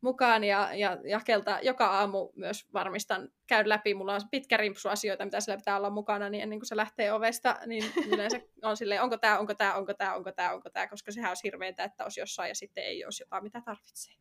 mukaan 0.00 0.44
ja, 0.44 0.74
ja 0.74 0.98
jakelta 1.04 1.58
joka 1.62 1.86
aamu 1.86 2.32
myös 2.36 2.72
varmistan, 2.72 3.28
käyn 3.46 3.68
läpi, 3.68 3.94
mulla 3.94 4.14
on 4.14 4.20
pitkä 4.30 4.56
rimpsu 4.56 4.88
asioita, 4.88 5.24
mitä 5.24 5.40
sillä 5.40 5.56
pitää 5.56 5.76
olla 5.76 5.90
mukana, 5.90 6.30
niin 6.30 6.42
ennen 6.42 6.58
kuin 6.58 6.66
se 6.66 6.76
lähtee 6.76 7.12
ovesta, 7.12 7.56
niin 7.66 7.84
yleensä 8.12 8.40
on 8.62 8.76
silleen, 8.76 9.02
onko 9.02 9.18
tämä, 9.18 9.38
onko 9.38 9.54
tämä, 9.54 9.74
onko 9.74 9.94
tämä, 9.94 10.14
onko 10.14 10.32
tämä, 10.32 10.52
onko 10.52 10.70
tämä, 10.70 10.86
koska 10.86 11.12
sehän 11.12 11.30
olisi 11.30 11.44
hirveäntä, 11.44 11.84
että 11.84 12.04
olisi 12.04 12.20
jossain 12.20 12.48
ja 12.48 12.54
sitten 12.54 12.84
ei 12.84 13.04
olisi 13.04 13.22
jotain, 13.22 13.42
mitä 13.42 13.60
tarvitsee. 13.64 14.14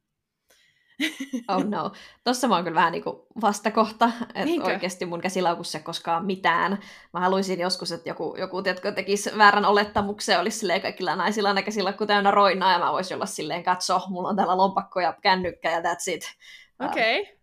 Oh 1.50 1.64
no. 1.64 1.91
Tossa 2.24 2.48
mä 2.48 2.56
oon 2.56 2.64
kyllä 2.64 2.76
vähän 2.76 2.91
niin 2.91 3.04
kuin 3.04 3.16
vastakohta, 3.41 4.12
että 4.22 4.45
Niinkö? 4.45 4.68
oikeasti 4.68 5.06
mun 5.06 5.22
käsilaukussa 5.22 5.80
koskaan 5.80 6.26
mitään. 6.26 6.80
Mä 7.14 7.20
haluaisin 7.20 7.60
joskus, 7.60 7.91
että 7.91 8.10
joku, 8.10 8.36
joku 8.39 8.62
tiedätkö, 8.62 8.91
tekisi 8.91 9.38
väärän 9.38 9.66
olettamuksen, 9.66 10.39
olisi 10.39 10.60
silleen 10.60 10.82
kaikilla 10.82 11.16
naisilla 11.16 11.54
ne 11.54 11.64
käsilakku 11.64 12.06
täynnä 12.06 12.32
roinaa, 12.32 12.72
ja 12.72 12.80
mä 12.80 12.91
voisin 12.91 13.16
olla 13.16 13.26
silleen, 13.26 13.64
katso, 13.64 14.02
mulla 14.10 14.30
on 14.30 14.36
täällä 14.36 14.58
lompakko 14.58 15.00
ja 15.00 15.14
kännykkä, 15.22 15.72
ja 15.72 15.80
that's 15.80 16.14
it. 16.14 16.36
Okei. 16.80 17.22
Okay. 17.22 17.38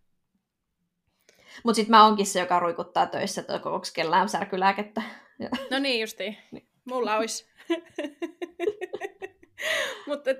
Mutta 1.64 1.76
sitten 1.76 1.90
mä 1.90 2.04
oonkin 2.04 2.26
se, 2.26 2.40
joka 2.40 2.60
ruikuttaa 2.60 3.06
töissä, 3.06 3.40
että 3.40 3.54
onko 3.54 3.80
kellään 3.94 4.28
särkylääkettä. 4.28 5.02
No 5.70 5.78
niin 5.78 6.00
justiin. 6.00 6.36
Niin. 6.52 6.68
Mulla 6.84 7.16
olisi. 7.16 7.46
Mutta 10.06 10.30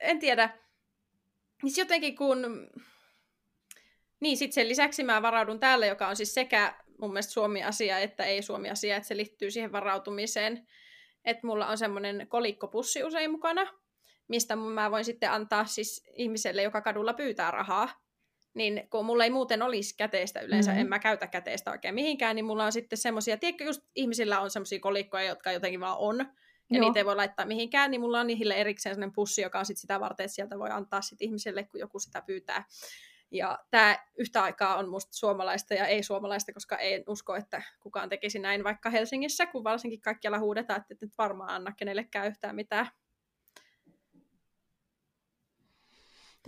en 0.00 0.18
tiedä 0.18 0.50
niin 1.62 1.74
jotenkin 1.76 2.16
kun... 2.16 2.68
Niin, 4.20 4.36
sitten 4.36 4.54
sen 4.54 4.68
lisäksi 4.68 5.04
mä 5.04 5.22
varaudun 5.22 5.60
täällä, 5.60 5.86
joka 5.86 6.08
on 6.08 6.16
siis 6.16 6.34
sekä 6.34 6.74
mun 7.00 7.12
mielestä 7.12 7.32
Suomi-asia 7.32 7.98
että 7.98 8.24
ei-Suomi-asia, 8.24 8.96
että 8.96 9.08
se 9.08 9.16
liittyy 9.16 9.50
siihen 9.50 9.72
varautumiseen. 9.72 10.68
Että 11.24 11.46
mulla 11.46 11.66
on 11.66 11.78
semmoinen 11.78 12.26
kolikkopussi 12.28 13.04
usein 13.04 13.30
mukana, 13.30 13.66
mistä 14.28 14.56
mä 14.56 14.90
voin 14.90 15.04
sitten 15.04 15.30
antaa 15.30 15.64
siis 15.64 16.04
ihmiselle, 16.12 16.62
joka 16.62 16.80
kadulla 16.80 17.14
pyytää 17.14 17.50
rahaa. 17.50 17.88
Niin 18.54 18.88
kun 18.90 19.04
mulla 19.04 19.24
ei 19.24 19.30
muuten 19.30 19.62
olisi 19.62 19.96
käteistä 19.96 20.40
yleensä, 20.40 20.70
mm-hmm. 20.70 20.80
en 20.80 20.88
mä 20.88 20.98
käytä 20.98 21.26
käteistä 21.26 21.70
oikein 21.70 21.94
mihinkään, 21.94 22.36
niin 22.36 22.44
mulla 22.44 22.64
on 22.64 22.72
sitten 22.72 22.98
semmoisia, 22.98 23.36
tiedätkö, 23.36 23.64
just 23.64 23.82
ihmisillä 23.94 24.40
on 24.40 24.50
semmoisia 24.50 24.80
kolikkoja, 24.80 25.24
jotka 25.24 25.52
jotenkin 25.52 25.80
vaan 25.80 25.98
on, 25.98 26.26
ja 26.70 26.76
Joo. 26.76 26.86
niitä 26.86 27.00
ei 27.00 27.04
voi 27.04 27.16
laittaa 27.16 27.46
mihinkään, 27.46 27.90
niin 27.90 28.00
mulla 28.00 28.20
on 28.20 28.26
niille 28.26 28.54
erikseen 28.54 28.94
sellainen 28.94 29.14
pussi, 29.14 29.42
joka 29.42 29.58
on 29.58 29.66
sit 29.66 29.78
sitä 29.78 30.00
varten, 30.00 30.24
että 30.24 30.34
sieltä 30.34 30.58
voi 30.58 30.70
antaa 30.70 31.02
sit 31.02 31.22
ihmiselle, 31.22 31.64
kun 31.64 31.80
joku 31.80 31.98
sitä 31.98 32.22
pyytää. 32.22 32.64
Ja 33.30 33.58
tämä 33.70 33.98
yhtä 34.18 34.42
aikaa 34.42 34.76
on 34.76 34.88
musta 34.88 35.16
suomalaista 35.16 35.74
ja 35.74 35.86
ei-suomalaista, 35.86 36.52
koska 36.52 36.76
en 36.76 37.04
usko, 37.06 37.36
että 37.36 37.62
kukaan 37.80 38.08
tekisi 38.08 38.38
näin 38.38 38.64
vaikka 38.64 38.90
Helsingissä, 38.90 39.46
kun 39.46 39.64
varsinkin 39.64 40.00
kaikkialla 40.00 40.38
huudetaan, 40.38 40.80
että 40.80 40.94
et 40.94 41.00
nyt 41.00 41.18
varmaan 41.18 41.50
anna 41.50 41.72
kenellekään 41.72 42.26
yhtään 42.26 42.54
mitään. 42.54 42.86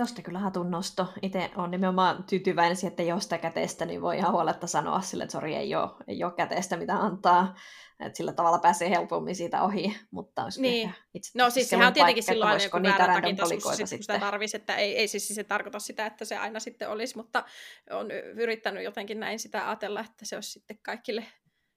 Tuosta 0.00 0.22
kyllä 0.22 0.38
hatun 0.38 0.70
nosto. 0.70 1.12
Itse 1.22 1.50
on 1.56 1.70
nimenomaan 1.70 2.24
tyytyväinen 2.24 2.76
siihen, 2.76 2.90
että 2.90 3.02
jos 3.02 3.22
sitä 3.22 3.38
käteistä, 3.38 3.84
niin 3.84 4.02
voi 4.02 4.16
ihan 4.16 4.32
huoletta 4.32 4.66
sanoa 4.66 5.00
sille, 5.00 5.24
että 5.24 5.32
sori, 5.32 5.54
ei 5.54 5.74
ole, 5.74 5.90
ei 6.08 6.24
ole 6.24 6.32
käteistä, 6.32 6.76
mitä 6.76 6.94
antaa. 6.94 7.54
Että 8.00 8.16
sillä 8.16 8.32
tavalla 8.32 8.58
pääsee 8.58 8.90
helpommin 8.90 9.36
siitä 9.36 9.62
ohi, 9.62 9.96
mutta 10.10 10.44
olisi 10.44 10.62
niin. 10.62 10.94
itse 11.14 11.30
No 11.34 11.50
siis 11.50 11.70
sehän 11.70 11.86
on 11.86 11.92
tietenkin 11.92 12.22
silloin 12.22 12.62
joku 12.62 12.78
niitä 12.78 13.06
random 13.06 13.36
kolikoita 13.36 13.76
sit, 13.76 13.88
sitten. 13.88 14.02
sitä 14.02 14.18
tarvisi, 14.18 14.56
että 14.56 14.76
ei, 14.76 14.96
ei 14.96 15.08
siis 15.08 15.28
se 15.28 15.44
tarkoita 15.44 15.78
sitä, 15.78 16.06
että 16.06 16.24
se 16.24 16.36
aina 16.36 16.60
sitten 16.60 16.90
olisi, 16.90 17.16
mutta 17.16 17.44
on 17.90 18.10
yrittänyt 18.10 18.84
jotenkin 18.84 19.20
näin 19.20 19.38
sitä 19.38 19.68
ajatella, 19.68 20.00
että 20.00 20.24
se 20.24 20.36
olisi 20.36 20.50
sitten 20.50 20.78
kaikille 20.82 21.26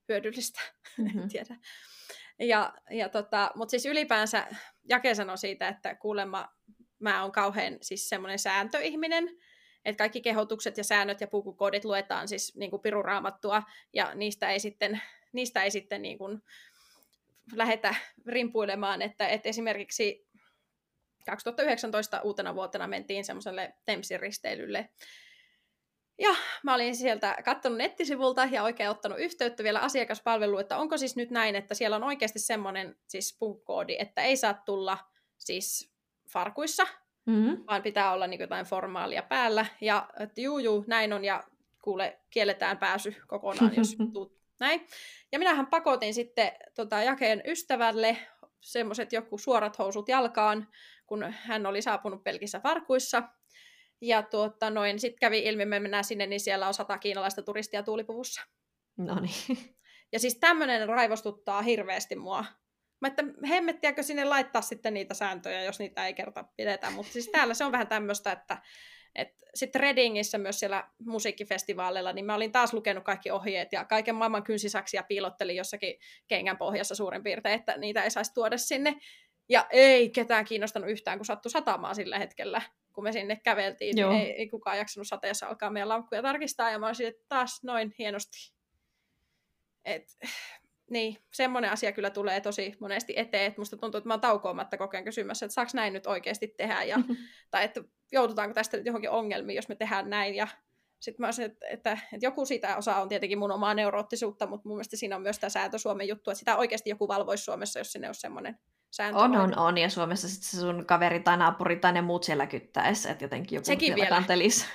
hyödyllistä, 0.08 0.60
mm-hmm. 0.98 1.22
en 1.22 1.28
tiedä. 1.28 1.56
Ja, 2.38 2.74
ja 2.90 3.08
tota, 3.08 3.50
mutta 3.54 3.70
siis 3.70 3.86
ylipäänsä 3.86 4.46
Jake 4.88 5.14
sanoi 5.14 5.38
siitä, 5.38 5.68
että 5.68 5.94
kuulemma 5.94 6.48
mä 7.04 7.22
oon 7.22 7.32
kauhean 7.32 7.78
siis 7.82 8.08
semmoinen 8.08 8.38
sääntöihminen, 8.38 9.28
että 9.84 9.98
kaikki 9.98 10.20
kehotukset 10.20 10.76
ja 10.76 10.84
säännöt 10.84 11.20
ja 11.20 11.26
pukukoodit 11.26 11.84
luetaan 11.84 12.28
siis 12.28 12.56
niin 12.56 12.70
kuin 12.70 12.82
piruraamattua, 12.82 13.62
ja 13.92 14.14
niistä 14.14 14.50
ei 14.50 14.60
sitten, 14.60 15.00
niistä 15.32 15.62
ei 15.62 15.70
sitten 15.70 16.02
niin 16.02 16.18
kuin 16.18 16.42
lähetä 17.52 17.94
rimpuilemaan, 18.26 19.02
että, 19.02 19.28
että 19.28 19.48
esimerkiksi 19.48 20.28
2019 21.26 22.20
uutena 22.20 22.54
vuotena 22.54 22.86
mentiin 22.86 23.24
semmoiselle 23.24 23.74
Tempsin 23.84 24.20
risteilylle, 24.20 24.88
ja 26.18 26.36
mä 26.62 26.74
olin 26.74 26.96
sieltä 26.96 27.36
katsonut 27.44 27.78
nettisivulta 27.78 28.44
ja 28.44 28.62
oikein 28.62 28.90
ottanut 28.90 29.18
yhteyttä 29.18 29.62
vielä 29.62 29.80
asiakaspalveluun, 29.80 30.60
että 30.60 30.76
onko 30.76 30.98
siis 30.98 31.16
nyt 31.16 31.30
näin, 31.30 31.56
että 31.56 31.74
siellä 31.74 31.96
on 31.96 32.04
oikeasti 32.04 32.38
semmoinen 32.38 32.96
siis 33.08 33.36
punkkoodi, 33.38 33.96
että 33.98 34.22
ei 34.22 34.36
saa 34.36 34.54
tulla 34.54 34.98
siis 35.38 35.93
farkuissa, 36.28 36.86
mm-hmm. 37.26 37.64
vaan 37.66 37.82
pitää 37.82 38.12
olla 38.12 38.26
niin 38.26 38.40
jotain 38.40 38.66
formaalia 38.66 39.22
päällä. 39.22 39.66
Ja 39.80 40.08
että 40.20 40.40
juu, 40.40 40.58
juu, 40.58 40.84
näin 40.86 41.12
on, 41.12 41.24
ja 41.24 41.44
kuule, 41.82 42.18
kielletään 42.30 42.78
pääsy 42.78 43.14
kokonaan, 43.26 43.72
jos 43.76 43.96
tuut 44.12 44.38
näin. 44.58 44.86
Ja 45.32 45.38
minähän 45.38 45.66
pakotin 45.66 46.14
sitten 46.14 46.52
tota, 46.74 47.02
jakeen 47.02 47.42
ystävälle 47.46 48.16
semmoiset 48.60 49.12
joku 49.12 49.38
suorat 49.38 49.78
housut 49.78 50.08
jalkaan, 50.08 50.68
kun 51.06 51.24
hän 51.30 51.66
oli 51.66 51.82
saapunut 51.82 52.24
pelkissä 52.24 52.60
farkuissa. 52.60 53.22
Ja 54.00 54.22
tuota, 54.22 54.70
noin, 54.70 54.98
sitten 54.98 55.18
kävi 55.18 55.38
ilmi, 55.38 55.64
me 55.64 55.80
mennään 55.80 56.04
sinne, 56.04 56.26
niin 56.26 56.40
siellä 56.40 56.68
on 56.68 56.74
sata 56.74 56.98
kiinalaista 56.98 57.42
turistia 57.42 57.82
tuulipuvussa. 57.82 58.42
No 58.96 59.20
niin. 59.20 59.58
Ja 60.12 60.20
siis 60.20 60.38
tämmöinen 60.38 60.88
raivostuttaa 60.88 61.62
hirveästi 61.62 62.16
mua. 62.16 62.44
Mä 63.04 63.08
että 63.08 63.24
hemmettiäkö 63.48 64.02
sinne 64.02 64.24
laittaa 64.24 64.62
sitten 64.62 64.94
niitä 64.94 65.14
sääntöjä, 65.14 65.62
jos 65.62 65.78
niitä 65.78 66.06
ei 66.06 66.14
kerta 66.14 66.44
pidetä. 66.56 66.90
Mutta 66.90 67.12
siis 67.12 67.28
täällä 67.28 67.54
se 67.54 67.64
on 67.64 67.72
vähän 67.72 67.86
tämmöistä, 67.86 68.32
että 68.32 68.62
et 69.14 69.28
sitten 69.54 69.80
Redingissä 69.80 70.38
myös 70.38 70.60
siellä 70.60 70.88
musiikkifestivaaleilla, 70.98 72.12
niin 72.12 72.24
mä 72.24 72.34
olin 72.34 72.52
taas 72.52 72.72
lukenut 72.72 73.04
kaikki 73.04 73.30
ohjeet 73.30 73.72
ja 73.72 73.84
kaiken 73.84 74.14
maailman 74.14 74.42
kynsisaksia 74.42 75.02
piilottelin 75.02 75.56
jossakin 75.56 75.98
kengän 76.28 76.58
pohjassa 76.58 76.94
suurin 76.94 77.22
piirtein, 77.22 77.54
että 77.54 77.76
niitä 77.76 78.02
ei 78.02 78.10
saisi 78.10 78.34
tuoda 78.34 78.58
sinne. 78.58 78.96
Ja 79.48 79.66
ei 79.70 80.10
ketään 80.10 80.44
kiinnostanut 80.44 80.90
yhtään, 80.90 81.18
kun 81.18 81.26
sattui 81.26 81.50
satamaan 81.50 81.94
sillä 81.94 82.18
hetkellä, 82.18 82.62
kun 82.92 83.04
me 83.04 83.12
sinne 83.12 83.40
käveltiin. 83.44 83.96
Niin 83.96 84.12
ei, 84.12 84.30
ei 84.30 84.48
kukaan 84.48 84.78
jaksanut 84.78 85.08
sateessa 85.08 85.46
alkaa 85.46 85.70
meidän 85.70 85.88
laukkuja 85.88 86.22
tarkistaa, 86.22 86.70
ja 86.70 86.78
mä 86.78 86.86
olisin, 86.86 87.06
että 87.06 87.24
taas 87.28 87.62
noin 87.62 87.94
hienosti. 87.98 88.54
Et, 89.84 90.04
niin, 90.90 91.16
semmoinen 91.32 91.70
asia 91.70 91.92
kyllä 91.92 92.10
tulee 92.10 92.40
tosi 92.40 92.74
monesti 92.80 93.12
eteen, 93.16 93.46
että 93.46 93.60
musta 93.60 93.76
tuntuu, 93.76 93.98
että 93.98 94.08
mä 94.08 94.14
oon 94.14 94.20
taukoamatta 94.20 94.78
kokeen 94.78 95.04
kysymässä, 95.04 95.46
että 95.46 95.54
saako 95.54 95.70
näin 95.74 95.92
nyt 95.92 96.06
oikeasti 96.06 96.54
tehdä, 96.56 96.82
ja, 96.82 96.96
tai 97.50 97.64
että 97.64 97.80
joudutaanko 98.12 98.54
tästä 98.54 98.76
nyt 98.76 98.86
johonkin 98.86 99.10
ongelmiin, 99.10 99.56
jos 99.56 99.68
me 99.68 99.74
tehdään 99.74 100.10
näin, 100.10 100.34
ja 100.34 100.48
sitten 101.00 101.22
mä 101.22 101.26
olisin, 101.26 101.44
että, 101.44 101.66
että, 101.66 101.98
että 102.12 102.26
joku 102.26 102.46
siitä 102.46 102.76
osa 102.76 102.96
on 102.96 103.08
tietenkin 103.08 103.38
mun 103.38 103.52
omaa 103.52 103.74
neuroottisuutta, 103.74 104.46
mutta 104.46 104.68
mun 104.68 104.76
mielestä 104.76 104.96
siinä 104.96 105.16
on 105.16 105.22
myös 105.22 105.38
tämä 105.38 105.50
sääntö 105.50 105.78
Suomen 105.78 106.08
juttu, 106.08 106.30
että 106.30 106.38
sitä 106.38 106.56
oikeasti 106.56 106.90
joku 106.90 107.08
valvoisi 107.08 107.44
Suomessa, 107.44 107.78
jos 107.80 107.92
sinne 107.92 108.08
olisi 108.08 108.20
semmoinen 108.20 108.58
sääntö. 108.90 109.20
On, 109.20 109.36
on, 109.36 109.58
on, 109.58 109.78
ja 109.78 109.90
Suomessa 109.90 110.28
sitten 110.28 110.50
se 110.50 110.60
sun 110.60 110.86
kaveri 110.86 111.20
tai 111.20 111.36
naapuri 111.36 111.76
tai 111.76 111.92
ne 111.92 112.00
muut 112.00 112.24
siellä 112.24 112.46
kyttäessä, 112.46 113.10
että 113.10 113.24
jotenkin 113.24 113.56
joku 113.56 113.66
Sekin 113.66 113.94
vielä 113.94 114.08
kantelisi. 114.08 114.66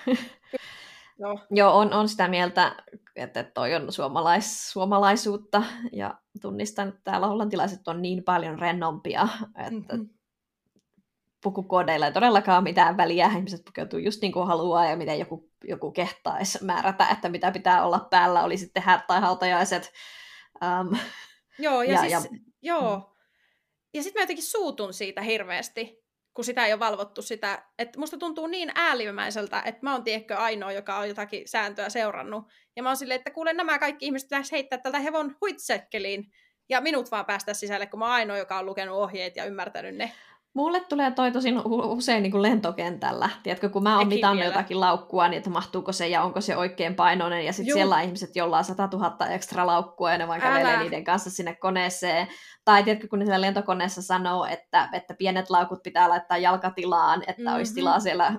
Joo. 1.19 1.39
Joo, 1.51 1.77
on, 1.77 1.93
on 1.93 2.09
sitä 2.09 2.27
mieltä, 2.27 2.75
että 3.19 3.43
toi 3.43 3.75
on 3.75 3.91
suomalais, 3.91 4.71
suomalaisuutta, 4.71 5.63
ja 5.91 6.19
tunnistan, 6.41 6.87
että 6.87 7.01
täällä 7.03 7.27
hollantilaiset 7.27 7.87
on 7.87 8.01
niin 8.01 8.23
paljon 8.23 8.59
rennompia, 8.59 9.27
että 9.67 9.95
mm-hmm. 9.95 10.09
pukukoodeilla 11.43 12.05
ei 12.05 12.13
todellakaan 12.13 12.63
mitään 12.63 12.97
väliä. 12.97 13.31
Ihmiset 13.35 13.65
pukeutuu 13.65 13.99
just 13.99 14.21
niin 14.21 14.31
kuin 14.31 14.47
haluaa 14.47 14.85
ja 14.85 14.97
miten 14.97 15.19
joku, 15.19 15.49
joku 15.63 15.91
kehtaisi 15.91 16.65
määrätä, 16.65 17.07
että 17.07 17.29
mitä 17.29 17.51
pitää 17.51 17.85
olla 17.85 18.07
päällä, 18.09 18.43
oli 18.43 18.57
sitten 18.57 18.83
häät 18.83 19.07
tai 19.07 19.21
hautajaiset. 19.21 19.91
Um, 20.63 20.97
joo, 21.59 21.81
ja, 21.81 21.93
ja, 21.93 21.99
siis, 21.99 22.13
ja 22.13 22.39
joo. 22.61 22.97
Mm. 22.97 23.03
Ja 23.93 24.03
sitten 24.03 24.19
mä 24.19 24.23
jotenkin 24.23 24.45
suutun 24.45 24.93
siitä 24.93 25.21
hirveästi, 25.21 25.98
kun 26.33 26.45
sitä 26.45 26.65
ei 26.65 26.73
ole 26.73 26.79
valvottu 26.79 27.21
sitä, 27.21 27.63
että 27.79 27.99
musta 27.99 28.17
tuntuu 28.17 28.47
niin 28.47 28.71
äälimäiseltä, 28.75 29.61
että 29.65 29.79
mä 29.81 29.91
oon 29.91 30.03
tiedätkö 30.03 30.37
ainoa, 30.37 30.71
joka 30.71 30.97
on 30.97 31.07
jotakin 31.07 31.47
sääntöä 31.47 31.89
seurannut. 31.89 32.43
Ja 32.75 32.83
mä 32.83 32.89
oon 32.89 32.97
silleen, 32.97 33.17
että 33.17 33.31
kuulen 33.31 33.57
nämä 33.57 33.79
kaikki 33.79 34.05
ihmiset 34.05 34.29
pitäisi 34.29 34.51
heittää 34.51 34.79
tältä 34.79 34.99
hevon 34.99 35.35
huitsekkeliin 35.41 36.31
ja 36.69 36.81
minut 36.81 37.11
vaan 37.11 37.25
päästä 37.25 37.53
sisälle, 37.53 37.85
kun 37.85 37.99
mä 37.99 38.05
oon 38.05 38.13
ainoa, 38.13 38.37
joka 38.37 38.59
on 38.59 38.65
lukenut 38.65 38.97
ohjeet 38.97 39.35
ja 39.35 39.45
ymmärtänyt 39.45 39.95
ne. 39.95 40.11
Mulle 40.53 40.79
tulee 40.79 41.11
toi 41.11 41.31
tosin 41.31 41.61
usein 41.65 42.23
niin 42.23 42.31
kuin 42.31 42.41
lentokentällä. 42.41 43.29
Tiedätkö, 43.43 43.69
kun 43.69 43.83
mä 43.83 43.97
oon 43.97 44.07
mitannut 44.07 44.45
jotakin 44.45 44.79
laukkua, 44.79 45.27
niin 45.27 45.37
että 45.37 45.49
mahtuuko 45.49 45.91
se 45.91 46.07
ja 46.07 46.23
onko 46.23 46.41
se 46.41 46.57
oikein 46.57 46.95
painoinen. 46.95 47.45
Ja 47.45 47.53
sitten 47.53 47.73
siellä 47.73 47.95
on 47.95 48.01
ihmiset, 48.01 48.35
jolla 48.35 48.57
on 48.57 48.63
100 48.63 48.89
000 48.93 49.27
ekstra 49.27 49.67
laukkua 49.67 50.11
ja 50.11 50.17
ne 50.17 50.27
vaan 50.27 50.41
kävelee 50.41 50.79
niiden 50.79 51.03
kanssa 51.03 51.29
sinne 51.29 51.55
koneeseen. 51.55 52.27
Tai 52.65 52.83
tiedätkö, 52.83 53.07
kun 53.07 53.19
ne 53.19 53.25
siellä 53.25 53.45
lentokoneessa 53.45 54.01
sanoo, 54.01 54.45
että, 54.45 54.89
että 54.93 55.13
pienet 55.13 55.49
laukut 55.49 55.83
pitää 55.83 56.09
laittaa 56.09 56.37
jalkatilaan, 56.37 57.23
että 57.27 57.41
mm-hmm. 57.41 57.55
olisi 57.55 57.73
tilaa 57.73 57.99
siellä 57.99 58.33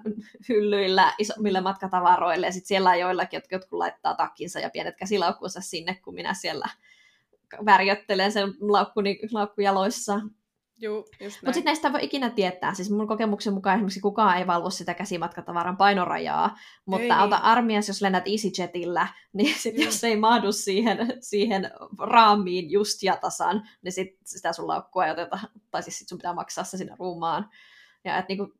hyllyillä 0.49 1.13
isommille 1.19 1.61
matkatavaroille. 1.61 2.47
Ja 2.47 2.53
sitten 2.53 2.69
siellä 2.69 2.91
on 2.91 2.99
joillakin, 2.99 3.37
jotka 3.37 3.55
jotkut 3.55 3.79
laittaa 3.79 4.15
takkinsa 4.15 4.61
ja 4.61 4.71
pienet 4.71 4.97
käsilaukkunsa 4.97 5.61
sinne, 5.61 5.95
kun 6.05 6.15
minä 6.15 6.35
siellä 6.35 6.69
värjöttelen 7.67 8.33
sen 8.33 8.55
laukkuni, 8.61 9.19
laukkujaloissa. 9.33 10.21
Mutta 11.21 11.53
sitten 11.53 11.65
näistä 11.65 11.93
voi 11.93 12.05
ikinä 12.05 12.31
tietää. 12.31 12.75
Siis 12.75 12.91
mun 12.91 13.09
kokemuksen 13.09 13.53
mukaan 13.53 13.75
esimerkiksi 13.77 14.01
kukaan 14.01 14.39
ei 14.39 14.47
valvo 14.47 14.71
sitä 14.71 14.95
käsimatkatavaran 14.95 15.77
painorajaa, 15.77 16.57
mutta 16.87 17.17
auta 17.17 17.37
armias, 17.37 17.89
jos 17.89 18.03
lennät 18.03 18.25
EasyJetillä, 18.27 19.09
niin 19.33 19.55
sit 19.59 19.79
jos 19.79 20.05
ei 20.05 20.17
mahdu 20.17 20.53
siihen, 20.53 20.99
siihen 21.21 21.71
raamiin 21.99 22.71
just 22.71 23.03
ja 23.03 23.17
tasan, 23.17 23.69
niin 23.83 23.93
sit 23.93 24.19
sitä 24.25 24.53
sun 24.53 24.69
laukkua 24.69 25.07
ei 25.07 25.13
oteta, 25.13 25.39
tai 25.71 25.83
siis 25.83 25.99
sit 25.99 26.09
sun 26.09 26.19
pitää 26.19 26.35
maksaa 26.35 26.65
se 26.65 26.77
sinne 26.77 26.97
ruumaan. 26.99 27.51
Ja 28.05 28.19
et 28.19 28.29
niinku, 28.29 28.53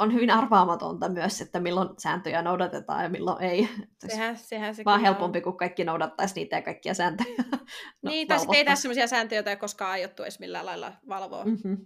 on 0.00 0.14
hyvin 0.14 0.30
arvaamatonta 0.30 1.08
myös, 1.08 1.40
että 1.40 1.60
milloin 1.60 1.88
sääntöjä 1.98 2.42
noudatetaan 2.42 3.02
ja 3.02 3.08
milloin 3.08 3.42
ei. 3.42 3.68
Sehän, 4.08 4.36
sehän 4.36 4.74
se 4.74 4.84
vaan 4.84 5.00
helpompi, 5.00 5.38
on. 5.38 5.42
kun 5.42 5.56
kaikki 5.56 5.84
noudattaisi 5.84 6.34
niitä 6.34 6.56
ja 6.56 6.62
kaikkia 6.62 6.94
sääntöjä. 6.94 7.34
no, 8.02 8.10
niin, 8.10 8.28
tai 8.28 8.38
ei 8.52 8.64
tässä 8.64 8.82
sellaisia 8.82 9.06
sääntöjä, 9.06 9.38
joita 9.38 9.50
ei 9.50 9.56
koskaan 9.56 9.90
aiottu 9.90 10.22
edes 10.22 10.40
millään 10.40 10.66
lailla 10.66 10.92
valvoa. 11.08 11.44
Mm-hmm. 11.44 11.76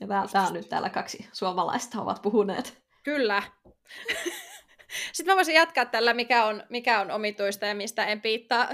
Ja 0.00 0.06
tämä, 0.06 0.26
tämä 0.32 0.46
on 0.46 0.52
nyt 0.52 0.68
täällä 0.68 0.90
kaksi 0.90 1.28
suomalaista 1.32 2.02
ovat 2.02 2.22
puhuneet. 2.22 2.82
Kyllä. 3.04 3.42
Sitten 5.12 5.32
mä 5.32 5.36
voisin 5.36 5.54
jatkaa 5.54 5.84
tällä, 5.84 6.14
mikä 6.14 6.44
on, 6.44 6.62
mikä 6.70 7.00
on 7.00 7.10
omituista 7.10 7.66
ja 7.66 7.74
mistä 7.74 8.06
en 8.06 8.20
piittaa. 8.20 8.68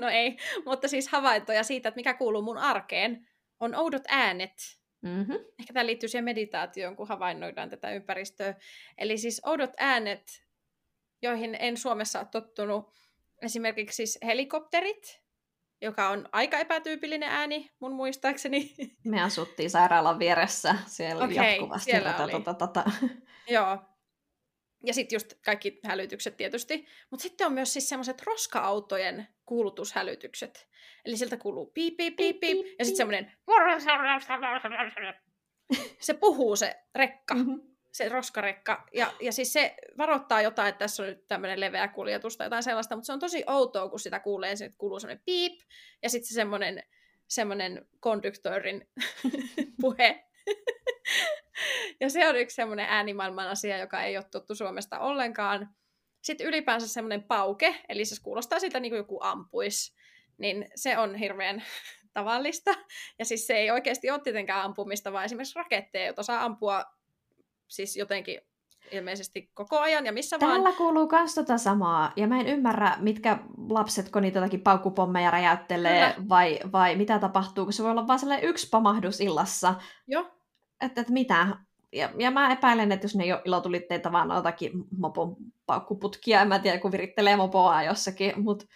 no 0.00 0.08
ei, 0.08 0.36
mutta 0.66 0.88
siis 0.88 1.08
havaintoja 1.08 1.62
siitä, 1.62 1.88
että 1.88 1.98
mikä 1.98 2.14
kuuluu 2.14 2.42
mun 2.42 2.58
arkeen, 2.58 3.26
on 3.60 3.74
oudot 3.74 4.02
äänet 4.08 4.52
Mm-hmm. 5.02 5.34
Ehkä 5.34 5.72
tämä 5.72 5.86
liittyy 5.86 6.08
siihen 6.08 6.24
meditaatioon, 6.24 6.96
kun 6.96 7.08
havainnoidaan 7.08 7.70
tätä 7.70 7.92
ympäristöä. 7.92 8.54
Eli 8.98 9.18
siis 9.18 9.40
oudot 9.46 9.70
äänet, 9.78 10.44
joihin 11.22 11.56
en 11.60 11.76
Suomessa 11.76 12.18
ole 12.18 12.28
tottunut. 12.30 12.92
Esimerkiksi 13.42 13.96
siis 13.96 14.18
helikopterit, 14.24 15.22
joka 15.80 16.08
on 16.08 16.28
aika 16.32 16.58
epätyypillinen 16.58 17.28
ääni 17.28 17.70
mun 17.80 17.94
muistaakseni. 17.94 18.74
Me 19.04 19.22
asuttiin 19.22 19.70
sairaalan 19.70 20.18
vieressä 20.18 20.74
siellä 20.86 21.24
okay, 21.24 21.36
jatkuvasti. 21.36 21.90
Siellä 21.90 22.12
tota, 22.12 22.24
oli. 22.24 22.32
Tota, 22.32 22.54
tota. 22.54 22.84
Joo. 23.48 23.78
Ja 24.86 24.94
sitten 24.94 25.16
just 25.16 25.34
kaikki 25.44 25.80
hälytykset 25.84 26.36
tietysti. 26.36 26.86
Mutta 27.10 27.22
sitten 27.22 27.46
on 27.46 27.52
myös 27.52 27.72
siis 27.72 27.88
semmoiset 27.88 28.22
roska-autojen 28.22 29.28
kuulutushälytykset. 29.52 30.68
Eli 31.04 31.16
sieltä 31.16 31.36
kuuluu 31.36 31.66
piip, 31.66 31.96
piip, 31.96 32.16
piip, 32.16 32.40
piip, 32.40 32.66
ja 32.78 32.84
sitten 32.84 32.96
semmoinen... 32.96 33.32
Se 36.00 36.14
puhuu 36.14 36.56
se 36.56 36.74
rekka, 36.94 37.34
mm-hmm. 37.34 37.60
se 37.92 38.08
roskarekka. 38.08 38.86
Ja, 38.94 39.12
ja 39.20 39.32
siis 39.32 39.52
se 39.52 39.74
varoittaa 39.98 40.42
jotain, 40.42 40.68
että 40.68 40.78
tässä 40.78 41.02
on 41.02 41.08
nyt 41.08 41.28
tämmöinen 41.28 41.60
leveä 41.60 41.88
kuljetus 41.88 42.36
tai 42.36 42.46
jotain 42.46 42.62
sellaista, 42.62 42.96
mutta 42.96 43.06
se 43.06 43.12
on 43.12 43.18
tosi 43.18 43.44
outoa, 43.46 43.88
kun 43.88 44.00
sitä 44.00 44.20
kuulee, 44.20 44.56
se 44.56 44.72
kuuluu 44.78 45.00
semmoinen 45.00 45.22
piip, 45.24 45.60
ja 46.02 46.10
sitten 46.10 46.28
se 46.28 46.34
semmoinen, 46.34 46.82
semmoinen 47.28 47.86
konduktöörin 48.00 48.88
puhe. 49.80 50.24
ja 52.00 52.10
se 52.10 52.28
on 52.28 52.36
yksi 52.36 52.54
semmoinen 52.54 52.86
äänimaailman 52.88 53.48
asia, 53.48 53.78
joka 53.78 54.02
ei 54.02 54.16
ole 54.16 54.24
tuttu 54.30 54.54
Suomesta 54.54 54.98
ollenkaan. 54.98 55.74
Sitten 56.22 56.46
ylipäänsä 56.46 56.88
semmoinen 56.88 57.22
pauke, 57.22 57.76
eli 57.88 58.04
se 58.04 58.22
kuulostaa 58.22 58.58
siltä 58.58 58.80
niin 58.80 58.90
kuin 58.90 58.98
joku 58.98 59.18
ampuisi 59.22 60.02
niin 60.38 60.68
se 60.74 60.98
on 60.98 61.14
hirveän 61.14 61.62
tavallista. 62.14 62.70
Ja 63.18 63.24
siis 63.24 63.46
se 63.46 63.54
ei 63.54 63.70
oikeasti 63.70 64.10
ole 64.10 64.20
tietenkään 64.20 64.64
ampumista, 64.64 65.12
vaan 65.12 65.24
esimerkiksi 65.24 65.56
raketteja, 65.56 66.06
joita 66.06 66.22
saa 66.22 66.44
ampua 66.44 66.84
siis 67.68 67.96
jotenkin 67.96 68.40
ilmeisesti 68.90 69.50
koko 69.54 69.78
ajan 69.78 70.06
ja 70.06 70.12
missä 70.12 70.38
Täällä 70.38 70.52
vaan. 70.52 70.62
Täällä 70.62 70.78
kuuluu 70.78 71.08
myös 71.12 71.34
tota 71.34 71.58
samaa, 71.58 72.12
ja 72.16 72.26
mä 72.26 72.40
en 72.40 72.46
ymmärrä, 72.46 72.96
mitkä 73.00 73.38
lapset, 73.68 74.10
kun 74.10 74.22
niitä 74.22 74.38
jotakin 74.38 74.60
paukkupommeja 74.60 75.30
räjäyttelee, 75.30 76.14
vai, 76.28 76.60
vai 76.72 76.96
mitä 76.96 77.18
tapahtuu, 77.18 77.64
kun 77.64 77.72
se 77.72 77.82
voi 77.82 77.90
olla 77.90 78.06
vain 78.06 78.18
sellainen 78.18 78.48
yksi 78.48 78.68
pamahdus 78.68 79.20
illassa. 79.20 79.74
Joo. 80.06 80.30
Että 80.80 81.00
et 81.00 81.08
mitä? 81.08 81.46
Ja, 81.92 82.10
ja 82.18 82.30
mä 82.30 82.52
epäilen, 82.52 82.92
että 82.92 83.04
jos 83.04 83.16
ne 83.16 83.24
ei 83.24 83.32
ole 83.32 83.42
ilotulitteita, 83.44 84.12
vaan 84.12 84.30
jotakin 84.36 84.72
mopon 84.98 85.36
paukkuputkia, 85.66 86.40
en 86.40 86.48
mä 86.48 86.58
tiedä, 86.58 86.78
kun 86.78 86.92
virittelee 86.92 87.36
mopoa 87.36 87.82
jossakin, 87.82 88.32
mutta 88.42 88.66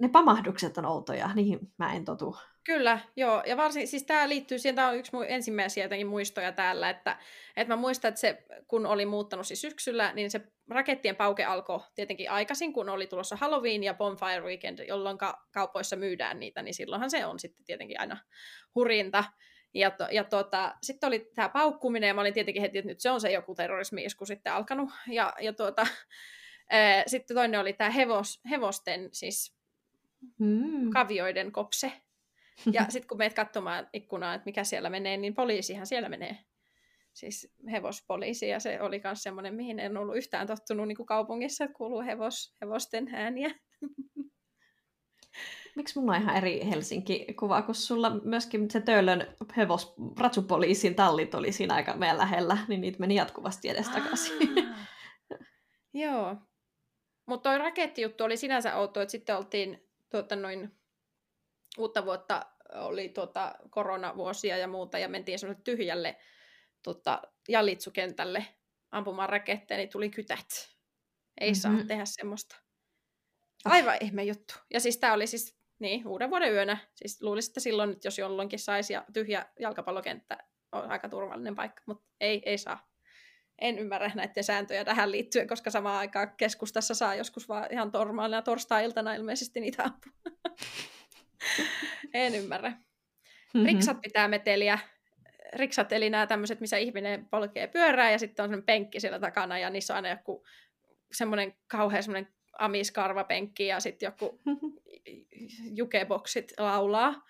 ne 0.00 0.08
pamahdukset 0.08 0.78
on 0.78 0.86
outoja, 0.86 1.30
niihin 1.34 1.58
mä 1.78 1.92
en 1.92 2.04
totu. 2.04 2.36
Kyllä, 2.64 2.98
joo. 3.16 3.42
Ja 3.46 3.56
varsin, 3.56 3.88
siis 3.88 4.04
tämä 4.04 4.28
liittyy 4.28 4.58
siihen, 4.58 4.76
tämä 4.76 4.88
on 4.88 4.96
yksi 4.96 5.12
mun 5.12 5.26
ensimmäisiä 5.28 5.84
jotenkin 5.84 6.06
muistoja 6.06 6.52
täällä, 6.52 6.90
että, 6.90 7.18
että 7.56 7.74
mä 7.74 7.80
muistan, 7.80 8.08
että 8.08 8.20
se, 8.20 8.44
kun 8.68 8.86
oli 8.86 9.06
muuttanut 9.06 9.46
siis 9.46 9.60
syksyllä, 9.60 10.12
niin 10.12 10.30
se 10.30 10.40
rakettien 10.68 11.16
pauke 11.16 11.44
alkoi 11.44 11.80
tietenkin 11.94 12.30
aikaisin, 12.30 12.72
kun 12.72 12.88
oli 12.88 13.06
tulossa 13.06 13.36
Halloween 13.36 13.84
ja 13.84 13.94
Bonfire 13.94 14.40
Weekend, 14.40 14.78
jolloin 14.88 15.18
kaupoissa 15.52 15.96
myydään 15.96 16.40
niitä, 16.40 16.62
niin 16.62 16.74
silloinhan 16.74 17.10
se 17.10 17.26
on 17.26 17.38
sitten 17.38 17.64
tietenkin 17.64 18.00
aina 18.00 18.16
hurinta. 18.74 19.24
Ja, 19.74 19.90
to, 19.90 20.06
ja 20.10 20.24
tuota, 20.24 20.74
sitten 20.82 21.06
oli 21.06 21.30
tämä 21.34 21.48
paukkuminen, 21.48 22.08
ja 22.08 22.14
mä 22.14 22.20
olin 22.20 22.34
tietenkin 22.34 22.62
heti, 22.62 22.78
että 22.78 22.88
nyt 22.88 23.00
se 23.00 23.10
on 23.10 23.20
se 23.20 23.32
joku 23.32 23.54
terrorismi-isku 23.54 24.26
sitten 24.26 24.52
alkanut. 24.52 24.90
Ja, 25.06 25.34
ja 25.40 25.52
tuota, 25.52 25.86
sitten 27.06 27.34
toinen 27.34 27.60
oli 27.60 27.72
tämä 27.72 27.90
hevos, 27.90 28.40
hevosten, 28.50 29.08
siis 29.12 29.56
mm. 30.38 30.90
kavioiden 30.90 31.52
kopse. 31.52 31.92
Ja 32.72 32.86
sitten 32.88 33.08
kun 33.08 33.18
meet 33.18 33.34
katsomaan 33.34 33.88
ikkunaa, 33.92 34.34
että 34.34 34.46
mikä 34.46 34.64
siellä 34.64 34.90
menee, 34.90 35.16
niin 35.16 35.34
poliisihan 35.34 35.86
siellä 35.86 36.08
menee. 36.08 36.38
Siis 37.12 37.52
hevospoliisi, 37.70 38.48
ja 38.48 38.60
se 38.60 38.80
oli 38.80 39.00
myös 39.04 39.22
semmoinen, 39.22 39.54
mihin 39.54 39.80
en 39.80 39.96
ollut 39.96 40.16
yhtään 40.16 40.46
tottunut 40.46 40.88
niin 40.88 40.96
kuin 40.96 41.06
kaupungissa, 41.06 41.64
että 41.64 41.76
kuuluu 41.76 42.00
hevos, 42.00 42.56
hevosten 42.60 43.14
ääniä. 43.14 43.50
Miksi 45.76 45.98
mulla 45.98 46.12
on 46.12 46.22
ihan 46.22 46.36
eri 46.36 46.60
Helsinki-kuva, 46.70 47.62
kun 47.62 47.74
sulla 47.74 48.10
myöskin 48.24 48.70
se 48.70 48.80
Töölön 48.80 49.36
hevos 49.56 49.94
ratsupoliisin 50.18 50.94
tallit 50.94 51.34
oli 51.34 51.52
siinä 51.52 51.74
aika 51.74 51.94
meidän 51.94 52.18
lähellä, 52.18 52.58
niin 52.68 52.80
niitä 52.80 52.98
meni 52.98 53.14
jatkuvasti 53.14 53.68
edestakaisin. 53.68 54.38
Joo. 55.94 56.36
Mutta 57.26 57.50
toi 57.50 57.58
rakettijuttu 57.58 58.24
oli 58.24 58.36
sinänsä 58.36 58.76
outo, 58.76 59.00
että 59.00 59.12
sitten 59.12 59.36
oltiin 59.36 59.88
tuota, 60.10 60.36
noin 60.36 60.78
uutta 61.78 62.04
vuotta 62.04 62.46
oli 62.74 63.08
tuota, 63.08 63.54
koronavuosia 63.70 64.56
ja 64.56 64.68
muuta, 64.68 64.98
ja 64.98 65.08
mentiin 65.08 65.38
semmoiselle 65.38 65.62
tyhjälle 65.64 66.16
tuota, 66.82 67.22
jallitsukentälle 67.48 68.46
ampumaan 68.90 69.28
raketteja, 69.28 69.78
niin 69.78 69.90
tuli 69.90 70.10
kytät. 70.10 70.70
Ei 71.40 71.50
mm-hmm. 71.50 71.60
saa 71.60 71.86
tehdä 71.88 72.04
semmoista. 72.04 72.56
Aivan 73.64 73.94
oh. 73.94 74.06
ihme 74.06 74.24
juttu. 74.24 74.54
Ja 74.70 74.80
siis 74.80 74.98
tämä 74.98 75.12
oli 75.12 75.26
siis 75.26 75.59
niin, 75.80 76.08
uuden 76.08 76.30
vuoden 76.30 76.52
yönä. 76.52 76.78
Siis 76.94 77.22
luulisin, 77.22 77.50
että 77.50 77.60
silloin 77.60 77.90
nyt, 77.90 78.04
jos 78.04 78.18
jollonkin 78.18 78.58
saisi, 78.58 78.92
ja 78.92 79.04
tyhjä 79.12 79.46
jalkapallokenttä 79.60 80.38
on 80.72 80.90
aika 80.90 81.08
turvallinen 81.08 81.54
paikka, 81.54 81.82
mutta 81.86 82.04
ei, 82.20 82.42
ei 82.46 82.58
saa. 82.58 82.90
En 83.58 83.78
ymmärrä 83.78 84.10
näiden 84.14 84.44
sääntöjä 84.44 84.84
tähän 84.84 85.12
liittyen, 85.12 85.48
koska 85.48 85.70
samaan 85.70 85.98
aikaan 85.98 86.36
keskustassa 86.36 86.94
saa 86.94 87.14
joskus 87.14 87.48
vaan 87.48 87.66
ihan 87.70 87.90
normaalina 87.92 88.42
torstai-iltana 88.42 89.14
ilmeisesti 89.14 89.60
niitä 89.60 89.82
ampua. 89.82 90.12
en 92.14 92.34
ymmärrä. 92.34 92.70
Mm-hmm. 92.70 93.66
Riksat 93.66 94.00
pitää 94.00 94.28
meteliä. 94.28 94.78
Riksat 95.52 95.92
eli 95.92 96.10
nämä 96.10 96.26
tämmöiset, 96.26 96.60
missä 96.60 96.76
ihminen 96.76 97.28
polkee 97.28 97.66
pyörää 97.66 98.10
ja 98.10 98.18
sitten 98.18 98.42
on 98.42 98.48
semmoinen 98.48 98.66
penkki 98.66 99.00
siellä 99.00 99.18
takana 99.18 99.58
ja 99.58 99.70
niissä 99.70 99.94
on 99.94 99.96
aina 99.96 100.08
joku 100.08 100.44
semmoinen 101.12 101.54
kauhean 101.66 102.02
semmoinen 102.02 102.32
amiskarvapenkki 102.58 103.66
ja 103.66 103.80
sitten 103.80 104.06
joku 104.06 104.40
jukeboksit 105.78 106.52
laulaa. 106.58 107.26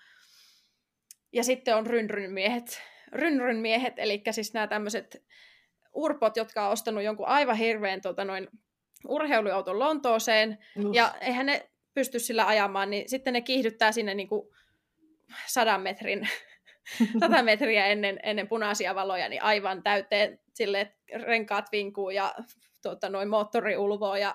Ja 1.33 1.45
sitten 1.45 1.77
on 1.77 1.87
rynryn 1.87 2.33
miehet 2.33 2.81
rynryn 3.13 3.57
miehet, 3.57 3.95
eli 3.97 4.23
siis 4.31 4.55
nämä 4.55 4.67
tämmöiset 4.67 5.25
urpot, 5.95 6.37
jotka 6.37 6.67
on 6.67 6.73
ostanut 6.73 7.03
jonkun 7.03 7.27
aivan 7.27 7.57
hirveän 7.57 8.01
tota, 8.01 8.25
noin, 8.25 8.49
urheiluauton 9.09 9.79
Lontooseen, 9.79 10.59
uh. 10.85 10.95
ja 10.95 11.15
eihän 11.21 11.47
ne 11.47 11.71
pysty 11.95 12.19
sillä 12.19 12.47
ajamaan, 12.47 12.91
niin 12.91 13.09
sitten 13.09 13.33
ne 13.33 13.41
kiihdyttää 13.41 13.93
sinne 13.93 14.15
niin 14.15 14.29
kuin 14.29 14.49
sadan 15.47 15.81
metrin, 15.81 16.29
sata 17.21 17.43
metriä 17.43 17.87
ennen, 17.87 18.21
ennen 18.23 18.49
punaisia 18.49 18.95
valoja, 18.95 19.29
niin 19.29 19.43
aivan 19.43 19.83
täyteen 19.83 20.41
sille, 20.55 20.81
että 20.81 21.19
renkaat 21.19 21.73
vinkuu 21.73 22.11
ja 22.11 22.35
tuota, 22.83 23.09
noin 23.09 23.29
moottori 23.29 23.77
ulvoo 23.77 24.17
ja 24.17 24.35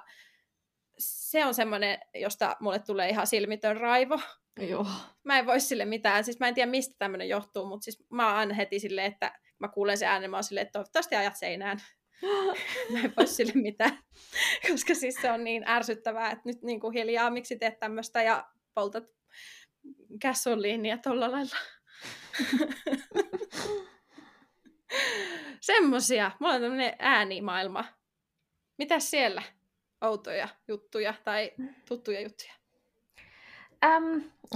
se 0.98 1.46
on 1.46 1.54
semmoinen, 1.54 2.00
josta 2.16 2.58
mulle 2.60 2.80
tulee 2.80 3.10
ihan 3.10 3.28
silmitön 3.28 3.78
raivo. 3.78 4.20
Joo. 4.60 4.88
Mä 5.24 5.39
en 5.39 5.46
voi 5.46 5.60
sille 5.60 5.86
mitään, 5.86 6.24
siis 6.24 6.39
mä 6.39 6.48
en 6.48 6.54
tiedä 6.54 6.72
mistä 6.72 6.96
tämmöinen 7.00 7.30
johtuu, 7.30 7.66
mutta 7.66 7.84
siis 7.84 8.06
mä 8.10 8.28
oon 8.28 8.38
aina 8.38 8.54
heti 8.54 8.80
silleen, 8.80 9.12
että 9.12 9.39
mä 9.60 9.68
kuulen 9.68 9.98
sen 9.98 10.08
äänen, 10.08 10.30
mä 10.30 10.38
oon 10.38 10.43
silleen, 10.43 10.62
että 10.66 10.74
toivottavasti 10.74 11.16
ajat 11.16 11.36
seinään. 11.36 11.82
mä 12.91 13.00
en 13.00 13.14
voi 13.18 13.28
sille 13.28 13.54
mitään, 13.56 14.00
koska 14.72 14.96
siis 14.96 15.16
se 15.22 15.32
on 15.32 15.43
niin 15.43 15.68
ärsyttävää, 15.68 16.32
että 16.32 16.43
nyt 16.46 16.62
niin 16.64 16.80
kuin 16.80 16.93
hiljaa, 16.93 17.30
miksi 17.30 17.58
teet 17.58 17.80
tämmöistä 17.80 18.22
ja 18.22 18.46
poltat 18.74 19.04
gasoliinia 20.22 20.98
tolla 20.98 21.32
lailla. 21.32 21.56
Semmosia. 25.62 26.32
Mulla 26.39 26.54
on 26.54 26.62
tämmönen 26.62 26.93
äänimaailma. 27.00 27.86
Mitäs 28.78 29.10
siellä? 29.10 29.43
Outoja 30.02 30.48
juttuja 30.68 31.14
tai 31.24 31.52
tuttuja 31.88 32.22
juttuja? 32.22 32.54
Ähm, 33.86 34.04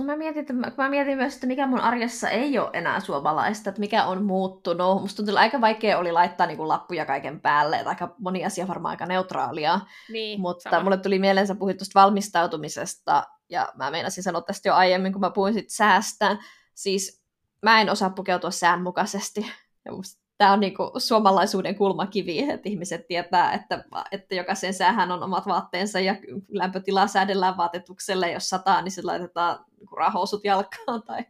mä, 0.05 0.15
mietin, 0.15 0.41
että, 0.41 0.53
mä 0.53 0.89
mietin 0.89 1.17
myös, 1.17 1.33
että 1.35 1.47
mikä 1.47 1.67
mun 1.67 1.79
arjessa 1.79 2.29
ei 2.29 2.59
ole 2.59 2.69
enää 2.73 2.99
suomalaista, 2.99 3.69
että 3.69 3.79
mikä 3.79 4.05
on 4.05 4.23
muuttunut. 4.23 5.01
Musta 5.01 5.15
tuntuu, 5.17 5.31
että 5.31 5.41
aika 5.41 5.61
vaikea 5.61 5.97
oli 5.97 6.11
laittaa 6.11 6.47
niin 6.47 6.57
kuin 6.57 6.67
lappuja 6.67 7.05
kaiken 7.05 7.41
päälle, 7.41 7.77
että 7.77 7.89
aika 7.89 8.15
moni 8.19 8.45
asia 8.45 8.67
varmaan 8.67 8.91
aika 8.91 9.05
neutraalia. 9.05 9.79
Niin, 10.09 10.41
Mutta 10.41 10.69
sama. 10.69 10.83
mulle 10.83 10.97
tuli 10.97 11.19
mieleen, 11.19 11.47
sä 11.47 11.55
puhuit 11.55 11.77
tuosta 11.77 11.99
valmistautumisesta, 11.99 13.23
ja 13.49 13.73
mä 13.75 13.91
meinasin 13.91 14.23
sanoa 14.23 14.41
tästä 14.41 14.69
jo 14.69 14.73
aiemmin, 14.73 15.13
kun 15.13 15.21
mä 15.21 15.29
puhuin 15.29 15.53
sit 15.53 15.69
säästä. 15.69 16.37
Siis 16.75 17.23
mä 17.63 17.81
en 17.81 17.89
osaa 17.89 18.09
pukeutua 18.09 18.51
säänmukaisesti. 18.51 19.45
Ja 19.85 19.91
musta 19.93 20.18
tämä 20.39 20.53
on 20.53 20.59
niinku 20.59 20.91
suomalaisuuden 20.97 21.75
kulmakivi, 21.75 22.39
että 22.39 22.69
ihmiset 22.69 23.07
tietää, 23.07 23.53
että, 23.53 23.83
että 24.11 24.35
jokaisen 24.35 24.73
säähän 24.73 25.11
on 25.11 25.23
omat 25.23 25.47
vaatteensa 25.47 25.99
ja 25.99 26.15
lämpötilaa 26.49 27.07
säädellään 27.07 27.57
vaatetukselle. 27.57 28.31
Jos 28.31 28.49
sataa, 28.49 28.81
niin 28.81 28.91
se 28.91 29.01
laitetaan 29.03 29.65
niinku 29.77 29.95
rahousut 29.95 30.43
jalkaan 30.43 31.03
tai, 31.07 31.25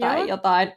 tai 0.00 0.28
jotain. 0.28 0.72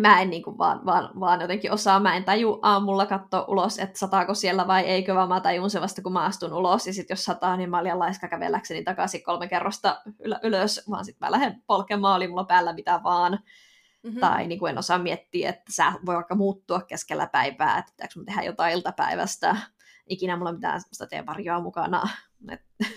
Mä 0.00 0.20
en 0.20 0.30
niinku 0.30 0.58
vaan, 0.58 0.86
vaan, 0.86 1.20
vaan 1.20 1.40
jotenkin 1.40 1.72
osaa, 1.72 2.00
mä 2.00 2.16
en 2.16 2.24
taju 2.24 2.58
aamulla 2.62 3.06
katsoa 3.06 3.44
ulos, 3.48 3.78
että 3.78 3.98
sataako 3.98 4.34
siellä 4.34 4.66
vai 4.66 4.82
eikö, 4.82 5.14
vaan 5.14 5.28
mä 5.28 5.40
tajun 5.40 5.70
se 5.70 5.80
vasta, 5.80 6.02
kun 6.02 6.12
mä 6.12 6.24
astun 6.24 6.52
ulos. 6.52 6.86
Ja 6.86 6.92
sitten 6.92 7.14
jos 7.14 7.24
sataa, 7.24 7.56
niin 7.56 7.70
mä 7.70 7.78
olen 7.78 7.98
laiska 7.98 8.28
kävelläkseni 8.28 8.84
takaisin 8.84 9.22
kolme 9.22 9.48
kerrosta 9.48 10.02
ylös, 10.42 10.82
vaan 10.90 11.04
sitten 11.04 11.26
mä 11.26 11.32
lähden 11.32 11.62
polkemaan, 11.66 12.16
oli 12.16 12.28
mulla 12.28 12.44
päällä 12.44 12.72
mitä 12.72 13.00
vaan. 13.04 13.38
Mm-hmm. 14.02 14.20
Tai 14.20 14.46
niin 14.46 14.58
kuin 14.58 14.70
en 14.70 14.78
osaa 14.78 14.98
miettiä, 14.98 15.48
että 15.48 15.72
sä 15.72 15.92
voi 16.06 16.14
vaikka 16.14 16.34
muuttua 16.34 16.80
keskellä 16.80 17.26
päivää, 17.26 17.78
että 17.78 17.92
pitääkö 17.92 18.12
mun 18.16 18.26
tehdä 18.26 18.42
jotain 18.42 18.74
iltapäivästä. 18.74 19.56
Ikinä 20.08 20.36
mulla 20.36 20.52
mitään 20.52 20.80
sellaista 20.80 21.06
teeparjoa 21.06 21.60
mukana. 21.60 22.08
Et 22.50 22.60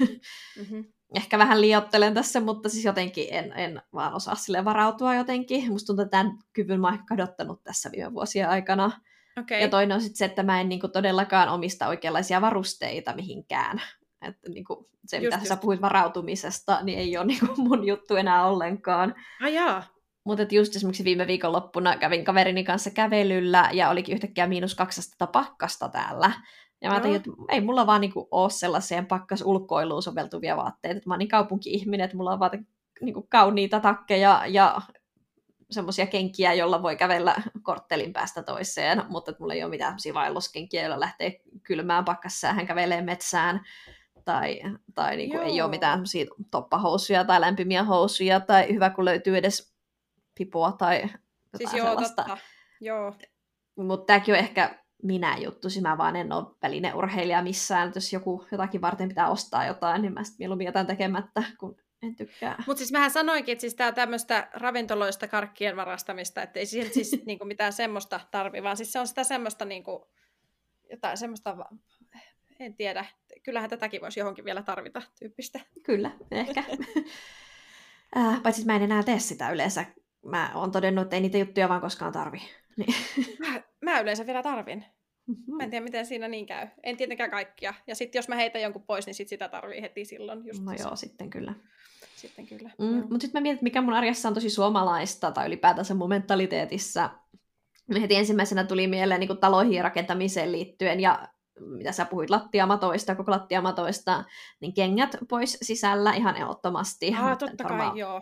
mm-hmm. 0.60 0.86
Ehkä 1.16 1.38
vähän 1.38 1.62
liiottelen 1.62 2.14
tässä, 2.14 2.40
mutta 2.40 2.70
siis 2.70 2.86
jotenkin 2.86 3.28
en, 3.32 3.54
en 3.56 3.82
vaan 3.94 4.14
osaa 4.14 4.36
sille 4.36 4.66
varautua 4.66 5.16
jotenkin. 5.16 5.72
Musta 5.72 5.88
tuntuu, 5.88 6.04
että 6.04 6.18
tämän 6.18 6.38
kyvyn 6.54 6.82
mä 6.82 6.88
oon 6.88 7.06
kadottanut 7.06 7.64
tässä 7.64 7.92
viime 7.92 8.14
vuosien 8.14 8.50
aikana. 8.50 8.92
Okay. 9.40 9.58
Ja 9.58 9.68
toinen 9.68 9.96
on 9.96 10.02
sitten 10.02 10.18
se, 10.18 10.26
että 10.26 10.44
mä 10.44 10.62
en 10.62 10.70
niinku 10.70 10.88
todellakaan 10.88 11.50
omista 11.50 11.88
oikeanlaisia 11.88 12.42
varusteita 12.42 13.16
mihinkään. 13.16 13.82
Että 14.22 14.50
niinku 14.50 14.90
se, 15.06 15.18
just, 15.18 15.26
mitä 15.26 15.38
just. 15.38 15.48
sä 15.48 15.58
puhuit 15.58 15.82
varautumisesta, 15.82 16.80
niin 16.84 17.00
ei 17.00 17.18
ole 17.18 17.26
niinku 17.26 17.48
mun 17.58 17.88
juttu 17.88 18.16
enää 18.16 18.46
ollenkaan. 18.46 19.16
Ah, 19.42 19.52
jaa. 19.52 19.84
Mutta 20.24 20.46
just 20.52 20.76
esimerkiksi 20.76 21.04
viime 21.04 21.28
viikonloppuna 21.28 21.98
kävin 21.98 22.26
kaverini 22.26 22.64
kanssa 22.64 22.90
kävelyllä 22.90 23.70
ja 23.74 23.90
olikin 23.90 24.16
yhtäkkiä 24.16 24.48
miinus 24.48 24.76
200 24.76 25.28
pakkasta 25.28 25.90
täällä. 25.90 26.32
Ja 26.82 26.90
mä 26.90 26.94
ajattelin, 26.94 27.16
että 27.16 27.32
ei 27.50 27.62
mulla 27.62 27.88
vaan 27.88 28.02
niinku 28.02 28.28
ole 28.32 28.50
sellaiseen 28.50 29.06
pakkas 29.06 29.42
ulkoiluun 29.42 30.04
soveltuvia 30.04 30.58
vaatteita. 30.58 31.02
Mä 31.06 31.14
oon 31.14 31.20
niin 31.20 31.30
kaupunki-ihminen, 31.30 32.06
että 32.06 32.18
mulla 32.18 32.34
on 32.34 32.40
vaan 32.40 32.66
niinku 33.02 33.28
kauniita 33.30 33.80
takkeja 33.80 34.44
ja 34.48 34.82
semmoisia 35.72 36.08
kenkiä, 36.08 36.54
jolla 36.54 36.84
voi 36.84 36.96
kävellä 36.96 37.36
korttelin 37.62 38.14
päästä 38.14 38.44
toiseen, 38.44 39.04
mutta 39.10 39.32
että 39.32 39.44
mulla 39.44 39.54
ei 39.54 39.64
ole 39.64 39.70
mitään 39.70 39.98
vaelluskenkiä, 40.14 40.82
joilla 40.82 41.00
lähtee 41.00 41.42
kylmään 41.64 42.06
pakkassään, 42.06 42.68
kävelee 42.68 43.02
metsään 43.02 43.62
tai, 44.26 44.62
tai 44.96 45.18
niinku 45.18 45.38
ei 45.38 45.62
ole 45.62 45.70
mitään 45.70 46.04
toppahousuja 46.52 47.26
tai 47.26 47.42
lämpimiä 47.42 47.84
housuja, 47.84 48.40
tai 48.40 48.74
hyvä 48.74 48.90
kun 48.90 49.06
löytyy 49.06 49.38
edes 49.38 49.73
pipua 50.36 50.72
tai 50.72 51.02
jotain 51.02 51.18
siis 51.58 51.74
joo, 51.74 51.88
sellaista. 51.88 52.24
Totta. 52.24 52.38
Joo. 52.82 53.16
Mutta 53.76 54.06
tämäkin 54.06 54.34
on 54.34 54.40
ehkä 54.40 54.84
minä 55.04 55.38
juttu, 55.38 55.68
mä 55.82 55.98
vaan 55.98 56.16
en 56.16 56.32
ole 56.32 56.56
välineurheilija 56.62 57.42
missään. 57.42 57.92
Jos 57.96 58.14
joku 58.14 58.46
jotakin 58.52 58.82
varten 58.82 59.08
pitää 59.08 59.30
ostaa 59.30 59.66
jotain, 59.66 60.02
niin 60.02 60.14
mä 60.14 60.24
sitten 60.24 60.38
mieluummin 60.40 60.66
jätän 60.66 60.88
tekemättä, 60.88 61.44
kun 61.60 61.78
en 62.02 62.16
tykkää. 62.16 62.64
Mutta 62.68 62.78
siis 62.78 62.92
mähän 62.92 63.12
sanoinkin, 63.12 63.52
että 63.52 63.62
siis 63.62 63.76
tämä 63.76 63.92
tämmöistä 63.92 64.48
ravintoloista 64.54 65.28
karkkien 65.28 65.76
varastamista, 65.76 66.42
että 66.42 66.60
ei 66.60 66.66
siihen 66.66 66.94
siis 66.94 67.12
niinku 67.26 67.46
mitään 67.46 67.74
semmoista 67.74 68.20
tarvi, 68.32 68.64
vaan 68.64 68.78
siis 68.78 68.92
se 68.92 69.00
on 69.00 69.08
sitä 69.08 69.24
semmoista 69.24 69.66
niinku, 69.66 70.08
jotain 70.92 71.18
semmoista, 71.18 71.58
en 72.60 72.76
tiedä, 72.76 73.06
kyllähän 73.44 73.70
tätäkin 73.70 74.02
voisi 74.02 74.20
johonkin 74.20 74.46
vielä 74.46 74.64
tarvita 74.64 75.02
tyyppistä. 75.20 75.60
Kyllä, 75.84 76.12
ehkä. 76.32 76.64
äh, 78.18 78.44
paitsi 78.44 78.66
mä 78.66 78.76
en 78.76 78.82
enää 78.82 79.04
tee 79.04 79.20
sitä 79.20 79.52
yleensä 79.52 79.86
mä 80.26 80.52
oon 80.56 80.72
todennut, 80.72 81.02
että 81.02 81.16
ei 81.16 81.22
niitä 81.22 81.38
juttuja 81.38 81.70
vaan 81.70 81.82
koskaan 81.82 82.14
tarvi. 82.14 82.42
Niin. 82.78 82.96
Mä, 83.40 83.62
mä 83.82 84.00
yleensä 84.00 84.26
vielä 84.26 84.44
tarvin. 84.44 84.86
Mm-hmm. 85.28 85.56
Mä 85.56 85.64
en 85.64 85.70
tiedä, 85.70 85.84
miten 85.84 86.06
siinä 86.06 86.28
niin 86.28 86.46
käy. 86.46 86.68
En 86.84 86.98
tietenkään 86.98 87.32
kaikkia. 87.32 87.74
Ja 87.88 87.96
sitten 87.96 88.20
jos 88.20 88.28
mä 88.28 88.36
heitän 88.36 88.62
jonkun 88.62 88.84
pois, 88.84 89.06
niin 89.06 89.14
sit 89.14 89.28
sitä 89.28 89.50
tarvii 89.50 89.82
heti 89.82 90.06
silloin. 90.06 90.46
Just 90.46 90.64
no 90.64 90.74
joo, 90.80 90.96
sitten 90.96 91.30
kyllä. 91.30 91.54
Sitten 92.16 92.48
kyllä. 92.48 92.72
Mm, 92.80 92.96
Mutta 92.96 93.20
sitten 93.20 93.42
mä 93.42 93.44
mietin, 93.44 93.64
mikä 93.64 93.82
mun 93.82 93.94
arjessa 93.94 94.28
on 94.28 94.34
tosi 94.34 94.50
suomalaista, 94.50 95.32
tai 95.32 95.48
ylipäätänsä 95.48 95.94
mun 95.94 96.10
mentaliteetissa. 96.10 97.10
Heti 98.02 98.16
ensimmäisenä 98.16 98.64
tuli 98.64 98.88
mieleen 98.88 99.20
niin 99.20 99.38
taloihin 99.38 99.84
rakentamiseen 99.84 100.52
liittyen, 100.52 101.00
ja 101.00 101.28
mitä 101.60 101.92
sä 101.92 102.06
puhuit 102.06 102.30
lattiamatoista, 102.30 103.16
koko 103.16 103.32
lattiamatoista, 103.32 104.24
niin 104.60 104.74
kengät 104.74 105.16
pois 105.30 105.58
sisällä 105.62 106.14
ihan 106.14 106.36
ehdottomasti. 106.36 107.14
Ah, 107.18 107.38
totta 107.38 107.64
kai, 107.64 108.00
joo 108.00 108.22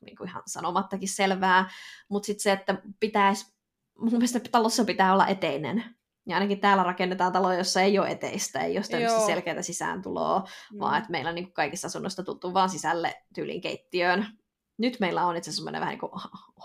niin 0.00 0.16
kuin 0.16 0.28
ihan 0.28 0.42
sanomattakin 0.46 1.08
selvää, 1.08 1.70
mutta 2.08 2.26
sitten 2.26 2.42
se, 2.42 2.52
että 2.52 2.82
pitäisi, 3.00 3.54
mun 3.98 4.12
mielestä 4.12 4.40
talossa 4.52 4.84
pitää 4.84 5.12
olla 5.12 5.26
eteinen. 5.26 5.84
Ja 6.26 6.36
ainakin 6.36 6.60
täällä 6.60 6.82
rakennetaan 6.82 7.32
taloja, 7.32 7.58
jossa 7.58 7.80
ei 7.80 7.98
ole 7.98 8.10
eteistä, 8.10 8.60
ei 8.60 8.78
ole 8.78 8.84
tämmöistä 8.90 9.26
selkeää 9.26 9.62
sisääntuloa, 9.62 10.48
mm. 10.72 10.78
vaan 10.78 10.98
että 10.98 11.10
meillä 11.10 11.32
niin 11.32 11.44
kuin 11.44 11.54
kaikissa 11.54 11.86
asunnoista 11.86 12.22
tuntuu 12.22 12.54
vaan 12.54 12.70
sisälle 12.70 13.22
tyylin 13.34 13.60
keittiöön. 13.60 14.26
Nyt 14.78 15.00
meillä 15.00 15.26
on 15.26 15.36
itse 15.36 15.50
asiassa 15.50 15.72
vähän 15.72 15.88
niin 15.88 15.98
kuin 15.98 16.12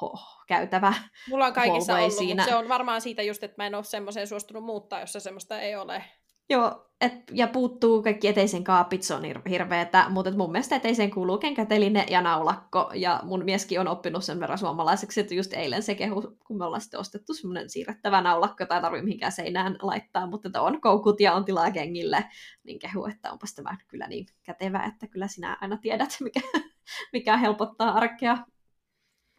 ho, 0.02 0.20
käytävä. 0.48 0.94
Mulla 1.30 1.46
on 1.46 1.54
kaikissa 1.54 1.98
ollut, 1.98 2.14
siinä. 2.14 2.44
mutta 2.44 2.52
se 2.52 2.56
on 2.56 2.70
varmaan 2.70 3.02
siitä 3.02 3.22
just, 3.22 3.44
että 3.44 3.64
mä 3.64 3.68
en 3.68 3.76
ole 3.76 3.84
semmoiseen 3.84 4.28
suostunut 4.28 4.64
muuttaa, 4.64 5.00
jossa 5.00 5.20
semmoista 5.20 5.60
ei 5.60 5.76
ole. 5.76 6.04
Joo, 6.50 6.86
et, 7.02 7.14
ja 7.32 7.48
puuttuu 7.48 8.04
kaikki 8.04 8.28
eteisen 8.28 8.64
kaapit, 8.64 9.04
se 9.04 9.14
on 9.14 9.22
hirveetä, 9.50 10.06
mutta 10.10 10.32
mun 10.32 10.52
mielestä 10.52 10.76
eteiseen 10.76 11.12
kuuluu 11.12 11.38
kenkäteline 11.38 12.06
ja 12.10 12.22
naulakko, 12.22 12.92
ja 12.94 13.20
mun 13.24 13.46
mieskin 13.46 13.80
on 13.80 13.88
oppinut 13.88 14.24
sen 14.24 14.40
verran 14.40 14.58
suomalaiseksi, 14.58 15.20
että 15.20 15.34
just 15.34 15.54
eilen 15.54 15.84
se 15.84 15.96
kehu, 15.96 16.38
kun 16.48 16.58
me 16.58 16.66
ollaan 16.66 16.82
sitten 16.82 17.00
ostettu 17.00 17.34
semmoinen 17.34 17.70
siirrettävä 17.70 18.22
naulakko, 18.22 18.66
tai 18.66 18.82
tarvii 18.82 19.02
mihinkään 19.02 19.32
seinään 19.32 19.76
laittaa, 19.82 20.28
mutta 20.28 20.48
että 20.48 20.62
on 20.62 20.82
koukut 20.82 21.20
ja 21.20 21.34
on 21.34 21.46
tilaa 21.46 21.72
kengille, 21.72 22.26
niin 22.64 22.80
kehu, 22.80 23.06
että 23.06 23.32
onpas 23.32 23.56
tämä 23.56 23.78
kyllä 23.88 24.08
niin 24.08 24.26
kätevä, 24.44 24.84
että 24.84 25.08
kyllä 25.08 25.28
sinä 25.28 25.58
aina 25.62 25.78
tiedät, 25.78 26.18
mikä, 26.24 26.42
mikä 27.14 27.38
helpottaa 27.38 27.92
arkea. 27.92 28.38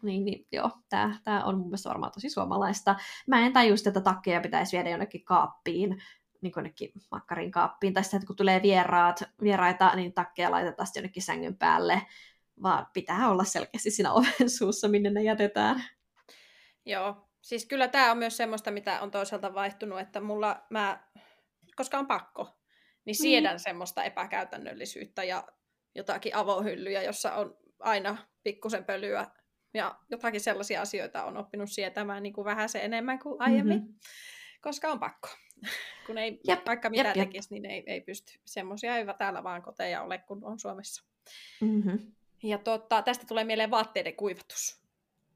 Niin, 0.03 0.25
niin 0.25 0.47
joo, 0.51 0.71
tämä, 0.89 1.19
tämä 1.23 1.43
on 1.43 1.57
mun 1.57 1.67
mielestä 1.67 1.89
varmaan 1.89 2.11
tosi 2.11 2.29
suomalaista. 2.29 2.95
Mä 3.27 3.45
en 3.45 3.53
tajus, 3.53 3.87
että 3.87 4.01
takkeja 4.01 4.41
pitäisi 4.41 4.77
viedä 4.77 4.89
jonnekin 4.89 5.25
kaappiin, 5.25 6.01
niin 6.41 6.53
jonnekin 6.55 6.91
makkarin 7.11 7.51
kaappiin, 7.51 7.93
tai 7.93 8.03
sitten 8.03 8.25
kun 8.27 8.35
tulee 8.35 8.61
vieraat, 8.61 9.23
vieraita, 9.41 9.95
niin 9.95 10.13
takkeja 10.13 10.51
laitetaan 10.51 10.87
sitten 10.87 11.01
jonnekin 11.01 11.23
sängyn 11.23 11.57
päälle, 11.57 12.01
vaan 12.63 12.87
pitää 12.93 13.29
olla 13.29 13.43
selkeästi 13.43 13.91
siinä 13.91 14.13
oven 14.13 14.49
suussa, 14.57 14.87
minne 14.87 15.09
ne 15.09 15.23
jätetään. 15.23 15.83
Joo, 16.85 17.29
siis 17.41 17.65
kyllä 17.65 17.87
tämä 17.87 18.11
on 18.11 18.17
myös 18.17 18.37
semmoista, 18.37 18.71
mitä 18.71 19.01
on 19.01 19.11
toisaalta 19.11 19.53
vaihtunut, 19.53 19.99
että 19.99 20.21
mulla, 20.21 20.65
mä, 20.69 21.03
koska 21.75 21.99
on 21.99 22.07
pakko, 22.07 22.59
niin 23.05 23.15
siedän 23.15 23.55
mm. 23.55 23.59
semmoista 23.59 24.03
epäkäytännöllisyyttä 24.03 25.23
ja 25.23 25.47
jotakin 25.95 26.35
avohyllyjä, 26.35 27.03
jossa 27.03 27.35
on 27.35 27.57
aina 27.79 28.17
pikkusen 28.43 28.85
pölyä 28.85 29.27
ja 29.73 29.99
jotakin 30.09 30.41
sellaisia 30.41 30.81
asioita 30.81 31.23
on 31.23 31.37
oppinut 31.37 31.71
sietämään 31.71 32.23
niin 32.23 32.33
kuin 32.33 32.45
vähän 32.45 32.69
se 32.69 32.79
enemmän 32.79 33.19
kuin 33.19 33.41
aiemmin, 33.41 33.79
mm-hmm. 33.79 33.95
koska 34.61 34.91
on 34.91 34.99
pakko. 34.99 35.29
Kun 36.07 36.17
ei 36.17 36.39
jep, 36.47 36.65
vaikka 36.67 36.89
mitä 36.89 37.03
jep, 37.03 37.13
tekisi, 37.13 37.53
niin 37.53 37.65
ei, 37.65 37.83
ei 37.87 38.01
pysty. 38.01 38.39
Semmoisia 38.45 38.97
ei 38.97 39.05
täällä 39.17 39.43
vaan 39.43 39.61
koteja 39.61 40.01
ole, 40.01 40.17
kun 40.17 40.45
on 40.45 40.59
Suomessa. 40.59 41.03
Mm-hmm. 41.61 42.11
Ja 42.43 42.57
tota, 42.57 43.01
tästä 43.01 43.25
tulee 43.27 43.43
mieleen 43.43 43.71
vaatteiden 43.71 44.15
kuivatus. 44.15 44.81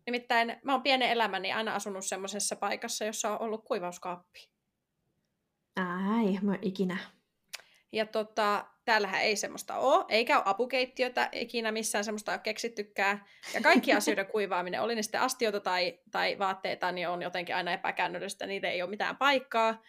Nimittäin 0.06 0.57
mä 0.64 0.72
oon 0.72 0.81
pienen 0.81 1.10
elämäni 1.10 1.52
aina 1.52 1.76
asunut 1.76 2.06
semmoisessa 2.06 2.56
paikassa, 2.56 3.06
jossa 3.06 3.31
on 3.31 3.41
ollut 3.41 3.65
kuivauskaappi. 3.65 4.49
Ai, 5.76 6.39
mä 6.41 6.57
ikinä. 6.61 6.98
Ja 7.91 8.06
tota, 8.06 8.65
täällähän 8.85 9.22
ei 9.22 9.35
semmoista 9.35 9.77
ole, 9.77 10.06
eikä 10.10 10.38
ole 10.38 10.43
apukeittiötä 10.45 11.30
ikinä 11.31 11.72
missään 11.72 12.03
semmoista 12.03 12.31
ole 12.31 12.39
keksittykään. 12.39 13.26
Ja 13.53 13.61
kaikki 13.61 13.93
asioiden 13.98 14.27
kuivaaminen, 14.27 14.81
oli 14.81 14.95
ne 14.95 15.02
sitten 15.02 15.22
astioita 15.22 15.60
tai, 15.60 15.99
tai 16.11 16.39
vaatteita, 16.39 16.91
niin 16.91 17.10
on 17.10 17.22
jotenkin 17.22 17.56
aina 17.56 17.72
epäkäännöllistä, 17.72 18.45
niitä 18.45 18.69
ei 18.69 18.81
ole 18.81 18.89
mitään 18.89 19.18
paikkaa 19.18 19.81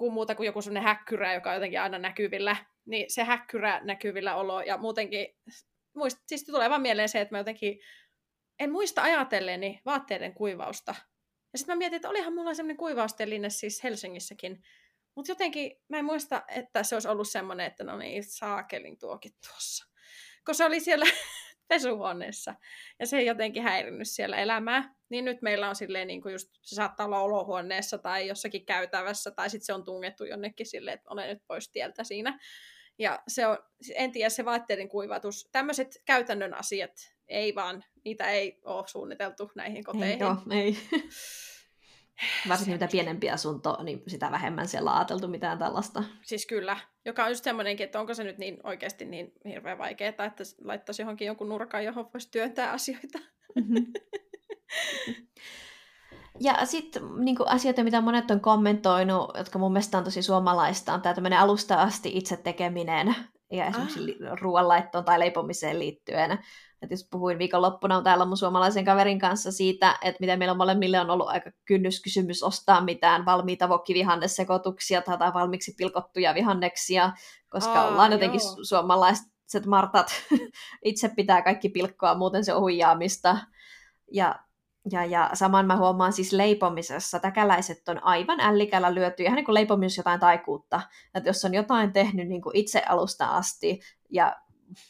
kuin 0.00 0.12
muuta 0.12 0.34
kuin 0.34 0.46
joku 0.46 0.62
sellainen 0.62 0.88
häkkyrä, 0.88 1.34
joka 1.34 1.50
on 1.50 1.56
jotenkin 1.56 1.80
aina 1.80 1.98
näkyvillä, 1.98 2.56
niin 2.86 3.10
se 3.10 3.24
häkkyrä 3.24 3.80
näkyvillä 3.84 4.34
olo 4.34 4.60
ja 4.60 4.78
muutenkin, 4.78 5.26
muist, 5.96 6.18
siis 6.26 6.44
tulee 6.44 6.70
vaan 6.70 6.82
mieleen 6.82 7.08
se, 7.08 7.20
että 7.20 7.34
mä 7.34 7.38
jotenkin 7.38 7.80
en 8.58 8.72
muista 8.72 9.02
ajatelleeni 9.02 9.80
vaatteiden 9.86 10.34
kuivausta. 10.34 10.94
Ja 11.52 11.58
sitten 11.58 11.74
mä 11.74 11.78
mietin, 11.78 11.96
että 11.96 12.08
olihan 12.08 12.34
mulla 12.34 12.54
semmoinen 12.54 12.76
kuivausteline 12.76 13.50
siis 13.50 13.84
Helsingissäkin, 13.84 14.62
mutta 15.16 15.32
jotenkin 15.32 15.76
mä 15.88 15.98
en 15.98 16.04
muista, 16.04 16.42
että 16.48 16.82
se 16.82 16.96
olisi 16.96 17.08
ollut 17.08 17.28
semmoinen, 17.28 17.66
että 17.66 17.84
no 17.84 17.96
niin, 17.96 18.24
saakelin 18.24 18.98
tuokin 18.98 19.32
tuossa. 19.46 19.86
Koska 20.44 20.54
se 20.54 20.64
oli 20.64 20.80
siellä 20.80 21.06
pesuhuoneessa 21.70 22.54
ja 22.98 23.06
se 23.06 23.18
ei 23.18 23.26
jotenkin 23.26 23.62
häirinnyt 23.62 24.08
siellä 24.08 24.36
elämää. 24.36 24.94
Niin 25.08 25.24
nyt 25.24 25.42
meillä 25.42 25.68
on 25.68 25.76
silleen, 25.76 26.06
niin 26.06 26.22
kuin 26.22 26.32
just, 26.32 26.48
se 26.62 26.74
saattaa 26.74 27.06
olla 27.06 27.20
olohuoneessa 27.20 27.98
tai 27.98 28.28
jossakin 28.28 28.66
käytävässä 28.66 29.30
tai 29.30 29.50
sitten 29.50 29.66
se 29.66 29.72
on 29.72 29.84
tungettu 29.84 30.24
jonnekin 30.24 30.66
silleen, 30.66 30.94
että 30.94 31.10
olen 31.10 31.28
nyt 31.28 31.46
pois 31.46 31.70
tieltä 31.70 32.04
siinä. 32.04 32.38
Ja 32.98 33.22
se 33.28 33.46
on, 33.46 33.58
en 33.94 34.12
tiedä, 34.12 34.28
se 34.28 34.44
vaatteiden 34.44 34.88
kuivatus, 34.88 35.48
tämmöiset 35.52 36.02
käytännön 36.04 36.54
asiat, 36.54 36.92
ei 37.28 37.54
vaan, 37.54 37.84
niitä 38.04 38.30
ei 38.30 38.60
ole 38.64 38.88
suunniteltu 38.88 39.50
näihin 39.54 39.84
koteihin. 39.84 40.12
Ei, 40.12 40.18
joo, 40.18 40.36
ei. 40.62 40.76
Varsinkin 42.48 42.74
mitä 42.74 42.88
pienempi 42.92 43.30
asunto, 43.30 43.82
niin 43.82 44.02
sitä 44.06 44.30
vähemmän 44.30 44.68
siellä 44.68 44.90
on 44.90 44.96
ajateltu 44.96 45.28
mitään 45.28 45.58
tällaista. 45.58 46.04
Siis 46.22 46.46
kyllä, 46.46 46.76
joka 47.04 47.24
on 47.24 47.30
just 47.30 47.44
semmoinenkin, 47.44 47.84
että 47.84 48.00
onko 48.00 48.14
se 48.14 48.24
nyt 48.24 48.38
niin 48.38 48.58
oikeasti 48.64 49.04
niin 49.04 49.32
hirveän 49.44 49.78
vaikeaa, 49.78 50.08
että 50.08 50.44
laittaisi 50.64 51.02
johonkin 51.02 51.26
jonkun 51.26 51.48
nurkan, 51.48 51.84
johon 51.84 52.10
voisi 52.14 52.30
työntää 52.30 52.72
asioita. 52.72 53.18
Mm-hmm. 53.54 53.86
Ja 56.42 56.66
sitten 56.66 57.02
niin 57.18 57.36
asioita, 57.46 57.84
mitä 57.84 58.00
monet 58.00 58.30
on 58.30 58.40
kommentoinut, 58.40 59.30
jotka 59.38 59.58
mun 59.58 59.72
mielestä 59.72 59.98
on 59.98 60.04
tosi 60.04 60.22
suomalaista, 60.22 60.94
on 60.94 61.02
tämä 61.02 61.14
tämmöinen 61.14 61.38
alusta 61.38 61.74
asti 61.74 62.10
itse 62.14 62.36
tekeminen 62.36 63.14
ja 63.52 63.66
esimerkiksi 63.66 64.16
ah. 64.30 64.40
ruoanlaittoon 64.40 65.04
tai 65.04 65.18
leipomiseen 65.18 65.78
liittyen. 65.78 66.38
Et 66.82 66.90
jos 66.90 67.08
puhuin 67.10 67.38
viikonloppuna 67.38 68.02
täällä 68.02 68.24
mun 68.24 68.36
suomalaisen 68.36 68.84
kaverin 68.84 69.18
kanssa 69.18 69.52
siitä, 69.52 69.98
että 70.02 70.20
miten 70.20 70.38
meillä 70.38 70.54
molemmille 70.54 71.00
on 71.00 71.10
ollut 71.10 71.28
aika 71.28 71.50
kynnyskysymys 71.64 72.42
ostaa 72.42 72.80
mitään 72.80 73.24
valmiita 73.24 73.68
vokkivihannesekoituksia 73.68 75.02
tai 75.02 75.32
valmiiksi 75.34 75.74
pilkottuja 75.76 76.34
vihanneksia, 76.34 77.12
koska 77.48 77.80
Aa, 77.80 77.88
ollaan 77.88 78.12
jotenkin 78.12 78.40
joo. 78.44 78.64
suomalaiset 78.64 79.66
martat 79.66 80.12
itse 80.84 81.08
pitää 81.16 81.42
kaikki 81.42 81.68
pilkkoa, 81.68 82.14
muuten 82.14 82.44
se 82.44 82.54
on 82.54 82.60
huijaamista. 82.60 83.38
Ja 84.12 84.34
ja, 84.90 85.04
ja 85.04 85.30
saman 85.34 85.66
mä 85.66 85.76
huomaan 85.76 86.12
siis 86.12 86.32
leipomisessa, 86.32 87.20
täkäläiset 87.20 87.88
on 87.88 88.04
aivan 88.04 88.40
ällikällä 88.40 88.94
lyöty, 88.94 89.22
ihan 89.22 89.36
niin 89.36 89.44
kuin 89.44 89.54
leipomisessa 89.54 90.00
jotain 90.00 90.20
taikuutta. 90.20 90.80
Että 91.14 91.28
jos 91.28 91.44
on 91.44 91.54
jotain 91.54 91.92
tehnyt 91.92 92.28
niin 92.28 92.42
kuin 92.42 92.56
itse 92.56 92.82
alusta 92.88 93.26
asti 93.26 93.80
ja 94.10 94.36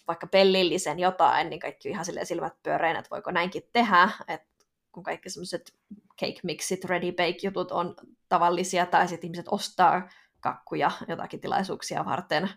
vaikka 0.09 0.27
pellillisen 0.27 0.99
jotain, 0.99 1.51
niin 1.51 1.61
kaikki 1.61 1.89
ihan 1.89 2.05
silleen 2.05 2.27
silmät 2.27 2.63
pyöreän, 2.63 2.97
että 2.97 3.11
voiko 3.11 3.31
näinkin 3.31 3.63
tehdä, 3.73 4.09
että 4.29 4.49
kun 4.93 5.03
kaikki 5.03 5.31
semmoiset 5.31 5.75
cake 6.21 6.41
mixit, 6.43 6.85
ready 6.85 7.13
bake 7.13 7.39
jutut 7.43 7.73
on 7.73 7.95
tavallisia, 8.29 8.87
tai 8.87 9.09
sitten 9.09 9.29
ihmiset 9.29 9.47
ostaa 9.49 10.09
kakkuja 10.41 10.91
jotakin 11.09 11.41
tilaisuuksia 11.41 12.05
varten, 12.05 12.51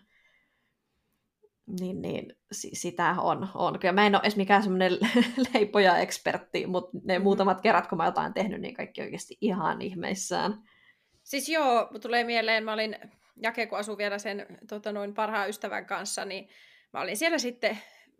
niin, 1.80 2.02
niin 2.02 2.36
sitä 2.52 3.14
on, 3.18 3.48
on. 3.54 3.78
Kyllä 3.78 3.92
mä 3.92 4.06
en 4.06 4.14
ole 4.14 4.22
edes 4.22 4.36
mikään 4.36 4.62
semmoinen 4.62 4.92
leipoja-ekspertti, 5.54 6.66
mutta 6.66 6.98
ne 7.04 7.12
mm-hmm. 7.12 7.22
muutamat 7.22 7.60
kerrat, 7.60 7.86
kun 7.86 7.98
mä 7.98 8.04
jotain 8.04 8.34
tehnyt, 8.34 8.60
niin 8.60 8.74
kaikki 8.74 9.02
oikeasti 9.02 9.38
ihan 9.40 9.82
ihmeissään. 9.82 10.62
Siis 11.22 11.48
joo, 11.48 11.90
tulee 12.00 12.24
mieleen, 12.24 12.64
mä 12.64 12.72
olin, 12.72 12.96
Jake 13.42 13.66
kun 13.66 13.78
asui 13.78 13.96
vielä 13.96 14.18
sen 14.18 14.46
tota, 14.68 14.92
noin 14.92 15.14
parhaan 15.14 15.48
ystävän 15.48 15.86
kanssa, 15.86 16.24
niin 16.24 16.48
mä 16.94 17.00
olin 17.00 17.16
siellä 17.16 17.38
sitten 17.38 17.78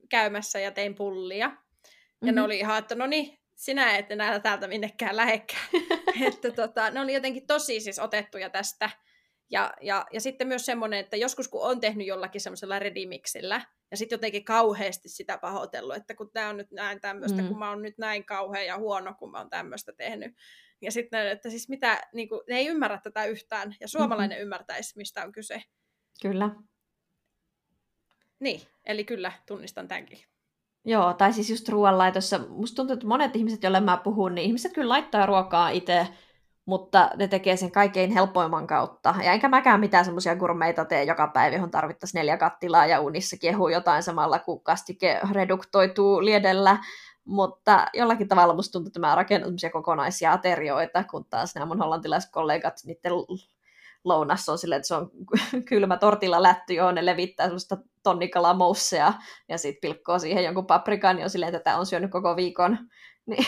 käymässä 0.09 0.61
ja 0.61 0.71
tein 0.71 0.95
pullia. 0.95 1.39
Ja 1.39 1.49
mm-hmm. 1.49 2.35
ne 2.35 2.43
oli 2.43 2.59
ihan, 2.59 2.79
että 2.79 2.95
no 2.95 3.07
niin, 3.07 3.39
sinä 3.55 3.97
et 3.97 4.11
enää 4.11 4.41
täältä 4.41 4.69
minnekään 4.69 5.17
lähekkään. 5.17 5.67
että 6.29 6.51
tota, 6.51 6.91
ne 6.91 7.01
oli 7.01 7.15
jotenkin 7.15 7.47
tosi 7.47 7.81
siis 7.81 7.99
otettuja 7.99 8.51
tästä. 8.51 8.91
Ja, 9.51 9.75
ja, 9.81 10.07
ja 10.13 10.21
sitten 10.21 10.49
myös 10.49 10.67
semmoinen, 10.67 11.01
että 11.01 11.17
joskus 11.17 11.49
kun 11.49 11.63
on 11.63 11.81
tehnyt 11.81 12.07
jollakin 12.07 12.41
semmoisella 12.41 12.79
redimiksillä, 12.79 13.61
ja 13.91 13.97
sitten 13.97 14.17
jotenkin 14.17 14.45
kauheasti 14.45 15.09
sitä 15.09 15.39
pahoitellut, 15.39 15.97
että 15.97 16.15
kun 16.15 16.31
tämä 16.33 16.49
on 16.49 16.57
nyt 16.57 16.71
näin 16.71 17.01
tämmöistä, 17.01 17.43
mm. 17.43 17.49
kun 17.49 17.59
mä 17.59 17.71
oon 17.71 17.83
nyt 17.83 17.99
näin 17.99 18.25
kauhea 18.25 18.63
ja 18.63 18.79
huono, 18.79 19.15
kun 19.19 19.31
mä 19.31 19.39
oon 19.39 19.51
tämmöistä 19.51 19.93
tehnyt. 19.93 20.35
Ja 20.81 20.93
sitten, 20.93 21.29
että 21.29 21.51
siis 21.51 21.69
mitä, 21.69 22.01
niin 22.15 22.29
kuin, 22.29 22.41
ne 22.49 22.57
ei 22.57 22.67
ymmärrä 22.67 23.01
tätä 23.03 23.25
yhtään, 23.25 23.77
ja 23.81 23.89
suomalainen 23.89 24.37
mm-hmm. 24.37 24.43
ymmärtäisi, 24.43 24.97
mistä 24.97 25.23
on 25.23 25.33
kyse. 25.33 25.63
Kyllä. 26.23 26.51
Niin, 28.40 28.61
eli 28.86 29.05
kyllä, 29.05 29.32
tunnistan 29.47 29.89
tämänkin. 29.89 30.19
Joo, 30.85 31.12
tai 31.12 31.32
siis 31.32 31.51
just 31.51 31.69
ruoanlaitossa. 31.69 32.40
Musta 32.48 32.77
tuntuu, 32.77 32.94
että 32.94 33.06
monet 33.06 33.36
ihmiset, 33.36 33.62
joille 33.62 33.81
mä 33.81 33.97
puhun, 33.97 34.35
niin 34.35 34.47
ihmiset 34.47 34.73
kyllä 34.73 34.89
laittaa 34.89 35.27
ruokaa 35.27 35.69
itse, 35.69 36.09
mutta 36.66 37.11
ne 37.16 37.28
tekee 37.28 37.56
sen 37.56 37.70
kaikkein 37.70 38.11
helpoimman 38.12 38.66
kautta. 38.66 39.15
Ja 39.24 39.32
enkä 39.32 39.48
mäkään 39.48 39.81
mitään 39.81 40.05
semmoisia 40.05 40.36
gurmeita 40.36 40.85
tee 40.85 41.05
joka 41.05 41.27
päivä, 41.27 41.56
johon 41.56 41.70
tarvittaisiin 41.70 42.19
neljä 42.19 42.36
kattilaa 42.36 42.86
ja 42.86 43.01
unissa 43.01 43.36
kehuu 43.40 43.69
jotain 43.69 44.02
samalla, 44.02 44.39
kun 44.39 44.61
kastike 44.61 45.20
reduktoituu 45.32 46.24
liedellä. 46.24 46.78
Mutta 47.24 47.86
jollakin 47.94 48.28
tavalla 48.28 48.55
musta 48.55 48.73
tuntuu, 48.73 48.89
että 48.89 49.01
mä 49.01 49.15
rakennan 49.15 49.55
kokonaisia 49.73 50.32
aterioita, 50.32 51.05
kun 51.05 51.24
taas 51.24 51.55
nämä 51.55 51.66
mun 51.66 51.78
hollantilaiset 51.78 52.31
kollegat, 52.31 52.74
niiden 52.85 53.12
lounas 54.05 54.49
on 54.49 54.59
silleen, 54.59 54.77
että 54.77 54.89
se 54.89 54.95
on 54.95 55.11
kylmä 55.69 55.97
tortilla 55.97 56.43
lätty, 56.43 56.75
johon 56.75 56.95
ne 56.95 57.07
levittää 57.07 57.47
semmoista 57.47 57.77
tonnikalamousseja 58.03 59.13
ja 59.49 59.59
sitten 59.59 59.81
pilkkoo 59.81 60.19
siihen 60.19 60.45
jonkun 60.45 60.67
paprikan, 60.67 61.17
niin 61.17 61.25
on 61.25 61.31
silleen, 61.31 61.55
että 61.55 61.65
tämä 61.65 61.79
on 61.79 61.87
syönyt 61.87 62.11
koko 62.11 62.37
viikon. 62.37 62.79
Niin. 63.27 63.47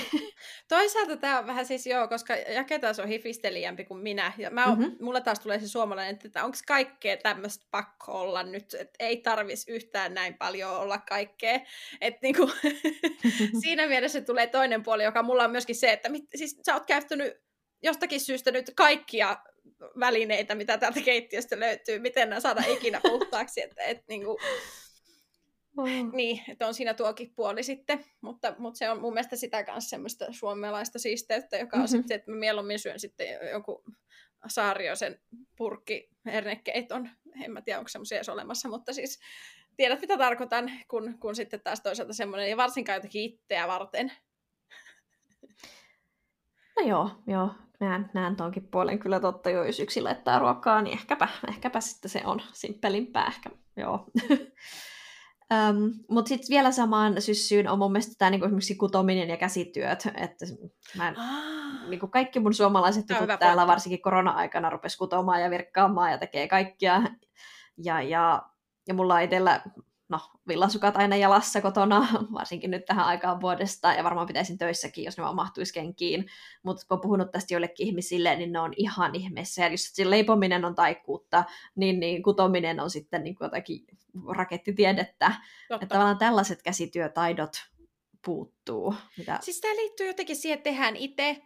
Toisaalta 0.69 1.16
tämä 1.16 1.39
on 1.39 1.47
vähän 1.47 1.66
siis 1.66 1.87
joo, 1.87 2.09
koska 2.09 2.37
Jake 2.37 2.78
taas 2.78 2.99
on 2.99 3.09
hifistelijämpi 3.09 3.85
kuin 3.85 4.01
minä. 4.01 4.33
Ja 4.39 4.51
mä 4.51 4.66
mm-hmm. 4.66 4.97
mulla 5.01 5.20
taas 5.20 5.41
tulee 5.41 5.61
se 5.61 5.69
suomalainen, 5.69 6.19
että 6.24 6.45
onko 6.45 6.59
kaikkea 6.66 7.16
tämmöistä 7.16 7.66
pakko 7.70 8.12
olla 8.20 8.43
nyt, 8.43 8.74
että 8.74 8.97
ei 8.99 9.16
tarvis 9.16 9.69
yhtään 9.69 10.15
näin 10.15 10.35
paljon 10.35 10.77
olla 10.77 10.99
kaikkea. 10.99 11.61
Että 12.01 12.19
niinku, 12.23 12.51
siinä 13.65 13.87
mielessä 13.87 14.20
tulee 14.20 14.47
toinen 14.47 14.83
puoli, 14.83 15.05
joka 15.05 15.23
mulla 15.23 15.45
on 15.45 15.51
myöskin 15.51 15.77
se, 15.77 15.93
että 15.93 16.09
mit, 16.09 16.24
siis 16.35 16.61
sä 16.66 16.74
oot 16.74 16.87
käyttänyt 16.87 17.35
jostakin 17.83 18.20
syystä 18.20 18.51
nyt 18.51 18.70
kaikkia 18.77 19.37
välineitä, 20.01 20.55
mitä 20.55 20.78
täältä 20.78 21.01
keittiöstä 21.01 21.60
löytyy, 21.60 21.98
miten 21.98 22.30
nämä 22.30 22.40
saada 22.40 22.62
ikinä 22.68 23.01
puhtaaksi. 23.02 23.62
Että, 23.62 23.82
et, 23.82 24.09
niin, 24.09 24.24
kuin, 24.24 24.36
oh. 25.76 25.88
niin, 26.12 26.43
että 26.48 26.66
on 26.66 26.74
siinä 26.74 26.94
tuokin 26.94 27.32
puoli 27.36 27.62
sitten, 27.62 28.05
mutta, 28.20 28.55
mutta 28.59 28.78
se 28.78 28.90
on 28.90 29.01
mun 29.01 29.14
mielestä 29.14 29.36
sitä 29.36 29.64
kanssa 29.64 29.90
semmoista 29.90 30.26
suomalaista 30.30 30.98
siisteyttä, 30.98 31.56
joka 31.56 31.76
on 31.76 31.82
mm-hmm. 31.82 31.98
sitten, 31.98 32.14
että 32.14 32.30
mä 32.30 32.36
mieluummin 32.36 32.78
syön 32.78 33.01
sitten 33.01 33.26
joku 33.52 33.84
saariosen 34.48 35.20
purkki 35.56 36.09
hernekeiton, 36.26 37.10
en 37.44 37.51
mä 37.51 37.62
tiedä 37.62 37.78
onko 37.78 37.88
semmoisia 37.88 38.18
edes 38.18 38.28
olemassa, 38.28 38.68
mutta 38.68 38.93
siis 38.93 39.20
tiedät 39.76 40.01
mitä 40.01 40.18
tarkoitan, 40.18 40.72
kun, 40.88 41.18
kun 41.18 41.36
sitten 41.36 41.60
taas 41.60 41.80
toisaalta 41.80 42.12
semmoinen, 42.12 42.51
ja 42.51 42.56
varsinkaan 42.56 42.97
jotenkin 42.97 43.22
itseä 43.22 43.68
varten. 43.68 44.12
No 46.76 46.86
joo, 46.86 47.10
joo 47.26 47.51
näen, 47.81 48.11
näen 48.15 48.36
tonkin 48.36 48.69
puolen 48.70 48.98
kyllä 48.98 49.20
totta, 49.20 49.51
jo 49.51 49.65
jos 49.65 49.81
yksi 49.81 50.01
laittaa 50.01 50.39
ruokaa, 50.39 50.82
niin 50.82 50.98
ehkäpä, 50.98 51.28
ehkäpä 51.48 51.81
sitten 51.81 52.11
se 52.11 52.23
on 52.24 52.40
simppelimpää 52.53 53.27
ehkä, 53.27 53.51
joo. 53.77 54.07
Um, 55.53 55.93
Mutta 56.11 56.28
sitten 56.28 56.48
vielä 56.51 56.73
samaan 56.73 57.23
syssyyn 57.23 57.69
on 57.69 57.78
mun 57.78 57.93
mielestä 57.93 58.15
tämä 58.19 58.31
niinku 58.31 58.47
esimerkiksi 58.47 58.74
kutominen 58.74 59.28
ja 59.28 59.36
käsityöt. 59.36 60.09
Että 60.15 60.47
mä 60.97 61.15
ah. 61.16 61.89
niinku 61.89 62.09
kaikki 62.09 62.40
mun 62.40 62.55
suomalaiset 62.55 63.07
tutut 63.07 63.27
täällä 63.27 63.40
pointti. 63.40 63.66
varsinkin 63.66 64.03
korona-aikana 64.03 64.70
rupes 64.70 64.97
kutomaan 64.97 65.43
ja 65.43 65.51
virkkaamaan 65.51 66.11
ja 66.11 66.19
tekee 66.19 66.48
kaikkia. 66.48 67.03
Ja, 67.85 68.03
ja, 68.03 68.43
ja 68.89 68.94
mulla 68.94 69.15
on 69.15 69.23
itsellä 69.23 69.62
no, 70.09 70.20
villasukat 70.49 70.97
aina 70.97 71.16
jalassa 71.16 71.61
kotona, 71.61 72.09
varsinkin 72.39 72.70
nyt 72.70 72.85
tähän 72.85 73.07
aikaan 73.07 73.41
vuodesta, 73.41 73.93
ja 73.93 74.05
varmaan 74.05 74.27
pitäisin 74.27 74.59
töissäkin, 74.59 75.05
jos 75.05 75.16
ne 75.16 75.24
vaan 75.24 75.37
mahtuisi 75.37 75.74
kenkiin. 75.74 76.27
Mutta 76.62 76.87
kun 76.89 76.97
on 76.97 77.01
puhunut 77.01 77.31
tästä 77.31 77.55
joillekin 77.55 77.87
ihmisille, 77.87 78.37
niin 78.37 78.53
ne 78.53 78.61
on 78.61 78.73
ihan 78.77 79.15
ihmeessä. 79.15 79.62
Ja 79.62 79.69
jos 79.69 79.93
leipominen 80.05 80.65
on 80.65 80.74
taikuutta, 80.74 81.45
niin, 81.77 82.01
niin 82.01 82.23
kutominen 82.23 82.81
on 82.81 82.91
sitten 82.91 83.24
niin 83.24 83.37
jotakin 83.41 83.85
rakettitiedettä. 84.28 85.27
Totta. 85.69 85.85
Että 85.85 85.87
tavallaan 85.87 86.19
tällaiset 86.19 86.62
käsityötaidot 86.62 87.53
puuttuu. 88.24 88.95
Mitä... 89.19 89.39
Siis 89.43 89.61
tämä 89.61 89.77
liittyy 89.77 90.07
jotenkin 90.07 90.37
siihen, 90.37 90.57
että 90.57 90.70
tehdään 90.70 90.97
itse. 90.97 91.43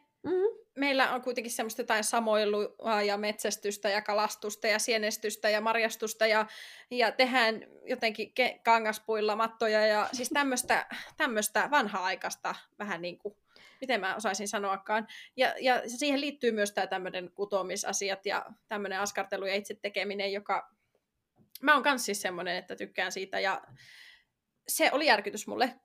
Meillä 0.81 1.12
on 1.12 1.23
kuitenkin 1.23 1.52
semmoista 1.52 1.82
jotain 1.82 2.05
samoilua 2.05 3.02
ja 3.02 3.16
metsästystä 3.16 3.89
ja 3.89 4.02
kalastusta 4.02 4.66
ja 4.66 4.78
sienestystä 4.78 5.51
ja 5.51 5.61
marjastusta 5.61 6.27
ja, 6.27 6.47
ja 6.90 7.12
tehdään 7.12 7.66
jotenkin 7.85 8.32
ke- 8.40 8.61
kangaspuilla 8.65 9.36
mattoja 9.36 9.86
ja 9.86 10.09
siis 10.12 10.31
tämmöistä 11.16 11.69
vanha-aikaista 11.70 12.55
vähän 12.78 13.02
niin 13.02 13.19
kuin, 13.19 13.36
miten 13.81 14.01
mä 14.01 14.16
osaisin 14.16 14.48
sanoakaan. 14.48 15.07
Ja, 15.36 15.55
ja 15.61 15.82
siihen 15.86 16.20
liittyy 16.20 16.52
myös 16.52 16.73
tämä 16.73 16.86
tämmöinen 16.86 17.31
kutomisasiat 17.31 18.27
ja 18.27 18.47
tämmöinen 18.69 19.01
askartelu 19.01 19.47
ja 19.47 19.55
itse 19.55 19.74
tekeminen, 19.74 20.32
joka 20.32 20.70
mä 21.62 21.74
oon 21.74 21.82
kans 21.82 22.05
siis 22.05 22.23
semmoinen, 22.23 22.57
että 22.57 22.77
tykkään 22.77 23.12
siitä 23.12 23.40
ja 23.40 23.62
se 24.69 24.90
oli 24.93 25.07
järkytys 25.07 25.47
mulle. 25.47 25.81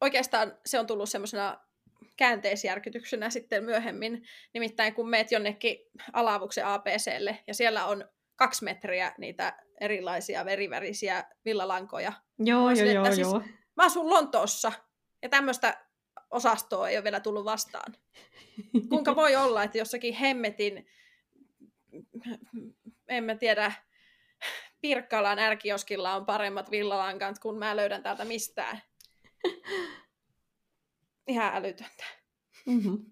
Oikeastaan 0.00 0.58
se 0.66 0.78
on 0.78 0.86
tullut 0.86 1.08
semmoisena 1.08 1.67
käänteisjärkytyksenä 2.16 3.30
sitten 3.30 3.64
myöhemmin. 3.64 4.26
Nimittäin 4.54 4.94
kun 4.94 5.08
meet 5.08 5.32
jonnekin 5.32 5.78
alavuksen 6.12 6.66
APClle 6.66 7.38
ja 7.46 7.54
siellä 7.54 7.86
on 7.86 8.04
kaksi 8.36 8.64
metriä 8.64 9.14
niitä 9.18 9.58
erilaisia 9.80 10.44
verivärisiä 10.44 11.24
villalankoja. 11.44 12.12
Joo, 12.38 12.70
joo, 12.70 12.86
joo, 12.86 13.04
siis, 13.04 13.18
joo. 13.18 13.42
Mä 13.76 13.84
asun 13.84 14.10
Lontoossa 14.10 14.72
ja 15.22 15.28
tämmöistä 15.28 15.86
osastoa 16.30 16.88
ei 16.88 16.96
ole 16.96 17.04
vielä 17.04 17.20
tullut 17.20 17.44
vastaan. 17.44 17.94
Kuinka 18.90 19.16
voi 19.16 19.36
olla, 19.36 19.62
että 19.62 19.78
jossakin 19.78 20.14
hemmetin, 20.14 20.86
en 23.08 23.24
mä 23.24 23.34
tiedä, 23.34 23.72
Pirkkalan 24.80 25.38
ärkioskilla 25.38 26.16
on 26.16 26.26
paremmat 26.26 26.70
villalankat, 26.70 27.38
kun 27.38 27.58
mä 27.58 27.76
löydän 27.76 28.02
täältä 28.02 28.24
mistään 28.24 28.82
ihan 31.28 31.54
älytöntä. 31.54 32.04
Mm-hmm. 32.66 33.04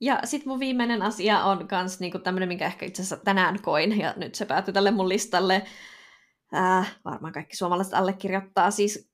Ja 0.00 0.20
sitten 0.24 0.48
mun 0.48 0.60
viimeinen 0.60 1.02
asia 1.02 1.44
on 1.44 1.68
kans 1.68 2.00
niinku 2.00 2.18
tämmöinen, 2.18 2.48
minkä 2.48 2.66
ehkä 2.66 2.86
itse 2.86 3.02
asiassa 3.02 3.24
tänään 3.24 3.62
koin, 3.62 3.98
ja 3.98 4.14
nyt 4.16 4.34
se 4.34 4.44
päätyi 4.44 4.74
tälle 4.74 4.90
mun 4.90 5.08
listalle. 5.08 5.66
Äh, 6.54 6.96
varmaan 7.04 7.32
kaikki 7.32 7.56
suomalaiset 7.56 7.94
allekirjoittaa. 7.94 8.70
Siis 8.70 9.11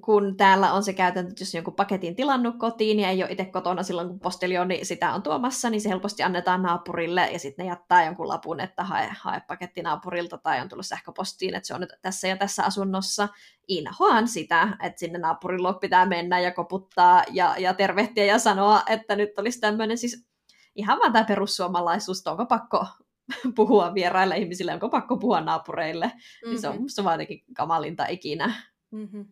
kun 0.00 0.36
täällä 0.36 0.72
on 0.72 0.84
se 0.84 0.92
käytäntö, 0.92 1.30
että 1.30 1.42
jos 1.42 1.54
jonkun 1.54 1.74
paketin 1.74 2.16
tilannut 2.16 2.54
kotiin 2.58 3.00
ja 3.00 3.08
ei 3.08 3.22
ole 3.22 3.32
itse 3.32 3.44
kotona 3.44 3.82
silloin, 3.82 4.08
kun 4.08 4.20
postilioni 4.20 4.84
sitä 4.84 5.14
on 5.14 5.22
tuomassa, 5.22 5.70
niin 5.70 5.80
se 5.80 5.88
helposti 5.88 6.22
annetaan 6.22 6.62
naapurille 6.62 7.28
ja 7.32 7.38
sitten 7.38 7.64
ne 7.64 7.70
jättää 7.70 8.04
jonkun 8.04 8.28
lapun, 8.28 8.60
että 8.60 8.84
hae, 8.84 9.10
hae 9.20 9.40
paketti 9.48 9.82
naapurilta 9.82 10.38
tai 10.38 10.60
on 10.60 10.68
tullut 10.68 10.86
sähköpostiin, 10.86 11.54
että 11.54 11.66
se 11.66 11.74
on 11.74 11.80
nyt 11.80 11.92
tässä 12.02 12.28
ja 12.28 12.36
tässä 12.36 12.64
asunnossa. 12.64 13.28
Inhoan 13.68 14.28
sitä, 14.28 14.76
että 14.82 15.00
sinne 15.00 15.18
naapurille 15.18 15.74
pitää 15.80 16.06
mennä 16.06 16.40
ja 16.40 16.52
koputtaa 16.52 17.24
ja, 17.30 17.54
ja 17.58 17.74
tervehtiä 17.74 18.24
ja 18.24 18.38
sanoa, 18.38 18.82
että 18.88 19.16
nyt 19.16 19.38
olisi 19.38 19.60
tämmöinen 19.60 19.98
siis 19.98 20.26
ihan 20.74 20.98
vaan 20.98 21.12
tämä 21.12 21.24
perussuomalaisuus, 21.24 22.26
onko 22.26 22.46
pakko 22.46 22.86
puhua 23.56 23.94
vieraille 23.94 24.36
ihmisille, 24.36 24.72
onko 24.72 24.88
pakko 24.88 25.16
puhua 25.16 25.40
naapureille, 25.40 26.06
mm-hmm. 26.06 26.50
niin 26.50 26.60
se 26.60 26.68
on 26.68 26.82
musta 26.82 27.04
vaan 27.04 27.14
jotenkin 27.14 27.44
kamalinta 27.56 28.06
ikinä. 28.06 28.54
Mm-hmm. 28.90 29.26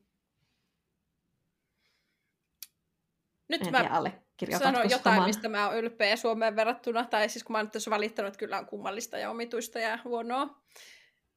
Nyt 3.52 3.66
en 3.66 3.72
mä 3.72 4.58
sanon 4.58 4.90
jotain, 4.90 5.22
mistä 5.22 5.48
mä 5.48 5.68
oon 5.68 5.78
ylpeä 5.78 6.16
Suomeen 6.16 6.56
verrattuna, 6.56 7.04
tai 7.04 7.28
siis 7.28 7.44
kun 7.44 7.52
mä 7.52 7.58
oon 7.58 7.70
nyt 7.74 7.90
valittanut, 7.90 8.28
että 8.28 8.38
kyllä 8.38 8.58
on 8.58 8.66
kummallista 8.66 9.18
ja 9.18 9.30
omituista 9.30 9.78
ja 9.78 9.98
huonoa. 10.04 10.62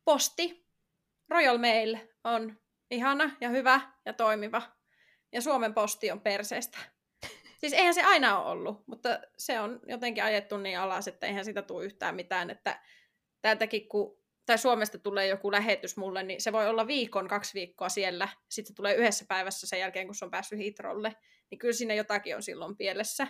Posti, 0.06 0.68
Royal 1.30 1.58
Mail 1.58 1.98
on 2.24 2.60
ihana 2.92 3.32
ja 3.42 3.50
hyvä 3.50 3.82
ja 4.06 4.14
toimiva. 4.14 4.62
Ja 5.32 5.42
Suomen 5.42 5.74
posti 5.74 6.12
on 6.12 6.22
perseestä. 6.22 6.78
Siis 7.60 7.74
eihän 7.74 7.94
se 7.94 8.02
aina 8.02 8.40
ole 8.40 8.52
ollut, 8.52 8.88
mutta 8.88 9.20
se 9.38 9.60
on 9.60 9.80
jotenkin 9.88 10.24
ajettu 10.24 10.58
niin 10.58 10.80
alas, 10.80 11.08
että 11.08 11.28
eihän 11.28 11.46
sitä 11.46 11.62
tule 11.62 11.86
yhtään 11.86 12.16
mitään. 12.16 12.50
Että 12.50 12.80
täältäkin 13.42 13.90
kun 13.90 14.25
tai 14.46 14.58
Suomesta 14.58 15.00
tulee 15.00 15.28
joku 15.28 15.52
lähetys 15.52 15.98
mulle, 15.98 16.24
niin 16.24 16.42
se 16.42 16.52
voi 16.52 16.68
olla 16.68 16.88
viikon, 16.88 17.28
kaksi 17.28 17.54
viikkoa 17.54 17.90
siellä, 17.90 18.30
sitten 18.50 18.74
se 18.74 18.76
tulee 18.76 18.96
yhdessä 18.96 19.26
päivässä 19.28 19.68
sen 19.68 19.80
jälkeen, 19.80 20.08
kun 20.08 20.16
se 20.16 20.26
on 20.26 20.32
päässyt 20.32 20.60
Hitrolle, 20.60 21.16
niin 21.52 21.60
kyllä 21.60 21.74
siinä 21.74 21.94
jotakin 21.94 22.36
on 22.36 22.44
silloin 22.44 22.76
pielessä. 22.76 23.28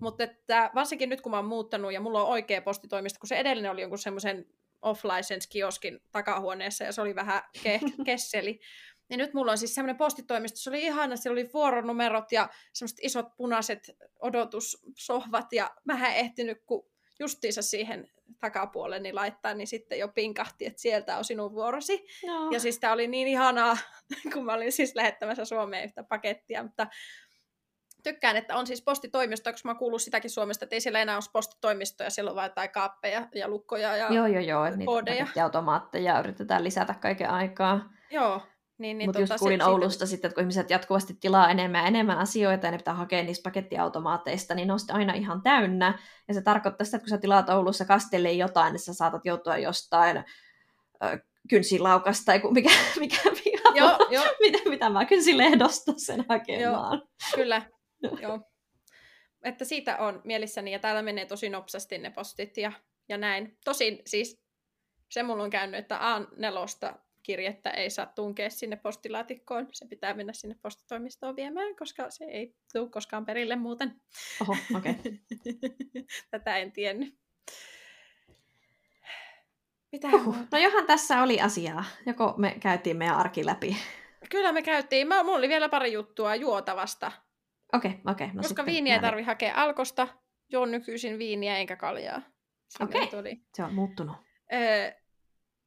Mutta 0.00 0.24
että 0.24 0.70
varsinkin 0.74 1.08
nyt, 1.08 1.20
kun 1.20 1.30
mä 1.30 1.38
oon 1.38 1.44
muuttanut 1.44 1.92
ja 1.92 2.00
mulla 2.00 2.22
on 2.22 2.28
oikea 2.28 2.62
postitoimisto, 2.62 3.20
kun 3.20 3.28
se 3.28 3.36
edellinen 3.36 3.70
oli 3.70 3.80
jonkun 3.80 3.98
semmoisen 3.98 4.46
off-license 4.82 5.48
kioskin 5.48 6.00
takahuoneessa 6.12 6.84
ja 6.84 6.92
se 6.92 7.00
oli 7.00 7.14
vähän 7.14 7.42
ke- 7.58 8.04
kesseli, 8.06 8.60
niin 9.08 9.18
nyt 9.18 9.34
mulla 9.34 9.52
on 9.52 9.58
siis 9.58 9.74
semmoinen 9.74 9.96
postitoimisto, 9.96 10.58
se 10.58 10.70
oli 10.70 10.82
ihana, 10.82 11.16
siellä 11.16 11.34
oli 11.34 11.52
vuoronumerot 11.52 12.32
ja 12.32 12.48
semmoiset 12.72 12.98
isot 13.02 13.36
punaiset 13.36 13.90
odotussohvat 14.20 15.52
ja 15.52 15.74
mä 15.84 16.08
en 16.08 16.16
ehtinyt, 16.16 16.58
kun 16.66 16.86
justiinsa 17.18 17.62
siihen 17.62 18.08
takapuolelle 18.40 19.00
niin 19.00 19.14
laittaa, 19.14 19.54
niin 19.54 19.66
sitten 19.66 19.98
jo 19.98 20.08
pinkahti, 20.08 20.66
että 20.66 20.82
sieltä 20.82 21.18
on 21.18 21.24
sinun 21.24 21.52
vuorosi. 21.52 22.06
No. 22.26 22.50
Ja 22.50 22.60
siis 22.60 22.78
tämä 22.78 22.92
oli 22.92 23.08
niin 23.08 23.28
ihanaa, 23.28 23.76
kun 24.32 24.44
mä 24.44 24.52
olin 24.52 24.72
siis 24.72 24.94
lähettämässä 24.94 25.44
Suomeen 25.44 25.84
yhtä 25.84 26.04
pakettia, 26.04 26.62
mutta 26.62 26.86
tykkään, 28.04 28.36
että 28.36 28.56
on 28.56 28.66
siis 28.66 28.82
postitoimisto, 28.82 29.52
koska 29.52 29.68
mä 29.68 29.74
kuullut 29.74 30.02
sitäkin 30.02 30.30
Suomesta, 30.30 30.64
että 30.64 30.76
ei 30.76 30.80
siellä 30.80 31.02
enää 31.02 31.16
ole 31.16 31.24
postitoimistoja, 31.32 32.10
siellä 32.10 32.30
on 32.30 32.36
vain 32.36 32.50
jotain 32.50 32.70
kaappeja 32.70 33.28
ja 33.34 33.48
lukkoja 33.48 33.96
ja 33.96 34.12
Joo, 34.12 34.26
joo, 34.26 34.42
joo, 34.42 34.64
että 34.64 34.78
niitä 34.78 35.44
automaatteja 35.44 36.20
yritetään 36.20 36.64
lisätä 36.64 36.94
kaiken 36.94 37.30
aikaa. 37.30 37.90
Joo, 38.10 38.42
niin, 38.78 38.98
niin, 38.98 39.08
Mutta 39.08 39.20
just 39.20 39.30
tota 39.32 39.38
kuulin 39.38 39.60
sit, 39.60 39.68
Oulusta 39.68 39.90
siitä... 39.90 40.06
sitten, 40.06 40.28
että 40.28 40.34
kun 40.34 40.42
ihmiset 40.42 40.70
jatkuvasti 40.70 41.14
tilaa 41.20 41.50
enemmän 41.50 41.80
ja 41.80 41.86
enemmän 41.86 42.18
asioita 42.18 42.66
ja 42.66 42.70
ne 42.70 42.78
pitää 42.78 42.94
hakea 42.94 43.22
niistä 43.22 43.42
pakettiautomaateista, 43.42 44.54
niin 44.54 44.68
ne 44.68 44.72
on 44.72 44.78
aina 44.92 45.12
ihan 45.12 45.42
täynnä. 45.42 45.98
Ja 46.28 46.34
se 46.34 46.42
tarkoittaa 46.42 46.84
sitä, 46.84 46.96
että 46.96 47.04
kun 47.04 47.10
sä 47.10 47.18
tilaat 47.18 47.48
Oulussa 47.48 47.84
kastelle 47.84 48.32
jotain, 48.32 48.72
niin 48.72 48.80
sä 48.80 48.94
saatat 48.94 49.26
joutua 49.26 49.58
jostain 49.58 50.24
kynsilaukasta 51.50 52.24
tai 52.24 52.40
mikä, 52.50 52.70
mikä, 53.00 53.30
mikä 53.44 53.54
joo, 53.74 53.98
joo. 54.10 54.24
mitä, 54.40 54.58
mitä 54.68 54.90
mä 54.90 55.04
kynsilehdosta 55.04 55.92
sen 55.96 56.24
hakemaan. 56.28 56.98
Joo, 56.98 57.08
kyllä, 57.34 57.62
joo. 58.22 58.40
Että 59.42 59.64
siitä 59.64 59.96
on 59.96 60.20
mielissäni 60.24 60.72
ja 60.72 60.78
täällä 60.78 61.02
menee 61.02 61.26
tosi 61.26 61.48
nopsasti 61.48 61.98
ne 61.98 62.10
postit 62.10 62.56
ja, 62.56 62.72
ja 63.08 63.18
näin. 63.18 63.58
Tosin 63.64 64.02
siis 64.06 64.42
se 65.10 65.22
mulla 65.22 65.42
on 65.42 65.50
käynyt, 65.50 65.80
että 65.80 65.98
A4 65.98 66.98
kirjettä 67.24 67.70
ei 67.70 67.90
saa 67.90 68.06
tunkea 68.06 68.50
sinne 68.50 68.76
postilaatikkoon. 68.76 69.68
Se 69.72 69.86
pitää 69.86 70.14
mennä 70.14 70.32
sinne 70.32 70.56
postitoimistoon 70.62 71.36
viemään, 71.36 71.76
koska 71.76 72.10
se 72.10 72.24
ei 72.24 72.54
tule 72.72 72.90
koskaan 72.90 73.26
perille 73.26 73.56
muuten. 73.56 74.00
Oho, 74.40 74.56
okei. 74.76 74.92
Okay. 74.92 75.12
Tätä 76.30 76.56
en 76.56 76.72
tiennyt. 76.72 77.14
Mitä 79.92 80.08
Uhuh. 80.08 80.36
No 80.52 80.58
johan 80.58 80.86
tässä 80.86 81.22
oli 81.22 81.40
asiaa. 81.40 81.84
Joko 82.06 82.34
me 82.36 82.56
käytiin 82.60 82.96
meidän 82.96 83.16
arki 83.16 83.46
läpi? 83.46 83.76
Kyllä 84.30 84.52
me 84.52 84.62
käytiin. 84.62 85.08
Mä, 85.08 85.22
mulla 85.22 85.38
oli 85.38 85.48
vielä 85.48 85.68
pari 85.68 85.92
juttua 85.92 86.34
juotavasta. 86.34 87.12
Okei, 87.72 87.90
okay, 87.90 88.12
okei. 88.12 88.24
Okay, 88.24 88.36
no 88.36 88.42
Koska 88.42 88.66
viiniä 88.66 88.94
ei 88.94 89.00
tarvi 89.00 89.22
hakea 89.22 89.54
alkosta, 89.54 90.08
juon 90.52 90.70
nykyisin 90.70 91.18
viiniä 91.18 91.58
enkä 91.58 91.76
kaljaa. 91.76 92.22
Okei, 92.80 93.02
okay. 93.02 93.36
se 93.54 93.64
on 93.64 93.74
muuttunut. 93.74 94.16
Öö, 94.52 94.92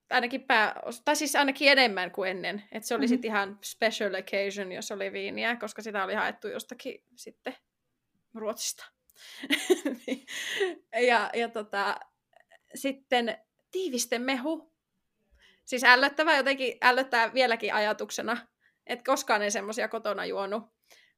ainakin 0.09 0.43
pää, 0.43 0.81
tai 1.05 1.15
siis 1.15 1.35
ainakin 1.35 1.71
enemmän 1.71 2.11
kuin 2.11 2.29
ennen. 2.29 2.63
Että 2.71 2.87
se 2.87 2.95
oli 2.95 2.99
mm-hmm. 2.99 3.09
sitten 3.09 3.29
ihan 3.31 3.59
special 3.63 4.13
occasion, 4.13 4.71
jos 4.71 4.91
oli 4.91 5.11
viiniä, 5.11 5.55
koska 5.55 5.81
sitä 5.81 6.03
oli 6.03 6.13
haettu 6.13 6.47
jostakin 6.47 7.03
sitten 7.15 7.55
Ruotsista. 8.35 8.85
ja, 11.07 11.29
ja 11.33 11.49
tota, 11.49 11.99
sitten 12.75 13.37
tiivisten 13.71 14.21
mehu. 14.21 14.73
Siis 15.65 15.83
ällöttävä 15.83 16.37
jotenkin, 16.37 16.77
ällöttää 16.81 17.33
vieläkin 17.33 17.73
ajatuksena, 17.73 18.37
että 18.85 19.05
koskaan 19.05 19.41
ei 19.41 19.51
semmoisia 19.51 19.87
kotona 19.87 20.25
juonut. 20.25 20.63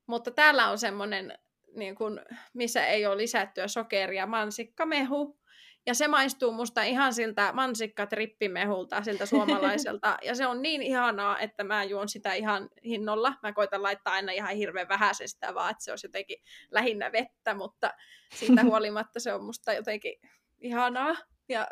Mutta 0.07 0.31
täällä 0.31 0.69
on 0.69 0.77
semmoinen, 0.77 1.39
niin 1.75 1.95
kun, 1.95 2.21
missä 2.53 2.87
ei 2.87 3.05
ole 3.05 3.17
lisättyä 3.17 3.67
sokeria, 3.67 4.25
mansikkamehu. 4.25 5.39
Ja 5.85 5.93
se 5.93 6.07
maistuu 6.07 6.51
musta 6.51 6.83
ihan 6.83 7.13
siltä 7.13 7.53
mansikkatrippimehulta, 7.53 9.03
siltä 9.03 9.25
suomalaiselta. 9.35 10.17
ja 10.23 10.35
se 10.35 10.47
on 10.47 10.61
niin 10.61 10.81
ihanaa, 10.81 11.39
että 11.39 11.63
mä 11.63 11.83
juon 11.83 12.09
sitä 12.09 12.33
ihan 12.33 12.69
hinnolla. 12.85 13.33
Mä 13.43 13.53
koitan 13.53 13.83
laittaa 13.83 14.13
aina 14.13 14.31
ihan 14.31 14.55
hirveän 14.55 14.89
vähäisen 14.89 15.29
sitä 15.29 15.53
vaan, 15.53 15.71
että 15.71 15.83
se 15.83 15.91
olisi 15.91 16.07
jotenkin 16.07 16.37
lähinnä 16.71 17.11
vettä, 17.11 17.53
mutta 17.53 17.93
siitä 18.33 18.63
huolimatta 18.69 19.19
se 19.19 19.33
on 19.33 19.43
musta 19.43 19.73
jotenkin 19.73 20.15
ihanaa. 20.59 21.15
Ja 21.49 21.67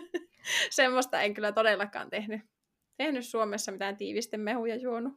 semmoista 0.70 1.20
en 1.20 1.34
kyllä 1.34 1.52
todellakaan 1.52 2.10
tehnyt 2.10 2.40
tehnyt 3.04 3.26
Suomessa 3.26 3.72
mitään 3.72 3.96
tiivistemehuja 3.96 4.76
juonut. 4.76 5.12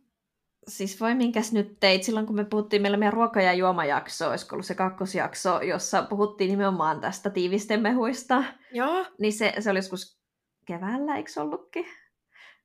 Siis 0.67 0.99
voi 0.99 1.15
minkäs 1.15 1.53
nyt 1.53 1.77
teit, 1.79 2.03
silloin 2.03 2.25
kun 2.25 2.35
me 2.35 2.45
puhuttiin, 2.45 2.81
meillä 2.81 2.97
meidän 2.97 3.13
ruoka- 3.13 3.41
ja 3.41 3.53
juomajakso, 3.53 4.29
olisiko 4.29 4.55
ollut 4.55 4.65
se 4.65 4.75
kakkosjakso, 4.75 5.61
jossa 5.61 6.01
puhuttiin 6.03 6.49
nimenomaan 6.49 7.01
tästä 7.01 7.29
tiivistemehuista. 7.29 8.43
Joo. 8.71 9.05
Niin 9.19 9.33
se, 9.33 9.53
se 9.59 9.69
oli 9.69 9.79
joskus 9.79 10.19
keväällä, 10.65 11.15
eikö 11.15 11.31
ollutkin? 11.37 11.85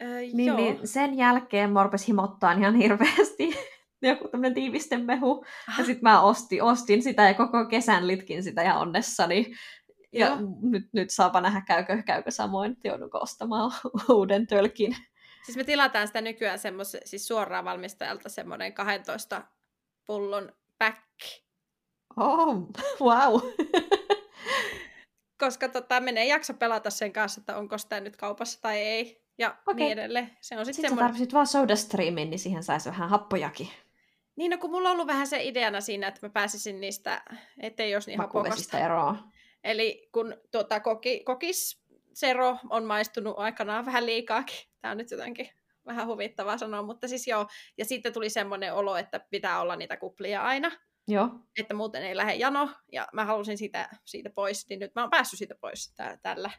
Öö, 0.02 0.18
Niin, 0.20 0.44
joo. 0.46 0.56
niin 0.56 0.88
sen 0.88 1.16
jälkeen 1.16 1.72
mua 1.72 1.82
rupesi 1.82 2.06
himottaa 2.08 2.52
ihan 2.52 2.74
hirveästi 2.74 3.50
joku 4.02 4.28
tämmöinen 4.28 4.54
tiivistemehu. 4.54 5.44
Aha. 5.68 5.80
Ja 5.82 5.86
sitten 5.86 6.02
mä 6.02 6.20
ostin, 6.20 6.62
ostin 6.62 7.02
sitä 7.02 7.22
ja 7.28 7.34
koko 7.34 7.66
kesän 7.66 8.06
litkin 8.06 8.42
sitä 8.42 8.62
ja 8.62 8.74
onnessani. 8.78 9.54
Ja 10.12 10.26
Joo. 10.26 10.38
nyt, 10.62 10.88
nyt 10.92 11.10
saapa 11.10 11.40
nähdä, 11.40 11.60
käykö, 11.60 12.02
käykö 12.02 12.30
samoin, 12.30 12.72
että 12.72 12.88
joudunko 12.88 13.18
ostamaan 13.18 13.72
uuden 14.08 14.46
tölkin. 14.46 14.96
Siis 15.48 15.56
me 15.56 15.64
tilataan 15.64 16.06
sitä 16.06 16.20
nykyään 16.20 16.58
semmos, 16.58 16.96
siis 17.04 17.28
suoraan 17.28 17.64
valmistajalta 17.64 18.28
semmoinen 18.28 18.72
12 18.72 19.42
pullon 20.06 20.52
pack. 20.78 21.02
Oh, 22.16 22.68
wow. 23.00 23.40
Koska 25.40 25.68
tota, 25.68 26.00
menee 26.00 26.26
jakso 26.26 26.54
pelata 26.54 26.90
sen 26.90 27.12
kanssa, 27.12 27.40
että 27.40 27.56
onko 27.56 27.78
sitä 27.78 28.00
nyt 28.00 28.16
kaupassa 28.16 28.60
tai 28.60 28.78
ei. 28.78 29.24
Ja 29.38 29.56
Okei. 29.66 29.74
niin 29.74 29.98
edelleen. 29.98 30.36
Se 30.40 30.58
on 30.58 30.64
sitten 30.64 30.74
Sitten 30.74 30.90
semmoinen... 30.90 31.08
tarvitsit 31.08 31.32
vaan 31.32 31.46
SodaStreamin, 31.46 32.30
niin 32.30 32.38
siihen 32.38 32.62
saisi 32.62 32.88
vähän 32.88 33.08
happojakin. 33.08 33.68
Niin, 34.36 34.50
no 34.50 34.58
kun 34.58 34.70
mulla 34.70 34.88
on 34.88 34.92
ollut 34.92 35.06
vähän 35.06 35.26
se 35.26 35.42
ideana 35.42 35.80
siinä, 35.80 36.08
että 36.08 36.26
mä 36.26 36.30
pääsisin 36.30 36.80
niistä, 36.80 37.22
ettei 37.60 37.90
jos 37.90 38.06
niin 38.06 38.18
hapokasta. 38.18 38.78
Eroa. 38.78 39.16
Eli 39.64 40.08
kun 40.12 40.36
tuota, 40.50 40.80
koki, 40.80 41.20
kokissero 41.24 42.58
on 42.70 42.84
maistunut 42.84 43.38
aikanaan 43.38 43.86
vähän 43.86 44.06
liikaakin. 44.06 44.67
Tämä 44.80 44.92
on 44.92 44.98
nyt 44.98 45.10
jotenkin 45.10 45.48
vähän 45.86 46.06
huvittavaa 46.06 46.58
sanoa, 46.58 46.82
mutta 46.82 47.08
siis 47.08 47.26
joo. 47.26 47.46
Ja 47.78 47.84
sitten 47.84 48.12
tuli 48.12 48.30
semmoinen 48.30 48.74
olo, 48.74 48.96
että 48.96 49.20
pitää 49.30 49.60
olla 49.60 49.76
niitä 49.76 49.96
kuplia 49.96 50.42
aina, 50.42 50.70
Joo. 51.08 51.28
että 51.60 51.74
muuten 51.74 52.02
ei 52.02 52.16
lähde 52.16 52.34
jano. 52.34 52.68
Ja 52.92 53.08
mä 53.12 53.24
halusin 53.24 53.58
siitä, 53.58 53.88
siitä 54.04 54.30
pois, 54.30 54.68
niin 54.68 54.80
nyt 54.80 54.94
mä 54.94 55.00
oon 55.00 55.10
päässyt 55.10 55.38
siitä 55.38 55.54
pois 55.60 55.94
tä- 55.96 56.18
tällä. 56.22 56.50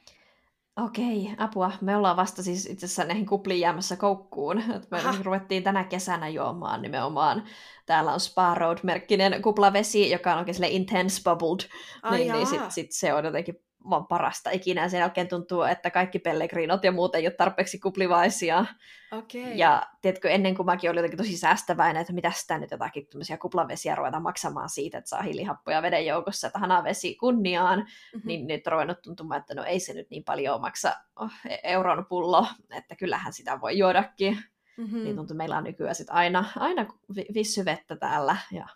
Okei, 0.86 1.36
apua. 1.38 1.72
Me 1.82 1.96
ollaan 1.96 2.18
vasta 2.18 2.44
siis 2.44 2.66
itse 2.66 2.86
asiassa 2.86 3.04
näihin 3.04 3.26
kupliin 3.26 3.60
jäämässä 3.60 3.96
koukkuun. 3.96 4.64
Me 4.92 5.00
Aha. 5.00 5.16
ruvettiin 5.24 5.64
tänä 5.64 5.84
kesänä 5.84 6.30
juomaan 6.30 6.82
nimenomaan. 6.82 7.44
Täällä 7.86 8.14
on 8.14 8.20
Spa 8.20 8.56
Road-merkkinen 8.56 9.42
kuplavesi, 9.42 10.10
joka 10.12 10.32
on 10.34 10.40
oikein 10.40 10.56
sille 10.56 10.68
intense 10.70 11.22
bubbled. 11.24 11.70
Ai 12.04 12.20
niin, 12.20 12.32
niin 12.34 12.48
sit, 12.48 12.62
sit 12.70 12.92
se 12.92 13.14
on 13.14 13.26
jotenkin 13.26 13.64
vaan 13.90 14.08
parasta 14.08 14.50
ikinä. 14.52 14.90
Sen 14.90 15.00
jälkeen 15.00 15.28
tuntuu, 15.28 15.62
että 15.62 15.90
kaikki 15.92 16.20
pellegrinot 16.20 16.84
ja 16.84 16.92
muut 16.92 17.16
ei 17.16 17.26
ole 17.28 17.34
tarpeeksi 17.34 17.80
kuplivaisia. 17.80 18.66
Okei. 19.12 19.58
Ja 19.58 19.84
tiedätkö, 20.02 20.30
ennen 20.30 20.56
kuin 20.56 20.66
mäkin 20.66 20.90
olin 20.90 20.98
jotenkin 20.98 21.18
tosi 21.18 21.38
säästäväinen, 21.38 22.02
että 22.02 22.14
mitä 22.14 22.32
sitä 22.32 22.58
nyt 22.58 22.72
jotakin 22.72 23.08
tämmöisiä 23.08 23.38
kuplavesiä 23.38 23.96
ruveta 23.96 24.20
maksamaan 24.20 24.70
siitä, 24.70 24.98
että 24.98 25.10
saa 25.10 25.22
hiilihappoja 25.22 25.82
veden 25.82 26.06
joukossa, 26.06 26.48
että 26.48 26.60
hanavesi 26.60 27.16
kunniaan, 27.16 27.80
Mhm. 27.80 28.28
niin 28.28 28.48
nyt 28.48 28.68
on 28.68 28.72
ruvennut 28.74 29.02
tuntumaan, 29.02 29.40
että 29.40 29.54
no 29.56 29.64
ei 29.64 29.80
se 29.80 29.94
nyt 29.94 30.10
niin 30.10 30.24
paljon 30.24 30.62
maksa 30.62 30.94
oh, 31.16 31.32
euron 31.64 32.06
pullo, 32.06 32.48
että 32.78 32.96
kyllähän 32.96 33.34
sitä 33.34 33.62
voi 33.62 33.78
juodakin. 33.78 34.34
Mhm. 34.78 34.96
Mm. 34.98 35.04
Niin 35.04 35.16
tuntuu, 35.16 35.38
meillä 35.38 35.58
on 35.58 35.64
nykyään 35.64 35.96
sit 35.96 36.08
aina, 36.10 36.46
aina 36.56 36.86
vi- 37.16 37.28
vissyvettä 37.34 37.96
täällä, 37.96 38.38
ja, 38.52 38.68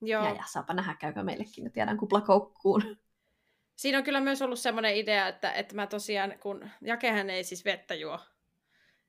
Joo. 0.00 0.24
ja, 0.24 0.30
ja 0.34 0.42
saapa 0.46 0.74
nähdä, 0.74 0.94
käykö 0.94 1.22
meillekin 1.22 1.64
nyt 1.64 1.76
jäädään 1.76 1.96
kuplakoukkuun. 1.98 2.82
Siinä 3.76 3.98
on 3.98 4.04
kyllä 4.04 4.20
myös 4.20 4.42
ollut 4.42 4.58
semmoinen 4.58 4.96
idea, 4.96 5.28
että, 5.28 5.52
että 5.52 5.74
mä 5.74 5.86
tosiaan, 5.86 6.38
kun 6.40 6.70
Jakehän 6.80 7.30
ei 7.30 7.44
siis 7.44 7.64
vettä 7.64 7.94
juo, 7.94 8.18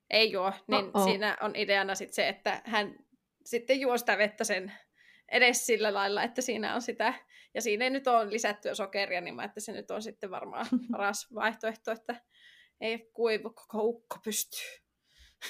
ei 0.09 0.31
juo, 0.31 0.53
niin 0.67 0.85
Oh-oh. 0.85 1.03
siinä 1.03 1.37
on 1.41 1.55
ideana 1.55 1.95
sit 1.95 2.13
se, 2.13 2.27
että 2.27 2.61
hän 2.65 2.95
sitten 3.45 3.79
juo 3.79 3.97
sitä 3.97 4.17
vettä 4.17 4.43
sen 4.43 4.73
edes 5.31 5.65
sillä 5.65 5.93
lailla, 5.93 6.23
että 6.23 6.41
siinä 6.41 6.75
on 6.75 6.81
sitä, 6.81 7.13
ja 7.53 7.61
siinä 7.61 7.85
ei 7.85 7.89
nyt 7.89 8.07
ole 8.07 8.29
lisättyä 8.29 8.75
sokeria, 8.75 9.21
niin 9.21 9.35
mä, 9.35 9.43
että 9.43 9.59
se 9.59 9.71
nyt 9.71 9.91
on 9.91 10.01
sitten 10.01 10.31
varmaan 10.31 10.65
paras 10.91 11.33
vaihtoehto, 11.35 11.91
että 11.91 12.21
ei 12.81 13.09
kuivu 13.13 13.49
koko 13.49 13.83
ukko 13.83 14.17
pystyy. 14.23 14.67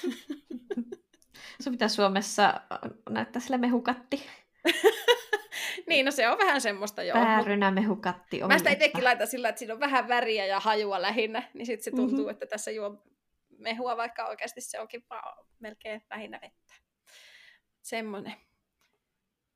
Sun 1.63 1.73
pitää 1.73 1.87
Suomessa 1.87 2.61
näyttää 3.09 3.41
sille 3.41 3.57
mehukatti. 3.57 4.25
niin, 5.89 6.05
no 6.05 6.11
se 6.11 6.29
on 6.29 6.37
vähän 6.37 6.61
semmoista 6.61 7.03
joo. 7.03 7.17
mut 7.17 7.27
Päärynä 7.27 7.71
mehukatti. 7.71 8.41
Mä 8.47 8.57
sitä 8.57 8.69
itsekin 8.69 9.03
laitan 9.03 9.27
sillä, 9.27 9.49
että 9.49 9.59
siinä 9.59 9.73
on 9.73 9.79
vähän 9.79 10.07
väriä 10.07 10.45
ja 10.45 10.59
hajua 10.59 11.01
lähinnä, 11.01 11.43
niin 11.53 11.65
sitten 11.65 11.83
se 11.83 11.91
tuntuu, 11.91 12.19
Mhm. 12.25 12.29
että 12.29 12.45
tässä 12.45 12.71
juo 12.71 13.03
mehua, 13.57 13.97
vaikka 13.97 14.25
oikeasti 14.25 14.61
se 14.61 14.79
onkin 14.79 15.03
vaan 15.09 15.45
melkein 15.59 16.01
lähinnä 16.09 16.39
vettä. 16.41 16.73
Semmonen. 17.81 18.33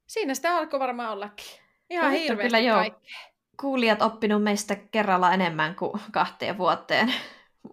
Siinä 0.08 0.34
sitä 0.34 0.58
alkoi 0.58 0.80
varmaan 0.80 1.14
ollakin. 1.14 1.46
Ihan 1.90 2.04
No 2.06 2.12
on 2.12 2.22
hirveästi 2.22 2.44
kyllä 2.48 2.60
joo. 2.60 2.84
kuulijat 3.62 4.02
oppinut 4.02 4.44
meistä 4.44 4.76
kerralla 4.76 5.34
enemmän 5.34 5.76
kuin 5.76 6.02
kahteen 6.12 6.58
vuoteen. 6.58 7.14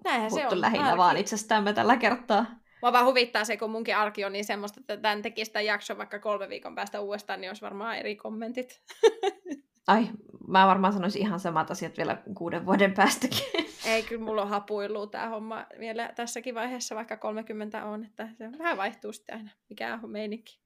Näinhän 0.05 0.31
se 0.31 0.35
Puhuttu 0.37 0.55
on. 0.55 0.61
lähinnä 0.61 0.87
arki. 0.87 0.99
vaan 0.99 1.17
itsestämme 1.17 1.73
tällä 1.73 1.97
kertaa. 1.97 2.47
Mua 2.85 2.93
vaan 2.93 3.07
huvittaa 3.07 3.45
se, 3.45 3.57
kun 3.57 3.71
munkin 3.71 3.97
arki 3.97 4.25
on 4.25 4.33
niin 4.33 4.45
semmoista, 4.45 4.81
että 4.81 4.97
tämän 4.97 5.23
tekisi 5.23 5.53
tämän 5.53 5.67
jakson 5.67 5.99
vaikka 5.99 6.19
kolme 6.19 6.49
viikon 6.49 6.75
päästä 6.75 7.01
uudestaan, 7.01 7.41
niin 7.41 7.51
olisi 7.51 7.63
varmaan 7.63 7.97
eri 7.97 8.17
kommentit. 8.17 8.83
Ai, 9.87 10.09
mä 10.49 10.67
varmaan 10.67 10.93
sanoisin 10.93 11.23
ihan 11.23 11.41
samat 11.41 11.71
asiat 11.71 11.97
vielä 11.97 12.23
kuuden 12.35 12.67
vuoden 12.67 12.95
päästäkin. 12.95 13.39
Ei, 13.93 14.03
kyllä 14.03 14.25
mulla 14.25 14.43
on 14.43 14.49
hapuillut 14.49 15.11
tämä 15.11 15.29
homma 15.29 15.67
vielä 15.79 16.13
tässäkin 16.17 16.55
vaiheessa, 16.55 16.95
vaikka 16.95 17.17
30 17.17 17.85
on, 17.85 18.05
että 18.05 18.29
se 18.39 18.59
vähän 18.59 18.77
vaihtuu 18.77 19.13
sitten 19.13 19.37
aina, 19.37 19.51
mikä 19.69 19.99
on 20.03 20.11
meininki. 20.11 20.61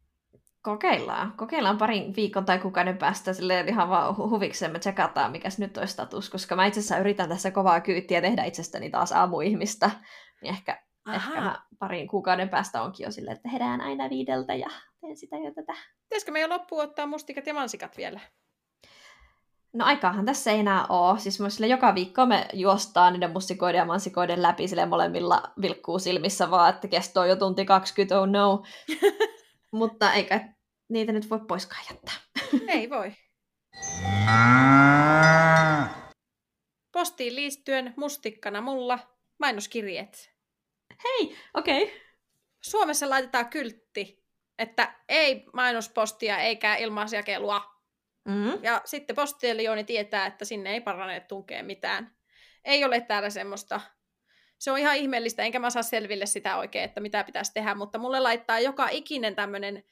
Kokeillaan. 0.62 1.32
Kokeillaan 1.32 1.78
parin 1.78 2.16
viikon 2.16 2.44
tai 2.44 2.58
kuukauden 2.58 2.98
päästä 2.98 3.32
silleen 3.32 3.68
ihan 3.68 3.88
vaan 3.88 4.14
hu- 4.14 4.30
huviksemme 4.30 4.78
tsekataan, 4.78 5.32
mikäs 5.32 5.58
nyt 5.58 5.76
olisi 5.76 5.92
status, 5.92 6.30
koska 6.30 6.56
mä 6.56 6.66
itse 6.66 6.80
asiassa 6.80 6.98
yritän 6.98 7.28
tässä 7.28 7.50
kovaa 7.50 7.80
kyytiä 7.80 8.20
tehdä 8.20 8.44
itsestäni 8.44 8.90
taas 8.90 9.12
aamuihmistä. 9.12 9.90
Niin 10.42 10.54
ehkä, 10.54 10.87
ehkä 11.14 11.40
mä 11.40 11.62
parin 11.78 12.08
kuukauden 12.08 12.48
päästä 12.48 12.82
onkin 12.82 13.04
jo 13.04 13.10
silleen, 13.10 13.36
että 13.36 13.48
herään 13.48 13.80
aina 13.80 14.10
viideltä 14.10 14.54
ja 14.54 14.68
teen 15.00 15.16
sitä 15.16 15.36
ja 15.36 15.54
tätä. 15.54 15.74
Pitäisikö 16.02 16.32
me 16.32 16.40
jo 16.40 16.48
loppuun 16.48 16.82
ottaa 16.82 17.06
mustikat 17.06 17.46
ja 17.46 17.54
mansikat 17.54 17.96
vielä? 17.96 18.20
No 19.72 19.84
aikaahan 19.84 20.26
tässä 20.26 20.50
ei 20.52 20.58
enää 20.58 20.86
ole. 20.88 21.18
Siis 21.18 21.40
myös 21.40 21.54
sille 21.54 21.66
joka 21.66 21.94
viikko 21.94 22.26
me 22.26 22.46
juostaan 22.52 23.12
niiden 23.12 23.30
mustikoiden 23.30 23.78
ja 23.78 23.84
mansikoiden 23.84 24.42
läpi 24.42 24.68
sille 24.68 24.86
molemmilla 24.86 25.42
vilkkuu 25.60 25.98
silmissä 25.98 26.50
vaan, 26.50 26.74
että 26.74 26.88
kesto 26.88 27.20
on 27.20 27.28
jo 27.28 27.36
tunti 27.36 27.64
20, 27.64 28.20
oh 28.20 28.26
no. 28.26 28.62
Mutta 29.72 30.12
eikä 30.12 30.48
niitä 30.88 31.12
nyt 31.12 31.30
voi 31.30 31.40
poiskaan 31.48 31.84
jättää. 31.90 32.14
Ei 32.78 32.90
voi. 32.90 33.12
Postiin 36.92 37.36
liittyen 37.36 37.94
mustikkana 37.96 38.60
mulla 38.60 38.98
mainoskirjeet. 39.38 40.37
Hei, 41.04 41.36
okei. 41.54 41.82
Okay. 41.82 41.96
Suomessa 42.60 43.10
laitetaan 43.10 43.48
kyltti, 43.48 44.24
että 44.58 44.94
ei 45.08 45.44
mainospostia 45.52 46.38
eikä 46.38 46.76
ilmaisjakelua. 46.76 47.62
Mm. 48.28 48.64
Ja 48.64 48.82
sitten 48.84 49.16
postilioni 49.16 49.84
tietää, 49.84 50.26
että 50.26 50.44
sinne 50.44 50.70
ei 50.70 50.80
parane 50.80 51.20
tunkea 51.20 51.62
mitään. 51.62 52.16
Ei 52.64 52.84
ole 52.84 53.00
täällä 53.00 53.30
semmoista. 53.30 53.80
Se 54.58 54.70
on 54.70 54.78
ihan 54.78 54.96
ihmeellistä, 54.96 55.42
enkä 55.42 55.58
mä 55.58 55.70
saa 55.70 55.82
selville 55.82 56.26
sitä 56.26 56.56
oikein, 56.56 56.84
että 56.84 57.00
mitä 57.00 57.24
pitäisi 57.24 57.52
tehdä, 57.54 57.74
mutta 57.74 57.98
mulle 57.98 58.20
laittaa 58.20 58.60
joka 58.60 58.88
ikinen 58.88 59.34
tämmöinen 59.34 59.84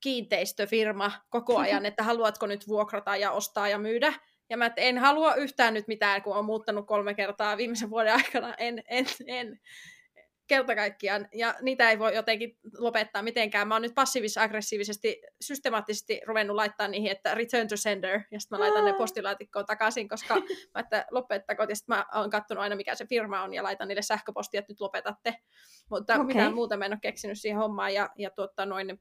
kiinteistöfirma 0.00 1.12
koko 1.28 1.56
ajan, 1.64 1.86
että 1.86 2.02
haluatko 2.02 2.46
nyt 2.46 2.68
vuokrata 2.68 3.16
ja 3.16 3.32
ostaa 3.32 3.68
ja 3.68 3.78
myydä. 3.78 4.12
Ja 4.50 4.56
mä 4.56 4.70
en 4.76 4.98
halua 4.98 5.34
yhtään 5.34 5.74
nyt 5.74 5.88
mitään, 5.88 6.22
kun 6.22 6.36
on 6.36 6.44
muuttanut 6.44 6.86
kolme 6.86 7.14
kertaa 7.14 7.56
viimeisen 7.56 7.90
vuoden 7.90 8.14
aikana. 8.14 8.54
En, 8.54 8.82
en, 8.88 9.06
en 9.26 9.60
kerta 10.48 10.74
kaikkiaan. 10.74 11.28
Ja 11.34 11.54
niitä 11.62 11.90
ei 11.90 11.98
voi 11.98 12.14
jotenkin 12.14 12.58
lopettaa 12.78 13.22
mitenkään. 13.22 13.68
Mä 13.68 13.74
oon 13.74 13.82
nyt 13.82 13.94
passiivis-aggressiivisesti, 13.94 15.22
systemaattisesti 15.40 16.20
ruvennut 16.26 16.56
laittaa 16.56 16.88
niihin, 16.88 17.10
että 17.10 17.34
return 17.34 17.68
to 17.68 17.76
sender, 17.76 18.20
ja 18.30 18.40
sitten 18.40 18.58
mä 18.58 18.64
laitan 18.64 18.84
ne 18.84 18.90
Aa. 18.90 18.96
postilaatikkoon 18.96 19.66
takaisin, 19.66 20.08
koska 20.08 20.34
mä 20.74 20.80
että 20.80 21.06
lopettako, 21.10 21.62
ja 21.68 21.76
sitten 21.76 21.96
mä 21.96 22.06
oon 22.14 22.30
katsonut 22.30 22.62
aina, 22.62 22.76
mikä 22.76 22.94
se 22.94 23.06
firma 23.06 23.42
on, 23.42 23.54
ja 23.54 23.62
laitan 23.62 23.88
niille 23.88 24.02
sähköpostia, 24.02 24.58
että 24.58 24.72
nyt 24.72 24.80
lopetatte. 24.80 25.34
Mutta 25.90 26.14
okay. 26.14 26.26
mitään 26.26 26.54
muuta 26.54 26.76
mä 26.76 26.84
en 26.84 26.92
ole 26.92 26.98
keksinyt 27.02 27.40
siihen 27.40 27.58
hommaan, 27.58 27.94
ja, 27.94 28.10
ja 28.16 28.30
tuottaa 28.30 28.66
noin, 28.66 29.00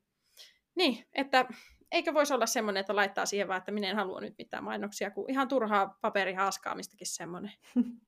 niin, 0.76 1.06
että 1.14 1.46
eikö 1.92 2.14
voisi 2.14 2.34
olla 2.34 2.46
semmoinen, 2.46 2.82
että 2.82 2.96
laittaa 2.96 3.26
siihen 3.26 3.48
vaan, 3.48 3.58
että 3.58 3.72
minä 3.72 3.90
en 3.90 3.96
halua 3.96 4.22
nyt 4.22 4.38
mitään 4.38 4.64
mainoksia, 4.64 5.12
kun 5.12 5.30
ihan 5.30 5.48
turhaa 5.48 5.98
paperihaaskaamistakin 6.02 7.08
semmoinen. 7.08 7.52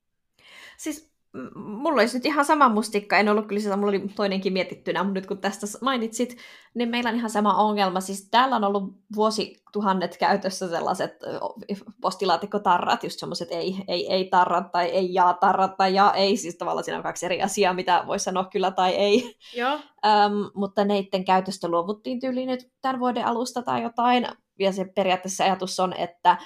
Siis 0.78 1.19
mulla 1.56 2.02
olisi 2.02 2.18
nyt 2.18 2.26
ihan 2.26 2.46
sama 2.46 2.70
mustikka, 2.70 3.18
en 3.18 3.30
ollut 3.30 3.48
kyllä 3.48 3.62
sitä, 3.62 3.76
mulla 3.76 3.90
oli 3.90 4.08
toinenkin 4.16 4.54
mietittynä, 4.54 5.04
mutta 5.04 5.14
nyt 5.14 5.26
kun 5.26 5.38
tästä 5.38 5.68
mainitsit, 5.82 6.38
niin 6.74 6.90
meillä 6.90 7.10
on 7.10 7.16
ihan 7.16 7.30
sama 7.30 7.54
ongelma. 7.54 8.00
Siis 8.00 8.30
täällä 8.30 8.56
on 8.56 8.64
ollut 8.64 8.84
vuosituhannet 9.16 10.18
käytössä 10.18 10.70
sellaiset 10.70 11.12
postilaatikkotarrat, 12.02 13.04
just 13.04 13.20
semmoiset 13.20 13.48
ei, 13.52 13.76
ei, 13.88 14.14
ei 14.14 14.26
tarrat 14.26 14.72
tai 14.72 14.86
ei 14.86 15.14
jaa 15.14 15.34
tarrat 15.34 15.78
tai 15.78 15.96
jaa 15.96 16.14
ei, 16.14 16.38
siis 16.38 16.58
tavallaan 16.58 16.84
siinä 16.84 16.98
on 16.98 17.04
kaksi 17.04 17.26
eri 17.26 17.42
asiaa, 17.42 17.74
mitä 17.74 18.04
voi 18.08 18.20
sanoa 18.20 18.44
kyllä 18.44 18.72
tai 18.72 18.92
ei. 18.92 19.38
Joo. 19.56 19.74
Öm, 20.06 20.52
mutta 20.56 20.86
neiden 20.86 21.26
käytöstä 21.26 21.68
luovuttiin 21.68 22.20
tyyliin 22.20 22.48
nyt 22.48 22.72
tämän 22.82 23.00
vuoden 23.00 23.26
alusta 23.26 23.62
tai 23.62 23.84
jotain, 23.84 24.28
ja 24.60 24.72
se 24.72 24.86
periaatteessa 24.96 25.44
ajatus 25.44 25.80
on, 25.80 25.94
että 25.94 26.38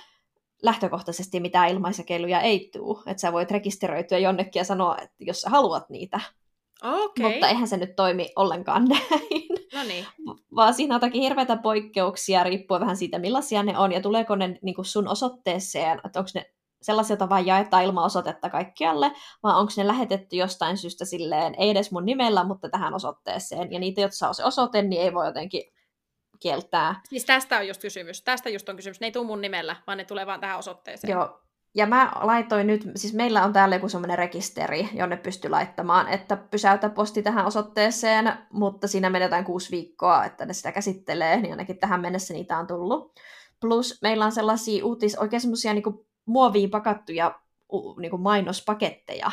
lähtökohtaisesti 0.64 1.40
mitään 1.40 1.70
ilmaisjakeluja 1.70 2.42
ei 2.42 2.70
tule. 2.74 3.00
Että 3.08 3.22
sä 3.22 3.34
voit 3.34 3.52
rekisteröityä 3.52 4.18
jonnekin 4.18 4.60
ja 4.60 4.64
sanoa, 4.64 4.98
että 4.98 5.16
jos 5.20 5.42
sä 5.42 5.50
haluat 5.50 5.90
niitä. 5.90 6.20
Okay. 6.84 7.32
Mutta 7.32 7.48
eihän 7.48 7.68
se 7.68 7.78
nyt 7.78 7.96
toimi 7.96 8.30
ollenkaan 8.36 8.86
näin. 8.90 9.48
No 9.74 9.84
niin. 9.84 10.06
Vaan 10.56 10.74
siinä 10.74 10.96
on 10.96 11.02
toki 11.02 11.20
hirveitä 11.20 11.58
poikkeuksia, 11.58 12.44
riippuen 12.44 12.82
vähän 12.82 12.98
siitä, 12.98 13.20
millaisia 13.20 13.64
ne 13.64 13.78
on, 13.78 13.92
ja 13.92 14.02
tuleeko 14.02 14.36
ne 14.36 14.60
niin 14.62 14.76
kuin 14.76 14.86
sun 14.86 15.08
osoitteeseen, 15.08 16.02
että 16.06 16.20
onko 16.20 16.32
ne 16.36 16.46
sellaisia, 16.82 17.14
joita 17.14 17.30
vain 17.30 17.46
jaetaan 17.46 17.84
ilman 17.84 18.04
osoitetta 18.04 18.50
kaikkialle, 18.50 19.12
vai 19.44 19.60
onko 19.60 19.72
ne 19.78 19.88
lähetetty 19.88 20.36
jostain 20.36 20.78
syystä 20.78 21.06
silleen, 21.06 21.56
ei 21.58 21.70
edes 21.70 21.92
mun 21.92 22.06
nimellä, 22.06 22.44
mutta 22.44 22.70
tähän 22.70 22.94
osoitteeseen. 22.94 23.72
Ja 23.72 23.80
niitä, 23.80 24.02
jotka 24.02 24.16
saa 24.16 24.34
se 24.34 24.44
osoite, 24.44 24.82
niin 24.82 25.02
ei 25.02 25.14
voi 25.14 25.26
jotenkin 25.26 25.64
kieltää. 26.44 27.02
Siis 27.10 27.26
tästä 27.26 27.58
on 27.58 27.68
just 27.68 27.82
kysymys. 27.82 28.22
Tästä 28.22 28.50
just 28.50 28.70
on 28.70 28.76
kysymys. 28.76 29.00
Ne 29.00 29.08
ei 29.08 29.12
tule 29.12 29.26
mun 29.26 29.42
nimellä, 29.42 29.76
vaan 29.88 29.98
ne 29.98 30.06
tulee 30.06 30.26
vaan 30.26 30.40
tähän 30.40 30.60
osoitteeseen. 30.60 31.12
Joo. 31.12 31.40
Ja 31.76 31.86
mä 31.86 32.12
laitoin 32.22 32.68
nyt, 32.68 32.82
siis 32.96 33.14
meillä 33.14 33.44
on 33.44 33.54
täällä 33.54 33.76
joku 33.76 33.90
semmoinen 33.90 34.18
rekisteri, 34.18 34.90
jonne 34.94 35.18
pystyy 35.18 35.52
laittamaan, 35.52 36.08
että 36.08 36.36
pysäytä 36.36 36.90
posti 36.90 37.24
tähän 37.24 37.46
osoitteeseen, 37.46 38.34
mutta 38.52 38.88
siinä 38.88 39.10
menee 39.10 39.26
jotain 39.26 39.46
kuusi 39.46 39.72
viikkoa, 39.72 40.26
että 40.26 40.46
ne 40.46 40.54
sitä 40.54 40.72
käsittelee, 40.72 41.42
niin 41.42 41.52
ainakin 41.52 41.78
tähän 41.78 42.02
mennessä 42.02 42.34
niitä 42.34 42.58
on 42.58 42.68
tullut. 42.68 43.20
Plus 43.62 44.02
meillä 44.02 44.26
on 44.26 44.32
sellaisia 44.32 44.86
uutis, 44.86 45.18
oikein 45.18 45.42
semmoisia 45.42 45.74
niin 45.74 45.84
muoviin 46.26 46.70
pakattuja 46.70 47.40
niin 48.00 48.10
kuin 48.10 48.22
mainospaketteja, 48.22 49.32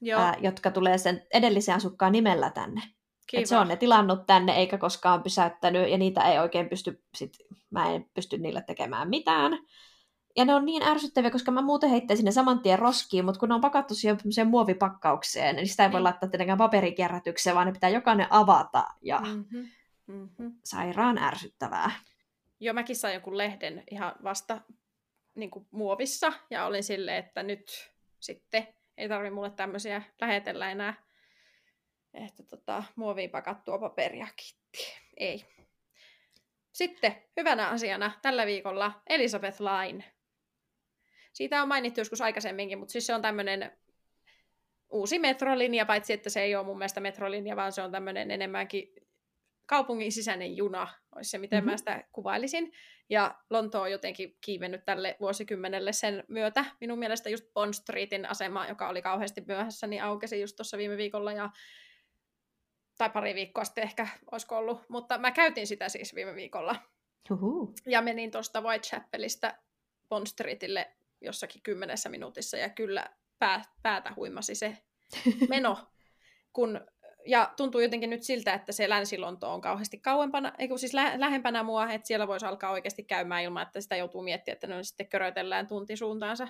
Joo. 0.00 0.20
ää, 0.20 0.36
jotka 0.40 0.70
tulee 0.70 0.98
sen 0.98 1.26
edellisen 1.34 1.74
asukkaan 1.74 2.12
nimellä 2.12 2.50
tänne. 2.50 2.82
Et 3.32 3.46
se 3.46 3.56
on 3.56 3.68
ne 3.68 3.76
tilannut 3.76 4.26
tänne 4.26 4.56
eikä 4.56 4.78
koskaan 4.78 5.22
pysäyttänyt 5.22 5.90
ja 5.90 5.98
niitä 5.98 6.22
ei 6.22 6.38
oikein 6.38 6.68
pysty, 6.68 7.02
sit, 7.14 7.36
mä 7.70 7.94
en 7.94 8.10
pysty 8.14 8.38
niille 8.38 8.62
tekemään 8.62 9.08
mitään. 9.08 9.58
Ja 10.36 10.44
ne 10.44 10.54
on 10.54 10.66
niin 10.66 10.82
ärsyttäviä, 10.82 11.30
koska 11.30 11.50
mä 11.50 11.62
muuten 11.62 11.90
heittäisin 11.90 12.24
ne 12.24 12.32
saman 12.32 12.60
tien 12.60 12.78
roskiin, 12.78 13.24
mutta 13.24 13.40
kun 13.40 13.48
ne 13.48 13.54
on 13.54 13.60
pakattu 13.60 13.94
siihen 13.94 14.18
muovipakkaukseen, 14.46 15.56
niin 15.56 15.68
sitä 15.68 15.84
ei 15.84 15.92
voi 15.92 16.00
mm. 16.00 16.04
laittaa 16.04 16.28
tietenkään 16.28 16.58
paperikierrätykseen, 16.58 17.56
vaan 17.56 17.66
ne 17.66 17.72
pitää 17.72 17.90
jokainen 17.90 18.26
avata 18.30 18.84
ja 19.02 19.20
mm-hmm. 19.20 19.68
Mm-hmm. 20.06 20.52
sairaan 20.64 21.18
ärsyttävää. 21.18 21.90
Joo, 22.60 22.74
mäkin 22.74 22.96
sain 22.96 23.14
jonkun 23.14 23.38
lehden 23.38 23.84
ihan 23.90 24.12
vasta 24.22 24.60
niin 25.34 25.50
kuin 25.50 25.66
muovissa 25.70 26.32
ja 26.50 26.64
olin 26.64 26.84
silleen, 26.84 27.24
että 27.24 27.42
nyt 27.42 27.92
sitten 28.20 28.68
ei 28.96 29.08
tarvi 29.08 29.30
mulle 29.30 29.50
tämmöisiä 29.50 30.02
lähetellä 30.20 30.70
enää 30.70 31.05
että 32.24 32.42
tota, 32.42 32.84
muoviin 32.96 33.30
pakattua 33.30 33.78
paperia 33.78 34.26
kitti. 34.36 35.00
Ei. 35.16 35.44
Sitten 36.72 37.16
hyvänä 37.36 37.68
asiana 37.68 38.12
tällä 38.22 38.46
viikolla 38.46 39.02
Elizabeth 39.08 39.60
Line. 39.60 40.04
Siitä 41.32 41.62
on 41.62 41.68
mainittu 41.68 42.00
joskus 42.00 42.20
aikaisemminkin, 42.20 42.78
mutta 42.78 42.92
siis 42.92 43.06
se 43.06 43.14
on 43.14 43.22
tämmöinen 43.22 43.78
uusi 44.90 45.18
metrolinja, 45.18 45.86
paitsi 45.86 46.12
että 46.12 46.30
se 46.30 46.42
ei 46.42 46.56
ole 46.56 46.66
mun 46.66 46.78
mielestä 46.78 47.00
metrolinja, 47.00 47.56
vaan 47.56 47.72
se 47.72 47.82
on 47.82 47.92
tämmöinen 47.92 48.30
enemmänkin 48.30 48.94
kaupungin 49.66 50.12
sisäinen 50.12 50.56
juna, 50.56 50.88
olisi 51.16 51.30
se, 51.30 51.38
miten 51.38 51.58
mm-hmm. 51.58 51.70
mä 51.70 51.76
sitä 51.76 52.04
kuvailisin. 52.12 52.72
Ja 53.10 53.34
Lonto 53.50 53.80
on 53.80 53.90
jotenkin 53.90 54.36
kiivennyt 54.40 54.84
tälle 54.84 55.16
vuosikymmenelle 55.20 55.92
sen 55.92 56.24
myötä. 56.28 56.64
Minun 56.80 56.98
mielestä 56.98 57.30
just 57.30 57.44
Bond 57.54 57.74
Streetin 57.74 58.26
asema, 58.26 58.66
joka 58.66 58.88
oli 58.88 59.02
kauheasti 59.02 59.42
myöhässä, 59.46 59.86
niin 59.86 60.02
aukesi 60.02 60.40
just 60.40 60.56
tuossa 60.56 60.78
viime 60.78 60.96
viikolla. 60.96 61.32
Ja 61.32 61.50
tai 62.98 63.10
pari 63.10 63.34
viikkoa 63.34 63.64
sitten 63.64 63.84
ehkä 63.84 64.08
olisiko 64.32 64.56
ollut, 64.56 64.82
mutta 64.88 65.18
mä 65.18 65.30
käytin 65.30 65.66
sitä 65.66 65.88
siis 65.88 66.14
viime 66.14 66.34
viikolla. 66.34 66.76
Uhu. 67.30 67.74
Ja 67.86 68.02
menin 68.02 68.30
tuosta 68.30 68.60
Whitechapelista 68.60 69.54
Bond 70.08 70.26
Streetille 70.26 70.96
jossakin 71.20 71.62
kymmenessä 71.62 72.08
minuutissa, 72.08 72.56
ja 72.56 72.68
kyllä 72.68 73.06
pää, 73.38 73.62
päätä 73.82 74.12
huimasi 74.16 74.54
se 74.54 74.78
meno. 75.48 75.78
kun, 76.52 76.80
ja 77.26 77.52
tuntuu 77.56 77.80
jotenkin 77.80 78.10
nyt 78.10 78.22
siltä, 78.22 78.54
että 78.54 78.72
se 78.72 78.88
Länsi-Lonto 78.88 79.52
on 79.52 79.60
kauheasti 79.60 79.98
kauempana, 79.98 80.52
eikö 80.58 80.78
siis 80.78 80.94
lä- 80.94 81.20
lähempänä 81.20 81.62
mua, 81.62 81.92
että 81.92 82.06
siellä 82.06 82.28
voisi 82.28 82.46
alkaa 82.46 82.70
oikeasti 82.70 83.04
käymään 83.04 83.42
ilman, 83.42 83.62
että 83.62 83.80
sitä 83.80 83.96
joutuu 83.96 84.22
miettimään, 84.22 84.54
että 84.54 84.66
ne 84.66 84.76
on 84.76 84.84
sitten 84.84 85.08
körötellään 85.08 85.66
tuntisuuntaansa. 85.66 86.48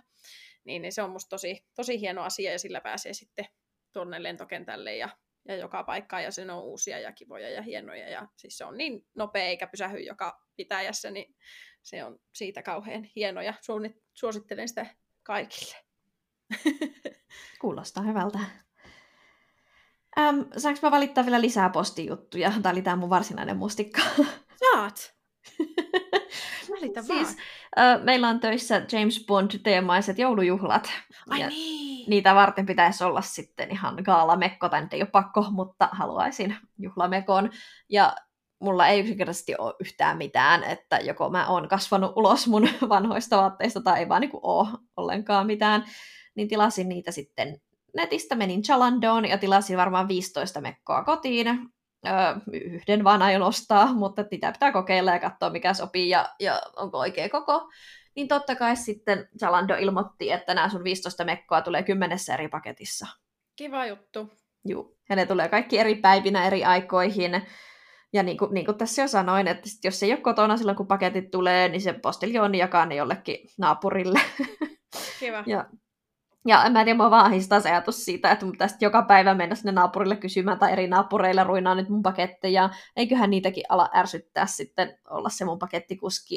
Niin, 0.64 0.82
niin 0.82 0.92
se 0.92 1.02
on 1.02 1.10
musta 1.10 1.28
tosi, 1.28 1.66
tosi 1.74 2.00
hieno 2.00 2.22
asia, 2.22 2.52
ja 2.52 2.58
sillä 2.58 2.80
pääsee 2.80 3.12
sitten 3.12 3.46
tuonne 3.92 4.22
lentokentälle 4.22 4.96
ja 4.96 5.08
ja 5.48 5.56
joka 5.56 5.84
paikkaan, 5.84 6.24
ja 6.24 6.30
sen 6.30 6.50
on 6.50 6.62
uusia 6.62 6.98
ja 6.98 7.12
kivoja 7.12 7.50
ja 7.50 7.62
hienoja, 7.62 8.08
ja 8.08 8.28
siis 8.36 8.58
se 8.58 8.64
on 8.64 8.76
niin 8.76 9.06
nopea 9.14 9.44
eikä 9.44 9.66
pysähy 9.66 9.98
joka 9.98 10.40
pitäjässä, 10.56 11.10
niin 11.10 11.36
se 11.82 12.04
on 12.04 12.18
siitä 12.34 12.62
kauhean 12.62 13.04
hieno, 13.16 13.40
ja 13.40 13.54
suosittelen 14.14 14.68
sitä 14.68 14.86
kaikille. 15.22 15.76
Kuulostaa 17.60 18.02
hyvältä. 18.02 18.38
Ähm, 20.18 20.40
saanko 20.56 20.80
mä 20.82 20.90
valittaa 20.90 21.24
vielä 21.24 21.40
lisää 21.40 21.70
postijuttuja? 21.70 22.52
Tämä 22.62 22.72
oli 22.72 22.82
tämä 22.82 22.96
mun 22.96 23.10
varsinainen 23.10 23.56
mustikka. 23.56 24.00
Saat! 24.56 25.16
Välitä 26.70 27.02
siis, 27.02 27.36
meillä 28.02 28.28
on 28.28 28.40
töissä 28.40 28.86
James 28.92 29.24
Bond-teemaiset 29.26 30.18
joulujuhlat. 30.18 30.90
Ai 31.30 31.40
ja 31.40 31.48
niin. 31.48 32.10
Niitä 32.10 32.34
varten 32.34 32.66
pitäisi 32.66 33.04
olla 33.04 33.22
sitten 33.22 33.70
ihan 33.70 33.96
gaalamekko, 34.04 34.68
tai 34.68 34.86
ei 34.92 35.02
ole 35.02 35.10
pakko, 35.10 35.46
mutta 35.50 35.88
haluaisin 35.92 36.56
juhlamekon. 36.78 37.50
Ja 37.88 38.16
mulla 38.58 38.88
ei 38.88 39.00
yksinkertaisesti 39.00 39.54
ole 39.58 39.74
yhtään 39.80 40.18
mitään, 40.18 40.64
että 40.64 40.96
joko 40.96 41.30
mä 41.30 41.48
oon 41.48 41.68
kasvanut 41.68 42.12
ulos 42.16 42.46
mun 42.48 42.68
vanhoista 42.88 43.36
vaatteista 43.36 43.80
tai 43.80 43.98
ei 43.98 44.08
vaan 44.08 44.20
niin 44.20 44.30
ole 44.42 44.68
ollenkaan 44.96 45.46
mitään, 45.46 45.84
niin 46.34 46.48
tilasin 46.48 46.88
niitä 46.88 47.10
sitten 47.10 47.60
netistä, 47.96 48.34
menin 48.34 48.62
Chalandoon 48.62 49.28
ja 49.28 49.38
tilasin 49.38 49.76
varmaan 49.76 50.08
15 50.08 50.60
mekkoa 50.60 51.04
kotiin 51.04 51.46
yhden 52.52 53.04
vaan 53.04 53.22
aion 53.22 53.42
ostaa, 53.42 53.92
mutta 53.92 54.24
niitä 54.30 54.52
pitää 54.52 54.72
kokeilla 54.72 55.10
ja 55.10 55.18
katsoa, 55.18 55.50
mikä 55.50 55.74
sopii 55.74 56.08
ja, 56.08 56.28
ja 56.40 56.62
onko 56.76 56.98
oikea 56.98 57.28
koko. 57.28 57.70
Niin 58.16 58.28
totta 58.28 58.56
kai 58.56 58.76
sitten 58.76 59.28
Zalando 59.40 59.74
ilmoitti, 59.74 60.32
että 60.32 60.54
nämä 60.54 60.68
sun 60.68 60.84
15 60.84 61.24
mekkoa 61.24 61.62
tulee 61.62 61.82
kymmenessä 61.82 62.34
eri 62.34 62.48
paketissa. 62.48 63.06
Kiva 63.56 63.86
juttu. 63.86 64.32
Joo, 64.64 64.92
ja 65.08 65.16
ne 65.16 65.26
tulee 65.26 65.48
kaikki 65.48 65.78
eri 65.78 65.94
päivinä 65.94 66.46
eri 66.46 66.64
aikoihin. 66.64 67.42
Ja 68.12 68.22
niin 68.22 68.38
kuin, 68.38 68.54
niin 68.54 68.66
kuin 68.66 68.78
tässä 68.78 69.02
jo 69.02 69.08
sanoin, 69.08 69.48
että 69.48 69.68
jos 69.84 70.02
ei 70.02 70.12
ole 70.12 70.20
kotona 70.20 70.56
silloin, 70.56 70.76
kun 70.76 70.86
paketit 70.86 71.30
tulee, 71.30 71.68
niin 71.68 71.80
se 71.80 71.92
postiljoni 71.92 72.58
jakaa 72.58 72.86
ne 72.86 72.94
jollekin 72.94 73.48
naapurille. 73.58 74.20
Kiva. 75.20 75.44
ja 75.46 75.64
ja 76.46 76.64
en 76.64 76.72
mä 76.72 76.84
tiedä, 76.84 76.96
mua 76.96 77.10
vaan 77.10 77.26
ahistaa 77.26 77.60
se 77.60 77.70
ajatus 77.70 78.04
siitä, 78.04 78.30
että 78.30 78.44
mun 78.44 78.52
pitäisi 78.52 78.76
joka 78.80 79.02
päivä 79.02 79.34
mennä 79.34 79.54
sinne 79.54 79.72
naapurille 79.72 80.16
kysymään 80.16 80.58
tai 80.58 80.72
eri 80.72 80.88
naapureilla 80.88 81.44
ruinaa 81.44 81.74
nyt 81.74 81.88
mun 81.88 82.02
paketteja. 82.02 82.70
Eiköhän 82.96 83.30
niitäkin 83.30 83.64
ala 83.68 83.90
ärsyttää 83.94 84.46
sitten 84.46 84.98
olla 85.10 85.28
se 85.28 85.44
mun 85.44 85.58
pakettikuski. 85.58 86.36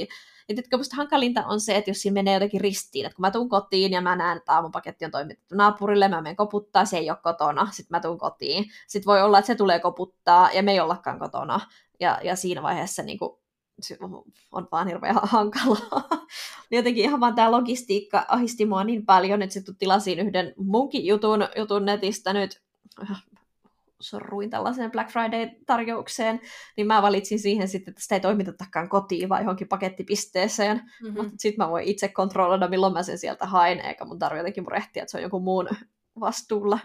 Ja 0.49 0.55
tietysti 0.55 0.77
musta 0.77 0.95
hankalinta 0.95 1.45
on 1.45 1.61
se, 1.61 1.77
että 1.77 1.89
jos 1.89 2.01
siinä 2.01 2.13
menee 2.13 2.33
jotenkin 2.33 2.61
ristiin, 2.61 3.05
että 3.05 3.15
kun 3.15 3.23
mä 3.23 3.31
tuun 3.31 3.49
kotiin 3.49 3.91
ja 3.91 4.01
mä 4.01 4.15
näen, 4.15 4.37
että 4.37 4.61
mun 4.61 4.71
paketti 4.71 5.05
on 5.05 5.11
toimitettu 5.11 5.55
naapurille, 5.55 6.07
mä 6.07 6.21
menen 6.21 6.35
koputtaa, 6.35 6.85
se 6.85 6.97
ei 6.97 7.09
ole 7.09 7.17
kotona, 7.23 7.67
sitten 7.71 7.97
mä 7.97 7.99
tuun 7.99 8.17
kotiin. 8.17 8.65
Sitten 8.87 9.05
voi 9.05 9.21
olla, 9.21 9.39
että 9.39 9.47
se 9.47 9.55
tulee 9.55 9.79
koputtaa 9.79 10.49
ja 10.53 10.63
me 10.63 10.71
ei 10.71 10.79
ollakaan 10.79 11.19
kotona. 11.19 11.59
Ja, 11.99 12.19
ja 12.23 12.35
siinä 12.35 12.63
vaiheessa 12.63 13.03
niin 13.03 13.19
kuin, 13.19 13.39
on 14.51 14.67
vaan 14.71 14.87
hirveän 14.87 15.15
hankalaa. 15.23 16.09
Jotenkin 16.71 17.03
ihan 17.03 17.19
vaan 17.19 17.35
tämä 17.35 17.51
logistiikka 17.51 18.25
ahisti 18.27 18.65
mua 18.65 18.83
niin 18.83 19.05
paljon, 19.05 19.41
että 19.41 19.53
sitten 19.53 19.75
tilasin 19.75 20.19
yhden 20.19 20.53
munkin 20.57 21.05
jutun, 21.05 21.47
jutun 21.57 21.85
netistä 21.85 22.33
nyt, 22.33 22.61
sorruin 24.01 24.49
tällaiseen 24.49 24.91
Black 24.91 25.09
Friday-tarjoukseen, 25.09 26.41
niin 26.77 26.87
mä 26.87 27.01
valitsin 27.01 27.39
siihen 27.39 27.67
sitten, 27.67 27.91
että 27.91 28.01
sitä 28.01 28.15
ei 28.15 28.21
toimitetakaan 28.21 28.89
kotiin, 28.89 29.29
vaan 29.29 29.41
johonkin 29.41 29.67
pakettipisteeseen. 29.67 30.77
Mm-hmm. 30.77 31.17
Mutta 31.17 31.35
sitten 31.37 31.65
mä 31.65 31.71
voin 31.71 31.87
itse 31.87 32.07
kontrolloida, 32.07 32.67
milloin 32.67 32.93
mä 32.93 33.03
sen 33.03 33.17
sieltä 33.17 33.45
haen, 33.45 33.79
eikä 33.79 34.05
mun 34.05 34.19
tarvitse 34.19 34.39
jotenkin 34.39 34.63
murehtia, 34.63 35.03
että 35.03 35.11
se 35.11 35.17
on 35.17 35.23
joku 35.23 35.39
muun 35.39 35.69
vastuulla. 36.19 36.79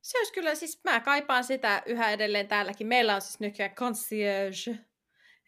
Se 0.00 0.18
olisi 0.18 0.32
kyllä, 0.32 0.54
siis 0.54 0.80
mä 0.84 1.00
kaipaan 1.00 1.44
sitä 1.44 1.82
yhä 1.86 2.10
edelleen 2.10 2.48
täälläkin. 2.48 2.86
Meillä 2.86 3.14
on 3.14 3.20
siis 3.20 3.40
nykyään 3.40 3.74
concierge, 3.74 4.78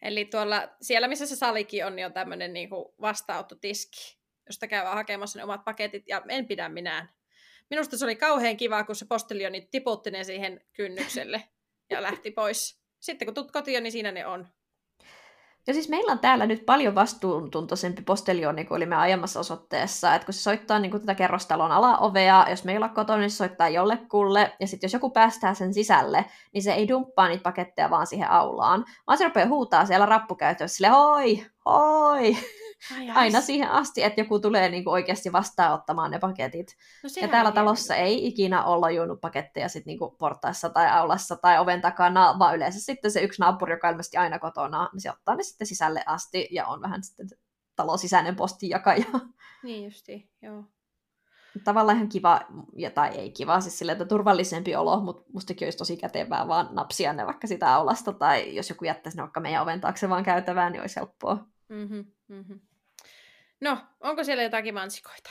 Eli 0.01 0.25
tuolla, 0.25 0.69
siellä 0.81 1.07
missä 1.07 1.25
se 1.25 1.35
salikin 1.35 1.85
on, 1.85 1.95
niin 1.95 2.05
on 2.05 2.13
tämmöinen 2.13 2.53
niin 2.53 2.69
vastaanottotiski, 3.01 4.19
josta 4.47 4.67
käy 4.67 4.85
hakemassa 4.85 5.39
ne 5.39 5.43
omat 5.43 5.63
paketit, 5.65 6.03
ja 6.07 6.21
en 6.29 6.45
pidä 6.45 6.69
minään. 6.69 7.09
minusta 7.69 7.97
se 7.97 8.05
oli 8.05 8.15
kauhean 8.15 8.57
kiva, 8.57 8.83
kun 8.83 8.95
se 8.95 9.05
postelioni 9.05 9.67
tiputti 9.71 10.11
ne 10.11 10.23
siihen 10.23 10.65
kynnykselle 10.73 11.43
ja 11.89 12.01
lähti 12.01 12.31
pois. 12.31 12.81
Sitten 12.99 13.25
kun 13.25 13.35
tulet 13.35 13.51
kotiin, 13.51 13.83
niin 13.83 13.91
siinä 13.91 14.11
ne 14.11 14.25
on. 14.25 14.47
Ja 15.67 15.73
siis 15.73 15.89
meillä 15.89 16.11
on 16.11 16.19
täällä 16.19 16.45
nyt 16.45 16.65
paljon 16.65 16.95
vastuuntuntoisempi 16.95 18.01
postelioni 18.01 18.65
kuin 18.65 18.75
olimme 18.75 18.95
aiemmassa 18.95 19.39
osoitteessa, 19.39 20.15
että 20.15 20.25
kun 20.25 20.33
se 20.33 20.41
soittaa 20.41 20.79
niin 20.79 20.91
kuin 20.91 21.01
tätä 21.01 21.15
kerrostalon 21.15 21.71
alaovea, 21.71 22.45
jos 22.49 22.63
meillä 22.63 22.85
on 22.85 22.93
kotona, 22.93 23.19
niin 23.19 23.31
se 23.31 23.35
soittaa 23.35 23.69
jollekulle, 23.69 24.55
ja 24.59 24.67
sitten 24.67 24.87
jos 24.87 24.93
joku 24.93 25.09
päästää 25.09 25.53
sen 25.53 25.73
sisälle, 25.73 26.25
niin 26.53 26.63
se 26.63 26.73
ei 26.73 26.87
dumppaa 26.87 27.27
niitä 27.27 27.43
paketteja 27.43 27.89
vaan 27.89 28.07
siihen 28.07 28.31
aulaan, 28.31 28.85
vaan 29.07 29.17
se 29.17 29.23
rupeaa 29.23 29.47
huutaa 29.47 29.85
siellä 29.85 30.05
rappukäytössä 30.05 30.75
sille 30.75 30.89
hoi, 30.89 31.45
hoi, 31.65 32.37
Ai, 32.97 33.09
aina 33.09 33.41
siihen 33.41 33.71
asti, 33.71 34.03
että 34.03 34.21
joku 34.21 34.39
tulee 34.39 34.69
niin 34.69 34.83
kuin 34.83 34.91
oikeasti 34.91 35.31
vastaanottamaan 35.31 36.11
ne 36.11 36.19
paketit. 36.19 36.75
No, 37.03 37.09
ja 37.21 37.27
täällä 37.27 37.51
talossa 37.51 37.95
ei 37.95 38.27
ikinä 38.27 38.63
olla 38.63 38.91
juonut 38.91 39.21
paketteja 39.21 39.69
sit 39.69 39.85
niin 39.85 39.99
kuin 39.99 40.15
portaissa 40.17 40.69
tai 40.69 40.89
aulassa 40.89 41.35
tai 41.35 41.59
oven 41.59 41.81
takana, 41.81 42.35
vaan 42.39 42.55
yleensä 42.55 42.79
sitten 42.79 43.11
se 43.11 43.21
yksi 43.21 43.41
naapuri, 43.41 43.73
joka 43.73 43.89
ilmeisesti 43.89 44.17
aina 44.17 44.39
kotona, 44.39 44.89
niin 44.93 45.01
se 45.01 45.11
ottaa 45.11 45.35
ne 45.35 45.43
sitten 45.43 45.67
sisälle 45.67 46.03
asti 46.05 46.47
ja 46.51 46.67
on 46.67 46.81
vähän 46.81 47.03
sitten 47.03 47.27
talon 47.75 47.99
sisäinen 47.99 48.35
postijakaja. 48.35 49.05
Niin 49.63 49.85
justi, 49.85 50.29
joo. 50.41 50.63
Tavallaan 51.63 51.97
ihan 51.97 52.09
kiva, 52.09 52.41
ja, 52.75 52.91
tai 52.91 53.09
ei 53.09 53.31
kiva, 53.31 53.61
siis 53.61 53.79
sille, 53.79 53.91
että 53.91 54.05
turvallisempi 54.05 54.75
olo, 54.75 54.99
mutta 54.99 55.23
mustakin 55.33 55.65
olisi 55.65 55.77
tosi 55.77 55.97
kätevää 55.97 56.47
vaan 56.47 56.69
napsia 56.71 57.13
ne 57.13 57.25
vaikka 57.25 57.47
sitä 57.47 57.75
aulasta, 57.75 58.13
tai 58.13 58.55
jos 58.55 58.69
joku 58.69 58.85
jättäisi 58.85 59.17
ne 59.17 59.21
vaikka 59.21 59.39
meidän 59.39 59.63
oven 59.63 59.81
taakse 59.81 60.09
vaan 60.09 60.23
käytävään, 60.23 60.71
niin 60.71 60.81
olisi 60.81 60.95
helppoa. 60.95 61.45
Mm-hmm, 61.69 62.05
mm-hmm. 62.27 62.59
No, 63.61 63.77
onko 63.99 64.23
siellä 64.23 64.43
jotakin 64.43 64.73
mansikoita? 64.73 65.29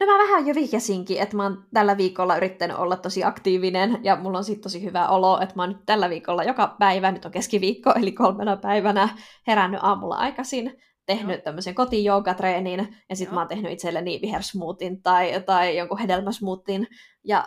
No 0.00 0.06
mä 0.06 0.18
vähän 0.18 0.46
jo 0.46 0.54
vihjasinkin, 0.54 1.20
että 1.20 1.36
mä 1.36 1.42
oon 1.42 1.64
tällä 1.74 1.96
viikolla 1.96 2.36
yrittänyt 2.36 2.76
olla 2.76 2.96
tosi 2.96 3.24
aktiivinen 3.24 3.98
ja 4.02 4.16
mulla 4.16 4.38
on 4.38 4.44
siitä 4.44 4.62
tosi 4.62 4.84
hyvä 4.84 5.08
olo, 5.08 5.40
että 5.40 5.56
mä 5.56 5.62
oon 5.62 5.68
nyt 5.68 5.86
tällä 5.86 6.10
viikolla 6.10 6.44
joka 6.44 6.76
päivä, 6.78 7.12
nyt 7.12 7.24
on 7.24 7.30
keskiviikko 7.30 7.92
eli 7.96 8.12
kolmena 8.12 8.56
päivänä 8.56 9.08
herännyt 9.46 9.80
aamulla 9.82 10.16
aikaisin, 10.16 10.82
tehnyt 11.06 11.36
Joo. 11.36 11.42
tämmöisen 11.42 11.74
kotijoukatreenin 11.74 12.96
ja 13.08 13.16
sitten 13.16 13.34
mä 13.34 13.40
oon 13.40 13.48
tehnyt 13.48 13.72
itselleni 13.72 14.20
vihersmootin 14.22 15.02
tai, 15.02 15.42
tai 15.46 15.76
jonkun 15.76 15.98
hedelmäsmootin 15.98 16.86
ja 17.24 17.44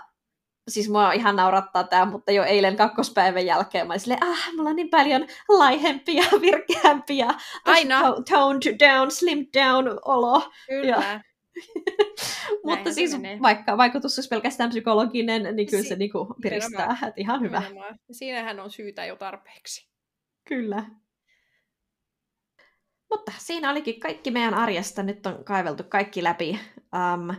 siis 0.67 0.89
mua 0.89 1.11
ihan 1.11 1.35
naurattaa 1.35 1.83
tämä, 1.83 2.05
mutta 2.05 2.31
jo 2.31 2.43
eilen 2.43 2.75
kakkospäivän 2.75 3.45
jälkeen 3.45 3.87
mä 3.87 3.93
olin 3.93 3.99
silleen, 3.99 4.23
ah, 4.23 4.55
mulla 4.55 4.69
on 4.69 4.75
niin 4.75 4.89
paljon 4.89 5.27
laihempia, 5.49 6.23
virkeämpiä, 6.41 7.27
Aina. 7.65 8.01
toned 8.29 8.75
down, 8.79 9.11
slim 9.11 9.45
down 9.59 9.99
olo. 10.05 10.51
Kyllä. 10.67 10.87
Ja... 10.87 11.21
mutta 12.65 12.93
siis 12.93 13.11
menee. 13.11 13.39
vaikka 13.41 13.77
vaikutus 13.77 14.17
olisi 14.17 14.29
pelkästään 14.29 14.69
psykologinen, 14.69 15.55
niin 15.55 15.69
kyllä 15.69 15.83
si- 15.83 15.89
se 15.89 15.95
niinku 15.95 16.35
piristää, 16.41 16.97
että 17.07 17.21
ihan 17.21 17.41
hyvä. 17.41 17.59
Nimenomaan. 17.59 17.99
Siinähän 18.11 18.59
on 18.59 18.71
syytä 18.71 19.05
jo 19.05 19.15
tarpeeksi. 19.15 19.89
Kyllä. 20.47 20.85
Mutta 23.09 23.31
siinä 23.37 23.71
olikin 23.71 23.99
kaikki 23.99 24.31
meidän 24.31 24.53
arjesta. 24.53 25.03
Nyt 25.03 25.25
on 25.25 25.43
kaiveltu 25.43 25.83
kaikki 25.83 26.23
läpi. 26.23 26.59
Um, 26.77 27.35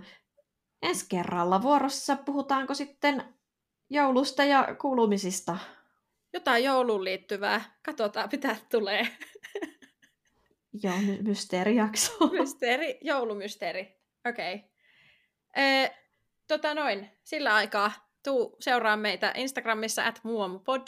ensi 0.83 1.07
kerralla 1.09 1.63
vuorossa 1.63 2.17
puhutaanko 2.17 2.75
sitten 2.75 3.35
joulusta 3.91 4.45
ja 4.45 4.77
kuulumisista? 4.81 5.59
Jotain 6.33 6.65
jouluun 6.65 7.05
liittyvää. 7.05 7.79
Katsotaan, 7.83 8.29
mitä 8.33 8.57
tulee. 8.71 9.09
Joo, 10.83 10.97
my- 11.07 11.23
mysteerijakso. 11.23 12.27
Mysteeri, 12.41 12.99
joulumysteeri. 13.01 14.01
Okei. 14.29 14.55
Okay. 14.55 14.69
tota 16.49 16.75
noin, 16.75 17.11
sillä 17.25 17.55
aikaa 17.55 17.93
tuu 18.23 18.57
seuraa 18.61 18.97
meitä 18.97 19.33
Instagramissa 19.37 20.07
at 20.07 20.21
muamupod. 20.23 20.87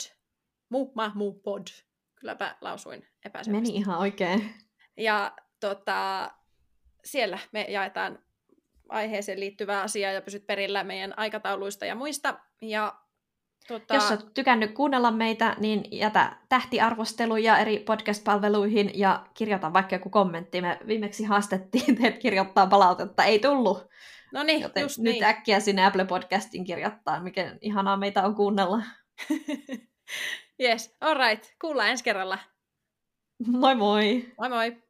Muumahmupod. 0.69 1.67
Kylläpä 2.15 2.57
lausuin 2.61 3.07
epäselvästi. 3.25 3.71
Meni 3.71 3.79
ihan 3.79 3.99
oikein. 3.99 4.55
Ja 4.97 5.35
tota, 5.59 6.31
siellä 7.03 7.39
me 7.51 7.65
jaetaan 7.69 8.24
aiheeseen 8.89 9.39
liittyvää 9.39 9.81
asiaa 9.81 10.11
ja 10.11 10.21
pysyt 10.21 10.47
perillä 10.47 10.83
meidän 10.83 11.13
aikatauluista 11.17 11.85
ja 11.85 11.95
muista. 11.95 12.39
Ja, 12.61 12.93
tuota... 13.67 13.95
Jos 13.95 14.11
olet 14.11 14.33
tykännyt 14.33 14.71
kuunnella 14.71 15.11
meitä, 15.11 15.55
niin 15.59 15.83
jätä 15.91 16.35
tähtiarvosteluja 16.49 17.57
eri 17.57 17.79
podcast-palveluihin 17.79 18.91
ja 18.93 19.25
kirjoita 19.33 19.73
vaikka 19.73 19.95
joku 19.95 20.09
kommentti. 20.09 20.61
Me 20.61 20.79
viimeksi 20.87 21.23
haastettiin 21.23 21.95
teet 22.01 22.17
kirjoittaa 22.17 22.67
palautetta, 22.67 23.23
ei 23.23 23.39
tullut. 23.39 23.87
No 24.33 24.43
niin, 24.43 24.61
Joten 24.61 24.83
just 24.83 24.97
nyt 24.97 25.13
niin. 25.13 25.23
äkkiä 25.23 25.59
sinne 25.59 25.85
Apple 25.85 26.05
Podcastin 26.05 26.63
kirjoittaa, 26.63 27.19
mikä 27.19 27.57
ihanaa 27.61 27.97
meitä 27.97 28.23
on 28.23 28.35
kuunnella. 28.35 28.81
yes, 30.63 30.95
alright. 31.01 31.43
Kuullaan 31.61 31.89
ensi 31.89 32.03
kerralla. 32.03 32.39
Moi 33.47 33.75
moi! 33.75 34.33
Moi 34.37 34.49
moi! 34.49 34.84